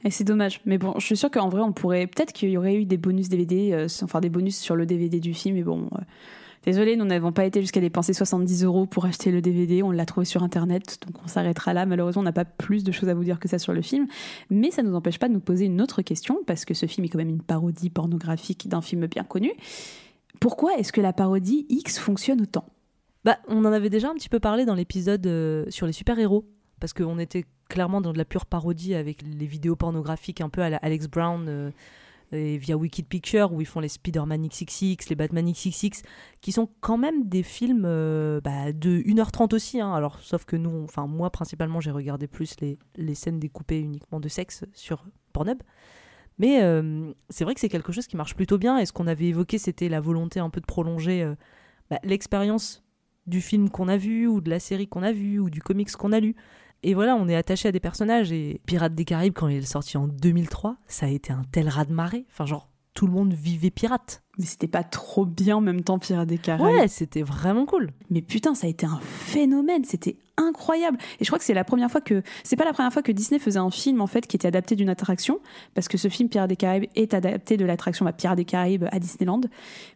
Et 0.06 0.10
c'est 0.10 0.24
dommage. 0.24 0.62
Mais 0.66 0.78
bon, 0.78 0.94
je 1.00 1.06
suis 1.06 1.18
sûre 1.18 1.32
qu'en 1.32 1.50
vrai, 1.50 1.62
on 1.62 1.74
pourrait. 1.74 2.08
Peut-être 2.08 2.32
qu'il 2.32 2.50
y 2.50 2.56
aurait 2.56 2.76
eu 2.76 2.86
des 2.86 2.98
bonus 2.98 3.28
DVD, 3.28 3.88
enfin 4.02 4.22
des 4.22 4.30
bonus 4.30 4.58
sur 4.58 4.78
le 4.78 4.86
DVD 4.86 5.20
du 5.20 5.34
film, 5.34 5.56
mais 5.56 5.64
bon. 5.64 5.90
Désolé, 6.64 6.98
nous 6.98 7.06
n'avons 7.06 7.32
pas 7.32 7.46
été 7.46 7.62
jusqu'à 7.62 7.80
dépenser 7.80 8.14
70 8.14 8.66
euros 8.66 8.86
pour 8.86 9.06
acheter 9.06 9.32
le 9.32 9.42
DVD. 9.42 9.82
On 9.82 9.92
l'a 9.92 10.06
trouvé 10.06 10.26
sur 10.26 10.44
Internet, 10.44 11.00
donc 11.06 11.16
on 11.24 11.28
s'arrêtera 11.28 11.74
là. 11.74 11.86
Malheureusement, 11.86 12.22
on 12.22 12.26
n'a 12.26 12.34
pas 12.34 12.46
plus 12.46 12.84
de 12.84 12.92
choses 12.92 13.08
à 13.08 13.14
vous 13.14 13.24
dire 13.24 13.40
que 13.40 13.48
ça 13.48 13.60
sur 13.60 13.72
le 13.72 13.82
film. 13.82 14.08
Mais 14.50 14.70
ça 14.70 14.84
ne 14.84 14.90
nous 14.90 14.96
empêche 14.96 15.20
pas 15.20 15.30
de 15.30 15.34
nous 15.34 15.40
poser 15.40 15.66
une 15.66 15.82
autre 15.82 16.02
question, 16.02 16.40
parce 16.46 16.66
que 16.66 16.74
ce 16.74 16.86
film 16.86 17.06
est 17.06 17.10
quand 17.10 17.18
même 17.18 17.30
une 17.30 17.42
parodie 17.42 17.90
pornographique 17.90 18.68
d'un 18.68 18.82
film 18.82 19.08
bien 19.08 19.24
connu. 19.24 19.54
Pourquoi 20.42 20.78
est-ce 20.78 20.92
que 20.92 21.02
la 21.02 21.14
parodie 21.14 21.66
X 21.70 21.98
fonctionne 21.98 22.42
autant? 22.42 22.66
Bah, 23.24 23.38
On 23.48 23.64
en 23.64 23.72
avait 23.72 23.90
déjà 23.90 24.10
un 24.10 24.16
petit 24.16 24.30
peu 24.30 24.40
parlé 24.40 24.66
dans 24.66 24.76
l'épisode 24.76 25.26
euh, 25.28 25.66
sur 25.70 25.88
les 25.88 25.94
super-héros, 25.94 26.46
parce 26.82 26.92
qu'on 26.92 27.20
était 27.20 27.46
clairement 27.70 28.02
dans 28.02 28.12
de 28.12 28.18
la 28.18 28.26
pure 28.26 28.46
parodie 28.46 28.96
avec 28.96 29.22
les 29.22 29.46
vidéos 29.46 29.78
pornographiques 29.78 30.42
un 30.42 30.50
peu 30.50 30.62
à 30.62 30.76
Alex 30.78 31.08
Brown. 31.08 31.46
Euh, 31.48 31.72
et 32.32 32.58
via 32.58 32.78
Wicked 32.78 33.08
Picture 33.08 33.52
où 33.52 33.62
ils 33.62 33.68
font 33.68 33.80
les 33.80 33.88
Spider-Man 33.88 34.48
XXX, 34.48 35.10
les 35.10 35.16
Batman 35.16 35.52
XXX, 35.52 36.02
qui 36.42 36.52
sont 36.52 36.70
quand 36.80 36.98
même 36.98 37.28
des 37.28 37.44
films 37.44 37.84
euh, 37.86 38.42
bah, 38.42 38.72
de 38.72 39.00
1h30 39.02 39.56
aussi. 39.56 39.82
Hein. 39.82 39.94
Alors, 39.94 40.20
sauf 40.20 40.46
que 40.46 40.56
nous, 40.56 40.84
enfin 40.84 41.08
moi 41.08 41.30
principalement, 41.30 41.80
j'ai 41.80 41.92
regardé 41.92 42.28
plus 42.28 42.56
les, 42.62 42.78
les, 42.96 43.16
scènes 43.16 43.40
découpées 43.40 43.80
uniquement 43.80 44.20
de 44.20 44.28
sexe 44.28 44.66
sur 44.74 45.06
Pornhub. 45.34 45.62
Mais 46.38 46.64
euh, 46.64 47.12
c'est 47.30 47.44
vrai 47.44 47.54
que 47.54 47.60
c'est 47.60 47.70
quelque 47.70 47.92
chose 47.92 48.08
qui 48.08 48.16
marche 48.16 48.36
plutôt 48.36 48.58
bien. 48.58 48.78
Et 48.78 48.86
ce 48.86 48.94
qu'on 48.94 49.08
avait 49.08 49.26
évoqué, 49.26 49.58
c'était 49.58 49.90
la 49.90 50.00
volonté 50.00 50.40
un 50.40 50.50
peu 50.50 50.62
de 50.62 50.66
prolonger 50.66 51.22
euh, 51.24 51.36
bah, 51.90 52.00
l'expérience 52.04 52.84
du 53.28 53.42
film 53.42 53.70
qu'on 53.70 53.90
a 53.90 53.98
vu, 53.98 54.26
ou 54.26 54.42
de 54.42 54.50
la 54.50 54.60
série 54.60 54.88
qu'on 54.88 55.04
a 55.04 55.12
vu, 55.12 55.40
ou 55.40 55.50
du 55.50 55.62
comics 55.62 55.92
qu'on 55.92 56.14
a 56.14 56.20
lu. 56.20 56.36
Et 56.84 56.94
voilà, 56.94 57.16
on 57.16 57.28
est 57.28 57.36
attaché 57.36 57.68
à 57.68 57.72
des 57.72 57.80
personnages. 57.80 58.32
Et 58.32 58.62
Pirates 58.66 58.96
des 58.96 59.06
Caraïbes, 59.06 59.34
quand 59.34 59.48
il 59.48 59.58
est 59.58 59.62
sorti 59.62 59.98
en 59.98 60.08
2003, 60.08 60.78
ça 60.88 61.06
a 61.06 61.10
été 61.10 61.34
un 61.34 61.44
tel 61.52 61.68
raz-de-marée. 61.68 62.26
Enfin, 62.32 62.46
genre, 62.46 62.70
tout 62.94 63.08
le 63.08 63.14
monde 63.14 63.34
vivait 63.34 63.70
pirate. 63.70 64.24
Mais 64.38 64.46
c'était 64.46 64.68
pas 64.68 64.84
trop 64.84 65.26
bien 65.26 65.58
en 65.58 65.62
même 65.62 65.84
temps 65.84 66.00
Pirates 66.00 66.28
des 66.28 66.38
Caraïbes. 66.38 66.80
Ouais, 66.80 66.88
c'était 66.88 67.22
vraiment 67.22 67.66
cool. 67.66 67.92
Mais 68.10 68.22
putain, 68.22 68.56
ça 68.56 68.68
a 68.68 68.70
été 68.70 68.86
un 68.86 69.00
phénomène, 69.02 69.84
c'était 69.84 70.18
incroyable. 70.38 70.98
Et 71.20 71.26
je 71.26 71.30
crois 71.30 71.40
que 71.40 71.46
c'est 71.46 71.54
la 71.54 71.64
première 71.64 71.92
fois 71.92 72.02
que 72.02 72.24
c'est 72.44 72.56
pas 72.56 72.66
la 72.66 72.74
première 72.74 72.94
fois 72.94 73.02
que 73.02 73.12
Disney 73.12 73.40
faisait 73.40 73.60
un 73.60 73.72
film 73.72 74.02
en 74.02 74.08
fait 74.08 74.26
qui 74.26 74.38
était 74.38 74.48
adapté 74.48 74.76
d'une 74.76 74.90
attraction 74.90 75.40
parce 75.76 75.88
que 75.88 75.98
ce 75.98 76.08
film 76.08 76.30
Pirates 76.30 76.50
des 76.50 76.56
Caraïbes 76.56 76.90
est 76.96 77.14
adapté 77.14 77.58
de 77.58 77.66
l'attraction 77.66 78.06
bah, 78.06 78.14
Pirates 78.14 78.38
des 78.38 78.46
Caraïbes 78.46 78.86
à 78.92 79.00
Disneyland. 79.00 79.42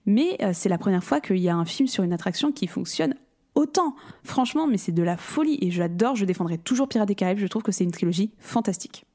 Mais 0.06 0.38
euh, 0.42 0.52
c'est 0.54 0.70
la 0.70 0.78
première 0.78 1.04
fois 1.04 1.22
qu'il 1.22 1.40
y 1.40 1.50
a 1.50 1.56
un 1.56 1.66
film 1.66 1.88
sur 1.88 2.04
une 2.04 2.14
attraction 2.14 2.52
qui 2.52 2.68
fonctionne 2.68 3.16
autant. 3.56 3.96
Franchement, 4.24 4.68
mais 4.68 4.78
c'est 4.78 4.92
de 4.92 5.04
la 5.04 5.18
folie 5.18 5.58
et 5.62 5.72
j'adore, 5.72 6.16
je 6.16 6.26
défendrai 6.26 6.58
toujours 6.58 6.88
Pirates 6.88 7.08
des 7.08 7.16
Caraïbes, 7.16 7.40
je 7.40 7.48
trouve 7.48 7.64
que 7.64 7.72
c'est 7.72 7.84
une 7.84 7.92
trilogie 7.92 8.32
fantastique. 8.40 9.06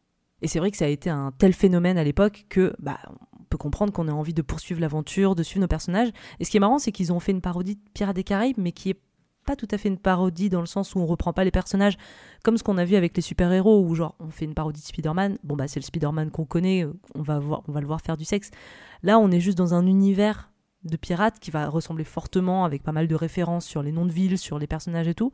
Et 0.42 0.48
c'est 0.48 0.58
vrai 0.58 0.70
que 0.70 0.76
ça 0.76 0.84
a 0.84 0.88
été 0.88 1.10
un 1.10 1.32
tel 1.36 1.52
phénomène 1.52 1.98
à 1.98 2.04
l'époque 2.04 2.46
que 2.48 2.72
bah, 2.78 2.98
on 3.38 3.44
peut 3.44 3.58
comprendre 3.58 3.92
qu'on 3.92 4.08
ait 4.08 4.12
envie 4.12 4.34
de 4.34 4.42
poursuivre 4.42 4.80
l'aventure, 4.80 5.34
de 5.34 5.42
suivre 5.42 5.62
nos 5.62 5.68
personnages. 5.68 6.10
Et 6.38 6.44
ce 6.44 6.50
qui 6.50 6.56
est 6.56 6.60
marrant, 6.60 6.78
c'est 6.78 6.92
qu'ils 6.92 7.12
ont 7.12 7.20
fait 7.20 7.32
une 7.32 7.40
parodie 7.40 7.74
de 7.74 7.80
Pirates 7.92 8.16
des 8.16 8.24
Caraïbes, 8.24 8.58
mais 8.58 8.72
qui 8.72 8.90
est 8.90 9.00
pas 9.44 9.56
tout 9.56 9.68
à 9.70 9.78
fait 9.78 9.88
une 9.88 9.98
parodie 9.98 10.50
dans 10.50 10.60
le 10.60 10.66
sens 10.66 10.94
où 10.94 10.98
on 10.98 11.06
reprend 11.06 11.32
pas 11.32 11.42
les 11.42 11.50
personnages 11.50 11.96
comme 12.44 12.58
ce 12.58 12.62
qu'on 12.62 12.76
a 12.76 12.84
vu 12.84 12.96
avec 12.96 13.16
les 13.16 13.22
super-héros 13.22 13.82
où 13.82 13.94
genre 13.94 14.14
on 14.20 14.28
fait 14.28 14.44
une 14.44 14.52
parodie 14.52 14.82
de 14.82 14.86
Spider-Man. 14.86 15.38
Bon 15.42 15.56
bah 15.56 15.66
c'est 15.66 15.80
le 15.80 15.84
Spider-Man 15.84 16.30
qu'on 16.30 16.44
connaît, 16.44 16.86
on 17.14 17.22
va 17.22 17.38
voir 17.38 17.62
on 17.66 17.72
va 17.72 17.80
le 17.80 17.86
voir 17.86 18.02
faire 18.02 18.18
du 18.18 18.26
sexe. 18.26 18.50
Là, 19.02 19.18
on 19.18 19.30
est 19.30 19.40
juste 19.40 19.56
dans 19.56 19.72
un 19.72 19.86
univers 19.86 20.50
de 20.84 20.96
pirates 20.96 21.40
qui 21.40 21.50
va 21.50 21.68
ressembler 21.68 22.04
fortement 22.04 22.64
avec 22.64 22.82
pas 22.82 22.92
mal 22.92 23.08
de 23.08 23.14
références 23.14 23.66
sur 23.66 23.82
les 23.82 23.92
noms 23.92 24.06
de 24.06 24.12
villes, 24.12 24.38
sur 24.38 24.58
les 24.58 24.66
personnages 24.66 25.08
et 25.08 25.14
tout 25.14 25.32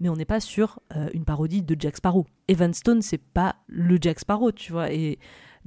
mais 0.00 0.08
on 0.08 0.16
n'est 0.16 0.24
pas 0.24 0.40
sur 0.40 0.80
euh, 0.96 1.08
une 1.12 1.24
parodie 1.24 1.62
de 1.62 1.76
Jack 1.78 1.98
Sparrow. 1.98 2.26
Evan 2.48 2.72
Stone, 2.72 3.02
c'est 3.02 3.18
pas 3.18 3.56
le 3.66 3.98
Jack 4.00 4.18
Sparrow, 4.18 4.50
tu 4.50 4.72
vois. 4.72 4.90
Et 4.92 5.18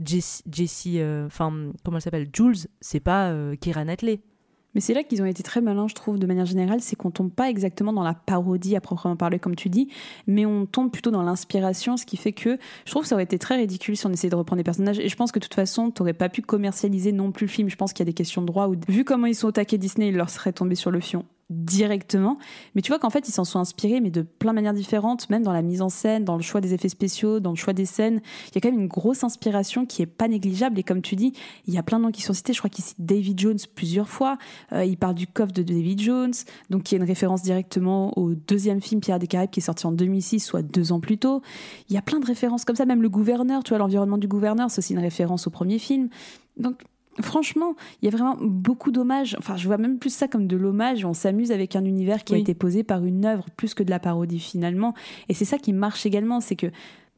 Jessie, 0.04 1.00
euh, 1.00 1.28
enfin, 1.28 1.72
comment 1.84 1.98
elle 1.98 2.02
s'appelle? 2.02 2.30
Jules, 2.34 2.68
c'est 2.82 3.00
pas 3.00 3.30
euh, 3.30 3.56
Kira 3.56 3.86
Knightley. 3.86 4.22
Mais 4.76 4.82
c'est 4.82 4.94
là 4.94 5.04
qu'ils 5.04 5.22
ont 5.22 5.26
été 5.26 5.44
très 5.44 5.62
malins, 5.62 5.88
je 5.88 5.96
trouve, 5.96 6.20
de 6.20 6.26
manière 6.26 6.46
générale, 6.46 6.82
c'est 6.82 6.96
qu'on 6.96 7.12
tombe 7.12 7.32
pas 7.32 7.50
exactement 7.50 7.94
dans 7.94 8.04
la 8.04 8.14
parodie 8.14 8.76
à 8.76 8.82
proprement 8.82 9.16
parler, 9.16 9.40
comme 9.40 9.56
tu 9.56 9.70
dis, 9.70 9.90
mais 10.28 10.46
on 10.46 10.66
tombe 10.66 10.92
plutôt 10.92 11.12
dans 11.12 11.24
l'inspiration, 11.24 11.98
ce 11.98 12.06
qui 12.06 12.18
fait 12.18 12.34
que 12.34 12.58
je 12.86 12.92
trouve 12.92 13.04
que 13.04 13.08
ça 13.08 13.16
aurait 13.16 13.24
été 13.24 13.38
très 13.40 13.56
ridicule 13.56 13.96
si 13.98 14.06
on 14.06 14.12
essayait 14.12 14.30
de 14.30 14.36
reprendre 14.36 14.58
des 14.58 14.64
personnages. 14.64 15.00
Et 15.00 15.10
je 15.10 15.16
pense 15.16 15.32
que 15.32 15.40
de 15.40 15.44
toute 15.44 15.54
façon, 15.56 15.92
t'aurais 15.92 16.14
pas 16.14 16.30
pu 16.30 16.42
commercialiser 16.42 17.12
non 17.12 17.32
plus 17.32 17.46
le 17.46 17.52
film. 17.52 17.70
Je 17.70 17.76
pense 17.76 17.94
qu'il 17.94 18.02
y 18.02 18.08
a 18.08 18.12
des 18.12 18.14
questions 18.14 18.42
de 18.42 18.48
droit 18.48 18.68
ou 18.68 18.76
vu 18.88 19.04
comment 19.04 19.28
ils 19.28 19.36
sont 19.36 19.48
au 19.48 19.78
Disney, 19.78 20.10
il 20.10 20.16
leur 20.16 20.30
serait 20.30 20.54
tombé 20.54 20.76
sur 20.76 20.92
le 20.92 21.00
fion 21.00 21.26
directement. 21.54 22.38
Mais 22.76 22.82
tu 22.82 22.90
vois 22.90 23.00
qu'en 23.00 23.10
fait, 23.10 23.28
ils 23.28 23.32
s'en 23.32 23.46
sont 23.46 23.60
inspirés, 23.60 24.02
mais 24.02 24.12
de 24.12 24.22
plein 24.22 24.52
de 24.52 24.56
manières 24.56 24.74
différentes, 24.74 25.30
même 25.30 25.44
dans 25.44 25.54
la 25.54 25.62
mise 25.62 25.82
en 25.82 25.90
scène, 25.90 26.26
dans 26.26 26.36
le 26.36 26.42
choix 26.42 26.62
des 26.62 26.74
effets 26.74 26.90
spéciaux, 26.90 27.40
dans 27.40 27.52
le 27.52 27.56
choix 27.56 27.74
des 27.74 27.86
scènes. 27.86 28.22
Il 28.50 28.56
y 28.56 28.58
a 28.58 28.62
quand 28.62 28.72
même 28.72 28.82
une 28.82 28.88
grosse 28.88 29.24
inspiration 29.24 29.86
qui 29.86 30.02
est 30.02 30.08
pas 30.08 30.28
négligeable. 30.28 30.80
Et 30.80 30.84
comme 30.84 31.02
tu 31.02 31.16
dis, 31.16 31.34
il 31.68 31.74
y 31.74 31.78
a 31.78 31.84
plein 31.84 32.00
de 32.00 32.04
noms 32.04 32.12
qui 32.12 32.22
sont 32.22 32.34
cités. 32.34 32.54
Je 32.54 32.60
crois 32.60 32.70
qu'il 32.70 32.84
cite 32.84 32.98
David 33.00 33.40
Jones 33.40 33.60
plusieurs 33.76 34.10
fois. 34.10 34.38
Euh, 34.72 34.86
il 34.86 34.98
parle 34.98 35.16
du 35.16 35.28
coffre 35.28 35.54
de 35.54 35.64
David 35.64 36.02
Jones, 36.02 36.34
donc 36.70 36.84
qui 36.84 36.96
est 36.96 36.98
une 36.98 37.04
référence 37.04 37.42
directement 37.44 38.18
au 38.18 38.34
deuxième 38.34 38.82
film 38.82 39.02
Pierre 39.02 39.20
des 39.20 39.28
Caraïbes 39.28 39.52
qui 39.52 39.60
est 39.60 39.64
sorti 39.64 39.86
en 39.86 39.92
2006, 39.92 40.40
soit 40.40 40.62
deux 40.62 40.92
ans 40.92 41.00
plus 41.00 41.18
tôt. 41.18 41.42
Il 41.90 41.96
y 41.96 41.98
a 41.98 42.02
plein 42.02 42.20
de 42.20 42.26
références 42.26 42.66
comme 42.66 42.76
ça. 42.76 42.86
Même 42.86 43.02
le 43.02 43.10
gouverneur, 43.10 43.64
tu 43.64 43.70
vois, 43.70 43.78
l'environnement 43.78 44.18
du 44.18 44.28
gouverneur, 44.28 44.70
c'est 44.72 44.80
aussi 44.80 44.94
une 44.94 45.00
référence 45.00 45.48
au 45.48 45.50
premier 45.50 45.80
film. 45.80 46.10
Donc 46.58 46.84
Franchement, 47.22 47.76
il 48.02 48.06
y 48.06 48.08
a 48.08 48.12
vraiment 48.12 48.38
beaucoup 48.42 48.92
d'hommages. 48.92 49.36
Enfin, 49.38 49.56
je 49.56 49.68
vois 49.68 49.78
même 49.78 50.00
plus 50.00 50.14
ça 50.14 50.28
comme 50.28 50.48
de 50.48 50.58
l'hommage. 50.58 51.06
On 51.06 51.14
s'amuse 51.14 51.52
avec 51.52 51.76
un 51.76 51.86
univers 51.86 52.24
qui 52.24 52.34
a 52.34 52.38
été 52.38 52.56
posé 52.56 52.84
par 52.84 53.06
une 53.06 53.26
œuvre 53.26 53.46
plus 53.56 53.74
que 53.74 53.84
de 53.84 53.92
la 53.92 54.00
parodie 54.00 54.40
finalement. 54.40 54.94
Et 55.30 55.34
c'est 55.34 55.46
ça 55.46 55.58
qui 55.58 55.74
marche 55.74 56.06
également, 56.06 56.40
c'est 56.40 56.56
que 56.56 56.68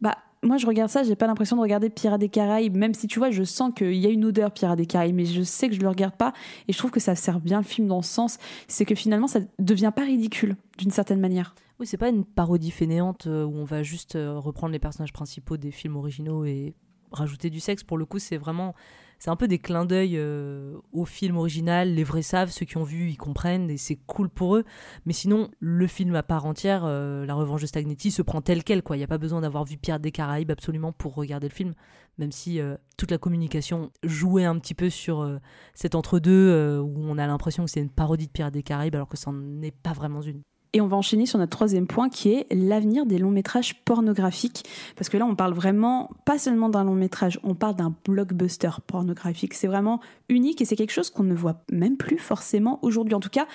bah 0.01 0.17
moi 0.43 0.57
je 0.57 0.67
regarde 0.67 0.89
ça, 0.89 1.03
j'ai 1.03 1.15
pas 1.15 1.27
l'impression 1.27 1.55
de 1.55 1.61
regarder 1.61 1.89
Pirates 1.89 2.19
des 2.19 2.29
Caraïbes, 2.29 2.75
même 2.75 2.93
si 2.93 3.07
tu 3.07 3.19
vois, 3.19 3.31
je 3.31 3.43
sens 3.43 3.71
qu'il 3.75 3.95
y 3.95 4.05
a 4.05 4.09
une 4.09 4.25
odeur 4.25 4.51
Pirates 4.51 4.77
des 4.77 4.85
Caraïbes, 4.85 5.15
mais 5.15 5.25
je 5.25 5.41
sais 5.41 5.69
que 5.69 5.75
je 5.75 5.79
le 5.79 5.87
regarde 5.87 6.15
pas 6.15 6.33
et 6.67 6.73
je 6.73 6.77
trouve 6.77 6.91
que 6.91 6.99
ça 6.99 7.15
sert 7.15 7.39
bien 7.39 7.57
le 7.57 7.63
film 7.63 7.87
dans 7.87 8.01
ce 8.01 8.13
sens, 8.13 8.37
c'est 8.67 8.85
que 8.85 8.95
finalement 8.95 9.27
ça 9.27 9.39
devient 9.59 9.91
pas 9.95 10.03
ridicule 10.03 10.55
d'une 10.77 10.91
certaine 10.91 11.19
manière. 11.19 11.55
Oui, 11.79 11.87
c'est 11.87 11.97
pas 11.97 12.09
une 12.09 12.23
parodie 12.23 12.71
fainéante 12.71 13.27
euh, 13.27 13.43
où 13.43 13.55
on 13.55 13.65
va 13.65 13.83
juste 13.83 14.15
euh, 14.15 14.37
reprendre 14.39 14.71
les 14.71 14.79
personnages 14.79 15.11
principaux 15.11 15.57
des 15.57 15.71
films 15.71 15.97
originaux 15.97 16.45
et 16.45 16.73
rajouter 17.11 17.49
du 17.49 17.59
sexe. 17.59 17.83
Pour 17.83 17.97
le 17.97 18.05
coup, 18.05 18.19
c'est 18.19 18.37
vraiment 18.37 18.75
c'est 19.19 19.29
un 19.29 19.35
peu 19.35 19.47
des 19.47 19.59
clins 19.59 19.85
d'œil 19.85 20.17
euh, 20.17 20.77
au 20.91 21.05
film 21.05 21.37
original. 21.37 21.93
Les 21.93 22.03
vrais 22.03 22.21
savent, 22.21 22.51
ceux 22.51 22.65
qui 22.65 22.77
ont 22.77 22.83
vu, 22.83 23.09
ils 23.09 23.17
comprennent 23.17 23.69
et 23.69 23.77
c'est 23.77 23.97
cool 24.07 24.29
pour 24.29 24.55
eux. 24.55 24.63
Mais 25.05 25.13
sinon, 25.13 25.49
le 25.59 25.87
film 25.87 26.15
à 26.15 26.23
part 26.23 26.45
entière, 26.45 26.83
euh, 26.85 27.25
La 27.25 27.33
Revanche 27.33 27.61
de 27.61 27.67
Stagnetti, 27.67 28.11
se 28.11 28.21
prend 28.21 28.41
tel 28.41 28.63
quel. 28.63 28.83
Il 28.91 28.97
n'y 28.97 29.03
a 29.03 29.07
pas 29.07 29.17
besoin 29.17 29.41
d'avoir 29.41 29.65
vu 29.65 29.77
Pierre 29.77 29.99
des 29.99 30.11
Caraïbes 30.11 30.51
absolument 30.51 30.91
pour 30.91 31.15
regarder 31.15 31.47
le 31.47 31.53
film, 31.53 31.73
même 32.17 32.31
si 32.31 32.59
euh, 32.59 32.75
toute 32.97 33.11
la 33.11 33.17
communication 33.17 33.91
jouait 34.03 34.45
un 34.45 34.57
petit 34.59 34.73
peu 34.73 34.89
sur 34.89 35.39
cet 35.73 35.95
entre-deux 35.95 36.79
où 36.79 36.93
on 36.97 37.17
a 37.17 37.27
l'impression 37.27 37.65
que 37.65 37.71
c'est 37.71 37.81
une 37.81 37.89
parodie 37.89 38.27
de 38.27 38.31
Pierre 38.31 38.51
des 38.51 38.63
Caraïbes 38.63 38.95
alors 38.95 39.09
que 39.09 39.17
ça 39.17 39.31
n'est 39.31 39.71
pas 39.71 39.93
vraiment 39.93 40.21
une. 40.21 40.41
Et 40.73 40.81
on 40.81 40.87
va 40.87 40.97
enchaîner 40.97 41.25
sur 41.25 41.39
notre 41.39 41.55
troisième 41.55 41.87
point 41.87 42.09
qui 42.09 42.29
est 42.29 42.47
l'avenir 42.51 43.05
des 43.05 43.17
longs 43.17 43.31
métrages 43.31 43.75
pornographiques. 43.85 44.63
Parce 44.95 45.09
que 45.09 45.17
là, 45.17 45.25
on 45.25 45.35
parle 45.35 45.53
vraiment 45.53 46.11
pas 46.25 46.37
seulement 46.37 46.69
d'un 46.69 46.83
long 46.83 46.95
métrage, 46.95 47.39
on 47.43 47.55
parle 47.55 47.75
d'un 47.75 47.95
blockbuster 48.05 48.71
pornographique. 48.85 49.53
C'est 49.53 49.67
vraiment 49.67 50.01
unique 50.27 50.61
et 50.61 50.65
c'est 50.65 50.75
quelque 50.75 50.91
chose 50.91 51.09
qu'on 51.09 51.23
ne 51.23 51.33
voit 51.33 51.63
même 51.71 51.97
plus 51.97 52.17
forcément 52.17 52.79
aujourd'hui. 52.81 53.15
En 53.15 53.19
tout 53.19 53.29
cas, 53.29 53.47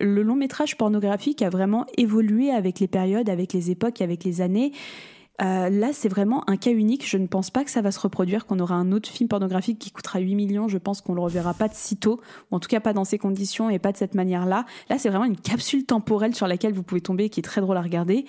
le 0.00 0.22
long 0.22 0.36
métrage 0.36 0.76
pornographique 0.76 1.42
a 1.42 1.48
vraiment 1.48 1.86
évolué 1.96 2.50
avec 2.50 2.80
les 2.80 2.88
périodes, 2.88 3.30
avec 3.30 3.52
les 3.52 3.70
époques, 3.70 4.00
avec 4.02 4.24
les 4.24 4.40
années. 4.40 4.72
Euh, 5.42 5.68
là, 5.68 5.90
c'est 5.92 6.08
vraiment 6.08 6.48
un 6.48 6.56
cas 6.56 6.70
unique. 6.70 7.06
Je 7.08 7.18
ne 7.18 7.26
pense 7.26 7.50
pas 7.50 7.64
que 7.64 7.70
ça 7.70 7.82
va 7.82 7.90
se 7.90 8.00
reproduire, 8.00 8.46
qu'on 8.46 8.58
aura 8.58 8.74
un 8.74 8.92
autre 8.92 9.08
film 9.08 9.28
pornographique 9.28 9.78
qui 9.78 9.90
coûtera 9.90 10.18
8 10.18 10.34
millions. 10.34 10.68
Je 10.68 10.78
pense 10.78 11.00
qu'on 11.00 11.14
le 11.14 11.20
reverra 11.20 11.54
pas 11.54 11.68
de 11.68 11.74
sitôt, 11.74 12.20
ou 12.50 12.56
en 12.56 12.60
tout 12.60 12.68
cas 12.68 12.80
pas 12.80 12.92
dans 12.92 13.04
ces 13.04 13.18
conditions 13.18 13.68
et 13.68 13.78
pas 13.78 13.92
de 13.92 13.96
cette 13.96 14.14
manière-là. 14.14 14.64
Là, 14.88 14.98
c'est 14.98 15.08
vraiment 15.08 15.24
une 15.24 15.36
capsule 15.36 15.84
temporelle 15.84 16.34
sur 16.34 16.46
laquelle 16.46 16.72
vous 16.72 16.82
pouvez 16.82 17.00
tomber, 17.00 17.28
qui 17.28 17.40
est 17.40 17.42
très 17.42 17.60
drôle 17.60 17.76
à 17.76 17.82
regarder. 17.82 18.24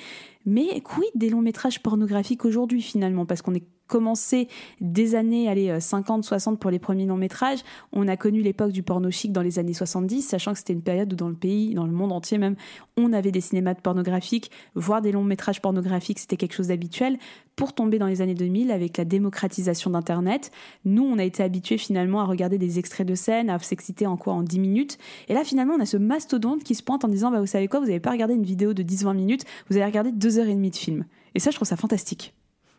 Mais 0.47 0.79
quid 0.79 1.11
des 1.13 1.29
longs 1.29 1.41
métrages 1.41 1.83
pornographiques 1.83 2.45
aujourd'hui 2.45 2.81
finalement? 2.81 3.25
Parce 3.25 3.41
qu'on 3.41 3.53
est 3.53 3.65
commencé 3.87 4.47
des 4.79 5.15
années, 5.15 5.49
allez, 5.49 5.79
50, 5.79 6.23
euh, 6.23 6.27
60 6.27 6.59
pour 6.59 6.71
les 6.71 6.79
premiers 6.79 7.05
longs 7.05 7.17
métrages. 7.17 7.59
On 7.91 8.07
a 8.07 8.15
connu 8.15 8.41
l'époque 8.41 8.71
du 8.71 8.81
porno 8.81 9.11
chic 9.11 9.33
dans 9.33 9.41
les 9.41 9.59
années 9.59 9.73
70, 9.73 10.21
sachant 10.21 10.53
que 10.53 10.59
c'était 10.59 10.73
une 10.73 10.81
période 10.81 11.11
où 11.11 11.15
dans 11.17 11.27
le 11.27 11.35
pays, 11.35 11.73
dans 11.73 11.85
le 11.85 11.91
monde 11.91 12.13
entier 12.13 12.37
même, 12.37 12.55
on 12.95 13.11
avait 13.11 13.31
des 13.31 13.41
cinémas 13.41 13.75
pornographiques. 13.75 14.49
Voir 14.73 15.01
des 15.01 15.11
longs 15.11 15.23
métrages 15.23 15.61
pornographiques, 15.61 16.19
c'était 16.19 16.37
quelque 16.37 16.53
chose 16.53 16.67
d'habituel. 16.67 17.17
Pour 17.57 17.73
tomber 17.73 17.97
dans 17.97 18.05
les 18.05 18.21
années 18.21 18.35
2000 18.35 18.69
avec 18.69 18.97
la 18.97 19.03
démocratisation 19.03 19.89
d'Internet, 19.89 20.51
nous, 20.85 21.01
on 21.01 21.17
a 21.17 21.23
été 21.23 21.41
habitués 21.41 21.79
finalement 21.79 22.21
à 22.21 22.25
regarder 22.25 22.59
des 22.59 22.77
extraits 22.77 23.07
de 23.07 23.15
scènes, 23.15 23.49
à 23.49 23.57
s'exciter 23.57 24.05
en 24.05 24.15
quoi 24.15 24.33
En 24.33 24.43
10 24.43 24.59
minutes. 24.59 24.99
Et 25.27 25.33
là, 25.33 25.43
finalement, 25.43 25.73
on 25.73 25.79
a 25.79 25.87
ce 25.87 25.97
mastodonte 25.97 26.63
qui 26.63 26.75
se 26.75 26.83
pointe 26.83 27.03
en 27.03 27.07
disant, 27.07 27.31
bah, 27.31 27.39
vous 27.39 27.47
savez 27.47 27.67
quoi, 27.67 27.79
vous 27.79 27.87
n'avez 27.87 27.99
pas 27.99 28.11
regardé 28.11 28.35
une 28.35 28.43
vidéo 28.43 28.75
de 28.75 28.83
10-20 28.83 29.15
minutes, 29.15 29.43
vous 29.71 29.75
avez 29.75 29.85
regardé 29.85 30.11
2 30.11 30.37
heures 30.37 30.45
et 30.45 30.53
demie 30.53 30.69
de 30.69 30.75
film. 30.75 31.05
Et 31.33 31.39
ça, 31.39 31.49
je 31.49 31.55
trouve 31.55 31.67
ça 31.67 31.77
fantastique. 31.77 32.35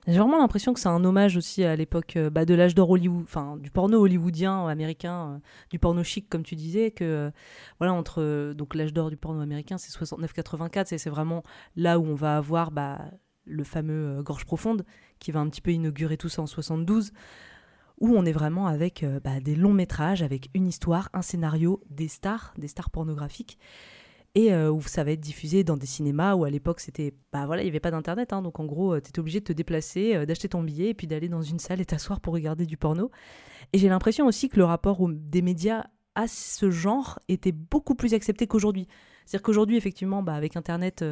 J'ai 0.07 0.21
vraiment 0.21 0.39
l'impression 0.39 0.73
que 0.73 0.79
c'est 0.79 0.89
un 0.89 1.05
hommage 1.05 1.37
aussi 1.37 1.65
à 1.65 1.75
l'époque 1.75 2.15
euh, 2.17 2.31
bah, 2.31 2.45
de 2.45 2.55
l'âge 2.55 2.77
d'or 2.77 2.89
Hollywood, 2.89 3.25
enfin 3.25 3.57
du 3.57 3.71
porno 3.73 4.01
hollywoodien 4.01 4.65
euh, 4.65 4.69
américain, 4.69 5.33
euh, 5.35 5.39
du 5.71 5.81
porno 5.81 6.05
chic 6.05 6.31
comme 6.31 6.45
tu 6.45 6.55
disais, 6.55 6.93
que 6.93 7.31
voilà 7.79 7.93
entre 7.93 8.55
donc 8.57 8.75
l'âge 8.75 8.95
d'or 8.95 9.11
du 9.11 9.19
porno 9.19 9.43
américain 9.43 9.77
c'est 9.77 9.93
69-84, 9.93 10.97
c'est 10.97 11.11
vraiment 11.11 11.43
là 11.77 11.99
où 11.99 12.07
on 12.07 12.15
va 12.15 12.39
avoir 12.39 12.71
bah, 12.71 13.01
le 13.49 13.65
fameux 13.65 14.23
Gorge 14.23 14.45
profonde 14.45 14.85
qui 15.19 15.33
va 15.33 15.41
un 15.41 15.49
petit 15.49 15.61
peu 15.61 15.73
inaugurer 15.73 16.17
tout 16.17 16.29
ça 16.29 16.43
en 16.43 16.47
72 16.47 17.13
où 18.01 18.15
on 18.17 18.25
est 18.25 18.33
vraiment 18.33 18.69
avec 18.69 19.05
bah, 19.25 19.41
des 19.41 19.57
longs 19.57 19.73
métrages, 19.73 20.23
avec 20.23 20.51
une 20.55 20.69
histoire, 20.69 21.09
un 21.13 21.23
scénario, 21.23 21.83
des 21.91 22.07
stars, 22.07 22.55
des 22.57 22.69
stars 22.69 22.91
pornographiques. 22.91 23.59
Et 24.35 24.53
euh, 24.53 24.71
où 24.71 24.83
ça 24.83 25.05
va 25.05 25.13
être 25.13 25.21
diffusé 25.21 25.65
dans 25.65 25.77
des 25.77 25.87
cinémas 25.87 26.35
où 26.35 26.45
à 26.45 26.51
l'époque 26.51 26.81
c'était 26.81 27.15
bah 27.33 27.47
voilà 27.47 27.63
il 27.63 27.67
y 27.67 27.69
avait 27.69 27.81
pas 27.81 27.91
d'internet 27.91 28.33
hein, 28.33 28.43
donc 28.43 28.61
en 28.61 28.67
gros 28.67 28.95
euh, 28.95 29.01
tu 29.01 29.09
étais 29.09 29.21
obligé 29.21 29.41
de 29.41 29.45
te 29.45 29.53
déplacer 29.53 30.15
euh, 30.15 30.27
d'acheter 30.27 30.51
ton 30.51 30.63
billet 30.63 30.91
et 30.91 30.95
puis 30.95 31.07
d'aller 31.07 31.29
dans 31.29 31.41
une 31.41 31.59
salle 31.59 31.81
et 31.81 31.87
t'asseoir 31.87 32.21
pour 32.21 32.35
regarder 32.35 32.67
du 32.67 32.77
porno. 32.77 33.11
Et 33.73 33.79
j'ai 33.79 33.89
l'impression 33.89 34.27
aussi 34.27 34.49
que 34.49 34.57
le 34.59 34.65
rapport 34.65 35.01
des 35.09 35.43
médias 35.43 35.87
à 36.15 36.29
ce 36.29 36.71
genre 36.71 37.19
était 37.29 37.53
beaucoup 37.53 37.95
plus 37.95 38.13
accepté 38.15 38.47
qu'aujourd'hui 38.47 38.87
c'est-à-dire 39.29 39.43
qu'aujourd'hui, 39.43 39.77
effectivement, 39.77 40.23
bah, 40.23 40.33
avec 40.33 40.57
Internet, 40.57 41.05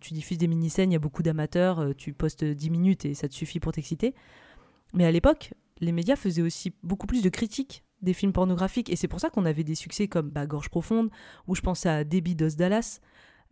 tu 0.00 0.12
diffuses 0.12 0.36
des 0.36 0.46
mini-scènes, 0.46 0.90
il 0.90 0.92
y 0.92 0.96
a 0.96 0.98
beaucoup 0.98 1.22
d'amateurs, 1.22 1.94
tu 1.96 2.12
postes 2.12 2.44
10 2.44 2.68
minutes 2.68 3.06
et 3.06 3.14
ça 3.14 3.28
te 3.28 3.34
suffit 3.34 3.60
pour 3.60 3.72
t'exciter. 3.72 4.14
Mais 4.92 5.06
à 5.06 5.10
l'époque, 5.10 5.54
les 5.80 5.90
médias 5.90 6.16
faisaient 6.16 6.42
aussi 6.42 6.74
beaucoup 6.82 7.06
plus 7.06 7.22
de 7.22 7.30
critiques 7.30 7.82
des 8.02 8.12
films 8.12 8.32
pornographiques. 8.32 8.90
Et 8.90 8.96
c'est 8.96 9.08
pour 9.08 9.20
ça 9.20 9.30
qu'on 9.30 9.46
avait 9.46 9.64
des 9.64 9.74
succès 9.74 10.08
comme 10.08 10.28
bah, 10.28 10.46
Gorge 10.46 10.68
Profonde, 10.68 11.10
où 11.46 11.54
je 11.54 11.62
pensais 11.62 11.88
à 11.88 12.04
Debbie 12.04 12.34
Dos 12.34 12.50
Dallas, 12.50 13.00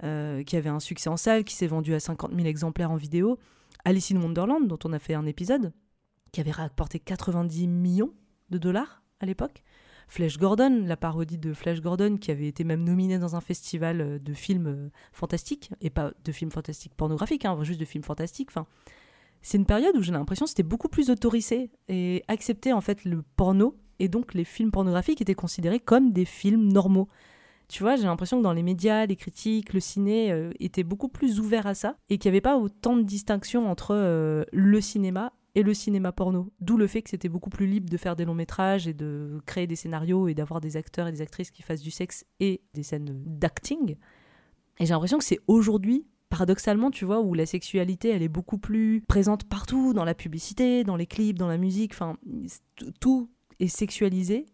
euh, 0.02 0.42
qui 0.42 0.56
avait 0.56 0.68
un 0.68 0.80
succès 0.80 1.08
en 1.08 1.16
salle, 1.16 1.44
qui 1.44 1.54
s'est 1.54 1.66
vendu 1.66 1.94
à 1.94 2.00
50 2.00 2.34
000 2.34 2.46
exemplaires 2.46 2.90
en 2.90 2.96
vidéo. 2.96 3.38
Alice 3.84 4.12
in 4.12 4.20
Wonderland, 4.20 4.66
dont 4.66 4.78
on 4.84 4.92
a 4.92 4.98
fait 4.98 5.14
un 5.14 5.24
épisode, 5.24 5.72
qui 6.32 6.40
avait 6.40 6.50
rapporté 6.50 6.98
90 6.98 7.66
millions 7.68 8.12
de 8.50 8.58
dollars 8.58 9.02
à 9.20 9.26
l'époque. 9.26 9.62
Flash 10.10 10.38
Gordon, 10.38 10.82
la 10.86 10.96
parodie 10.96 11.38
de 11.38 11.54
Flash 11.54 11.80
Gordon, 11.80 12.16
qui 12.16 12.32
avait 12.32 12.48
été 12.48 12.64
même 12.64 12.82
nominée 12.82 13.18
dans 13.18 13.36
un 13.36 13.40
festival 13.40 14.00
euh, 14.00 14.18
de 14.18 14.34
films 14.34 14.66
euh, 14.66 14.88
fantastiques, 15.12 15.70
et 15.80 15.88
pas 15.88 16.10
de 16.24 16.32
films 16.32 16.50
fantastiques 16.50 16.94
pornographiques, 16.96 17.44
hein, 17.44 17.56
juste 17.62 17.78
de 17.78 17.84
films 17.84 18.02
fantastiques. 18.02 18.50
C'est 19.40 19.56
une 19.56 19.66
période 19.66 19.96
où 19.96 20.02
j'ai 20.02 20.10
l'impression 20.10 20.46
que 20.46 20.50
c'était 20.50 20.64
beaucoup 20.64 20.88
plus 20.88 21.10
autorisé 21.10 21.70
et 21.88 22.24
accepté 22.26 22.72
en 22.72 22.80
fait 22.80 23.04
le 23.04 23.22
porno, 23.36 23.76
et 24.00 24.08
donc 24.08 24.34
les 24.34 24.42
films 24.42 24.72
pornographiques 24.72 25.20
étaient 25.20 25.36
considérés 25.36 25.78
comme 25.78 26.10
des 26.10 26.24
films 26.24 26.72
normaux. 26.72 27.08
Tu 27.68 27.84
vois, 27.84 27.94
j'ai 27.94 28.02
l'impression 28.02 28.38
que 28.38 28.42
dans 28.42 28.52
les 28.52 28.64
médias, 28.64 29.06
les 29.06 29.14
critiques, 29.14 29.72
le 29.72 29.78
ciné 29.78 30.32
euh, 30.32 30.50
étaient 30.58 30.82
beaucoup 30.82 31.08
plus 31.08 31.38
ouverts 31.38 31.68
à 31.68 31.74
ça 31.74 31.96
et 32.08 32.18
qu'il 32.18 32.28
n'y 32.28 32.34
avait 32.34 32.40
pas 32.40 32.58
autant 32.58 32.96
de 32.96 33.02
distinction 33.02 33.70
entre 33.70 34.44
le 34.52 34.80
cinéma 34.80 35.32
et 35.54 35.62
le 35.62 35.74
cinéma 35.74 36.12
porno. 36.12 36.52
D'où 36.60 36.76
le 36.76 36.86
fait 36.86 37.02
que 37.02 37.10
c'était 37.10 37.28
beaucoup 37.28 37.50
plus 37.50 37.66
libre 37.66 37.88
de 37.90 37.96
faire 37.96 38.16
des 38.16 38.24
longs 38.24 38.34
métrages 38.34 38.86
et 38.86 38.94
de 38.94 39.40
créer 39.46 39.66
des 39.66 39.76
scénarios 39.76 40.28
et 40.28 40.34
d'avoir 40.34 40.60
des 40.60 40.76
acteurs 40.76 41.08
et 41.08 41.12
des 41.12 41.22
actrices 41.22 41.50
qui 41.50 41.62
fassent 41.62 41.82
du 41.82 41.90
sexe 41.90 42.24
et 42.38 42.62
des 42.74 42.82
scènes 42.82 43.22
d'acting. 43.26 43.96
Et 44.78 44.86
j'ai 44.86 44.94
l'impression 44.94 45.18
que 45.18 45.24
c'est 45.24 45.40
aujourd'hui, 45.46 46.06
paradoxalement, 46.28 46.90
tu 46.90 47.04
vois, 47.04 47.20
où 47.20 47.34
la 47.34 47.46
sexualité, 47.46 48.08
elle 48.08 48.22
est 48.22 48.28
beaucoup 48.28 48.58
plus 48.58 49.02
présente 49.06 49.44
partout, 49.44 49.92
dans 49.92 50.04
la 50.04 50.14
publicité, 50.14 50.84
dans 50.84 50.96
les 50.96 51.06
clips, 51.06 51.38
dans 51.38 51.48
la 51.48 51.58
musique, 51.58 51.92
enfin, 51.92 52.16
tout 53.00 53.28
est 53.58 53.68
sexualisé. 53.68 54.46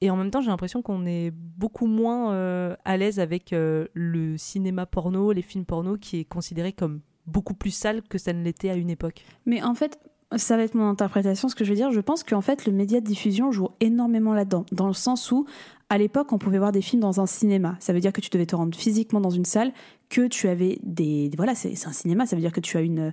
Et 0.00 0.10
en 0.10 0.16
même 0.16 0.30
temps, 0.30 0.42
j'ai 0.42 0.50
l'impression 0.50 0.82
qu'on 0.82 1.06
est 1.06 1.30
beaucoup 1.32 1.86
moins 1.86 2.32
euh, 2.32 2.76
à 2.84 2.96
l'aise 2.96 3.20
avec 3.20 3.52
euh, 3.52 3.86
le 3.94 4.36
cinéma 4.36 4.86
porno, 4.86 5.32
les 5.32 5.42
films 5.42 5.64
porno, 5.64 5.96
qui 5.96 6.18
est 6.18 6.24
considéré 6.24 6.72
comme 6.72 7.00
beaucoup 7.26 7.54
plus 7.54 7.70
sale 7.70 8.02
que 8.02 8.18
ça 8.18 8.32
ne 8.32 8.42
l'était 8.42 8.68
à 8.68 8.74
une 8.74 8.90
époque. 8.90 9.24
Mais 9.46 9.62
en 9.62 9.74
fait, 9.74 9.98
ça 10.36 10.56
va 10.56 10.62
être 10.62 10.74
mon 10.74 10.88
interprétation, 10.88 11.48
ce 11.48 11.54
que 11.54 11.64
je 11.64 11.70
veux 11.70 11.76
dire. 11.76 11.92
Je 11.92 12.00
pense 12.00 12.22
qu'en 12.24 12.40
fait, 12.40 12.66
le 12.66 12.72
média 12.72 13.00
de 13.00 13.06
diffusion 13.06 13.52
joue 13.52 13.68
énormément 13.80 14.34
là-dedans, 14.34 14.64
dans 14.72 14.86
le 14.86 14.92
sens 14.92 15.30
où, 15.30 15.46
à 15.90 15.98
l'époque, 15.98 16.32
on 16.32 16.38
pouvait 16.38 16.58
voir 16.58 16.72
des 16.72 16.80
films 16.80 17.02
dans 17.02 17.20
un 17.20 17.26
cinéma. 17.26 17.76
Ça 17.78 17.92
veut 17.92 18.00
dire 18.00 18.12
que 18.12 18.20
tu 18.20 18.30
devais 18.30 18.46
te 18.46 18.56
rendre 18.56 18.76
physiquement 18.76 19.20
dans 19.20 19.30
une 19.30 19.44
salle, 19.44 19.72
que 20.10 20.26
tu 20.28 20.48
avais 20.48 20.78
des 20.82 21.30
voilà 21.36 21.54
c'est 21.54 21.74
un 21.86 21.92
cinéma. 21.92 22.26
Ça 22.26 22.36
veut 22.36 22.42
dire 22.42 22.52
que 22.52 22.60
tu 22.60 22.76
as 22.76 22.80
une 22.80 23.12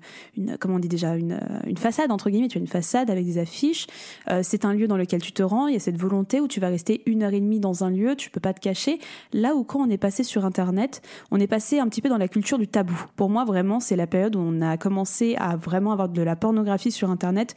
comment 0.59 0.75
on 0.75 0.79
dit 0.79 0.87
déjà 0.87 1.15
une, 1.15 1.39
façade 1.77 2.11
entre 2.11 2.29
guillemets. 2.29 2.47
Tu 2.47 2.57
as 2.57 2.61
une 2.61 2.67
façade 2.67 3.09
avec 3.09 3.25
des 3.25 3.37
affiches. 3.37 3.87
Euh, 4.29 4.41
c'est 4.43 4.65
un 4.65 4.73
lieu 4.73 4.87
dans 4.87 4.97
lequel 4.97 5.21
tu 5.21 5.31
te 5.31 5.43
rends. 5.43 5.67
Il 5.67 5.73
y 5.73 5.77
a 5.77 5.79
cette 5.79 5.97
volonté 5.97 6.39
où 6.39 6.47
tu 6.47 6.59
vas 6.59 6.67
rester 6.67 7.01
une 7.05 7.23
heure 7.23 7.33
et 7.33 7.39
demie 7.39 7.59
dans 7.59 7.83
un 7.83 7.89
lieu. 7.89 8.15
Tu 8.15 8.29
peux 8.29 8.39
pas 8.39 8.53
te 8.53 8.59
cacher. 8.59 8.99
Là 9.33 9.55
où 9.55 9.63
quand 9.63 9.79
on 9.79 9.89
est 9.89 9.97
passé 9.97 10.23
sur 10.23 10.45
internet 10.45 11.01
on 11.31 11.39
est 11.39 11.47
passé 11.47 11.79
un 11.79 11.87
petit 11.87 12.01
peu 12.01 12.09
dans 12.09 12.17
la 12.17 12.27
culture 12.27 12.57
du 12.57 12.67
tabou. 12.67 12.99
Pour 13.15 13.29
moi 13.29 13.45
vraiment 13.45 13.79
c'est 13.79 13.95
la 13.95 14.07
période 14.07 14.35
où 14.35 14.39
on 14.39 14.61
a 14.61 14.77
commencé 14.77 15.35
à 15.37 15.55
vraiment 15.55 15.91
avoir 15.91 16.09
de 16.09 16.21
la 16.21 16.35
pornographie 16.35 16.91
sur 16.91 17.09
internet 17.09 17.55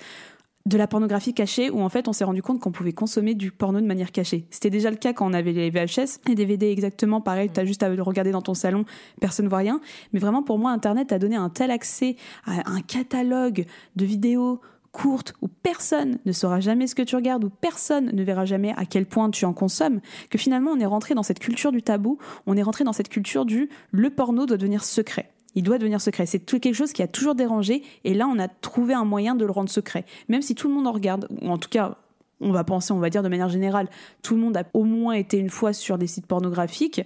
de 0.66 0.78
la 0.78 0.86
pornographie 0.86 1.34
cachée 1.34 1.70
où 1.70 1.82
en 1.82 1.88
fait 1.88 2.08
on 2.08 2.12
s'est 2.12 2.24
rendu 2.24 2.42
compte 2.42 2.58
qu'on 2.58 2.72
pouvait 2.72 2.92
consommer 2.92 3.34
du 3.34 3.50
porno 3.50 3.80
de 3.80 3.86
manière 3.86 4.12
cachée. 4.12 4.46
C'était 4.50 4.70
déjà 4.70 4.90
le 4.90 4.96
cas 4.96 5.12
quand 5.12 5.28
on 5.28 5.34
avait 5.34 5.52
les 5.52 5.70
VHS 5.70 6.20
et 6.30 6.34
DVD 6.34 6.70
exactement 6.70 7.20
pareil, 7.20 7.50
tu 7.52 7.60
as 7.60 7.64
juste 7.64 7.82
à 7.82 7.88
le 7.88 8.02
regarder 8.02 8.30
dans 8.30 8.42
ton 8.42 8.54
salon, 8.54 8.84
personne 9.20 9.44
ne 9.44 9.50
voit 9.50 9.58
rien. 9.58 9.80
Mais 10.12 10.20
vraiment 10.20 10.42
pour 10.42 10.58
moi 10.58 10.70
internet 10.70 11.12
a 11.12 11.18
donné 11.18 11.36
un 11.36 11.50
tel 11.50 11.70
accès 11.70 12.16
à 12.46 12.70
un 12.70 12.80
catalogue 12.80 13.66
de 13.96 14.04
vidéos 14.06 14.60
courtes 14.92 15.34
où 15.42 15.48
personne 15.48 16.18
ne 16.24 16.32
saura 16.32 16.60
jamais 16.60 16.86
ce 16.86 16.94
que 16.94 17.02
tu 17.02 17.16
regardes, 17.16 17.44
où 17.44 17.50
personne 17.50 18.10
ne 18.14 18.22
verra 18.22 18.46
jamais 18.46 18.72
à 18.76 18.86
quel 18.86 19.04
point 19.04 19.28
tu 19.30 19.44
en 19.44 19.52
consommes, 19.52 20.00
que 20.30 20.38
finalement 20.38 20.70
on 20.70 20.80
est 20.80 20.86
rentré 20.86 21.14
dans 21.14 21.22
cette 21.22 21.40
culture 21.40 21.72
du 21.72 21.82
tabou, 21.82 22.16
on 22.46 22.56
est 22.56 22.62
rentré 22.62 22.84
dans 22.84 22.92
cette 22.94 23.10
culture 23.10 23.44
du 23.44 23.68
le 23.90 24.08
porno 24.10 24.46
doit 24.46 24.56
devenir 24.56 24.84
secret 24.84 25.33
il 25.54 25.62
doit 25.62 25.78
devenir 25.78 26.00
secret. 26.00 26.26
C'est 26.26 26.40
quelque 26.40 26.74
chose 26.74 26.92
qui 26.92 27.02
a 27.02 27.08
toujours 27.08 27.34
dérangé, 27.34 27.82
et 28.04 28.14
là, 28.14 28.26
on 28.26 28.38
a 28.38 28.48
trouvé 28.48 28.94
un 28.94 29.04
moyen 29.04 29.34
de 29.34 29.44
le 29.44 29.50
rendre 29.50 29.70
secret. 29.70 30.04
Même 30.28 30.42
si 30.42 30.54
tout 30.54 30.68
le 30.68 30.74
monde 30.74 30.86
en 30.86 30.92
regarde, 30.92 31.28
ou 31.42 31.48
en 31.48 31.58
tout 31.58 31.68
cas, 31.68 31.96
on 32.40 32.52
va 32.52 32.64
penser, 32.64 32.92
on 32.92 32.98
va 32.98 33.10
dire 33.10 33.22
de 33.22 33.28
manière 33.28 33.48
générale, 33.48 33.88
tout 34.22 34.34
le 34.34 34.40
monde 34.40 34.56
a 34.56 34.64
au 34.74 34.84
moins 34.84 35.14
été 35.14 35.38
une 35.38 35.50
fois 35.50 35.72
sur 35.72 35.98
des 35.98 36.06
sites 36.06 36.26
pornographiques. 36.26 37.02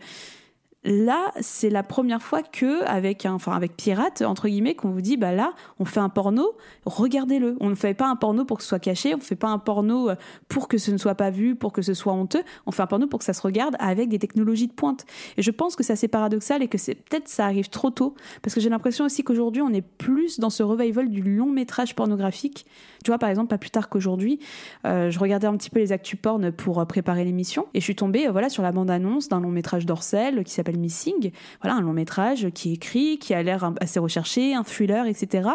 Là, 0.85 1.33
c'est 1.41 1.71
la 1.71 1.83
première 1.83 2.23
fois 2.23 2.43
que, 2.43 2.85
avec, 2.85 3.27
un, 3.27 3.35
enfin, 3.35 3.53
avec 3.53 3.77
Pirate, 3.77 4.23
entre 4.23 4.47
guillemets, 4.49 4.77
qu'on 4.77 4.91
vous 4.91 5.01
dit, 5.01 5.17
bah 5.17 5.33
là, 5.33 5.53
on 5.81 5.85
fait 5.85 5.99
un 5.99 6.09
porno, 6.09 6.53
regardez-le. 6.87 7.57
On 7.59 7.69
ne 7.69 7.75
fait 7.75 7.95
pas 7.95 8.07
un 8.07 8.15
porno 8.15 8.45
pour 8.45 8.59
que 8.59 8.63
ce 8.63 8.69
soit 8.69 8.79
caché, 8.79 9.13
on 9.13 9.19
ne 9.19 9.23
fait 9.23 9.35
pas 9.35 9.49
un 9.49 9.59
porno 9.59 10.11
euh, 10.11 10.15
pour 10.49 10.69
que 10.69 10.79
ce 10.79 10.93
ne 10.93 10.97
soit 10.97 11.17
pas 11.17 11.31
vu, 11.31 11.57
pour 11.57 11.73
que 11.73 11.83
ce 11.83 11.95
soit 11.95 12.13
honteux. 12.13 12.45
On 12.65 12.71
fait 12.71 12.83
un 12.83 12.87
porno 12.87 13.09
pour 13.09 13.19
que 13.19 13.25
ça 13.25 13.33
se 13.33 13.43
regarde 13.43 13.75
avec 13.81 14.09
des 14.09 14.21
technologies 14.21 14.69
de 14.69 14.73
pointe. 14.73 15.05
Et 15.37 15.43
je 15.43 15.51
pense 15.51 15.75
que 15.75 15.83
c'est 15.83 15.95
assez 15.95 16.07
paradoxal 16.07 16.63
et 16.63 16.69
que 16.69 16.79
c'est 16.79 16.95
peut-être 16.95 17.29
ça 17.29 17.45
arrive 17.45 17.71
trop 17.71 17.91
tôt, 17.91 18.15
parce 18.41 18.55
que 18.55 18.61
j'ai 18.61 18.71
l'impression 18.71 19.05
aussi 19.05 19.25
qu'aujourd'hui, 19.25 19.63
on 19.63 19.73
est 19.73 19.83
plus 19.83 20.39
dans 20.39 20.51
ce 20.51 20.63
revival 20.63 21.11
du 21.11 21.23
long 21.23 21.51
métrage 21.51 21.97
pornographique. 21.97 22.67
Tu 23.05 23.11
vois, 23.11 23.19
par 23.19 23.29
exemple, 23.29 23.49
pas 23.49 23.59
plus 23.59 23.71
tard 23.71 23.89
qu'aujourd'hui, 23.89 24.41
euh, 24.85 25.11
je 25.11 25.19
regardais 25.19 25.47
un 25.47 25.57
petit 25.57 25.71
peu 25.71 25.79
les 25.79 25.93
actus 25.93 26.19
porn 26.21 26.51
pour 26.53 26.81
euh, 26.81 26.85
préparer 26.85 27.25
l'émission, 27.25 27.67
et 27.75 27.81
je 27.81 27.85
suis 27.85 27.95
tombée, 27.95 28.29
voilà, 28.29 28.49
sur 28.49 28.63
la 28.63 28.73
bande-annonce 28.73 29.29
d'un 29.29 29.41
long 29.41 29.51
métrage 29.51 29.87
d'Orcel 29.87 30.45
qui 30.45 30.53
s'appelle 30.53 30.79
Missing. 30.79 31.31
Voilà, 31.63 31.77
un 31.77 31.81
long 31.81 31.93
métrage 31.93 32.49
qui 32.51 32.71
est 32.71 32.75
écrit, 32.75 33.19
qui 33.19 33.35
a 33.35 33.43
l'air 33.43 33.73
assez 33.81 33.99
recherché, 33.99 34.55
un 34.55 34.63
thriller, 34.63 35.07
etc. 35.07 35.51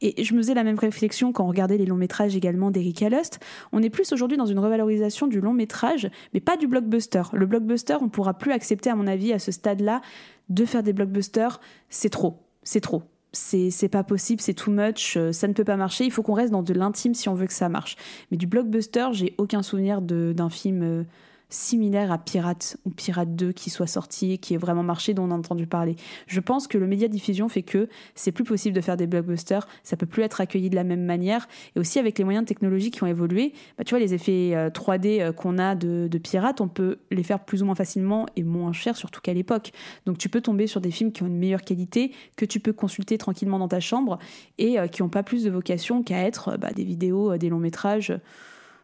Et 0.00 0.24
je 0.24 0.34
me 0.34 0.38
faisais 0.38 0.54
la 0.54 0.64
même 0.64 0.78
réflexion 0.78 1.32
quand 1.32 1.44
on 1.44 1.48
regardait 1.48 1.78
les 1.78 1.86
longs 1.86 1.96
métrages 1.96 2.36
également 2.36 2.70
d'Eric 2.70 3.00
Lust. 3.00 3.40
On 3.72 3.82
est 3.82 3.90
plus 3.90 4.12
aujourd'hui 4.12 4.36
dans 4.36 4.46
une 4.46 4.58
revalorisation 4.58 5.26
du 5.26 5.40
long 5.40 5.52
métrage, 5.52 6.10
mais 6.34 6.40
pas 6.40 6.56
du 6.56 6.66
blockbuster. 6.66 7.22
Le 7.32 7.46
blockbuster, 7.46 7.96
on 8.00 8.08
pourra 8.08 8.34
plus 8.34 8.52
accepter, 8.52 8.90
à 8.90 8.94
mon 8.94 9.06
avis, 9.06 9.32
à 9.32 9.38
ce 9.38 9.52
stade-là, 9.52 10.00
de 10.48 10.64
faire 10.64 10.82
des 10.82 10.92
blockbusters. 10.92 11.60
C'est 11.88 12.10
trop. 12.10 12.42
C'est 12.62 12.80
trop 12.80 13.02
c'est 13.32 13.88
pas 13.88 14.02
possible, 14.02 14.40
c'est 14.40 14.54
too 14.54 14.70
much, 14.70 15.16
euh, 15.16 15.32
ça 15.32 15.46
ne 15.48 15.52
peut 15.52 15.64
pas 15.64 15.76
marcher. 15.76 16.04
Il 16.04 16.10
faut 16.10 16.22
qu'on 16.22 16.34
reste 16.34 16.52
dans 16.52 16.62
de 16.62 16.72
l'intime 16.72 17.14
si 17.14 17.28
on 17.28 17.34
veut 17.34 17.46
que 17.46 17.52
ça 17.52 17.68
marche. 17.68 17.96
Mais 18.30 18.36
du 18.36 18.46
blockbuster, 18.46 19.08
j'ai 19.12 19.34
aucun 19.38 19.62
souvenir 19.62 20.00
d'un 20.00 20.50
film 20.50 20.82
euh, 20.82 21.02
similaire 21.48 22.10
à 22.10 22.18
Pirate 22.18 22.76
ou 22.84 22.90
Pirate 22.90 23.36
2 23.36 23.52
qui 23.52 23.70
soit 23.70 23.86
sorti, 23.86 24.38
qui 24.38 24.54
ait 24.54 24.58
vraiment 24.58 24.82
marché, 24.82 25.14
dont 25.14 25.24
on 25.24 25.30
a 25.30 25.34
entendu 25.34 25.66
parler. 25.66 25.96
Je 26.26 26.40
pense 26.40 26.66
que 26.66 26.78
le 26.78 26.86
média 26.86 27.08
diffusion 27.08 27.48
fait 27.48 27.62
que 27.62 27.88
c'est 28.14 28.32
plus 28.32 28.44
possible 28.44 28.74
de 28.74 28.80
faire 28.80 28.96
des 28.96 29.06
blockbusters, 29.06 29.68
ça 29.82 29.96
peut 29.96 30.06
plus 30.06 30.22
être 30.22 30.40
accueilli 30.40 30.70
de 30.70 30.74
la 30.74 30.84
même 30.84 31.04
manière, 31.04 31.48
et 31.74 31.80
aussi 31.80 31.98
avec 31.98 32.18
les 32.18 32.24
moyens 32.24 32.44
de 32.44 32.48
technologie 32.48 32.90
qui 32.90 33.02
ont 33.02 33.06
évolué, 33.06 33.52
bah, 33.78 33.84
tu 33.84 33.90
vois, 33.90 34.00
les 34.00 34.14
effets 34.14 34.52
3D 34.70 35.20
euh, 35.20 35.28
euh, 35.28 35.32
qu'on 35.32 35.58
a 35.58 35.74
de, 35.74 36.18
Pirate, 36.18 36.60
on 36.60 36.68
peut 36.68 36.98
les 37.10 37.22
faire 37.22 37.44
plus 37.44 37.62
ou 37.62 37.66
moins 37.66 37.74
facilement 37.74 38.26
et 38.36 38.42
moins 38.42 38.72
cher, 38.72 38.96
surtout 38.96 39.20
qu'à 39.20 39.34
l'époque. 39.34 39.72
Donc 40.06 40.18
tu 40.18 40.28
peux 40.28 40.40
tomber 40.40 40.66
sur 40.66 40.80
des 40.80 40.90
films 40.90 41.12
qui 41.12 41.22
ont 41.22 41.26
une 41.26 41.38
meilleure 41.38 41.62
qualité, 41.62 42.12
que 42.36 42.44
tu 42.44 42.58
peux 42.58 42.72
consulter 42.72 43.18
tranquillement 43.18 43.58
dans 43.58 43.68
ta 43.68 43.80
chambre, 43.80 44.18
et 44.58 44.78
euh, 44.78 44.88
qui 44.88 45.02
n'ont 45.02 45.08
pas 45.08 45.22
plus 45.22 45.44
de 45.44 45.50
vocation 45.50 46.02
qu'à 46.02 46.22
être 46.22 46.56
bah, 46.58 46.70
des 46.74 46.84
vidéos, 46.84 47.36
des 47.36 47.48
longs 47.48 47.58
métrages 47.58 48.12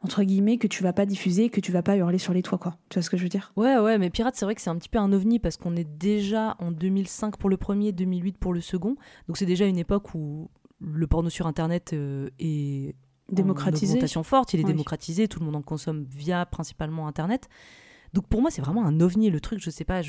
entre 0.02 0.24
guillemets 0.24 0.58
que 0.58 0.66
tu 0.66 0.82
vas 0.82 0.92
pas 0.92 1.06
diffuser, 1.06 1.48
que 1.48 1.60
tu 1.60 1.70
vas 1.72 1.82
pas 1.82 1.96
hurler 1.96 2.18
sur 2.18 2.32
les 2.32 2.42
toits, 2.42 2.58
quoi. 2.58 2.76
Tu 2.88 2.98
vois 2.98 3.02
ce 3.02 3.10
que 3.10 3.16
je 3.16 3.22
veux 3.22 3.28
dire? 3.28 3.52
Ouais, 3.56 3.78
ouais, 3.78 3.98
mais 3.98 4.10
Pirate, 4.10 4.34
c'est 4.36 4.44
vrai 4.44 4.54
que 4.54 4.60
c'est 4.60 4.70
un 4.70 4.76
petit 4.76 4.88
peu 4.88 4.98
un 4.98 5.12
ovni 5.12 5.38
parce 5.38 5.56
qu'on 5.56 5.76
est 5.76 5.88
déjà 5.88 6.56
en 6.58 6.72
2005 6.72 7.36
pour 7.36 7.48
le 7.48 7.56
premier, 7.56 7.92
2008 7.92 8.38
pour 8.38 8.52
le 8.52 8.60
second. 8.60 8.96
Donc 9.28 9.36
c'est 9.36 9.46
déjà 9.46 9.66
une 9.66 9.78
époque 9.78 10.14
où 10.14 10.50
le 10.80 11.06
porno 11.06 11.30
sur 11.30 11.46
Internet 11.46 11.92
euh, 11.92 12.30
est 12.40 12.96
démocratisé. 13.30 13.92
En 13.92 13.96
augmentation 13.96 14.22
forte, 14.24 14.54
il 14.54 14.60
est 14.60 14.64
démocratisé, 14.64 15.28
tout 15.28 15.38
le 15.38 15.46
monde 15.46 15.56
en 15.56 15.62
consomme 15.62 16.04
via 16.10 16.46
principalement 16.46 17.06
Internet. 17.06 17.48
Donc 18.12 18.26
pour 18.26 18.42
moi, 18.42 18.50
c'est 18.50 18.60
vraiment 18.60 18.84
un 18.84 19.00
ovni, 19.00 19.30
le 19.30 19.40
truc, 19.40 19.60
je 19.62 19.70
sais 19.70 19.84
pas, 19.84 20.02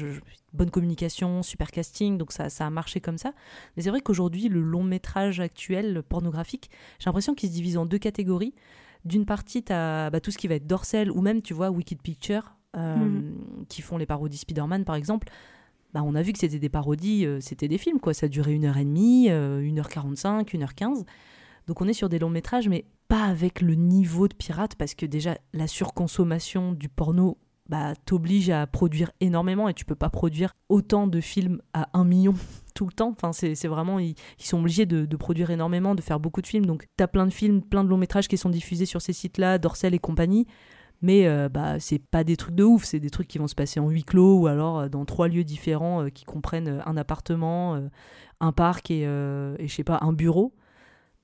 bonne 0.52 0.72
communication, 0.72 1.42
super 1.42 1.72
casting, 1.72 2.18
donc 2.18 2.34
ça, 2.34 2.50
ça 2.50 2.68
a 2.68 2.70
marché 2.70 3.00
comme 3.00 3.18
ça. 3.18 3.34
Mais 3.78 3.84
c'est 3.84 3.92
vrai 3.92 4.02
qu'aujourd'hui, 4.02 4.50
le 4.50 4.62
long 4.62 4.84
métrage 4.84 5.40
actuel 5.40 6.04
pornographique, 6.04 6.70
j'ai 7.00 7.06
l'impression 7.06 7.34
qu'il 7.34 7.48
se 7.50 7.54
divise 7.54 7.78
en 7.78 7.86
deux 7.86 8.00
catégories. 8.00 8.54
D'une 9.06 9.26
partie, 9.26 9.64
tu 9.64 9.74
as 9.74 10.10
bah, 10.10 10.20
tout 10.20 10.32
ce 10.32 10.38
qui 10.38 10.48
va 10.48 10.56
être 10.56 10.68
Dorsel 10.68 11.12
ou 11.12 11.22
même, 11.22 11.42
tu 11.42 11.54
vois, 11.54 11.70
Wicked 11.70 12.02
Picture, 12.02 12.56
euh, 12.76 12.96
mhm. 12.96 13.66
qui 13.68 13.82
font 13.82 13.98
les 13.98 14.06
parodies 14.06 14.38
Spider-Man, 14.38 14.86
par 14.86 14.96
exemple. 14.96 15.28
Bah, 15.94 16.02
on 16.04 16.16
a 16.16 16.22
vu 16.22 16.34
que 16.34 16.40
c'était 16.40 16.60
des 16.60 16.70
parodies, 16.70 17.26
euh, 17.26 17.40
c'était 17.40 17.68
des 17.68 17.78
films, 17.78 18.00
quoi. 18.00 18.14
Ça 18.14 18.28
durait 18.28 18.54
une 18.54 18.66
heure 18.66 18.78
et 18.78 18.86
demie, 18.86 19.30
euh, 19.30 19.62
une 19.62 19.80
heure 19.80 19.90
quarante-cinq, 19.90 20.54
une 20.54 20.64
heure 20.64 20.74
quinze. 20.74 21.06
Donc 21.68 21.82
on 21.82 21.88
est 21.88 21.94
sur 21.94 22.10
des 22.10 22.20
longs 22.20 22.30
métrages, 22.30 22.68
mais 22.68 22.86
pas 23.08 23.26
avec 23.26 23.62
le 23.62 23.76
niveau 23.76 24.28
de 24.28 24.34
pirate, 24.34 24.76
parce 24.76 24.96
que 24.96 25.06
déjà, 25.06 25.38
la 25.54 25.68
surconsommation 25.68 26.72
du 26.72 26.90
porno 26.90 27.38
bah, 27.70 27.94
t'oblige 28.06 28.50
à 28.50 28.68
produire 28.68 29.12
énormément 29.22 29.70
et 29.70 29.74
tu 29.74 29.86
peux 29.86 29.96
pas 29.96 30.10
produire 30.10 30.54
autant 30.68 31.08
de 31.08 31.22
films 31.22 31.62
à 31.74 31.90
un 31.94 32.04
million 32.04 32.34
tout 32.76 32.86
le 32.86 32.92
temps. 32.92 33.16
Enfin, 33.16 33.32
c'est 33.32 33.68
vraiment, 33.68 34.00
ils, 34.00 34.16
sont 34.38 34.60
obligés 34.60 34.86
de, 34.86 35.16
produire 35.16 35.50
énormément, 35.50 35.96
de 35.96 36.02
faire 36.02 36.20
beaucoup 36.20 36.42
de 36.42 36.48
films. 36.48 36.66
Donc, 36.66 36.88
t'as 36.98 37.08
plein 37.08 37.26
de 37.26 37.34
films, 37.34 37.62
plein 37.62 37.84
de 37.84 37.90
longs 37.90 37.98
métrages 37.98 38.28
qui 38.28 38.38
sont 38.38 38.50
diffusés 38.50 38.86
sur 38.86 39.02
ces 39.02 39.14
sites-là, 39.14 39.58
Dorsel 39.58 39.94
et 39.94 40.00
compagnie. 40.00 40.48
Mais 41.02 41.28
euh, 41.28 41.50
bah, 41.50 41.80
c'est 41.80 42.00
pas 42.00 42.24
des 42.24 42.38
trucs 42.38 42.56
de 42.56 42.64
ouf, 42.64 42.86
c'est 42.86 43.00
des 43.00 43.10
trucs 43.10 43.28
qui 43.28 43.38
vont 43.38 43.48
se 43.48 43.56
passer 43.56 43.82
en 43.82 43.90
huis 43.90 44.06
clos 44.06 44.40
ou 44.40 44.48
alors 44.48 44.80
euh, 44.80 44.88
dans 44.88 45.04
trois 45.04 45.28
lieux 45.28 45.44
différents 45.44 46.04
euh, 46.04 46.10
qui 46.10 46.24
comprennent 46.24 46.82
un 46.86 46.96
appartement, 46.96 47.78
un 48.40 48.52
parc 48.54 48.90
et, 48.90 49.02
et 49.02 49.68
je 49.68 49.74
sais 49.74 49.84
pas, 49.84 50.00
un 50.02 50.14
bureau 50.14 50.54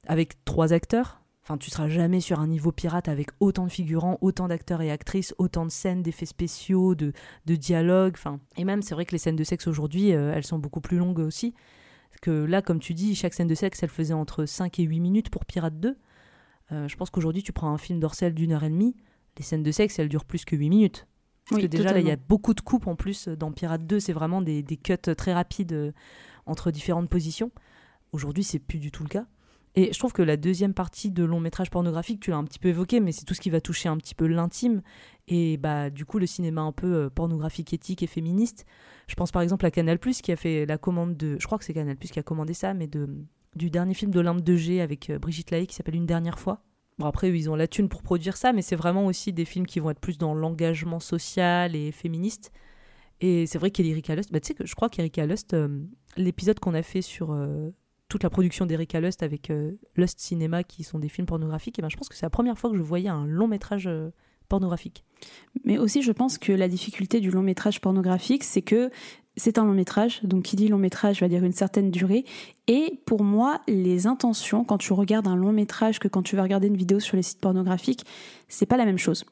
avec 0.07 0.43
trois 0.43 0.73
acteurs. 0.73 1.18
Enfin, 1.49 1.57
tu 1.57 1.71
seras 1.71 1.89
jamais 1.89 2.21
sur 2.21 2.39
un 2.39 2.45
niveau 2.45 2.71
pirate 2.71 3.07
avec 3.07 3.29
autant 3.39 3.65
de 3.65 3.71
figurants, 3.71 4.19
autant 4.21 4.47
d'acteurs 4.47 4.83
et 4.83 4.91
actrices, 4.91 5.33
autant 5.39 5.65
de 5.65 5.71
scènes, 5.71 6.03
d'effets 6.03 6.27
spéciaux, 6.27 6.93
de, 6.93 7.11
de 7.47 7.55
dialogues. 7.55 8.13
Enfin, 8.15 8.39
et 8.55 8.65
même, 8.65 8.83
c'est 8.83 8.93
vrai 8.93 9.03
que 9.03 9.13
les 9.13 9.17
scènes 9.17 9.35
de 9.35 9.43
sexe 9.43 9.65
aujourd'hui, 9.65 10.13
euh, 10.13 10.31
elles 10.35 10.45
sont 10.45 10.59
beaucoup 10.59 10.79
plus 10.79 10.99
longues 10.99 11.17
aussi. 11.17 11.55
Que 12.21 12.29
là, 12.29 12.61
comme 12.61 12.79
tu 12.79 12.93
dis, 12.93 13.15
chaque 13.15 13.33
scène 13.33 13.47
de 13.47 13.55
sexe, 13.55 13.81
elle 13.81 13.89
faisait 13.89 14.13
entre 14.13 14.45
5 14.45 14.77
et 14.77 14.83
8 14.83 14.99
minutes 14.99 15.29
pour 15.31 15.43
Pirate 15.45 15.79
2. 15.79 15.97
Euh, 16.71 16.87
je 16.87 16.95
pense 16.95 17.09
qu'aujourd'hui, 17.09 17.41
tu 17.41 17.51
prends 17.51 17.73
un 17.73 17.79
film 17.79 17.99
d'Orcel 17.99 18.35
d'une 18.35 18.51
heure 18.51 18.63
et 18.63 18.69
demie, 18.69 18.95
les 19.39 19.43
scènes 19.43 19.63
de 19.63 19.71
sexe, 19.71 19.97
elles 19.97 20.09
durent 20.09 20.25
plus 20.25 20.45
que 20.45 20.55
8 20.55 20.69
minutes. 20.69 21.07
Parce 21.49 21.63
Oui, 21.63 21.67
que 21.67 21.75
déjà, 21.75 21.93
là, 21.93 21.99
il 21.99 22.05
y 22.05 22.11
a 22.11 22.15
beaucoup 22.15 22.53
de 22.53 22.61
coupes 22.61 22.85
en 22.85 22.95
plus 22.95 23.27
dans 23.27 23.51
Pirate 23.51 23.87
2. 23.87 23.99
C'est 23.99 24.13
vraiment 24.13 24.43
des, 24.43 24.61
des 24.61 24.77
cuts 24.77 25.15
très 25.17 25.33
rapides 25.33 25.73
euh, 25.73 25.91
entre 26.45 26.69
différentes 26.69 27.09
positions. 27.09 27.49
Aujourd'hui, 28.11 28.43
c'est 28.43 28.59
plus 28.59 28.77
du 28.77 28.91
tout 28.91 29.01
le 29.01 29.09
cas. 29.09 29.25
Et 29.79 29.93
je 29.93 29.97
trouve 29.97 30.11
que 30.11 30.21
la 30.21 30.35
deuxième 30.35 30.73
partie 30.73 31.09
de 31.09 31.23
long 31.23 31.39
métrage 31.39 31.69
pornographique, 31.69 32.19
tu 32.19 32.31
l'as 32.31 32.35
un 32.35 32.43
petit 32.43 32.59
peu 32.59 32.67
évoqué, 32.67 32.99
mais 32.99 33.13
c'est 33.13 33.23
tout 33.23 33.33
ce 33.33 33.39
qui 33.39 33.49
va 33.49 33.61
toucher 33.61 33.87
un 33.87 33.95
petit 33.95 34.13
peu 34.13 34.27
l'intime. 34.27 34.81
Et 35.29 35.55
bah, 35.55 35.89
du 35.89 36.03
coup, 36.03 36.19
le 36.19 36.25
cinéma 36.25 36.59
un 36.59 36.73
peu 36.73 36.93
euh, 36.93 37.09
pornographique, 37.09 37.71
éthique 37.71 38.03
et 38.03 38.07
féministe. 38.07 38.65
Je 39.07 39.15
pense 39.15 39.31
par 39.31 39.41
exemple 39.41 39.65
à 39.65 39.71
Canal 39.71 39.97
qui 39.97 40.33
a 40.33 40.35
fait 40.35 40.65
la 40.65 40.77
commande 40.77 41.15
de. 41.15 41.37
Je 41.39 41.45
crois 41.45 41.57
que 41.57 41.63
c'est 41.63 41.73
Canal 41.73 41.95
qui 41.95 42.19
a 42.19 42.23
commandé 42.23 42.53
ça, 42.53 42.73
mais 42.73 42.87
de, 42.87 43.07
du 43.55 43.69
dernier 43.69 43.93
film 43.93 44.11
d'Olympe 44.11 44.41
de 44.41 44.57
G 44.57 44.81
avec 44.81 45.09
euh, 45.09 45.17
Brigitte 45.17 45.49
Lahaye 45.49 45.65
qui 45.65 45.75
s'appelle 45.75 45.95
Une 45.95 46.05
dernière 46.05 46.39
fois. 46.39 46.61
Bon, 46.97 47.05
après, 47.05 47.29
ils 47.29 47.49
ont 47.49 47.55
la 47.55 47.69
thune 47.69 47.87
pour 47.87 48.03
produire 48.03 48.35
ça, 48.35 48.51
mais 48.51 48.61
c'est 48.61 48.75
vraiment 48.75 49.05
aussi 49.05 49.31
des 49.31 49.45
films 49.45 49.65
qui 49.65 49.79
vont 49.79 49.91
être 49.91 50.01
plus 50.01 50.17
dans 50.17 50.33
l'engagement 50.33 50.99
social 50.99 51.73
et 51.73 51.93
féministe. 51.93 52.51
Et 53.21 53.45
c'est 53.45 53.57
vrai 53.57 53.71
qu'Erika 53.71 54.13
Lust, 54.13 54.29
bah, 54.33 54.41
tu 54.41 54.47
sais 54.47 54.53
que 54.55 54.65
je 54.65 54.75
crois 54.75 54.89
qu'Erika 54.89 55.25
Lust, 55.25 55.53
euh, 55.53 55.85
l'épisode 56.17 56.59
qu'on 56.59 56.73
a 56.73 56.83
fait 56.83 57.01
sur 57.01 57.31
toute 58.09 58.23
la 58.23 58.29
production 58.29 58.65
d'Erika 58.65 58.99
Lust 58.99 59.23
avec 59.23 59.49
euh, 59.49 59.71
Lust 59.95 60.19
Cinéma, 60.19 60.63
qui 60.63 60.83
sont 60.83 60.99
des 60.99 61.09
films 61.09 61.27
pornographiques, 61.27 61.79
et 61.79 61.81
ben, 61.81 61.89
je 61.89 61.95
pense 61.95 62.09
que 62.09 62.15
c'est 62.15 62.25
la 62.25 62.31
première 62.31 62.57
fois 62.57 62.69
que 62.69 62.75
je 62.75 62.81
voyais 62.81 63.09
un 63.09 63.25
long 63.25 63.47
métrage 63.47 63.87
euh, 63.87 64.09
pornographique. 64.49 65.05
Mais 65.63 65.77
aussi, 65.77 66.01
je 66.01 66.11
pense 66.11 66.37
que 66.37 66.51
la 66.51 66.67
difficulté 66.67 67.21
du 67.21 67.29
long 67.31 67.43
métrage 67.43 67.79
pornographique, 67.79 68.43
c'est 68.43 68.63
que 68.63 68.89
c'est 69.39 69.57
un 69.57 69.65
long 69.65 69.73
métrage, 69.73 70.19
donc 70.23 70.43
qui 70.43 70.55
dit 70.55 70.67
long 70.67 70.77
métrage 70.77 71.21
va 71.21 71.27
dire 71.27 71.43
une 71.43 71.53
certaine 71.53 71.89
durée. 71.89 72.25
Et 72.67 72.99
pour 73.05 73.23
moi, 73.23 73.61
les 73.67 74.05
intentions, 74.05 74.63
quand 74.63 74.77
tu 74.77 74.93
regardes 74.93 75.27
un 75.27 75.35
long 75.35 75.51
métrage 75.51 75.97
que 75.97 76.07
quand 76.07 76.21
tu 76.21 76.35
vas 76.35 76.43
regarder 76.43 76.67
une 76.67 76.77
vidéo 76.77 76.99
sur 76.99 77.15
les 77.15 77.23
sites 77.23 77.39
pornographiques, 77.39 78.05
c'est 78.47 78.65
pas 78.65 78.77
la 78.77 78.85
même 78.85 78.97
chose. 78.97 79.25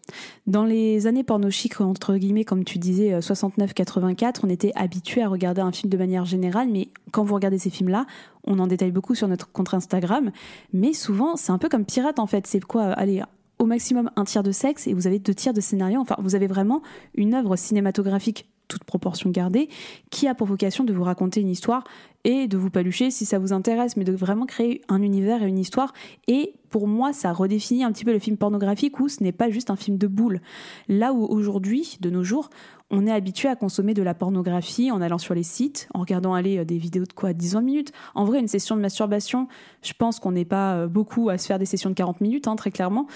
Dans 0.48 0.64
les 0.64 1.06
années 1.06 1.24
porno 1.24 1.52
chic, 1.52 1.80
entre 1.82 2.16
guillemets, 2.16 2.46
comme 2.46 2.64
tu 2.64 2.80
disais, 2.80 3.14
euh, 3.14 3.20
69-84, 3.20 4.40
on 4.44 4.50
était 4.50 4.72
habitué 4.76 5.22
à 5.22 5.28
regarder 5.28 5.62
un 5.62 5.72
film 5.72 5.92
de 5.92 5.98
manière 5.98 6.26
générale, 6.26 6.70
mais 6.72 6.88
quand 7.12 7.24
vous 7.24 7.36
regardez 7.36 7.60
ces 7.60 7.70
films-là, 7.70 8.06
on 8.46 8.60
en 8.60 8.68
détaille 8.68 8.92
beaucoup 8.92 9.14
sur 9.14 9.28
notre 9.28 9.52
compte 9.52 9.74
Instagram, 9.74 10.32
mais 10.74 10.94
souvent, 10.94 11.36
c'est 11.36 11.52
un 11.52 11.58
peu 11.58 11.70
comme 11.70 11.86
pirate 11.86 12.18
en 12.18 12.28
fait. 12.28 12.48
C'est 12.48 12.64
quoi 12.64 12.86
Allez, 12.94 13.22
au 13.60 13.66
maximum 13.66 14.10
un 14.16 14.24
tiers 14.24 14.44
de 14.44 14.52
sexe 14.52 14.88
et 14.88 14.94
vous 14.94 15.08
avez 15.08 15.20
deux 15.20 15.34
tiers 15.34 15.54
de 15.54 15.62
scénario. 15.62 16.00
Enfin, 16.00 16.16
vous 16.20 16.36
avez 16.36 16.48
vraiment 16.48 16.82
une 17.16 17.34
œuvre 17.34 17.56
cinématographique, 17.56 18.50
toute 18.68 18.84
proportion 18.84 19.30
gardée, 19.30 19.70
qui 20.10 20.28
a 20.28 20.36
pour 20.36 20.48
vocation 20.48 20.84
de 20.84 20.94
vous 20.94 21.04
raconter 21.04 21.42
une 21.42 21.50
histoire 21.50 21.84
et 22.24 22.48
de 22.48 22.58
vous 22.58 22.70
palucher 22.70 23.10
si 23.10 23.26
ça 23.26 23.40
vous 23.40 23.54
intéresse, 23.54 23.96
mais 23.96 24.04
de 24.04 24.14
vraiment 24.14 24.46
créer 24.46 24.82
un 24.90 25.02
univers 25.02 25.44
et 25.44 25.48
une 25.48 25.60
histoire. 25.60 25.94
Et 26.28 26.54
pour 26.70 26.88
moi, 26.88 27.14
ça 27.14 27.32
redéfinit 27.32 27.84
un 27.84 27.92
petit 27.92 28.04
peu 28.04 28.12
le 28.12 28.20
film 28.20 28.36
pornographique 28.36 29.00
où 29.00 29.08
ce 29.08 29.24
n'est 29.24 29.32
pas 29.32 29.50
juste 29.50 29.70
un 29.70 29.76
film 29.78 29.98
de 29.98 30.08
boule. 30.08 30.42
Là 30.90 31.14
où 31.14 31.24
aujourd'hui, 31.26 31.98
de 32.02 32.10
nos 32.10 32.24
jours, 32.24 32.50
on 32.90 33.06
est 33.06 33.12
habitué 33.12 33.50
à 33.50 33.56
consommer 33.56 33.94
de 33.94 34.02
la 34.02 34.14
pornographie 34.14 34.92
en 34.92 35.02
allant 35.02 35.18
sur 35.18 35.34
les 35.34 35.44
sites, 35.44 35.88
en 35.94 36.02
regardant 36.02 36.34
aller 36.34 36.58
euh, 36.58 36.66
des 36.66 36.78
vidéos 36.78 37.06
de 37.06 37.14
quoi 37.14 37.32
10-20 37.32 37.64
minutes. 37.64 37.92
En 38.16 38.26
vrai, 38.26 38.40
une 38.40 38.48
session 38.48 38.76
de 38.76 38.82
masturbation, 38.82 39.48
je 39.82 39.94
pense 39.94 40.20
qu'on 40.20 40.32
n'est 40.32 40.46
pas 40.46 40.76
euh, 40.76 40.88
beaucoup 40.88 41.30
à 41.30 41.38
se 41.38 41.48
faire 41.48 41.60
des 41.60 41.66
sessions 41.66 41.90
de 41.90 41.96
40 41.96 42.22
minutes, 42.22 42.48
hein, 42.48 42.56
très 42.56 42.72
clairement. 42.72 43.08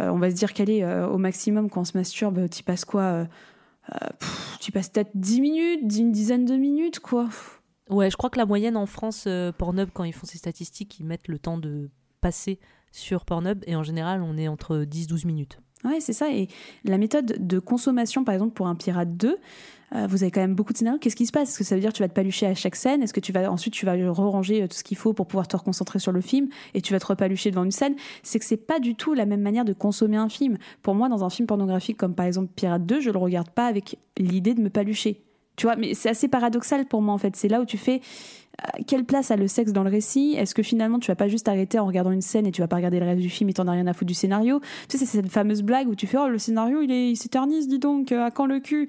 Euh, 0.00 0.08
on 0.10 0.18
va 0.18 0.30
se 0.30 0.34
dire 0.34 0.52
qu'elle 0.52 0.70
est 0.70 0.84
au 1.04 1.18
maximum 1.18 1.68
quand 1.68 1.82
on 1.82 1.84
se 1.84 1.96
masturbe, 1.96 2.48
tu 2.48 2.62
passes 2.62 2.84
quoi 2.84 3.26
pff, 4.18 4.58
Tu 4.60 4.72
passes 4.72 4.88
peut-être 4.88 5.10
10 5.14 5.40
minutes, 5.40 5.96
une 5.96 6.12
dizaine 6.12 6.44
de 6.44 6.56
minutes, 6.56 7.00
quoi. 7.00 7.28
Ouais, 7.90 8.10
je 8.10 8.16
crois 8.16 8.30
que 8.30 8.38
la 8.38 8.46
moyenne 8.46 8.76
en 8.76 8.86
France, 8.86 9.24
euh, 9.26 9.50
Pornhub, 9.52 9.88
quand 9.92 10.04
ils 10.04 10.12
font 10.12 10.26
ces 10.26 10.38
statistiques, 10.38 10.98
ils 11.00 11.06
mettent 11.06 11.28
le 11.28 11.38
temps 11.38 11.58
de 11.58 11.90
passer 12.20 12.58
sur 12.92 13.24
Pornhub, 13.24 13.62
et 13.66 13.76
en 13.76 13.82
général, 13.82 14.22
on 14.22 14.36
est 14.36 14.48
entre 14.48 14.84
10-12 14.84 15.26
minutes. 15.26 15.58
Ouais, 15.84 16.00
c'est 16.00 16.12
ça. 16.12 16.30
Et 16.32 16.48
la 16.84 16.98
méthode 16.98 17.46
de 17.46 17.58
consommation, 17.58 18.24
par 18.24 18.34
exemple, 18.34 18.54
pour 18.54 18.66
un 18.66 18.74
Pirate 18.74 19.16
2, 19.16 19.38
euh, 19.94 20.06
vous 20.06 20.22
avez 20.22 20.30
quand 20.30 20.40
même 20.40 20.54
beaucoup 20.54 20.72
de 20.72 20.78
scénarios. 20.78 20.98
Qu'est-ce 20.98 21.16
qui 21.16 21.26
se 21.26 21.32
passe? 21.32 21.50
Est-ce 21.50 21.58
que 21.58 21.64
ça 21.64 21.74
veut 21.74 21.80
dire 21.80 21.90
que 21.90 21.96
tu 21.96 22.02
vas 22.02 22.08
te 22.08 22.14
palucher 22.14 22.46
à 22.46 22.54
chaque 22.54 22.76
scène? 22.76 23.02
Est-ce 23.02 23.14
que 23.14 23.20
tu 23.20 23.32
vas 23.32 23.50
ensuite 23.50 23.74
tu 23.74 23.86
vas 23.86 23.94
re-ranger 23.94 24.62
euh, 24.62 24.66
tout 24.66 24.76
ce 24.76 24.84
qu'il 24.84 24.96
faut 24.96 25.12
pour 25.12 25.26
pouvoir 25.26 25.48
te 25.48 25.56
reconcentrer 25.56 25.98
sur 25.98 26.12
le 26.12 26.20
film 26.20 26.48
et 26.74 26.82
tu 26.82 26.92
vas 26.92 27.00
te 27.00 27.06
repalucher 27.06 27.50
devant 27.50 27.64
une 27.64 27.70
scène? 27.70 27.94
C'est 28.22 28.38
que 28.38 28.44
c'est 28.44 28.56
pas 28.56 28.80
du 28.80 28.94
tout 28.94 29.14
la 29.14 29.26
même 29.26 29.40
manière 29.40 29.64
de 29.64 29.72
consommer 29.72 30.16
un 30.16 30.28
film. 30.28 30.58
Pour 30.82 30.94
moi, 30.94 31.08
dans 31.08 31.24
un 31.24 31.30
film 31.30 31.46
pornographique 31.46 31.96
comme 31.96 32.14
par 32.14 32.26
exemple 32.26 32.50
Pirate 32.54 32.84
2, 32.84 33.00
je 33.00 33.10
le 33.10 33.18
regarde 33.18 33.50
pas 33.50 33.66
avec 33.66 33.98
l'idée 34.18 34.54
de 34.54 34.60
me 34.60 34.70
palucher. 34.70 35.22
Tu 35.56 35.66
vois, 35.66 35.74
mais 35.74 35.94
c'est 35.94 36.08
assez 36.08 36.28
paradoxal 36.28 36.86
pour 36.86 37.02
moi 37.02 37.12
en 37.12 37.18
fait. 37.18 37.34
C'est 37.34 37.48
là 37.48 37.60
où 37.60 37.64
tu 37.64 37.78
fais 37.78 38.00
euh, 38.62 38.82
quelle 38.86 39.04
place 39.04 39.30
a 39.30 39.36
le 39.36 39.48
sexe 39.48 39.72
dans 39.72 39.82
le 39.82 39.90
récit? 39.90 40.34
Est-ce 40.36 40.54
que 40.54 40.62
finalement 40.62 40.98
tu 40.98 41.10
vas 41.10 41.16
pas 41.16 41.28
juste 41.28 41.48
arrêter 41.48 41.78
en 41.78 41.86
regardant 41.86 42.10
une 42.12 42.22
scène 42.22 42.46
et 42.46 42.52
tu 42.52 42.60
vas 42.60 42.68
pas 42.68 42.76
regarder 42.76 43.00
le 43.00 43.06
reste 43.06 43.20
du 43.20 43.28
film 43.28 43.50
et 43.50 43.52
t'en 43.52 43.66
as 43.68 43.72
rien 43.72 43.86
à 43.86 43.92
foutre 43.92 44.06
du 44.06 44.14
scénario? 44.14 44.60
Tu 44.88 44.98
sais, 44.98 45.04
c'est 45.04 45.18
cette 45.18 45.30
fameuse 45.30 45.62
blague 45.62 45.88
où 45.88 45.94
tu 45.94 46.06
fais 46.06 46.18
oh 46.18 46.28
le 46.28 46.38
scénario 46.38 46.80
il 46.80 46.90
est 46.90 47.10
il 47.10 47.16
s'éternise 47.16 47.68
dis 47.68 47.78
donc 47.78 48.12
à 48.12 48.30
quand 48.30 48.46
le 48.46 48.60
cul? 48.60 48.88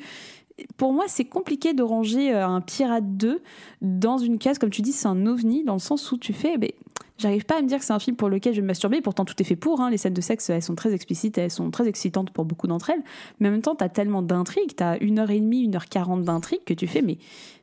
Pour 0.77 0.93
moi, 0.93 1.05
c'est 1.07 1.25
compliqué 1.25 1.73
de 1.73 1.83
ranger 1.83 2.33
euh, 2.33 2.47
un 2.47 2.61
Pirate 2.61 3.17
2 3.17 3.41
dans 3.81 4.17
une 4.17 4.37
case, 4.37 4.59
comme 4.59 4.69
tu 4.69 4.81
dis, 4.81 4.91
c'est 4.91 5.07
un 5.07 5.25
ovni, 5.25 5.63
dans 5.63 5.73
le 5.73 5.79
sens 5.79 6.11
où 6.11 6.17
tu 6.17 6.33
fais, 6.33 6.57
ben, 6.57 6.71
j'arrive 7.17 7.45
pas 7.45 7.57
à 7.57 7.61
me 7.61 7.67
dire 7.67 7.79
que 7.79 7.85
c'est 7.85 7.93
un 7.93 7.99
film 7.99 8.15
pour 8.15 8.29
lequel 8.29 8.53
je 8.53 8.57
vais 8.57 8.61
me 8.63 8.67
masturber, 8.67 9.01
pourtant 9.01 9.25
tout 9.25 9.35
est 9.39 9.45
fait 9.45 9.55
pour, 9.55 9.81
hein. 9.81 9.89
les 9.89 9.97
scènes 9.97 10.13
de 10.13 10.21
sexe, 10.21 10.49
elles 10.49 10.63
sont 10.63 10.75
très 10.75 10.93
explicites, 10.93 11.37
elles 11.37 11.51
sont 11.51 11.69
très 11.71 11.87
excitantes 11.87 12.31
pour 12.31 12.45
beaucoup 12.45 12.67
d'entre 12.67 12.89
elles, 12.89 13.03
mais 13.39 13.49
en 13.49 13.51
même 13.51 13.61
temps, 13.61 13.75
t'as 13.75 13.89
tellement 13.89 14.21
d'intrigues, 14.21 14.75
t'as 14.75 14.97
une 14.99 15.19
heure 15.19 15.31
et 15.31 15.39
demie, 15.39 15.61
une 15.61 15.75
heure 15.75 15.87
quarante 15.87 16.23
d'intrigues 16.23 16.63
que 16.65 16.73
tu 16.73 16.87
fais, 16.87 17.01
mais 17.01 17.17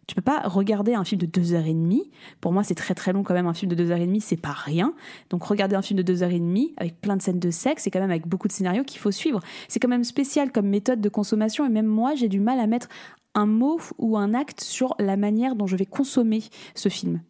tu 0.06 0.14
peux 0.14 0.22
pas 0.22 0.40
regarder 0.40 0.94
un 0.94 1.04
film 1.04 1.20
de 1.20 1.26
deux 1.26 1.52
heures 1.52 1.66
et 1.66 1.74
demie. 1.74 2.10
Pour 2.40 2.52
moi, 2.52 2.62
c'est 2.62 2.76
très 2.76 2.94
très 2.94 3.12
long 3.12 3.24
quand 3.24 3.34
même. 3.34 3.46
Un 3.46 3.54
film 3.54 3.70
de 3.70 3.74
deux 3.74 3.90
heures 3.90 3.98
et 3.98 4.06
demie, 4.06 4.20
c'est 4.20 4.36
pas 4.36 4.52
rien. 4.52 4.94
Donc 5.30 5.42
regarder 5.42 5.74
un 5.74 5.82
film 5.82 5.98
de 5.98 6.02
deux 6.02 6.22
heures 6.22 6.30
et 6.30 6.38
demie 6.38 6.74
avec 6.76 7.00
plein 7.00 7.16
de 7.16 7.22
scènes 7.22 7.40
de 7.40 7.50
sexe, 7.50 7.82
c'est 7.82 7.90
quand 7.90 8.00
même 8.00 8.10
avec 8.10 8.26
beaucoup 8.26 8.46
de 8.46 8.52
scénarios 8.52 8.84
qu'il 8.84 9.00
faut 9.00 9.10
suivre. 9.10 9.40
C'est 9.68 9.80
quand 9.80 9.88
même 9.88 10.04
spécial 10.04 10.52
comme 10.52 10.68
méthode 10.68 11.00
de 11.00 11.08
consommation. 11.08 11.66
Et 11.66 11.68
même 11.68 11.86
moi, 11.86 12.14
j'ai 12.14 12.28
du 12.28 12.38
mal 12.38 12.60
à 12.60 12.68
mettre 12.68 12.88
un 13.34 13.46
mot 13.46 13.80
ou 13.98 14.16
un 14.16 14.32
acte 14.32 14.60
sur 14.60 14.94
la 14.98 15.16
manière 15.16 15.56
dont 15.56 15.66
je 15.66 15.76
vais 15.76 15.86
consommer 15.86 16.42
ce 16.74 16.88
film. 16.88 17.20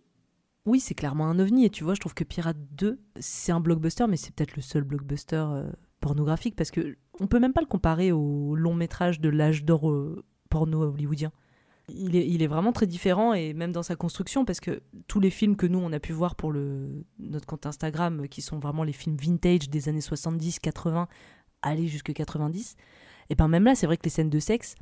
Oui, 0.66 0.81
c'est 0.81 0.95
clairement 0.95 1.29
un 1.29 1.39
ovni. 1.39 1.64
Et 1.64 1.70
tu 1.70 1.83
vois, 1.83 1.95
je 1.95 2.01
trouve 2.01 2.14
que 2.14 2.24
Pirate 2.24 2.59
2, 2.72 2.99
c'est 3.18 3.53
un 3.53 3.61
blockbuster, 3.61 4.07
mais 4.07 4.16
c'est 4.16 4.35
peut-être 4.35 4.55
le 4.55 4.62
seul 4.62 4.85
blockbuster 4.85 5.45
euh, 5.49 5.70
pornographique 6.01 6.57
parce 6.57 6.70
que 6.70 6.97
on 7.20 7.27
peut 7.27 7.41
même 7.41 7.55
pas 7.55 7.62
le 7.62 7.66
comparer 7.66 8.12
au 8.12 8.55
long 8.55 8.74
métrage 8.74 9.20
de 9.20 9.31
l'âge 9.31 9.64
d'or 9.64 9.91
euh, 9.91 10.22
porno 10.51 10.83
hollywoodien. 10.83 11.33
Il 11.89 12.16
est, 12.16 12.26
il 12.26 12.43
est 12.43 12.49
vraiment 12.49 12.72
très 12.72 12.87
différent 12.87 13.32
et 13.32 13.55
même 13.55 13.70
dans 13.70 13.84
sa 13.84 13.95
construction 13.95 14.45
parce 14.45 14.59
que 14.59 14.82
tous 15.07 15.20
les 15.20 15.30
films 15.30 15.55
que 15.55 15.66
nous 15.66 15.78
on 15.78 15.93
a 15.93 16.01
pu 16.01 16.12
voir 16.12 16.34
pour 16.34 16.51
le, 16.51 17.05
notre 17.20 17.47
compte 17.47 17.64
Instagram 17.64 18.26
qui 18.28 18.43
sont 18.43 18.59
vraiment 18.59 18.82
les 18.82 18.93
films 18.93 19.16
vintage 19.16 19.70
des 19.70 19.89
années 19.89 20.01
70, 20.01 20.59
80, 20.59 21.07
aller 21.62 21.87
jusque 21.87 22.12
90, 22.12 22.76
et 23.30 23.34
ben 23.37 23.47
même 23.47 23.64
là 23.64 23.76
c'est 23.76 23.87
vrai 23.87 23.97
que 23.97 24.03
les 24.03 24.11
scènes 24.11 24.30
de 24.30 24.41
sexe, 24.41 24.74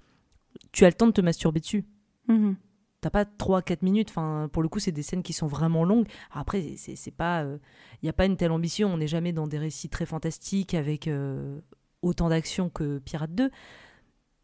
tu 0.73 0.85
as 0.85 0.89
le 0.89 0.95
temps 0.95 1.07
de 1.07 1.13
te 1.13 1.21
masturber 1.21 1.61
dessus. 1.61 1.85
Mhm. 2.29 2.57
T'as 3.01 3.11
pas 3.11 3.25
3-4 3.25 3.83
minutes, 3.83 4.09
enfin, 4.09 4.49
pour 4.51 4.63
le 4.63 4.69
coup, 4.71 4.79
c'est 4.79 4.91
des 4.91 5.03
scènes 5.03 5.23
qui 5.23 5.35
sont 5.35 5.47
vraiment 5.47 5.85
longues. 5.85 6.07
Après, 6.31 6.75
c'est 6.79 6.97
c'est 6.97 7.11
pas. 7.11 7.45
Il 7.45 8.05
n'y 8.05 8.09
a 8.09 8.15
pas 8.15 8.25
une 8.25 8.39
telle 8.39 8.51
ambition, 8.51 8.95
on 8.95 8.97
n'est 8.97 9.09
jamais 9.09 9.35
dans 9.35 9.47
des 9.47 9.59
récits 9.59 9.91
très 9.91 10.07
fantastiques 10.07 10.73
avec 10.73 11.07
euh, 11.07 11.61
autant 12.01 12.31
d'action 12.31 12.71
que 12.71 13.01
Pirate 13.01 13.35
2. 13.35 13.51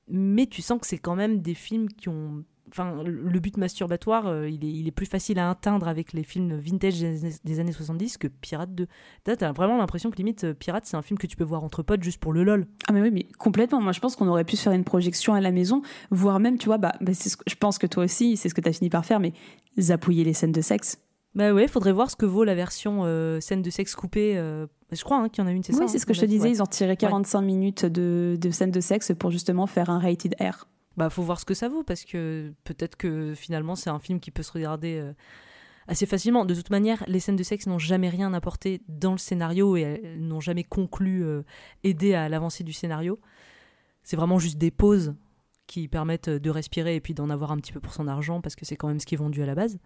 Mais 0.09 0.47
tu 0.47 0.61
sens 0.61 0.79
que 0.79 0.87
c'est 0.87 0.99
quand 0.99 1.17
même 1.17 1.41
des 1.41 1.55
films 1.55 1.89
qui 1.89 2.11
ont. 2.11 2.45
Enfin, 2.71 3.03
le 3.05 3.39
but 3.41 3.57
masturbatoire, 3.57 4.27
euh, 4.29 4.49
il, 4.49 4.65
est, 4.65 4.71
il 4.73 4.87
est 4.87 4.93
plus 4.93 5.07
facile 5.07 5.39
à 5.39 5.51
atteindre 5.51 5.89
avec 5.89 6.13
les 6.13 6.23
films 6.23 6.57
vintage 6.59 7.01
des 7.01 7.25
années, 7.25 7.35
des 7.45 7.61
années 7.61 7.73
70 7.73 8.19
que 8.19 8.29
Pirate 8.29 8.75
2. 8.75 8.87
Là, 9.27 9.37
t'as 9.37 9.53
vraiment 9.53 9.77
l'impression 9.79 10.11
que 10.11 10.17
limite, 10.17 10.45
euh, 10.45 10.55
Pirate, 10.55 10.87
c'est 10.87 10.97
un 10.97 11.03
film 11.03 11.19
que 11.19 11.27
tu 11.27 11.37
peux 11.37 11.45
voir 11.45 11.65
entre 11.65 11.83
potes 11.83 12.03
juste 12.03 12.19
pour 12.21 12.33
le 12.33 12.45
lol. 12.45 12.67
Ah 12.89 12.93
mais 12.93 13.01
oui, 13.03 13.11
mais 13.11 13.27
complètement. 13.39 13.81
Moi, 13.81 13.93
je 13.93 14.01
pense 14.01 14.17
qu'on 14.17 14.29
aurait 14.29 14.45
pu 14.45 14.57
se 14.57 14.63
faire 14.63 14.73
une 14.73 14.85
projection 14.85 15.35
à 15.35 15.41
la 15.41 15.51
maison, 15.51 15.83
voire 16.11 16.39
même, 16.41 16.59
tu 16.59 16.67
vois, 16.67 16.79
bah, 16.79 16.93
bah, 17.01 17.13
c'est 17.15 17.29
ce 17.29 17.37
que- 17.37 17.45
je 17.49 17.55
pense 17.57 17.79
que 17.79 17.87
toi 17.87 18.05
aussi, 18.05 18.37
c'est 18.37 18.49
ce 18.49 18.55
que 18.55 18.61
tu 18.61 18.69
as 18.69 18.73
fini 18.73 18.91
par 18.91 19.05
faire, 19.05 19.21
mais 19.21 19.33
zapouiller 19.79 20.25
les 20.25 20.33
scènes 20.35 20.53
de 20.53 20.61
sexe. 20.61 20.99
Bah 21.35 21.53
ouais, 21.53 21.69
faudrait 21.69 21.93
voir 21.93 22.11
ce 22.11 22.17
que 22.17 22.27
vaut 22.27 22.43
la 22.43 22.57
version 22.57 23.03
euh, 23.05 23.39
scène 23.41 23.63
de 23.63 23.71
sexe 23.71 23.95
coupée. 23.95 24.37
euh, 24.37 24.67
je 24.91 25.05
crois 25.05 25.19
hein, 25.19 25.29
qu'il 25.29 25.45
y 25.45 25.47
en 25.47 25.49
a 25.49 25.53
une, 25.53 25.63
c'est 25.63 25.73
ça 25.73 25.79
Oui, 25.79 25.85
hein, 25.85 25.89
c'est 25.89 26.01
ce 26.01 26.07
que 26.07 26.13
je 26.13 26.21
te 26.23 26.27
disais, 26.27 26.43
ouais. 26.49 26.51
ils 26.51 26.61
ont 26.63 26.67
tiré 26.67 26.97
45 26.97 27.41
minutes 27.41 27.85
de, 27.87 28.37
de 28.41 28.51
scènes 28.51 28.73
de 28.73 28.81
sexe 28.81 29.13
pour 29.17 29.31
justement 29.31 29.69
faire 29.69 29.91
un 29.91 30.01
rated 30.01 30.35
R. 30.41 30.67
Bah, 31.01 31.09
faut 31.09 31.23
voir 31.23 31.41
ce 31.41 31.47
que 31.47 31.55
ça 31.55 31.71
vaut 31.71 31.83
parce 31.83 32.05
que 32.05 32.53
peut-être 32.63 32.95
que 32.95 33.33
finalement 33.35 33.75
c'est 33.75 33.89
un 33.89 34.01
film 34.01 34.21
qui 34.21 34.31
peut 34.31 34.43
se 34.43 34.53
regarder 34.53 34.99
euh, 34.99 35.15
assez 35.89 36.05
facilement. 36.05 36.45
De 36.45 36.55
toute 36.55 36.69
manière, 36.69 37.03
les 37.07 37.21
scènes 37.21 37.37
de 37.37 37.43
sexe 37.43 37.67
n'ont 37.67 37.79
jamais 37.79 38.11
rien 38.11 38.35
apporté 38.35 38.83
dans 38.87 39.13
le 39.13 39.17
scénario 39.17 39.79
et 39.79 39.81
elles 39.81 40.21
n'ont 40.21 40.41
jamais 40.41 40.63
conclu, 40.63 41.25
euh, 41.25 41.41
aidé 41.85 42.13
à 42.13 42.29
l'avancée 42.29 42.65
du 42.65 42.75
scénario. 42.75 43.19
C'est 44.03 44.17
vraiment 44.17 44.39
juste 44.39 44.59
des 44.59 44.71
pauses 44.71 45.15
qui 45.67 45.89
permettent 45.89 46.29
de 46.29 46.51
respirer 46.51 46.97
et 46.97 47.01
puis 47.01 47.15
d'en 47.15 47.31
avoir 47.31 47.51
un 47.51 47.57
petit 47.57 47.73
peu 47.73 47.81
pour 47.81 47.95
son 47.95 48.07
argent 48.07 48.43
parce 48.43 48.55
que 48.55 48.67
c'est 48.67 48.77
quand 48.77 48.89
même 48.89 49.01
ce 49.01 49.07
qui 49.07 49.15
est 49.15 49.19
vendu 49.19 49.43
à 49.43 49.47
la 49.47 49.55
base. 49.55 49.79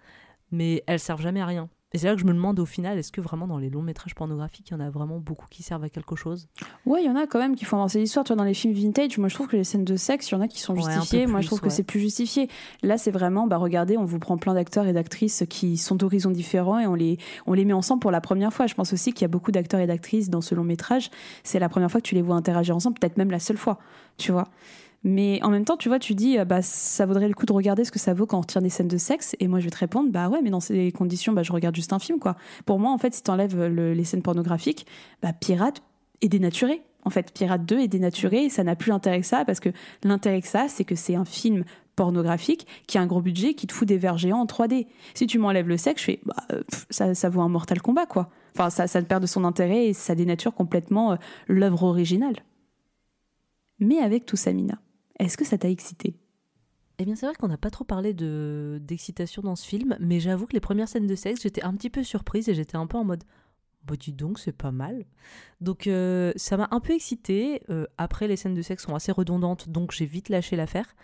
Mais 0.51 0.83
elles 0.89 0.99
servent 0.99 1.23
jamais 1.23 1.43
à 1.43 1.47
rien. 1.47 1.71
Et 1.95 1.99
c'est 1.99 2.09
là 2.09 2.15
que 2.17 2.21
je 2.21 2.27
me 2.27 2.35
demande 2.35 2.59
au 2.59 2.67
final, 2.67 2.99
est-ce 2.99 3.13
que 3.13 3.21
vraiment 3.21 3.47
dans 3.47 3.57
les 3.57 3.71
longs 3.71 3.81
métrages 3.81 4.17
pornographiques, 4.17 4.69
il 4.71 4.73
y 4.73 4.77
en 4.77 4.81
a 4.81 4.91
vraiment 4.91 5.19
beaucoup 5.21 5.47
qui 5.49 5.63
servent 5.63 5.85
à 5.85 5.89
quelque 5.89 6.17
chose? 6.17 6.49
Ouais, 6.87 7.03
il 7.03 7.07
y 7.07 7.09
en 7.09 7.15
a 7.15 7.29
quand 7.29 7.39
même 7.39 7.55
qui 7.55 7.65
font 7.65 7.77
avancer 7.77 8.01
l'histoire. 8.01 8.25
Tu 8.25 8.31
vois, 8.33 8.37
dans 8.37 8.43
les 8.45 8.53
films 8.53 8.75
vintage, 8.75 9.17
moi 9.17 9.29
je 9.29 9.35
trouve 9.37 9.47
que 9.47 9.57
les 9.57 9.63
scènes 9.63 9.85
de 9.85 9.95
sexe, 9.95 10.29
il 10.29 10.33
y 10.33 10.37
en 10.37 10.41
a 10.41 10.49
qui 10.49 10.61
sont 10.61 10.75
Ouais, 10.75 10.83
justifiées. 10.83 11.29
moi 11.29 11.41
je 11.41 11.47
trouve 11.47 11.61
que 11.61 11.71
c'est 11.71 11.85
plus 11.85 12.01
justifié. 12.01 12.49
Là, 12.83 12.99
c'est 12.99 13.13
vraiment, 13.13 13.47
bah 13.47 13.59
regardez, 13.59 13.97
on 13.97 14.05
vous 14.05 14.19
prend 14.19 14.37
plein 14.39 14.55
d'acteurs 14.55 14.89
et 14.89 14.93
d'actrices 14.93 15.45
qui 15.49 15.77
sont 15.77 15.95
d'horizons 15.95 16.33
différents 16.33 16.81
et 16.81 16.87
on 16.89 16.97
les, 16.97 17.17
on 17.47 17.53
les 17.53 17.65
met 17.65 17.73
ensemble 17.73 18.01
pour 18.01 18.11
la 18.11 18.21
première 18.21 18.53
fois. 18.53 18.67
Je 18.67 18.75
pense 18.75 18.93
aussi 18.93 19.13
qu'il 19.13 19.23
y 19.23 19.27
a 19.27 19.29
beaucoup 19.29 19.53
d'acteurs 19.53 19.79
et 19.79 19.87
d'actrices 19.87 20.31
dans 20.31 20.41
ce 20.41 20.57
long 20.57 20.65
métrage. 20.65 21.11
C'est 21.45 21.61
la 21.61 21.69
première 21.69 21.93
fois 21.93 22.01
que 22.01 22.07
tu 22.09 22.17
les 22.17 22.23
vois 22.23 22.35
interagir 22.35 22.75
ensemble, 22.75 22.99
peut-être 22.99 23.19
même 23.19 23.31
la 23.31 23.39
seule 23.39 23.57
fois, 23.57 23.79
tu 24.19 24.33
vois. 24.33 24.49
Mais 25.07 25.39
en 25.43 25.51
même 25.51 25.65
temps, 25.67 25.77
tu 25.77 25.89
vois, 25.89 25.99
tu 25.99 26.15
dis, 26.15 26.39
euh, 26.39 26.47
bah, 26.47 26.63
ça 26.63 27.05
vaudrait 27.05 27.29
le 27.29 27.35
coup 27.35 27.45
de 27.45 27.53
regarder 27.53 27.85
ce 27.85 27.93
que 27.93 27.99
ça 27.99 28.15
vaut 28.15 28.25
quand 28.27 28.39
on 28.39 28.41
retire 28.41 28.63
des 28.63 28.71
scènes 28.71 28.89
de 28.89 28.97
sexe. 28.97 29.37
Et 29.39 29.49
moi, 29.49 29.61
je 29.61 29.67
vais 29.67 29.71
te 29.71 29.77
répondre, 29.79 30.11
bah 30.11 30.29
ouais, 30.31 30.41
mais 30.43 30.49
dans 30.51 30.61
ces 30.61 30.93
conditions, 30.93 31.33
bah, 31.35 31.43
je 31.43 31.53
regarde 31.53 31.77
juste 31.77 31.93
un 31.93 31.99
film, 31.99 32.19
quoi. 32.19 32.37
Pour 32.65 32.79
moi, 32.79 32.91
en 32.91 32.97
fait, 32.99 33.15
si 33.15 33.23
t'enlèves 33.23 33.55
le- 33.67 33.93
les 33.93 34.05
scènes 34.05 34.23
pornographiques, 34.23 34.87
bah, 35.23 35.35
Pirate 35.35 35.83
est 36.23 36.29
dénaturé. 36.29 36.81
En 37.05 37.11
fait, 37.11 37.33
Pirate 37.35 37.67
2 37.67 37.81
est 37.81 37.89
dénaturé 37.89 38.45
et 38.45 38.49
ça 38.49 38.65
n'a 38.65 38.77
plus 38.77 38.89
l'intérêt 38.89 39.21
que 39.21 39.27
ça 39.27 39.45
parce 39.45 39.61
que 39.61 39.69
l'intérêt 40.05 40.41
que 40.41 40.49
ça, 40.49 40.69
c'est 40.69 40.85
que 40.85 40.95
c'est 40.95 41.15
un 41.17 41.27
film 41.27 41.65
pornographique 41.97 42.67
qui 42.87 42.97
a 42.97 43.03
un 43.03 43.07
gros 43.07 43.21
budget 43.21 43.53
qui 43.53 43.67
te 43.67 43.75
fout 43.75 43.87
des 43.87 43.99
vers 43.99 44.17
géants 44.17 44.41
en 44.41 44.47
3D. 44.47 44.87
Si 45.13 45.27
tu 45.27 45.39
m'enlèves 45.39 45.69
le 45.69 45.77
sexe, 45.77 46.01
je 46.01 46.07
fais, 46.07 46.21
bah, 46.25 46.35
euh, 46.51 46.63
ça, 46.89 47.29
vaut 47.29 47.43
un 47.43 47.51
Mortal 47.51 47.83
Kombat, 47.83 48.07
quoi. 48.07 48.31
Enfin, 48.55 48.71
ça, 48.71 48.87
ça 48.87 49.03
perd 49.03 49.21
de 49.21 49.27
son 49.27 49.45
intérêt 49.45 49.89
et 49.89 49.93
ça 49.93 50.15
dénature 50.15 50.55
complètement 50.55 51.13
euh, 51.13 51.17
l'œuvre 51.47 51.83
originale. 51.83 52.37
Mais 53.81 53.99
avec 53.99 54.25
tout 54.25 54.37
ça, 54.37 54.53
Mina, 54.55 54.79
est-ce 55.19 55.37
que 55.37 55.45
ça 55.45 55.59
t'a 55.59 55.69
excité? 55.69 56.17
Eh 56.99 57.05
bien, 57.05 57.17
c'est 57.17 57.27
vrai 57.27 57.35
qu'on 57.35 57.49
n'a 57.49 57.59
pas 57.59 57.71
trop 57.71 57.85
parlé 57.85 58.15
de 58.15 58.79
d'excitation 58.83 59.43
dans 59.43 59.57
ce 59.57 59.67
film, 59.67 59.97
mais 60.01 60.21
j'avoue 60.21 60.47
que 60.47 60.53
les 60.53 60.61
premières 60.61 60.89
scènes 60.89 61.09
de 61.09 61.15
sexe, 61.17 61.43
j'étais 61.43 61.65
un 61.65 61.75
petit 61.75 61.91
peu 61.91 62.05
surprise 62.05 62.49
et 62.49 62.55
j'étais 62.55 62.77
un 62.77 62.87
peu 62.87 62.97
en 62.97 63.05
mode 63.05 63.25
bah 63.87 63.97
dis 63.99 64.13
donc, 64.13 64.39
c'est 64.39 64.53
pas 64.57 64.71
mal. 64.71 65.05
Donc 65.61 65.87
euh, 65.87 66.33
ça 66.37 66.57
m'a 66.57 66.69
un 66.71 66.81
peu 66.81 66.95
excitée. 66.95 67.63
Euh, 67.71 67.87
après, 67.99 68.29
les 68.29 68.37
scènes 68.37 68.55
de 68.55 68.63
sexe 68.63 68.85
sont 68.85 68.95
assez 68.95 69.13
redondantes, 69.13 69.69
donc 69.69 69.93
j'ai 69.93 70.07
vite 70.07 70.29
lâché 70.29 70.57
l'affaire. 70.57 70.95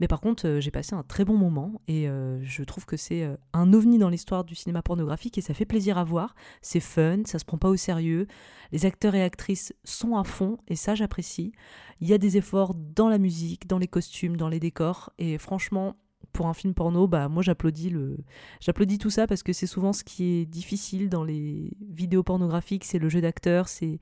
Mais 0.00 0.08
par 0.08 0.20
contre, 0.20 0.46
euh, 0.46 0.60
j'ai 0.60 0.70
passé 0.70 0.94
un 0.94 1.02
très 1.02 1.24
bon 1.24 1.36
moment 1.36 1.80
et 1.86 2.08
euh, 2.08 2.42
je 2.42 2.64
trouve 2.64 2.86
que 2.86 2.96
c'est 2.96 3.22
euh, 3.22 3.36
un 3.52 3.72
ovni 3.74 3.98
dans 3.98 4.08
l'histoire 4.08 4.44
du 4.44 4.54
cinéma 4.54 4.82
pornographique 4.82 5.36
et 5.36 5.42
ça 5.42 5.52
fait 5.54 5.66
plaisir 5.66 5.98
à 5.98 6.04
voir. 6.04 6.34
C'est 6.62 6.80
fun, 6.80 7.18
ça 7.26 7.38
se 7.38 7.44
prend 7.44 7.58
pas 7.58 7.68
au 7.68 7.76
sérieux. 7.76 8.26
Les 8.72 8.86
acteurs 8.86 9.14
et 9.14 9.22
actrices 9.22 9.74
sont 9.84 10.16
à 10.16 10.24
fond 10.24 10.56
et 10.68 10.76
ça 10.76 10.94
j'apprécie. 10.94 11.52
Il 12.00 12.08
y 12.08 12.14
a 12.14 12.18
des 12.18 12.38
efforts 12.38 12.74
dans 12.74 13.10
la 13.10 13.18
musique, 13.18 13.66
dans 13.66 13.78
les 13.78 13.88
costumes, 13.88 14.36
dans 14.36 14.48
les 14.48 14.58
décors 14.58 15.12
et 15.18 15.36
franchement, 15.36 15.96
pour 16.32 16.46
un 16.46 16.54
film 16.54 16.74
porno, 16.74 17.08
bah 17.08 17.28
moi 17.28 17.42
j'applaudis 17.42 17.90
le 17.90 18.18
j'applaudis 18.60 18.98
tout 18.98 19.10
ça 19.10 19.26
parce 19.26 19.42
que 19.42 19.52
c'est 19.52 19.66
souvent 19.66 19.92
ce 19.92 20.04
qui 20.04 20.24
est 20.24 20.46
difficile 20.46 21.08
dans 21.08 21.24
les 21.24 21.72
vidéos 21.90 22.22
pornographiques, 22.22 22.84
c'est 22.84 22.98
le 22.98 23.08
jeu 23.08 23.20
d'acteur, 23.20 23.68
c'est 23.68 23.98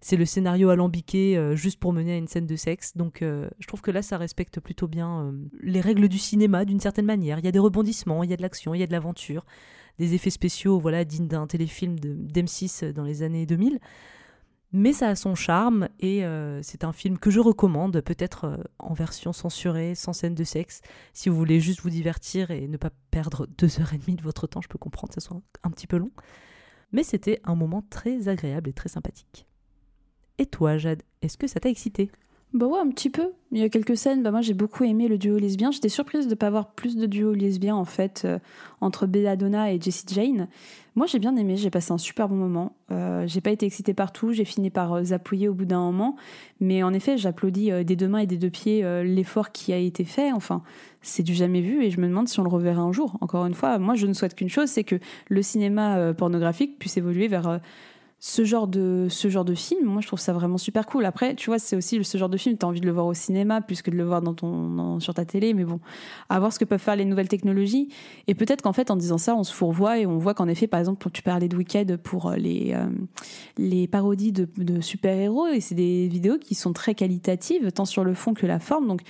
c'est 0.00 0.16
le 0.16 0.24
scénario 0.24 0.70
alambiqué 0.70 1.36
euh, 1.36 1.54
juste 1.54 1.78
pour 1.78 1.92
mener 1.92 2.14
à 2.14 2.16
une 2.16 2.28
scène 2.28 2.46
de 2.46 2.56
sexe. 2.56 2.96
Donc 2.96 3.22
euh, 3.22 3.48
je 3.58 3.66
trouve 3.66 3.82
que 3.82 3.90
là 3.90 4.02
ça 4.02 4.16
respecte 4.16 4.58
plutôt 4.60 4.88
bien 4.88 5.26
euh, 5.26 5.32
les 5.62 5.80
règles 5.80 6.08
du 6.08 6.18
cinéma 6.18 6.64
d'une 6.64 6.80
certaine 6.80 7.04
manière. 7.04 7.38
Il 7.38 7.44
y 7.44 7.48
a 7.48 7.52
des 7.52 7.58
rebondissements, 7.58 8.24
il 8.24 8.30
y 8.30 8.32
a 8.32 8.36
de 8.36 8.42
l'action, 8.42 8.74
il 8.74 8.80
y 8.80 8.82
a 8.82 8.86
de 8.86 8.92
l'aventure, 8.92 9.44
des 9.98 10.14
effets 10.14 10.30
spéciaux 10.30 10.78
voilà 10.80 11.04
dignes 11.04 11.28
d'un 11.28 11.46
téléfilm 11.46 11.98
de 11.98 12.14
d'M6 12.14 12.92
dans 12.92 13.04
les 13.04 13.22
années 13.22 13.44
2000. 13.44 13.78
Mais 14.72 14.92
ça 14.92 15.08
a 15.08 15.16
son 15.16 15.34
charme 15.34 15.88
et 15.98 16.22
c'est 16.62 16.84
un 16.84 16.92
film 16.92 17.18
que 17.18 17.32
je 17.32 17.40
recommande, 17.40 18.00
peut-être 18.02 18.60
en 18.78 18.94
version 18.94 19.32
censurée, 19.32 19.96
sans 19.96 20.12
scène 20.12 20.36
de 20.36 20.44
sexe. 20.44 20.80
Si 21.12 21.28
vous 21.28 21.34
voulez 21.34 21.58
juste 21.58 21.80
vous 21.80 21.90
divertir 21.90 22.52
et 22.52 22.68
ne 22.68 22.76
pas 22.76 22.90
perdre 23.10 23.48
deux 23.58 23.80
heures 23.80 23.92
et 23.94 23.98
demie 23.98 24.14
de 24.14 24.22
votre 24.22 24.46
temps, 24.46 24.60
je 24.60 24.68
peux 24.68 24.78
comprendre 24.78 25.08
que 25.12 25.20
ça 25.20 25.26
soit 25.26 25.42
un 25.64 25.70
petit 25.70 25.88
peu 25.88 25.96
long. 25.96 26.12
Mais 26.92 27.02
c'était 27.02 27.40
un 27.42 27.56
moment 27.56 27.82
très 27.90 28.28
agréable 28.28 28.70
et 28.70 28.72
très 28.72 28.88
sympathique. 28.88 29.49
Et 30.40 30.46
toi, 30.46 30.78
Jade, 30.78 31.02
est-ce 31.20 31.36
que 31.36 31.46
ça 31.46 31.60
t'a 31.60 31.68
excité? 31.68 32.10
Bah 32.54 32.66
ouais, 32.66 32.78
un 32.80 32.88
petit 32.88 33.10
peu. 33.10 33.30
Il 33.52 33.58
y 33.58 33.62
a 33.62 33.68
quelques 33.68 33.96
scènes, 33.96 34.22
bah 34.22 34.30
moi 34.30 34.40
j'ai 34.40 34.54
beaucoup 34.54 34.84
aimé 34.84 35.06
le 35.06 35.18
duo 35.18 35.36
lesbien. 35.36 35.70
J'étais 35.70 35.90
surprise 35.90 36.24
de 36.24 36.30
ne 36.30 36.34
pas 36.34 36.46
avoir 36.46 36.72
plus 36.72 36.96
de 36.96 37.04
duos 37.04 37.34
lesbiens 37.34 37.76
en 37.76 37.84
fait 37.84 38.22
euh, 38.24 38.38
entre 38.80 39.06
Belladonna 39.06 39.70
et 39.70 39.80
Jessie 39.80 40.06
Jane. 40.08 40.48
Moi 40.96 41.06
j'ai 41.06 41.18
bien 41.18 41.36
aimé, 41.36 41.56
j'ai 41.56 41.70
passé 41.70 41.92
un 41.92 41.98
super 41.98 42.28
bon 42.28 42.34
moment. 42.36 42.74
Euh, 42.90 43.24
j'ai 43.26 43.40
pas 43.40 43.50
été 43.50 43.66
excitée 43.66 43.94
partout, 43.94 44.32
j'ai 44.32 44.44
fini 44.44 44.70
par 44.70 44.94
euh, 44.94 45.04
zapouiller 45.04 45.48
au 45.48 45.54
bout 45.54 45.64
d'un 45.66 45.80
moment. 45.80 46.16
Mais 46.58 46.82
en 46.82 46.92
effet, 46.92 47.18
j'applaudis 47.18 47.70
euh, 47.70 47.84
des 47.84 47.94
deux 47.94 48.08
mains 48.08 48.18
et 48.18 48.26
des 48.26 48.38
deux 48.38 48.50
pieds 48.50 48.82
euh, 48.82 49.04
l'effort 49.04 49.52
qui 49.52 49.72
a 49.72 49.76
été 49.76 50.04
fait. 50.04 50.32
Enfin, 50.32 50.62
c'est 51.02 51.22
du 51.22 51.34
jamais 51.34 51.60
vu 51.60 51.84
et 51.84 51.90
je 51.90 52.00
me 52.00 52.08
demande 52.08 52.28
si 52.28 52.40
on 52.40 52.44
le 52.44 52.50
reverra 52.50 52.82
un 52.82 52.92
jour. 52.92 53.16
Encore 53.20 53.46
une 53.46 53.54
fois, 53.54 53.78
moi 53.78 53.94
je 53.94 54.06
ne 54.06 54.12
souhaite 54.12 54.34
qu'une 54.34 54.48
chose, 54.48 54.68
c'est 54.68 54.84
que 54.84 54.96
le 55.28 55.42
cinéma 55.42 55.98
euh, 55.98 56.14
pornographique 56.14 56.78
puisse 56.80 56.96
évoluer 56.96 57.28
vers 57.28 57.60
ce 58.22 58.44
genre 58.44 58.68
de 58.68 59.06
ce 59.08 59.28
genre 59.28 59.46
de 59.46 59.54
film 59.54 59.86
moi 59.86 60.02
je 60.02 60.06
trouve 60.06 60.18
ça 60.18 60.34
vraiment 60.34 60.58
super 60.58 60.84
cool. 60.84 61.06
Après 61.06 61.34
tu 61.34 61.48
vois 61.48 61.58
c'est 61.58 61.74
aussi 61.74 62.04
ce 62.04 62.18
genre 62.18 62.28
de 62.28 62.36
film 62.36 62.58
tu 62.58 62.66
as 62.66 62.68
envie 62.68 62.80
de 62.80 62.86
le 62.86 62.92
voir 62.92 63.06
au 63.06 63.14
cinéma 63.14 63.62
plus 63.62 63.80
que 63.80 63.90
de 63.90 63.96
le 63.96 64.04
voir 64.04 64.20
dans 64.20 64.34
ton 64.34 65.00
sur 65.00 65.14
ta 65.14 65.24
télé 65.24 65.54
mais 65.54 65.64
bon 65.64 65.80
à 66.28 66.38
voir 66.38 66.52
ce 66.52 66.58
que 66.58 66.66
peuvent 66.66 66.80
faire 66.80 66.96
les 66.96 67.06
nouvelles 67.06 67.28
technologies. 67.28 67.88
Et 68.26 68.34
peut-être 68.34 68.60
qu'en 68.60 68.74
fait 68.74 68.90
en 68.90 68.96
disant 68.96 69.16
ça 69.16 69.34
on 69.34 69.42
se 69.42 69.54
fourvoie 69.54 69.98
et 69.98 70.06
on 70.06 70.18
voit 70.18 70.34
qu'en 70.34 70.48
effet 70.48 70.66
par 70.66 70.80
exemple 70.80 71.08
tu 71.10 71.22
parlais 71.22 71.48
de 71.48 71.56
Wicked 71.56 71.96
pour 71.96 72.26
euh, 72.26 72.36
les 72.36 72.72
euh, 72.74 72.86
les 73.56 73.88
parodies 73.88 74.32
de, 74.32 74.46
de 74.58 74.82
super-héros 74.82 75.46
et 75.48 75.60
c'est 75.60 75.74
des 75.74 76.06
vidéos 76.06 76.36
qui 76.38 76.54
sont 76.54 76.74
très 76.74 76.94
qualitatives 76.94 77.72
tant 77.72 77.86
sur 77.86 78.04
le 78.04 78.12
fond 78.12 78.34
que 78.34 78.46
la 78.46 78.60
forme. 78.60 78.86
Donc 78.86 79.00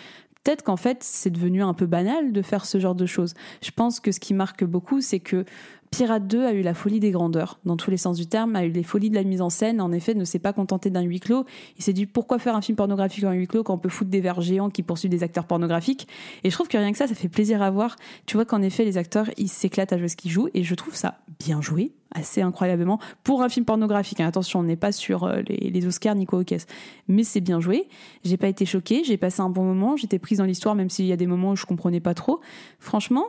Peut-être 0.42 0.62
qu'en 0.62 0.76
fait, 0.76 1.02
c'est 1.02 1.30
devenu 1.30 1.62
un 1.62 1.74
peu 1.74 1.84
banal 1.84 2.32
de 2.32 2.42
faire 2.42 2.64
ce 2.64 2.80
genre 2.80 2.94
de 2.94 3.04
choses. 3.04 3.34
Je 3.62 3.70
pense 3.72 4.00
que 4.00 4.10
ce 4.10 4.20
qui 4.20 4.32
marque 4.32 4.64
beaucoup, 4.64 5.02
c'est 5.02 5.20
que 5.20 5.44
Pirate 5.90 6.28
2 6.28 6.46
a 6.46 6.52
eu 6.52 6.62
la 6.62 6.72
folie 6.72 7.00
des 7.00 7.10
grandeurs, 7.10 7.58
dans 7.64 7.76
tous 7.76 7.90
les 7.90 7.96
sens 7.96 8.16
du 8.16 8.28
terme, 8.28 8.54
a 8.54 8.64
eu 8.64 8.70
les 8.70 8.84
folies 8.84 9.10
de 9.10 9.16
la 9.16 9.24
mise 9.24 9.42
en 9.42 9.50
scène, 9.50 9.80
en 9.80 9.90
effet, 9.90 10.14
ne 10.14 10.24
s'est 10.24 10.38
pas 10.38 10.52
contenté 10.52 10.88
d'un 10.88 11.02
huis 11.02 11.18
clos. 11.18 11.44
Il 11.78 11.82
s'est 11.82 11.92
dit 11.92 12.06
pourquoi 12.06 12.38
faire 12.38 12.54
un 12.54 12.60
film 12.60 12.76
pornographique 12.76 13.24
en 13.24 13.32
huis 13.32 13.48
clos 13.48 13.64
quand 13.64 13.74
on 13.74 13.78
peut 13.78 13.88
foutre 13.88 14.08
des 14.08 14.20
vers 14.20 14.40
géants 14.40 14.70
qui 14.70 14.84
poursuivent 14.84 15.10
des 15.10 15.24
acteurs 15.24 15.46
pornographiques? 15.46 16.06
Et 16.44 16.50
je 16.50 16.54
trouve 16.54 16.68
que 16.68 16.78
rien 16.78 16.92
que 16.92 16.98
ça, 16.98 17.08
ça 17.08 17.14
fait 17.16 17.28
plaisir 17.28 17.60
à 17.60 17.72
voir. 17.72 17.96
Tu 18.26 18.36
vois 18.36 18.44
qu'en 18.44 18.62
effet, 18.62 18.84
les 18.84 18.98
acteurs, 18.98 19.30
ils 19.36 19.48
s'éclatent 19.48 19.92
à 19.92 19.98
jouer 19.98 20.06
ce 20.06 20.14
qu'ils 20.14 20.30
jouent, 20.30 20.48
et 20.54 20.62
je 20.62 20.74
trouve 20.76 20.94
ça 20.94 21.18
bien 21.40 21.60
joué, 21.60 21.92
assez 22.14 22.40
incroyablement, 22.40 23.00
pour 23.24 23.42
un 23.42 23.48
film 23.48 23.66
pornographique. 23.66 24.20
Attention, 24.20 24.60
on 24.60 24.62
n'est 24.62 24.76
pas 24.76 24.92
sur 24.92 25.24
euh, 25.24 25.42
les, 25.48 25.86
Oscars 25.86 26.14
Nico 26.14 26.38
Hawkes, 26.38 26.66
mais 27.08 27.24
c'est 27.24 27.40
bien 27.40 27.58
joué. 27.58 27.88
J'ai 28.22 28.36
pas 28.36 28.48
été 28.48 28.64
choquée, 28.64 29.02
j'ai 29.02 29.16
passé 29.16 29.40
un 29.40 29.50
bon 29.50 29.64
moment, 29.64 29.96
j'étais 29.96 30.20
prise 30.20 30.38
dans 30.38 30.44
l'histoire, 30.44 30.76
même 30.76 30.88
s'il 30.88 31.06
y 31.06 31.12
a 31.12 31.16
des 31.16 31.26
moments 31.26 31.50
où 31.50 31.56
je 31.56 31.66
comprenais 31.66 32.00
pas 32.00 32.14
trop. 32.14 32.40
Franchement, 32.78 33.24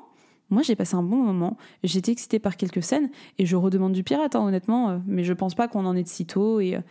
moi, 0.51 0.61
j'ai 0.61 0.75
passé 0.75 0.95
un 0.95 1.01
bon 1.03 1.15
moment. 1.15 1.57
J'étais 1.83 2.11
excitée 2.11 2.37
par 2.39 2.57
quelques 2.57 2.83
scènes 2.83 3.09
et 3.39 3.45
je 3.45 3.55
redemande 3.55 3.93
du 3.93 4.03
pirate, 4.03 4.35
hein, 4.35 4.41
honnêtement. 4.45 4.89
euh, 4.89 4.97
Mais 5.07 5.23
je 5.23 5.33
pense 5.33 5.55
pas 5.55 5.67
qu'on 5.67 5.85
en 5.85 5.95
est 5.95 6.03
de 6.03 6.09
sitôt. 6.09 6.59
Et 6.59 6.75
euh, 6.75 6.81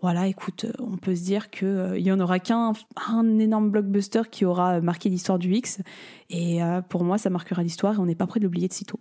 voilà, 0.00 0.26
écoute, 0.26 0.64
euh, 0.64 0.72
on 0.80 0.96
peut 0.96 1.14
se 1.14 1.22
dire 1.22 1.50
que 1.50 1.66
euh, 1.66 1.98
y 1.98 2.10
en 2.10 2.18
aura 2.18 2.38
qu'un 2.38 2.72
un 3.08 3.38
énorme 3.38 3.70
blockbuster 3.70 4.22
qui 4.30 4.44
aura 4.44 4.80
marqué 4.80 5.10
l'histoire 5.10 5.38
du 5.38 5.52
X. 5.54 5.80
Et 6.30 6.60
pour 6.88 7.04
moi, 7.04 7.18
ça 7.18 7.30
marquera 7.30 7.62
l'histoire 7.62 7.94
et 7.94 7.98
on 7.98 8.06
n'est 8.06 8.14
pas 8.14 8.26
prêt 8.26 8.40
de 8.40 8.44
l'oublier 8.44 8.66
de 8.68 8.72
sitôt. 8.72 8.98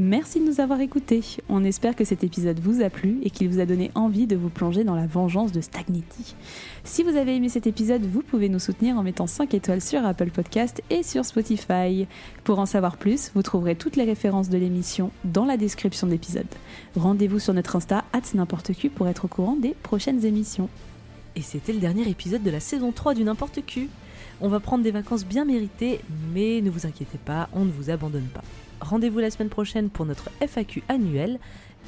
Merci 0.00 0.38
de 0.38 0.44
nous 0.44 0.60
avoir 0.60 0.80
écoutés. 0.80 1.24
On 1.48 1.64
espère 1.64 1.96
que 1.96 2.04
cet 2.04 2.22
épisode 2.22 2.60
vous 2.60 2.82
a 2.82 2.88
plu 2.88 3.18
et 3.24 3.30
qu'il 3.30 3.48
vous 3.48 3.58
a 3.58 3.66
donné 3.66 3.90
envie 3.96 4.28
de 4.28 4.36
vous 4.36 4.48
plonger 4.48 4.84
dans 4.84 4.94
la 4.94 5.08
vengeance 5.08 5.50
de 5.50 5.60
Stagnetti. 5.60 6.36
Si 6.84 7.02
vous 7.02 7.16
avez 7.16 7.34
aimé 7.34 7.48
cet 7.48 7.66
épisode, 7.66 8.06
vous 8.06 8.22
pouvez 8.22 8.48
nous 8.48 8.60
soutenir 8.60 8.96
en 8.96 9.02
mettant 9.02 9.26
5 9.26 9.54
étoiles 9.54 9.80
sur 9.80 10.06
Apple 10.06 10.30
Podcast 10.30 10.84
et 10.88 11.02
sur 11.02 11.24
Spotify. 11.24 12.06
Pour 12.44 12.60
en 12.60 12.66
savoir 12.66 12.96
plus, 12.96 13.32
vous 13.34 13.42
trouverez 13.42 13.74
toutes 13.74 13.96
les 13.96 14.04
références 14.04 14.50
de 14.50 14.56
l'émission 14.56 15.10
dans 15.24 15.44
la 15.44 15.56
description 15.56 16.06
de 16.06 16.12
l'épisode. 16.12 16.46
Rendez-vous 16.94 17.40
sur 17.40 17.52
notre 17.52 17.74
Insta, 17.74 18.04
n'importe 18.34 18.74
qui 18.74 18.90
pour 18.90 19.08
être 19.08 19.24
au 19.24 19.28
courant 19.28 19.56
des 19.56 19.74
prochaines 19.82 20.24
émissions. 20.24 20.68
Et 21.34 21.42
c'était 21.42 21.72
le 21.72 21.80
dernier 21.80 22.08
épisode 22.08 22.44
de 22.44 22.50
la 22.50 22.60
saison 22.60 22.92
3 22.92 23.14
du 23.14 23.24
N'importe 23.24 23.66
Q. 23.66 23.88
On 24.40 24.48
va 24.48 24.60
prendre 24.60 24.84
des 24.84 24.92
vacances 24.92 25.26
bien 25.26 25.44
méritées, 25.44 25.98
mais 26.32 26.60
ne 26.60 26.70
vous 26.70 26.86
inquiétez 26.86 27.18
pas, 27.18 27.48
on 27.52 27.64
ne 27.64 27.72
vous 27.72 27.90
abandonne 27.90 28.28
pas. 28.32 28.44
Rendez-vous 28.80 29.18
la 29.18 29.30
semaine 29.30 29.48
prochaine 29.48 29.90
pour 29.90 30.06
notre 30.06 30.30
FAQ 30.40 30.82
annuel 30.88 31.38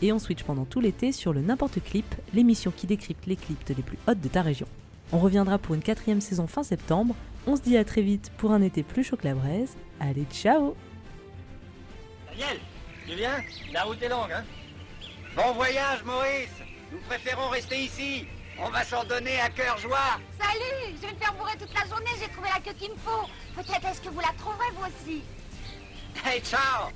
et 0.03 0.13
on 0.13 0.19
switch 0.19 0.43
pendant 0.43 0.65
tout 0.65 0.81
l'été 0.81 1.13
sur 1.13 1.33
le 1.33 1.41
N'importe 1.41 1.83
Clip, 1.83 2.07
l'émission 2.35 2.73
qui 2.75 2.87
décrypte 2.87 3.27
les 3.27 3.37
clips 3.37 3.69
les 3.69 3.83
plus 3.83 3.99
hautes 4.09 4.21
de 4.21 4.29
ta 4.29 4.43
région. 4.43 4.67
On 5.13 5.19
reviendra 5.19 5.59
pour 5.59 5.75
une 5.75 5.83
quatrième 5.83 6.21
saison 6.21 6.47
fin 6.47 6.63
septembre. 6.63 7.15
On 7.47 7.57
se 7.57 7.63
dit 7.63 7.77
à 7.77 7.85
très 7.85 8.03
vite 8.03 8.31
pour 8.39 8.53
un 8.53 8.63
été 8.63 8.83
plus 8.83 9.05
chaud 9.05 9.17
que 9.17 9.27
la 9.27 9.35
braise. 9.35 9.77
Allez, 9.99 10.27
ciao 10.33 10.75
Daniel, 12.29 12.59
tu 13.07 13.15
viens 13.15 13.39
La 13.73 13.83
route 13.85 14.03
est 14.03 14.09
longue, 14.09 14.33
hein? 14.33 14.45
Bon 15.37 15.53
voyage, 15.53 16.03
Maurice 16.05 16.51
Nous 16.93 16.99
préférons 17.09 17.49
rester 17.49 17.79
ici. 17.79 18.27
On 18.59 18.69
va 18.71 18.85
s'en 18.85 19.05
donner 19.05 19.41
à 19.41 19.49
cœur 19.49 19.79
joie. 19.79 20.19
Salut 20.39 20.95
Je 20.97 21.07
vais 21.07 21.13
me 21.15 21.19
faire 21.19 21.35
bourrer 21.35 21.57
toute 21.59 21.73
la 21.75 21.89
journée, 21.89 22.11
j'ai 22.21 22.29
trouvé 22.29 22.49
la 22.55 22.61
queue 22.61 22.77
qu'il 22.79 22.91
me 22.91 22.97
faut. 22.97 23.27
Peut-être 23.55 23.87
est-ce 23.87 24.01
que 24.01 24.09
vous 24.11 24.21
la 24.21 24.33
trouverez 24.39 24.71
vous 24.77 24.85
aussi? 24.87 25.23
Hey, 26.23 26.41
ciao! 26.41 26.91